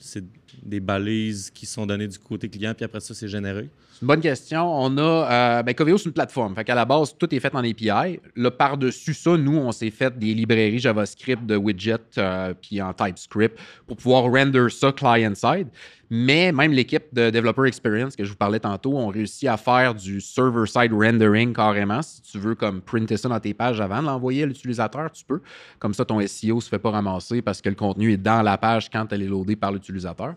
c'est 0.00 0.24
des 0.62 0.80
balises 0.80 1.50
qui 1.50 1.66
sont 1.66 1.86
données 1.86 2.08
du 2.08 2.18
côté 2.18 2.48
client, 2.48 2.74
puis 2.74 2.84
après 2.84 3.00
ça, 3.00 3.14
c'est 3.14 3.28
généré? 3.28 3.68
C'est 3.96 4.02
une 4.02 4.08
bonne 4.08 4.20
question. 4.20 4.62
On 4.62 4.98
a. 4.98 5.00
Euh, 5.00 5.62
ben, 5.62 5.74
Coveo, 5.74 5.96
c'est 5.96 6.04
une 6.04 6.12
plateforme. 6.12 6.54
Fait 6.54 6.64
qu'à 6.64 6.74
la 6.74 6.84
base, 6.84 7.16
tout 7.16 7.34
est 7.34 7.40
fait 7.40 7.54
en 7.54 7.64
API. 7.64 8.20
Là, 8.36 8.50
par-dessus 8.50 9.14
ça, 9.14 9.38
nous, 9.38 9.56
on 9.56 9.72
s'est 9.72 9.90
fait 9.90 10.18
des 10.18 10.34
librairies 10.34 10.80
JavaScript 10.80 11.46
de 11.46 11.56
widgets 11.56 11.96
euh, 12.18 12.52
puis 12.60 12.82
en 12.82 12.92
TypeScript 12.92 13.58
pour 13.86 13.96
pouvoir 13.96 14.24
render 14.24 14.66
ça 14.68 14.92
client-side. 14.92 15.68
Mais 16.08 16.52
même 16.52 16.72
l'équipe 16.72 17.12
de 17.12 17.30
Developer 17.30 17.66
Experience 17.66 18.14
que 18.14 18.24
je 18.24 18.30
vous 18.30 18.36
parlais 18.36 18.60
tantôt 18.60 18.96
ont 18.96 19.08
réussi 19.08 19.48
à 19.48 19.56
faire 19.56 19.94
du 19.94 20.20
server-side 20.20 20.92
rendering 20.92 21.52
carrément. 21.52 22.00
Si 22.00 22.22
tu 22.22 22.38
veux 22.38 22.54
comme 22.54 22.80
printer 22.80 23.16
ça 23.16 23.28
dans 23.28 23.40
tes 23.40 23.54
pages 23.54 23.80
avant 23.80 24.00
de 24.02 24.06
l'envoyer 24.06 24.44
à 24.44 24.46
l'utilisateur, 24.46 25.10
tu 25.10 25.24
peux. 25.24 25.40
Comme 25.80 25.94
ça, 25.94 26.04
ton 26.04 26.24
SEO 26.24 26.60
se 26.60 26.68
fait 26.68 26.78
pas 26.78 26.90
ramasser 26.90 27.42
parce 27.42 27.60
que 27.60 27.68
le 27.68 27.74
contenu 27.74 28.12
est 28.12 28.18
dans 28.18 28.42
la 28.42 28.56
page 28.56 28.88
quand 28.88 29.12
elle 29.12 29.22
est 29.22 29.28
loadée 29.28 29.56
par 29.56 29.72
l'utilisateur. 29.72 30.34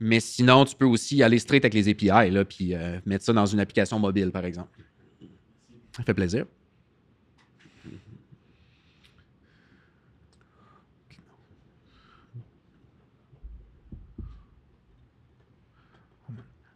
Mais 0.00 0.18
sinon, 0.18 0.64
tu 0.64 0.74
peux 0.74 0.84
aussi 0.84 1.22
aller 1.22 1.38
straight 1.38 1.64
avec 1.64 1.74
les 1.74 1.88
API, 1.88 2.30
là, 2.30 2.44
puis 2.44 2.74
euh, 2.74 2.98
mettre 3.06 3.24
ça 3.24 3.32
dans 3.32 3.46
une 3.46 3.60
application 3.60 3.98
mobile, 3.98 4.32
par 4.32 4.44
exemple. 4.44 4.80
Ça 5.96 6.02
fait 6.02 6.14
plaisir. 6.14 6.46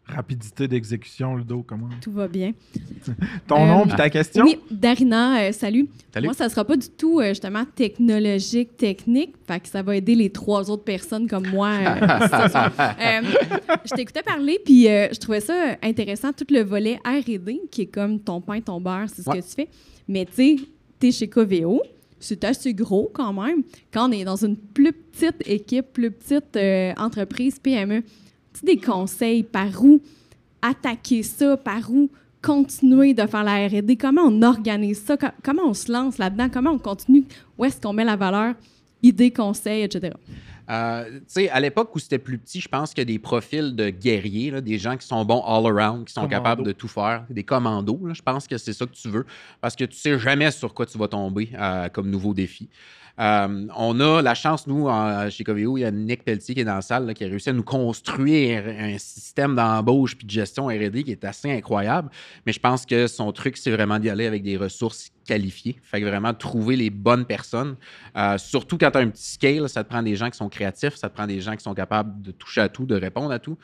Rapidité 0.09 0.69
d'exécution, 0.69 1.35
Ludo, 1.35 1.65
comment? 1.67 1.89
Tout 2.01 2.13
va 2.13 2.29
bien. 2.29 2.53
Ton 3.49 3.65
Euh, 3.65 3.67
nom 3.67 3.87
puis 3.89 3.97
ta 3.97 4.09
question? 4.09 4.45
Oui, 4.45 4.61
Darina, 4.71 5.41
euh, 5.49 5.53
salut. 5.53 5.89
Salut. 6.15 6.27
Moi, 6.27 6.35
ça 6.35 6.49
sera 6.49 6.65
pas 6.65 6.77
du 6.77 6.89
tout 6.89 7.19
euh, 7.19 7.31
justement 7.31 7.65
technologique, 7.75 8.77
technique. 8.77 9.35
Fait 9.49 9.59
que 9.59 9.69
ça 9.69 9.83
va 9.83 9.97
aider 9.97 10.15
les 10.15 10.31
trois 10.31 10.71
autres 10.71 10.85
personnes 10.85 11.27
comme 11.27 11.49
moi. 11.49 11.71
euh. 11.71 12.07
Euh, 12.79 13.23
je 13.85 13.95
t'écoutais 13.95 14.23
parler, 14.23 14.61
puis 14.65 14.89
euh, 14.89 15.09
je 15.13 15.19
trouvais 15.19 15.41
ça 15.41 15.77
intéressant, 15.83 16.33
tout 16.33 16.47
le 16.51 16.63
volet 16.63 17.01
R&D, 17.05 17.61
qui 17.71 17.83
est 17.83 17.87
comme 17.87 18.21
ton 18.21 18.41
pain, 18.41 18.61
ton 18.61 18.81
beurre, 18.81 19.07
c'est 19.13 19.23
ce 19.23 19.29
Ouais. 19.31 19.41
que 19.41 19.45
tu 19.47 19.53
fais. 19.55 19.69
Mais 20.09 20.25
tu 20.25 20.33
sais, 20.35 20.57
t'es 21.01 21.11
chez 21.11 21.29
Coveo, 21.29 21.83
c'est 22.21 22.45
assez 22.45 22.73
gros 22.75 23.11
quand 23.13 23.33
même. 23.33 23.63
Quand 23.93 24.09
on 24.09 24.13
est 24.13 24.25
dans 24.25 24.37
une 24.37 24.57
plus 24.57 24.93
petite 24.93 25.43
équipe, 25.47 25.87
plus 25.93 26.11
petite 26.13 26.57
euh, 26.57 26.93
entreprise, 26.97 27.59
PME, 27.59 28.03
tu 28.59 28.65
des 28.65 28.77
conseils 28.79 29.43
par 29.43 29.83
où 29.85 30.01
attaquer 30.63 31.23
ça, 31.23 31.57
par 31.57 31.91
où 31.91 32.11
continuer 32.43 33.13
de 33.15 33.27
faire 33.27 33.45
la 33.45 33.67
R&D, 33.67 33.97
comment 33.97 34.23
on 34.23 34.43
organise 34.43 35.03
ça, 35.03 35.17
co- 35.17 35.27
comment 35.43 35.65
on 35.67 35.75
se 35.75 35.91
lance 35.91 36.19
là-dedans, 36.19 36.49
comment 36.53 36.71
on 36.71 36.79
continue, 36.79 37.25
où 37.59 37.65
est-ce 37.65 37.81
qu'on 37.81 37.93
met 37.93 38.05
la 38.05 38.17
valeur, 38.17 38.55
idées, 39.03 39.31
conseils, 39.33 39.83
etc. 39.83 40.15
Euh, 40.69 41.05
tu 41.11 41.21
sais, 41.29 41.49
à 41.51 41.61
l'époque 41.61 41.95
où 41.95 41.99
c'était 41.99 42.19
plus 42.19 42.39
petit, 42.39 42.61
je 42.61 42.69
pense 42.69 42.91
qu'il 42.91 42.99
y 42.99 43.03
a 43.03 43.05
des 43.05 43.19
profils 43.21 43.75
de 43.75 43.91
guerriers, 43.91 44.51
là, 44.51 44.61
des 44.61 44.79
gens 44.79 44.97
qui 44.97 45.07
sont 45.07 45.25
bons 45.25 45.43
all 45.47 45.67
around, 45.67 46.05
qui 46.07 46.13
sont 46.13 46.23
Commando. 46.23 46.37
capables 46.37 46.63
de 46.65 46.73
tout 46.73 46.89
faire, 46.89 47.25
des 47.31 47.45
commandos. 47.45 48.01
là. 48.05 48.15
je 48.15 48.23
pense 48.23 48.47
que 48.49 48.59
c'est 48.59 48.73
ça 48.73 48.85
que 48.87 48.93
tu 48.93 49.09
veux 49.09 49.27
parce 49.61 49.77
que 49.77 49.85
tu 49.85 49.97
sais 49.97 50.19
jamais 50.19 50.51
sur 50.51 50.73
quoi 50.75 50.85
tu 50.87 50.99
vas 50.99 51.07
tomber 51.09 51.51
euh, 51.57 51.89
comme 51.89 52.11
nouveau 52.11 52.35
défi. 52.35 52.69
Euh, 53.19 53.67
on 53.77 53.99
a 54.01 54.21
la 54.23 54.35
chance, 54.35 54.67
nous, 54.67 54.89
en- 54.89 55.31
chez 55.31 55.43
Coveo, 55.45 55.79
il 55.79 55.81
y 55.81 55.85
a 55.85 55.91
Nick 55.91 56.25
Pelletier 56.25 56.55
qui 56.55 56.61
est 56.61 56.65
dans 56.65 56.75
la 56.75 56.83
salle, 56.83 57.13
qui 57.15 57.25
a 57.25 57.29
réussi 57.29 57.49
à 57.49 57.53
nous 57.53 57.63
construire 57.63 58.65
un 58.67 58.99
système 58.99 59.55
d'embauche 59.55 60.17
puis 60.17 60.27
de 60.27 60.31
gestion 60.31 60.67
R&D 60.67 61.03
qui 61.05 61.13
est 61.13 61.25
assez 61.25 61.51
incroyable. 61.51 62.11
Mais 62.45 62.53
je 62.53 62.61
pense 62.61 62.85
que 62.85 63.07
son 63.07 63.33
truc, 63.33 63.57
c'est 63.57 63.71
vraiment 63.71 63.99
d'y 63.99 64.11
aller 64.11 64.27
avec 64.27 64.43
des 64.43 64.57
ressources 64.57 65.11
qualifiées. 65.27 65.77
Fait 65.83 66.01
que 66.01 66.07
vraiment 66.07 66.35
trouver 66.35 66.77
les 66.77 66.91
bonnes 66.91 67.25
personnes. 67.25 67.77
Euh, 68.17 68.39
surtout 68.39 68.79
quand 68.79 68.91
tu 68.91 68.99
as 68.99 69.01
un 69.01 69.09
petit 69.09 69.33
scale, 69.33 69.69
ça 69.69 69.83
te 69.83 69.89
prend 69.89 70.03
des 70.03 70.15
gens 70.17 70.31
qui 70.31 70.37
sont 70.37 70.49
créatifs, 70.49 70.95
ça 70.97 71.09
te 71.09 71.15
prend 71.15 71.27
des 71.27 71.41
gens 71.41 71.57
qui 71.57 71.63
sont 71.65 71.75
capables 71.75 72.23
de 72.23 72.31
toucher 72.33 72.61
à 72.61 72.69
tout, 72.69 72.85
de 72.87 72.95
répondre 72.95 73.33
à 73.33 73.39
tout, 73.39 73.57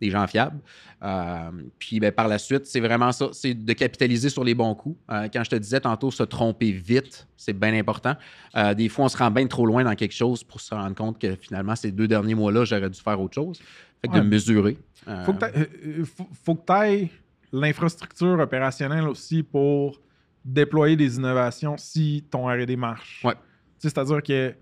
des 0.00 0.10
gens 0.10 0.26
fiables. 0.26 0.58
Euh, 1.02 1.50
puis 1.78 2.00
ben, 2.00 2.12
par 2.12 2.28
la 2.28 2.38
suite, 2.38 2.66
c'est 2.66 2.80
vraiment 2.80 3.12
ça, 3.12 3.28
c'est 3.32 3.54
de 3.54 3.72
capitaliser 3.72 4.28
sur 4.30 4.44
les 4.44 4.54
bons 4.54 4.74
coups. 4.74 4.98
Euh, 5.10 5.28
quand 5.32 5.44
je 5.44 5.50
te 5.50 5.56
disais 5.56 5.80
tantôt, 5.80 6.10
se 6.10 6.22
tromper 6.22 6.72
vite, 6.72 7.26
c'est 7.36 7.52
bien 7.52 7.74
important. 7.74 8.14
Euh, 8.56 8.74
des 8.74 8.88
fois, 8.88 9.04
on 9.06 9.08
se 9.08 9.16
rend 9.16 9.30
bien 9.30 9.46
trop 9.46 9.66
loin 9.66 9.84
dans 9.84 9.94
quelque 9.94 10.14
chose 10.14 10.42
pour 10.44 10.60
se 10.60 10.74
rendre 10.74 10.94
compte 10.94 11.18
que 11.20 11.34
finalement, 11.36 11.76
ces 11.76 11.92
deux 11.92 12.08
derniers 12.08 12.34
mois-là, 12.34 12.64
j'aurais 12.64 12.90
dû 12.90 13.00
faire 13.00 13.20
autre 13.20 13.34
chose. 13.34 13.58
Fait 14.00 14.08
que 14.08 14.12
Ouais. 14.14 14.20
de 14.20 14.26
mesurer. 14.26 14.78
Faut 15.24 16.54
que 16.54 16.66
tu 16.66 16.72
ailles 16.72 17.10
l'infrastructure 17.52 18.38
opérationnelle 18.38 19.08
aussi 19.08 19.42
pour 19.42 20.00
déployer 20.44 20.96
des 20.96 21.16
innovations 21.16 21.76
si 21.76 22.24
ton 22.30 22.46
R&D 22.46 22.76
marche. 22.76 23.22
Ouais. 23.24 23.34
C'est-à-dire 23.78 24.22
que, 24.22 24.54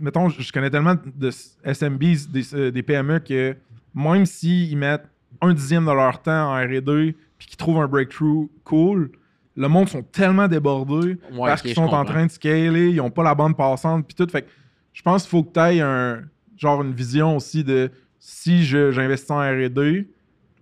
mettons, 0.00 0.28
je 0.28 0.52
connais 0.52 0.70
tellement 0.70 0.96
de 1.04 1.30
SMBs, 1.64 2.28
des, 2.30 2.72
des 2.72 2.82
PME, 2.82 3.20
que 3.20 3.56
même 3.94 4.26
s'ils 4.26 4.76
mettent 4.76 5.08
un 5.40 5.52
dixième 5.52 5.84
de 5.86 5.90
leur 5.92 6.20
temps 6.22 6.52
en 6.52 6.54
R&D 6.64 7.16
puis 7.38 7.46
qu'ils 7.48 7.56
trouvent 7.56 7.78
un 7.80 7.88
breakthrough 7.88 8.48
cool, 8.64 9.10
le 9.56 9.68
monde 9.68 9.88
sont 9.88 10.02
tellement 10.02 10.48
débordés 10.48 11.18
Ouais, 11.32 11.48
parce 11.48 11.62
qu'ils 11.62 11.74
sont 11.74 11.82
en 11.94 12.04
train 12.04 12.26
de 12.26 12.30
scaler, 12.30 12.88
ils 12.90 12.96
n'ont 12.96 13.10
pas 13.10 13.22
la 13.22 13.34
bande 13.34 13.56
passante 13.56 14.06
puis 14.06 14.14
tout. 14.14 14.30
Fait 14.30 14.42
que 14.42 14.48
je 14.92 15.02
pense 15.02 15.22
qu'il 15.22 15.30
faut 15.30 15.42
que 15.42 15.52
tu 15.52 15.60
ailles 15.60 15.80
un, 15.80 16.22
genre 16.56 16.82
une 16.82 16.92
vision 16.92 17.36
aussi 17.36 17.64
de 17.64 17.90
si 18.18 18.64
j'investis 18.64 19.30
en 19.30 19.40
R&D, 19.40 20.08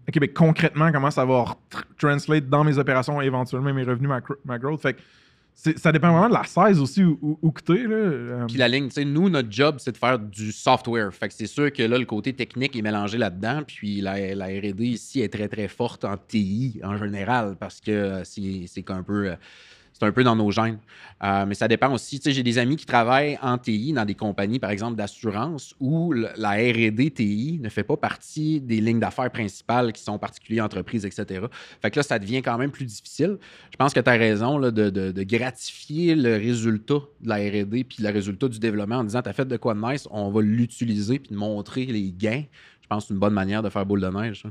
OK, 0.09 0.19
ben 0.19 0.33
concrètement, 0.33 0.91
comment 0.91 1.11
ça 1.11 1.25
va 1.25 1.45
tr- 1.71 1.85
translate 1.99 2.49
dans 2.49 2.65
mes 2.65 2.79
opérations 2.79 3.21
et 3.21 3.27
éventuellement 3.27 3.73
mes 3.73 3.85
revenus, 3.85 4.11
ma, 4.45 4.59
growth? 4.59 4.81
Fait 4.81 4.95
que 4.95 5.01
c'est- 5.01 5.05
ça 5.55 5.93
dépend 5.93 6.11
vraiment 6.13 6.29
de 6.29 6.35
la 6.35 6.45
size 6.45 6.81
aussi 6.81 7.03
où 7.05 7.51
que 7.53 7.61
t'es, 7.63 7.83
là. 7.87 7.95
Euh, 7.97 8.47
Puis 8.47 8.57
la 8.57 8.67
ligne, 8.69 8.89
tu 8.89 8.95
sais, 8.95 9.05
nous, 9.05 9.29
notre 9.29 9.53
job, 9.53 9.77
c'est 9.79 9.93
de 9.93 9.97
faire 9.99 10.19
du 10.19 10.53
software. 10.53 11.13
Fait 11.13 11.29
que 11.29 11.35
c'est 11.35 11.47
sûr 11.47 11.73
que 11.73 11.83
là, 11.83 11.99
le 11.99 12.07
côté 12.07 12.33
technique 12.33 12.75
est 12.77 12.83
mélangé 12.83 13.19
là-dedans. 13.19 13.63
Puis 13.67 14.01
la, 14.01 14.35
la 14.35 14.47
R&D 14.47 14.85
ici 14.85 15.21
est 15.21 15.29
très, 15.33 15.49
très 15.49 15.69
forte 15.69 16.05
en 16.05 16.17
TI 16.17 16.81
en 16.83 16.97
général 16.97 17.57
parce 17.61 17.81
que 17.81 17.91
euh, 17.91 18.25
c'est 18.25 18.65
c'est 18.67 18.83
qu'un 18.83 19.03
peu... 19.03 19.29
euh, 19.31 19.35
c'est 20.01 20.07
un 20.07 20.13
peu 20.13 20.25
dans 20.25 20.35
nos 20.35 20.51
gènes. 20.51 20.79
Euh, 21.23 21.45
mais 21.47 21.55
ça 21.55 21.69
dépend 21.69 21.93
aussi. 21.93 22.19
J'ai 22.25 22.43
des 22.43 22.57
amis 22.57 22.77
qui 22.77 22.87
travaillent 22.87 23.39
en 23.43 23.59
TI 23.59 23.93
dans 23.93 24.07
des 24.07 24.15
compagnies, 24.15 24.59
par 24.59 24.71
exemple, 24.71 24.97
d'assurance, 24.97 25.75
où 25.79 26.13
la 26.13 26.51
R&D 26.53 27.11
TI 27.11 27.61
ne 27.63 27.69
fait 27.69 27.83
pas 27.83 27.99
partie 27.99 28.61
des 28.61 28.81
lignes 28.81 28.99
d'affaires 28.99 29.31
principales 29.31 29.93
qui 29.93 30.03
sont 30.03 30.19
particuliers 30.19 30.63
entreprises, 30.63 31.05
etc. 31.05 31.45
Fait 31.83 31.91
que 31.91 31.99
là, 31.99 32.03
ça 32.03 32.19
devient 32.19 32.41
quand 32.41 32.57
même 32.57 32.71
plus 32.71 32.87
difficile. 32.87 33.37
Je 33.71 33.77
pense 33.77 33.93
que 33.93 34.01
tu 34.01 34.09
as 34.09 34.15
raison 34.15 34.59
de, 34.59 35.23
gratifier 35.23 36.15
le 36.15 36.37
résultat 36.37 37.01
de 37.21 37.29
la 37.29 37.37
RD 37.37 37.85
puis 37.85 38.03
le 38.03 38.09
résultat 38.09 38.49
du 38.49 38.59
développement 38.59 38.97
en 38.97 39.05
disant 39.05 39.21
as 39.21 39.33
fait 39.35 39.45
de 39.45 39.57
quoi 39.59 39.75
de 39.75 39.81
nice, 39.81 40.09
on 40.11 40.31
va 40.31 40.41
l'utiliser 40.41 41.19
puis 41.19 41.31
de 41.31 41.37
montrer 41.37 41.85
les 41.85 42.11
gains. 42.11 42.45
Je 42.81 42.89
pense 42.89 43.05
que 43.05 43.09
c'est 43.09 43.15
une 43.15 43.21
bonne 43.21 43.35
manière 43.35 43.63
de 43.63 43.69
faire 43.69 43.85
boule 43.85 44.01
de 44.01 44.09
neige. 44.09 44.43
ça. 44.43 44.49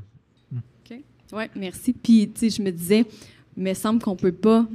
Oui, 1.31 1.43
merci. 1.55 1.93
Puis, 1.93 2.31
tu 2.33 2.39
sais, 2.39 2.49
je 2.49 2.61
me 2.61 2.71
disais, 2.71 3.05
il 3.55 3.63
me 3.63 3.73
semble 3.73 4.01
qu'on 4.01 4.15
peut 4.15 4.31
pas 4.31 4.65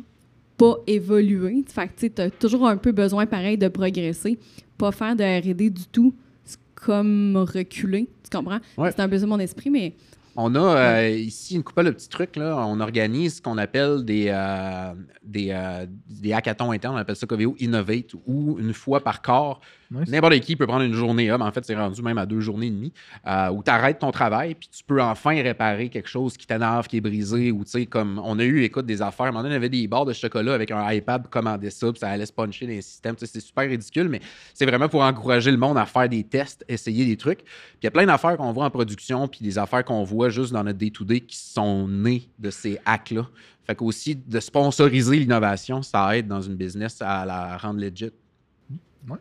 pas 0.56 0.76
évoluer. 0.86 1.64
Fait 1.68 1.88
que, 1.88 2.06
tu 2.06 2.22
as 2.22 2.30
toujours 2.30 2.66
un 2.66 2.76
peu 2.76 2.92
besoin, 2.92 3.26
pareil, 3.26 3.58
de 3.58 3.68
progresser. 3.68 4.38
Pas 4.78 4.92
faire 4.92 5.16
de 5.16 5.22
R&D 5.22 5.70
du 5.70 5.86
tout, 5.86 6.14
c'est 6.44 6.58
comme 6.74 7.36
reculer. 7.36 8.08
Tu 8.22 8.36
comprends? 8.36 8.58
Ouais. 8.76 8.90
C'est 8.90 9.00
un 9.00 9.08
peu 9.08 9.18
ça 9.18 9.26
mon 9.26 9.38
esprit, 9.38 9.70
mais 9.70 9.94
On 10.36 10.54
a 10.56 10.98
euh, 10.98 11.10
ici 11.10 11.54
une 11.54 11.62
couple 11.62 11.84
de 11.84 11.90
petits 11.90 12.08
trucs. 12.08 12.36
Là. 12.36 12.56
On 12.66 12.80
organise 12.80 13.36
ce 13.36 13.42
qu'on 13.42 13.58
appelle 13.58 14.04
des, 14.04 14.26
euh, 14.28 14.92
des, 15.22 15.48
euh, 15.50 15.86
des 16.08 16.32
hackathons 16.32 16.72
internes. 16.72 16.94
On 16.94 16.98
appelle 16.98 17.16
ça 17.16 17.26
Coveo 17.26 17.54
Innovate, 17.60 18.14
où 18.26 18.58
une 18.58 18.74
fois 18.74 19.02
par 19.02 19.22
corps, 19.22 19.60
N'importe 20.08 20.40
qui 20.40 20.56
peut 20.56 20.66
prendre 20.66 20.84
une 20.84 20.94
journée. 20.94 21.28
ben, 21.28 21.40
en 21.40 21.52
fait, 21.52 21.64
c'est 21.64 21.76
rendu 21.76 22.02
même 22.02 22.18
à 22.18 22.26
deux 22.26 22.40
journées 22.40 22.66
et 22.66 22.70
demie, 22.70 22.92
euh, 23.26 23.50
où 23.50 23.62
tu 23.62 23.70
arrêtes 23.70 23.98
ton 23.98 24.10
travail, 24.10 24.54
puis 24.54 24.68
tu 24.68 24.82
peux 24.84 25.02
enfin 25.02 25.42
réparer 25.42 25.88
quelque 25.88 26.08
chose 26.08 26.36
qui 26.36 26.46
t'énerve, 26.46 26.86
qui 26.86 26.98
est 26.98 27.00
brisé, 27.00 27.52
ou 27.52 27.64
tu 27.64 27.70
sais, 27.70 27.86
comme 27.86 28.20
on 28.24 28.38
a 28.38 28.44
eu, 28.44 28.62
écoute, 28.62 28.86
des 28.86 29.02
affaires. 29.02 29.32
Donné, 29.32 29.48
on 29.48 29.52
avait 29.52 29.68
des 29.68 29.86
barres 29.86 30.04
de 30.04 30.12
chocolat 30.12 30.54
avec 30.54 30.70
un 30.70 30.90
iPad 30.92 31.22
pour 31.22 31.30
commander 31.30 31.70
ça, 31.70 31.90
puis 31.90 32.00
ça 32.00 32.08
allait 32.08 32.26
se 32.26 32.32
puncher 32.32 32.66
dans 32.66 32.72
les 32.72 32.82
systèmes. 32.82 33.14
C'est 33.18 33.40
super 33.40 33.68
ridicule, 33.68 34.08
mais 34.08 34.20
c'est 34.52 34.66
vraiment 34.66 34.88
pour 34.88 35.02
encourager 35.02 35.50
le 35.50 35.56
monde 35.56 35.78
à 35.78 35.86
faire 35.86 36.08
des 36.08 36.24
tests, 36.24 36.64
essayer 36.68 37.04
des 37.04 37.16
trucs. 37.16 37.44
Puis 37.44 37.78
il 37.82 37.84
y 37.84 37.88
a 37.88 37.90
plein 37.90 38.06
d'affaires 38.06 38.36
qu'on 38.36 38.52
voit 38.52 38.64
en 38.64 38.70
production, 38.70 39.28
puis 39.28 39.40
des 39.42 39.58
affaires 39.58 39.84
qu'on 39.84 40.04
voit 40.04 40.28
juste 40.28 40.52
dans 40.52 40.64
notre 40.64 40.78
day-to-day 40.78 41.20
qui 41.20 41.36
sont 41.36 41.88
nées 41.88 42.28
de 42.38 42.50
ces 42.50 42.78
hacks-là. 42.84 43.28
Fait 43.66 43.74
qu'aussi, 43.74 44.14
de 44.14 44.40
sponsoriser 44.40 45.16
l'innovation, 45.16 45.82
ça 45.82 46.16
aide 46.16 46.28
dans 46.28 46.42
une 46.42 46.54
business 46.54 47.00
à 47.00 47.24
la 47.24 47.56
rendre 47.56 47.80
legit. 47.80 48.10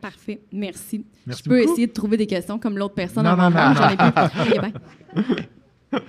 Parfait. 0.01 0.41
Merci. 0.51 1.05
Merci 1.25 1.43
je 1.43 1.49
peux 1.49 1.59
beaucoup. 1.59 1.71
essayer 1.71 1.88
de 1.88 1.93
trouver 1.93 2.17
des 2.17 2.27
questions 2.27 2.57
comme 2.59 2.77
l'autre 2.77 2.95
personne 2.95 3.23
Non, 3.25 3.31
avant 3.31 3.49
non, 3.49 3.73
J'en 3.75 3.89
ai 3.89 4.71
plus. 4.71 5.99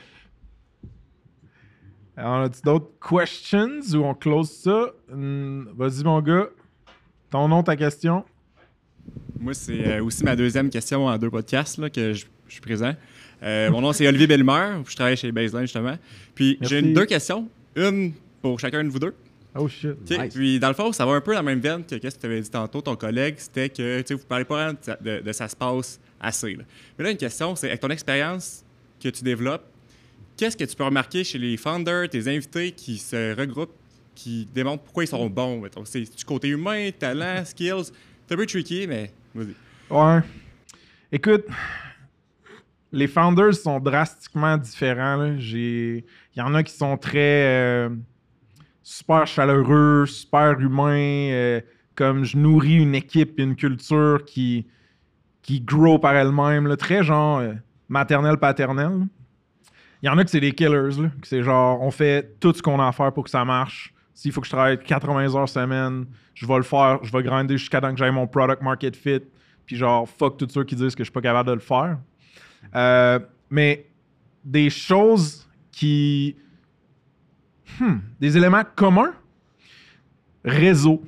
Alors, 2.17 2.33
on 2.35 2.43
a-tu 2.45 2.61
d'autres 2.65 2.93
questions 3.01 3.81
ou 3.95 4.05
on 4.05 4.15
close 4.15 4.49
ça? 4.51 4.93
Hmm, 5.13 5.65
Vas-y, 5.77 6.05
mon 6.05 6.21
gars. 6.23 6.49
Ton 7.31 7.49
nom, 7.49 7.63
ta 7.65 7.75
question? 7.75 8.25
Moi, 9.41 9.53
c'est 9.55 9.87
euh, 9.99 10.05
aussi 10.05 10.23
ma 10.25 10.37
deuxième 10.37 10.71
question 10.71 11.07
en 11.07 11.19
deux 11.19 11.31
podcasts 11.31 11.79
là, 11.79 11.91
que 11.91 12.13
je, 12.13 12.25
je 12.47 12.53
suis 12.53 12.61
présent. 12.61 12.95
Euh, 13.43 13.71
mon 13.71 13.81
nom, 13.81 13.93
c'est 13.93 14.07
Olivier 14.07 14.29
Bellemare. 14.29 14.83
Je 14.89 14.95
travaille 14.95 15.17
chez 15.17 15.33
Baseline, 15.33 15.63
justement. 15.63 15.99
Puis, 16.37 16.57
j'ai 16.61 16.81
deux 16.83 17.05
questions. 17.05 17.49
Une 17.75 18.13
pour 18.41 18.61
chacun 18.61 18.85
de 18.85 18.89
vous 18.89 19.01
deux. 19.01 19.15
Oh 19.57 19.69
shit. 19.69 20.11
Nice. 20.11 20.35
Puis, 20.35 20.59
dans 20.59 20.69
le 20.69 20.75
fond, 20.75 20.93
ça 20.93 21.07
va 21.07 21.13
un 21.13 21.21
peu 21.21 21.33
dans 21.33 21.39
la 21.39 21.43
même 21.45 21.61
veine 21.61 21.85
que 21.85 21.95
ce 21.95 22.15
que 22.17 22.21
tu 22.21 22.27
avais 22.27 22.41
dit 22.41 22.51
tantôt, 22.51 22.81
ton 22.81 22.97
collègue. 22.97 23.37
C'était 23.39 23.69
que 23.69 24.01
tu 24.01 24.07
sais, 24.09 24.15
vous 24.15 24.27
parlez 24.27 24.45
pas 24.45 24.55
vraiment 24.73 24.79
de, 25.03 25.11
de- 25.19 25.21
de 25.23 25.33
ça 25.33 25.47
se 25.49 25.55
passe 25.55 26.01
assez. 26.21 26.55
là. 26.55 26.65
Mais 26.99 27.05
là, 27.05 27.11
une 27.13 27.17
question, 27.17 27.55
c'est 27.55 27.69
avec 27.69 27.81
ton 27.81 27.91
expérience 27.91 28.65
que 29.01 29.09
tu 29.11 29.23
développes, 29.23 29.65
qu'est-ce 30.37 30.57
que 30.57 30.65
tu 30.65 30.75
peux 30.75 30.85
remarquer 30.85 31.23
chez 31.23 31.39
les 31.39 31.57
founders, 31.57 32.09
tes 32.09 32.27
invités 32.27 32.73
qui 32.73 32.99
se 32.99 33.35
regroupent, 33.39 33.75
qui 34.15 34.49
démontrent 34.53 34.83
pourquoi 34.85 35.05
ils 35.05 35.09
sont 35.09 35.29
bons? 35.31 35.63
C'est 35.85 36.01
du 36.17 36.25
côté 36.25 36.49
humain, 36.49 36.91
talent, 36.99 37.43
skills? 37.45 37.93
C'est 38.27 38.35
un 38.35 38.37
peu 38.37 38.47
tricky, 38.47 38.87
mais 38.89 39.13
vas-y. 39.35 39.55
Ouais. 39.91 40.21
Écoute, 41.13 41.45
les 42.93 43.07
founders 43.09 43.55
sont 43.55 43.79
drastiquement 43.81 44.57
différents. 44.57 45.37
Il 45.37 46.03
y 46.37 46.41
en 46.41 46.55
a 46.55 46.63
qui 46.63 46.73
sont 46.73 46.97
très 46.97 47.45
euh, 47.47 47.89
super 48.85 49.27
chaleureux, 49.27 50.07
super 50.07 50.61
humains. 50.61 51.31
euh, 51.33 51.61
comme 51.97 52.25
je 52.25 52.37
nourris 52.37 52.77
une 52.77 52.95
équipe, 52.95 53.39
une 53.39 53.57
culture 53.57 54.25
qui, 54.25 54.67
qui 55.43 55.61
grow 55.61 55.99
par 55.99 56.15
elle-même. 56.15 56.77
Très 56.77 57.03
genre 57.03 57.39
euh, 57.39 57.55
maternel-paternel. 57.89 59.07
Il 60.03 60.07
y 60.07 60.09
en 60.09 60.19
a 60.19 60.25
que 60.25 60.31
c'est 60.31 60.41
des 60.41 60.53
killers. 60.53 60.91
c'est 61.23 61.43
genre, 61.43 61.81
on 61.81 61.91
fait 61.91 62.39
tout 62.41 62.53
ce 62.53 62.63
qu'on 62.63 62.79
a 62.79 62.89
à 62.89 62.93
faire 62.93 63.13
pour 63.13 63.25
que 63.25 63.31
ça 63.31 63.45
marche. 63.45 63.95
S'il 64.13 64.33
faut 64.33 64.41
que 64.41 64.47
je 64.47 64.53
travaille 64.53 64.79
80 64.79 65.35
heures 65.35 65.49
semaine, 65.49 66.07
je 66.35 66.47
vais 66.47 66.57
le 66.57 66.63
faire. 66.63 66.99
Je 67.03 67.11
vais 67.11 67.23
grinder 67.23 67.57
jusqu'à 67.57 67.81
temps 67.81 67.91
que 67.91 67.99
j'aille 67.99 68.13
mon 68.13 68.27
product 68.27 68.63
market 68.63 68.95
fit. 68.97 69.23
Puis 69.67 69.77
genre, 69.77 70.09
fuck 70.09 70.37
tous 70.37 70.49
ceux 70.51 70.65
qui 70.65 70.77
disent 70.77 70.95
que 70.95 71.03
je 71.03 71.09
suis 71.09 71.13
pas 71.13 71.23
capable 71.23 71.49
de 71.49 71.55
le 71.55 71.61
faire. 71.61 71.99
Euh, 72.75 73.19
mais 73.51 73.87
des 74.45 74.69
choses 74.69 75.49
qui. 75.73 76.37
Hmm, 77.81 77.97
des 78.21 78.37
éléments 78.37 78.63
communs? 78.77 79.13
Réseau. 80.45 81.03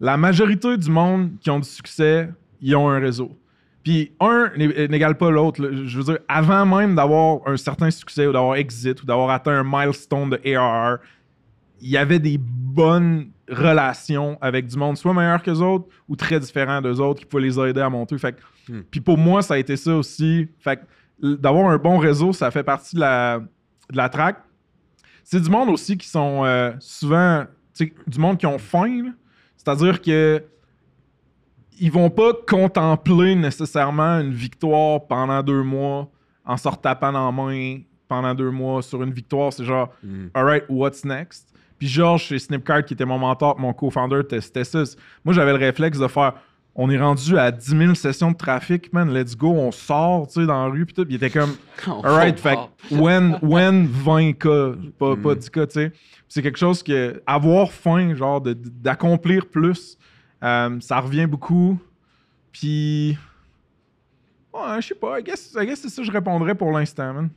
La 0.00 0.16
majorité 0.16 0.76
du 0.76 0.88
monde 0.90 1.32
qui 1.40 1.50
ont 1.50 1.58
du 1.58 1.68
succès, 1.68 2.30
ils 2.60 2.76
ont 2.76 2.88
un 2.88 3.00
réseau. 3.00 3.36
Puis 3.82 4.12
un 4.20 4.50
n'est- 4.56 4.86
n'égale 4.88 5.16
pas 5.18 5.30
l'autre. 5.30 5.60
Je 5.84 5.98
veux 5.98 6.04
dire, 6.04 6.18
avant 6.28 6.64
même 6.64 6.94
d'avoir 6.94 7.40
un 7.46 7.56
certain 7.56 7.90
succès 7.90 8.26
ou 8.26 8.32
d'avoir 8.32 8.54
exit 8.56 9.02
ou 9.02 9.06
d'avoir 9.06 9.30
atteint 9.30 9.58
un 9.60 9.64
milestone 9.64 10.30
de 10.30 10.40
ARR, 10.56 10.98
il 11.80 11.88
y 11.90 11.96
avait 11.96 12.20
des 12.20 12.38
bonnes 12.38 13.30
relations 13.50 14.38
avec 14.40 14.66
du 14.68 14.76
monde, 14.76 14.96
soit 14.96 15.12
meilleurs 15.12 15.42
que 15.42 15.50
autres 15.50 15.86
ou 16.08 16.14
très 16.14 16.38
différents 16.38 16.80
d'eux 16.80 17.00
autres, 17.00 17.20
qui 17.20 17.26
pouvaient 17.26 17.42
les 17.42 17.58
aider 17.58 17.80
à 17.80 17.90
monter. 17.90 18.16
Fait 18.16 18.32
que- 18.32 18.72
Hmm. 18.72 18.82
Puis 18.90 19.00
pour 19.00 19.18
moi, 19.18 19.42
ça 19.42 19.54
a 19.54 19.58
été 19.58 19.76
ça 19.76 19.94
aussi. 19.94 20.48
Fait 20.60 20.80
d'avoir 21.20 21.68
un 21.70 21.76
bon 21.76 21.98
réseau, 21.98 22.32
ça 22.32 22.50
fait 22.50 22.62
partie 22.62 22.94
de 22.96 23.00
la, 23.00 23.40
de 23.90 23.96
la 23.96 24.08
track. 24.08 24.36
C'est 25.24 25.40
du 25.40 25.48
monde 25.50 25.70
aussi 25.70 25.96
qui 25.96 26.06
sont 26.08 26.44
euh, 26.44 26.72
souvent, 26.78 27.44
du 28.06 28.18
monde 28.18 28.38
qui 28.38 28.46
ont 28.46 28.58
faim. 28.58 29.12
C'est-à-dire 29.56 30.00
que 30.00 30.42
ils 31.80 31.90
vont 31.90 32.10
pas 32.10 32.32
contempler 32.46 33.34
nécessairement 33.34 34.20
une 34.20 34.32
victoire 34.32 35.06
pendant 35.06 35.42
deux 35.42 35.62
mois 35.62 36.08
en 36.44 36.56
se 36.56 36.68
retapant 36.68 37.10
dans 37.10 37.26
la 37.26 37.32
main 37.32 37.80
pendant 38.06 38.34
deux 38.34 38.50
mois 38.50 38.82
sur 38.82 39.02
une 39.02 39.12
victoire. 39.12 39.52
C'est 39.52 39.64
genre, 39.64 39.90
Mm. 40.02 40.26
alright, 40.34 40.64
what's 40.68 41.04
next? 41.04 41.52
Puis 41.78 41.88
Georges 41.88 42.22
chez 42.24 42.38
Snipcart, 42.38 42.84
qui 42.84 42.94
était 42.94 43.04
mon 43.06 43.18
mentor, 43.18 43.58
mon 43.58 43.72
co-founder, 43.72 44.20
testait 44.28 44.62
ça. 44.62 44.84
Moi, 45.24 45.34
j'avais 45.34 45.52
le 45.52 45.58
réflexe 45.58 45.98
de 45.98 46.06
faire 46.06 46.34
on 46.76 46.90
est 46.90 46.98
rendu 46.98 47.38
à 47.38 47.52
10 47.52 47.66
000 47.78 47.94
sessions 47.94 48.32
de 48.32 48.36
trafic, 48.36 48.92
man, 48.92 49.12
let's 49.14 49.36
go, 49.36 49.50
on 49.52 49.70
sort, 49.70 50.26
tu 50.26 50.40
sais, 50.40 50.46
dans 50.46 50.64
la 50.66 50.70
rue, 50.72 50.84
puis 50.86 50.94
tout. 50.94 51.06
Il 51.08 51.14
était 51.16 51.30
comme, 51.30 51.54
alright, 52.04 52.38
fait 52.38 52.56
que 52.88 52.94
when, 52.96 53.38
when 53.42 53.86
20K, 53.86 54.90
pas, 54.92 55.14
pas 55.16 55.34
10K, 55.34 55.66
tu 55.66 55.72
sais. 55.72 55.90
Puis 55.90 56.00
C'est 56.28 56.42
quelque 56.42 56.58
chose 56.58 56.82
que, 56.82 57.22
avoir 57.26 57.70
faim, 57.70 58.14
genre, 58.14 58.40
de- 58.40 58.54
d'accomplir 58.54 59.46
plus, 59.46 59.96
euh, 60.42 60.78
ça 60.80 60.98
revient 61.00 61.26
beaucoup. 61.26 61.78
Puis, 62.50 63.16
ouais, 64.52 64.80
je 64.80 64.88
sais 64.88 64.94
pas, 64.96 65.20
I 65.20 65.22
guess, 65.22 65.54
I 65.60 65.64
guess 65.66 65.80
c'est 65.80 65.88
ça 65.90 66.02
que 66.02 66.06
je 66.06 66.12
répondrais 66.12 66.54
pour 66.56 66.72
l'instant, 66.72 67.12
man. 67.14 67.30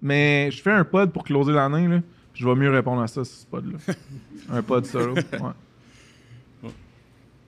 Mais 0.00 0.50
je 0.50 0.62
fais 0.62 0.70
un 0.72 0.84
pod 0.84 1.10
pour 1.12 1.24
closer 1.24 1.52
l'année, 1.52 1.88
là. 1.88 2.00
puis 2.32 2.42
Je 2.42 2.48
vais 2.48 2.54
mieux 2.54 2.70
répondre 2.70 3.02
à 3.02 3.06
ça, 3.06 3.24
ce 3.24 3.44
pod-là. 3.46 3.78
un 4.52 4.62
pod 4.62 4.84
solo. 4.86 5.14
Ouais. 5.14 5.22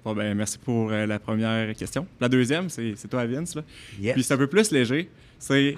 Bon, 0.09 0.15
ben, 0.15 0.35
merci 0.35 0.57
pour 0.57 0.91
euh, 0.91 1.05
la 1.05 1.19
première 1.19 1.75
question. 1.77 2.07
La 2.19 2.31
deuxième, 2.31 2.71
c'est 2.71 2.95
toi, 3.11 3.27
Vince. 3.27 3.55
Là. 3.55 3.63
Yes. 4.01 4.15
Puis 4.15 4.23
c'est 4.23 4.33
un 4.33 4.39
peu 4.39 4.47
plus 4.47 4.71
léger. 4.71 5.11
C'est. 5.39 5.75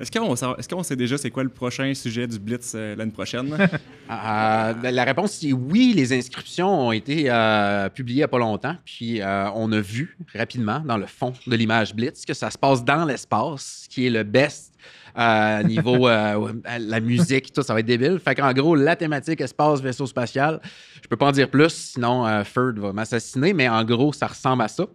Est-ce 0.00 0.68
qu'on 0.68 0.82
sait 0.82 0.96
déjà 0.96 1.18
c'est 1.18 1.30
quoi 1.30 1.42
le 1.42 1.50
prochain 1.50 1.92
sujet 1.92 2.26
du 2.26 2.38
Blitz 2.38 2.72
euh, 2.74 2.96
l'année 2.96 3.12
prochaine? 3.12 3.56
Euh, 4.10 4.90
la 4.90 5.04
réponse, 5.04 5.38
c'est 5.40 5.54
oui. 5.54 5.94
Les 5.96 6.12
inscriptions 6.12 6.88
ont 6.88 6.92
été 6.92 7.24
euh, 7.30 7.88
publiées 7.88 8.16
il 8.16 8.18
n'y 8.18 8.22
a 8.22 8.28
pas 8.28 8.38
longtemps. 8.38 8.76
Puis 8.84 9.20
on 9.22 9.72
a 9.72 9.80
vu 9.80 10.18
rapidement 10.34 10.80
dans 10.80 10.98
le 10.98 11.06
fond 11.06 11.32
de 11.46 11.56
l'image 11.56 11.94
Blitz 11.94 12.26
que 12.26 12.34
ça 12.34 12.50
se 12.50 12.58
passe 12.58 12.84
dans 12.84 13.06
l'espace, 13.06 13.86
qui 13.88 14.06
est 14.06 14.10
le 14.10 14.22
best 14.22 14.74
euh, 15.16 15.62
niveau 15.62 16.08
euh, 16.08 16.52
la 16.78 17.00
musique, 17.00 17.52
tout, 17.52 17.62
ça 17.62 17.72
va 17.72 17.80
être 17.80 17.86
débile. 17.86 18.18
Fait 18.18 18.34
qu'en 18.34 18.52
gros, 18.52 18.74
la 18.74 18.96
thématique 18.96 19.40
espace, 19.40 19.80
vaisseau 19.80 20.06
spatial, 20.06 20.60
je 21.02 21.08
peux 21.08 21.16
pas 21.16 21.26
en 21.26 21.32
dire 21.32 21.48
plus, 21.48 21.70
sinon 21.70 22.26
euh, 22.26 22.42
Ferd 22.44 22.78
va 22.78 22.92
m'assassiner, 22.92 23.52
mais 23.52 23.68
en 23.68 23.84
gros, 23.84 24.12
ça 24.12 24.26
ressemble 24.26 24.62
à 24.62 24.68
ça. 24.68 24.86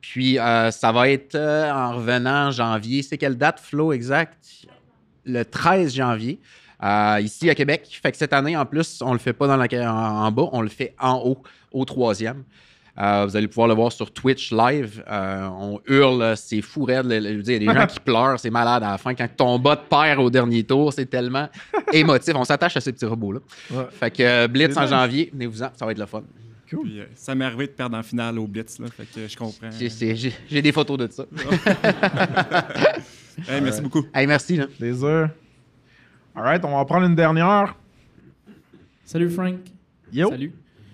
Puis 0.00 0.38
euh, 0.38 0.70
ça 0.70 0.92
va 0.92 1.08
être 1.10 1.36
en 1.36 1.96
revenant 1.96 2.48
en 2.48 2.50
janvier. 2.50 3.02
C'est 3.02 3.18
quelle 3.18 3.36
date, 3.36 3.60
Flo, 3.60 3.92
exact? 3.92 4.38
Le 5.24 5.44
13 5.44 5.94
janvier. 5.94 6.40
ici 7.20 7.50
à 7.50 7.54
Québec. 7.54 8.00
Fait 8.02 8.10
que 8.10 8.16
cette 8.16 8.32
année, 8.32 8.56
en 8.56 8.66
plus, 8.66 9.02
on 9.02 9.12
le 9.12 9.18
fait 9.18 9.34
pas 9.34 9.46
dans 9.46 9.56
la, 9.56 9.66
en, 9.92 10.26
en 10.26 10.32
bas, 10.32 10.48
on 10.52 10.62
le 10.62 10.68
fait 10.68 10.94
en 10.98 11.22
haut, 11.24 11.42
au 11.70 11.84
troisième. 11.84 12.44
Euh, 13.00 13.24
vous 13.26 13.34
allez 13.34 13.48
pouvoir 13.48 13.66
le 13.68 13.74
voir 13.74 13.90
sur 13.90 14.12
Twitch 14.12 14.52
live. 14.52 15.02
Euh, 15.10 15.48
on 15.48 15.80
hurle, 15.86 16.34
c'est 16.36 16.60
fou 16.60 16.84
raide. 16.84 17.06
je 17.10 17.36
veux 17.36 17.42
dire, 17.42 17.56
Il 17.56 17.64
y 17.64 17.68
a 17.68 17.72
des 17.72 17.80
gens 17.80 17.86
qui 17.94 18.00
pleurent, 18.00 18.38
c'est 18.38 18.50
malade 18.50 18.82
à 18.82 18.90
la 18.90 18.98
fin. 18.98 19.14
Quand 19.14 19.28
ton 19.36 19.58
bot 19.58 19.74
perd 19.88 20.18
au 20.18 20.28
dernier 20.28 20.64
tour, 20.64 20.92
c'est 20.92 21.06
tellement 21.06 21.48
émotif. 21.94 22.34
On 22.36 22.44
s'attache 22.44 22.76
à 22.76 22.80
ces 22.80 22.92
petits 22.92 23.06
robots-là. 23.06 23.40
Ouais. 23.70 23.86
Fait 23.90 24.10
que 24.10 24.22
euh, 24.22 24.48
Blitz 24.48 24.76
en 24.76 24.86
janvier, 24.86 25.30
venez-vous-en, 25.32 25.70
ça 25.74 25.86
va 25.86 25.92
être 25.92 25.98
le 25.98 26.06
fun. 26.06 26.22
Puis, 26.66 27.00
euh, 27.00 27.06
ça 27.16 27.34
m'est 27.34 27.44
arrivé 27.46 27.66
de 27.66 27.72
perdre 27.72 27.96
en 27.96 28.02
finale 28.02 28.38
au 28.38 28.46
Blitz. 28.46 28.78
Là, 28.78 28.86
fait 28.96 29.04
que 29.04 29.26
je 29.26 29.36
comprends. 29.36 29.70
J'ai- 29.76 29.88
c'est- 29.88 30.14
J'ai 30.14 30.32
j'ai 30.48 30.62
des 30.62 30.70
photos 30.72 30.98
de 30.98 31.08
ça. 31.10 31.24
Hey, 33.48 33.60
merci 33.62 33.80
beaucoup. 33.80 34.04
Hey, 34.14 34.26
merci. 34.26 34.56
Là. 34.56 34.66
Plaisir. 34.78 35.30
Alright, 36.36 36.62
on 36.64 36.76
va 36.76 36.84
prendre 36.84 37.06
une 37.06 37.14
dernière. 37.14 37.74
Salut 39.04 39.30
Frank. 39.30 39.56
Yo. 40.12 40.28
Salut. 40.28 40.52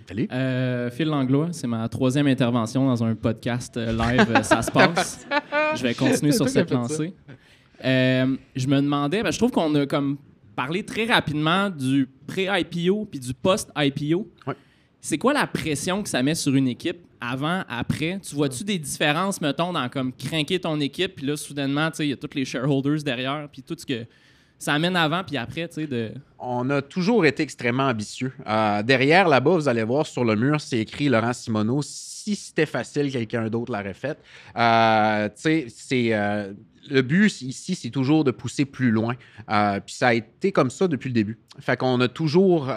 Salut. 0.09 0.29
Euh, 0.31 0.91
Phil 0.91 1.09
Langlois, 1.09 1.49
c'est 1.51 1.67
ma 1.67 1.89
troisième 1.89 2.29
intervention 2.29 2.87
dans 2.87 3.03
un 3.03 3.15
podcast 3.17 3.77
euh, 3.77 3.93
live. 3.93 4.27
euh, 4.31 4.43
ça 4.43 4.63
se 4.63 4.71
passe. 4.71 5.27
Je 5.75 5.83
vais 5.83 5.95
continuer 5.95 6.31
sur 6.33 6.49
cette 6.49 6.71
lancée. 6.71 7.13
Euh, 7.85 8.37
je 8.55 8.67
me 8.69 8.81
demandais, 8.81 9.23
ben, 9.23 9.33
je 9.33 9.39
trouve 9.39 9.51
qu'on 9.51 9.75
a 9.75 9.85
comme 9.87 10.17
parlé 10.55 10.85
très 10.85 11.07
rapidement 11.07 11.71
du 11.71 12.09
pré-IPO 12.27 13.07
puis 13.07 13.19
du 13.19 13.35
post-IPO. 13.35 14.29
Ouais. 14.47 14.55
C'est 15.01 15.19
quoi 15.19 15.33
la 15.33 15.47
pression 15.47 16.03
que 16.03 16.09
ça 16.09 16.23
met 16.23 16.35
sur 16.37 16.55
une 16.55 16.69
équipe 16.69 16.99
avant, 17.21 17.65
après? 17.69 18.21
Tu 18.21 18.35
vois-tu 18.37 18.63
des 18.63 18.79
différences, 18.79 19.41
mettons, 19.41 19.73
dans 19.73 19.89
comme 19.89 20.13
craquer 20.13 20.61
ton 20.61 20.79
équipe, 20.81 21.17
puis 21.17 21.27
là, 21.27 21.37
soudainement, 21.37 21.91
il 21.99 22.07
y 22.07 22.13
a 22.13 22.17
tous 22.17 22.35
les 22.35 22.45
shareholders 22.45 23.03
derrière, 23.03 23.49
puis 23.53 23.63
tout 23.63 23.77
ce 23.77 23.85
que 23.85 24.07
ça 24.59 24.75
amène 24.75 24.97
avant, 24.97 25.23
puis 25.23 25.37
après, 25.37 25.69
tu 25.69 25.87
sais. 25.87 26.15
On 26.39 26.69
a 26.71 26.83
toujours 26.83 27.27
été 27.27 27.43
extrêmement 27.43 27.89
ambitieux. 27.89 28.33
Euh, 28.47 28.83
derrière, 28.83 29.29
là-bas, 29.29 29.53
vous 29.53 29.69
allez 29.69 29.83
voir 29.83 30.07
sur 30.07 30.25
le 30.25 30.35
mur, 30.35 30.61
c'est 30.61 30.79
écrit 30.79 31.09
Laurent 31.09 31.33
Simoneau. 31.33 31.83
Si 31.83 32.35
c'était 32.35 32.67
facile, 32.67 33.13
quelqu'un 33.13 33.49
d'autre 33.49 33.73
l'aurait 33.73 33.95
fait. 33.95 34.19
Euh, 34.57 35.29
tu 35.29 35.35
sais, 35.37 35.67
c'est. 35.69 36.15
euh, 36.15 36.53
le 36.89 37.03
but 37.03 37.43
ici, 37.43 37.75
c'est 37.75 37.91
toujours 37.91 38.23
de 38.23 38.31
pousser 38.31 38.65
plus 38.65 38.93
loin. 38.93 39.15
Puis 39.85 39.95
ça 39.95 40.09
a 40.09 40.15
été 40.15 40.53
comme 40.53 40.71
ça 40.71 40.87
depuis 40.87 41.09
le 41.09 41.15
début. 41.15 41.37
Fait 41.59 41.77
qu'on 41.77 41.99
on 41.99 42.01
a 42.01 42.09
toujours 42.09 42.69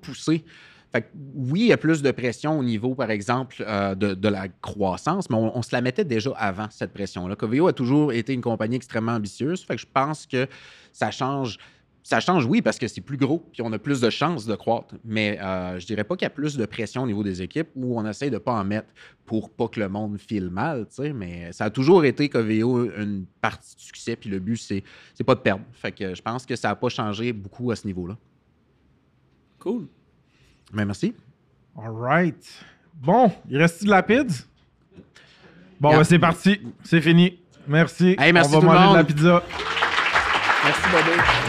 poussé. 0.00 0.44
Fait 0.90 1.02
que 1.02 1.06
oui, 1.34 1.60
il 1.60 1.66
y 1.66 1.72
a 1.72 1.76
plus 1.76 2.02
de 2.02 2.10
pression 2.10 2.58
au 2.58 2.62
niveau, 2.62 2.94
par 2.94 3.10
exemple, 3.10 3.56
euh, 3.60 3.94
de, 3.94 4.14
de 4.14 4.28
la 4.28 4.48
croissance, 4.48 5.28
mais 5.28 5.36
on, 5.36 5.62
se 5.62 5.70
la 5.72 5.82
mettait 5.82 6.04
déjà 6.04 6.30
avant, 6.30 6.66
cette 6.70 6.94
pression-là. 6.94 7.36
Coveo 7.36 7.66
a 7.66 7.72
toujours 7.74 8.12
été 8.12 8.32
une 8.32 8.40
compagnie 8.40 8.76
extrêmement 8.76 9.12
ambitieuse. 9.12 9.62
Fait 9.62 9.76
que 9.76 9.82
je 9.82 9.86
pense 9.92 10.26
que 10.26 10.46
ça 10.92 11.10
change. 11.10 11.58
Ça 12.04 12.20
change, 12.20 12.46
oui, 12.46 12.62
parce 12.62 12.78
que 12.78 12.88
c'est 12.88 13.02
plus 13.02 13.18
gros, 13.18 13.40
puis 13.52 13.60
on 13.60 13.70
a 13.70 13.78
plus 13.78 14.00
de 14.00 14.08
chances 14.08 14.46
de 14.46 14.54
croître. 14.54 14.94
Mais 15.04 15.38
euh, 15.42 15.78
je 15.78 15.84
dirais 15.84 16.04
pas 16.04 16.16
qu'il 16.16 16.24
y 16.24 16.26
a 16.26 16.30
plus 16.30 16.56
de 16.56 16.64
pression 16.64 17.02
au 17.02 17.06
niveau 17.06 17.22
des 17.22 17.42
équipes 17.42 17.68
où 17.74 18.00
on 18.00 18.06
essaye 18.06 18.30
de 18.30 18.38
pas 18.38 18.52
en 18.52 18.64
mettre 18.64 18.88
pour 19.26 19.50
pas 19.50 19.68
que 19.68 19.78
le 19.78 19.90
monde 19.90 20.18
file 20.18 20.48
mal, 20.48 20.86
tu 20.88 21.02
sais. 21.02 21.12
Mais 21.12 21.52
ça 21.52 21.66
a 21.66 21.70
toujours 21.70 22.06
été 22.06 22.30
Coveo 22.30 22.90
une 22.96 23.26
partie 23.42 23.76
du 23.76 23.82
succès, 23.82 24.16
puis 24.16 24.30
le 24.30 24.38
but, 24.38 24.56
c'est, 24.56 24.82
c'est 25.12 25.24
pas 25.24 25.34
de 25.34 25.40
perdre. 25.40 25.64
Fait 25.72 25.92
que 25.92 26.14
je 26.14 26.22
pense 26.22 26.46
que 26.46 26.56
ça 26.56 26.68
n'a 26.68 26.76
pas 26.76 26.88
changé 26.88 27.34
beaucoup 27.34 27.70
à 27.72 27.76
ce 27.76 27.86
niveau-là. 27.86 28.16
Cool. 29.58 29.86
Mais 30.72 30.84
merci. 30.84 31.14
Alright. 31.76 32.44
Bon, 32.94 33.32
il 33.48 33.58
reste 33.58 33.84
de 33.84 33.90
la 33.90 34.02
pizza? 34.02 34.44
Bon, 35.80 35.90
Yeah. 35.90 35.98
ben, 35.98 36.04
c'est 36.04 36.18
parti. 36.18 36.60
C'est 36.84 37.00
fini. 37.00 37.38
Merci. 37.68 38.16
Hey, 38.18 38.32
merci 38.32 38.50
On 38.54 38.58
va 38.58 38.60
tout 38.60 38.66
le 38.66 38.72
manger 38.72 38.88
de 38.88 38.92
la 38.94 39.02
monde. 39.02 39.06
pizza. 39.06 39.42
Merci, 40.64 40.82
Bobby. 40.90 41.47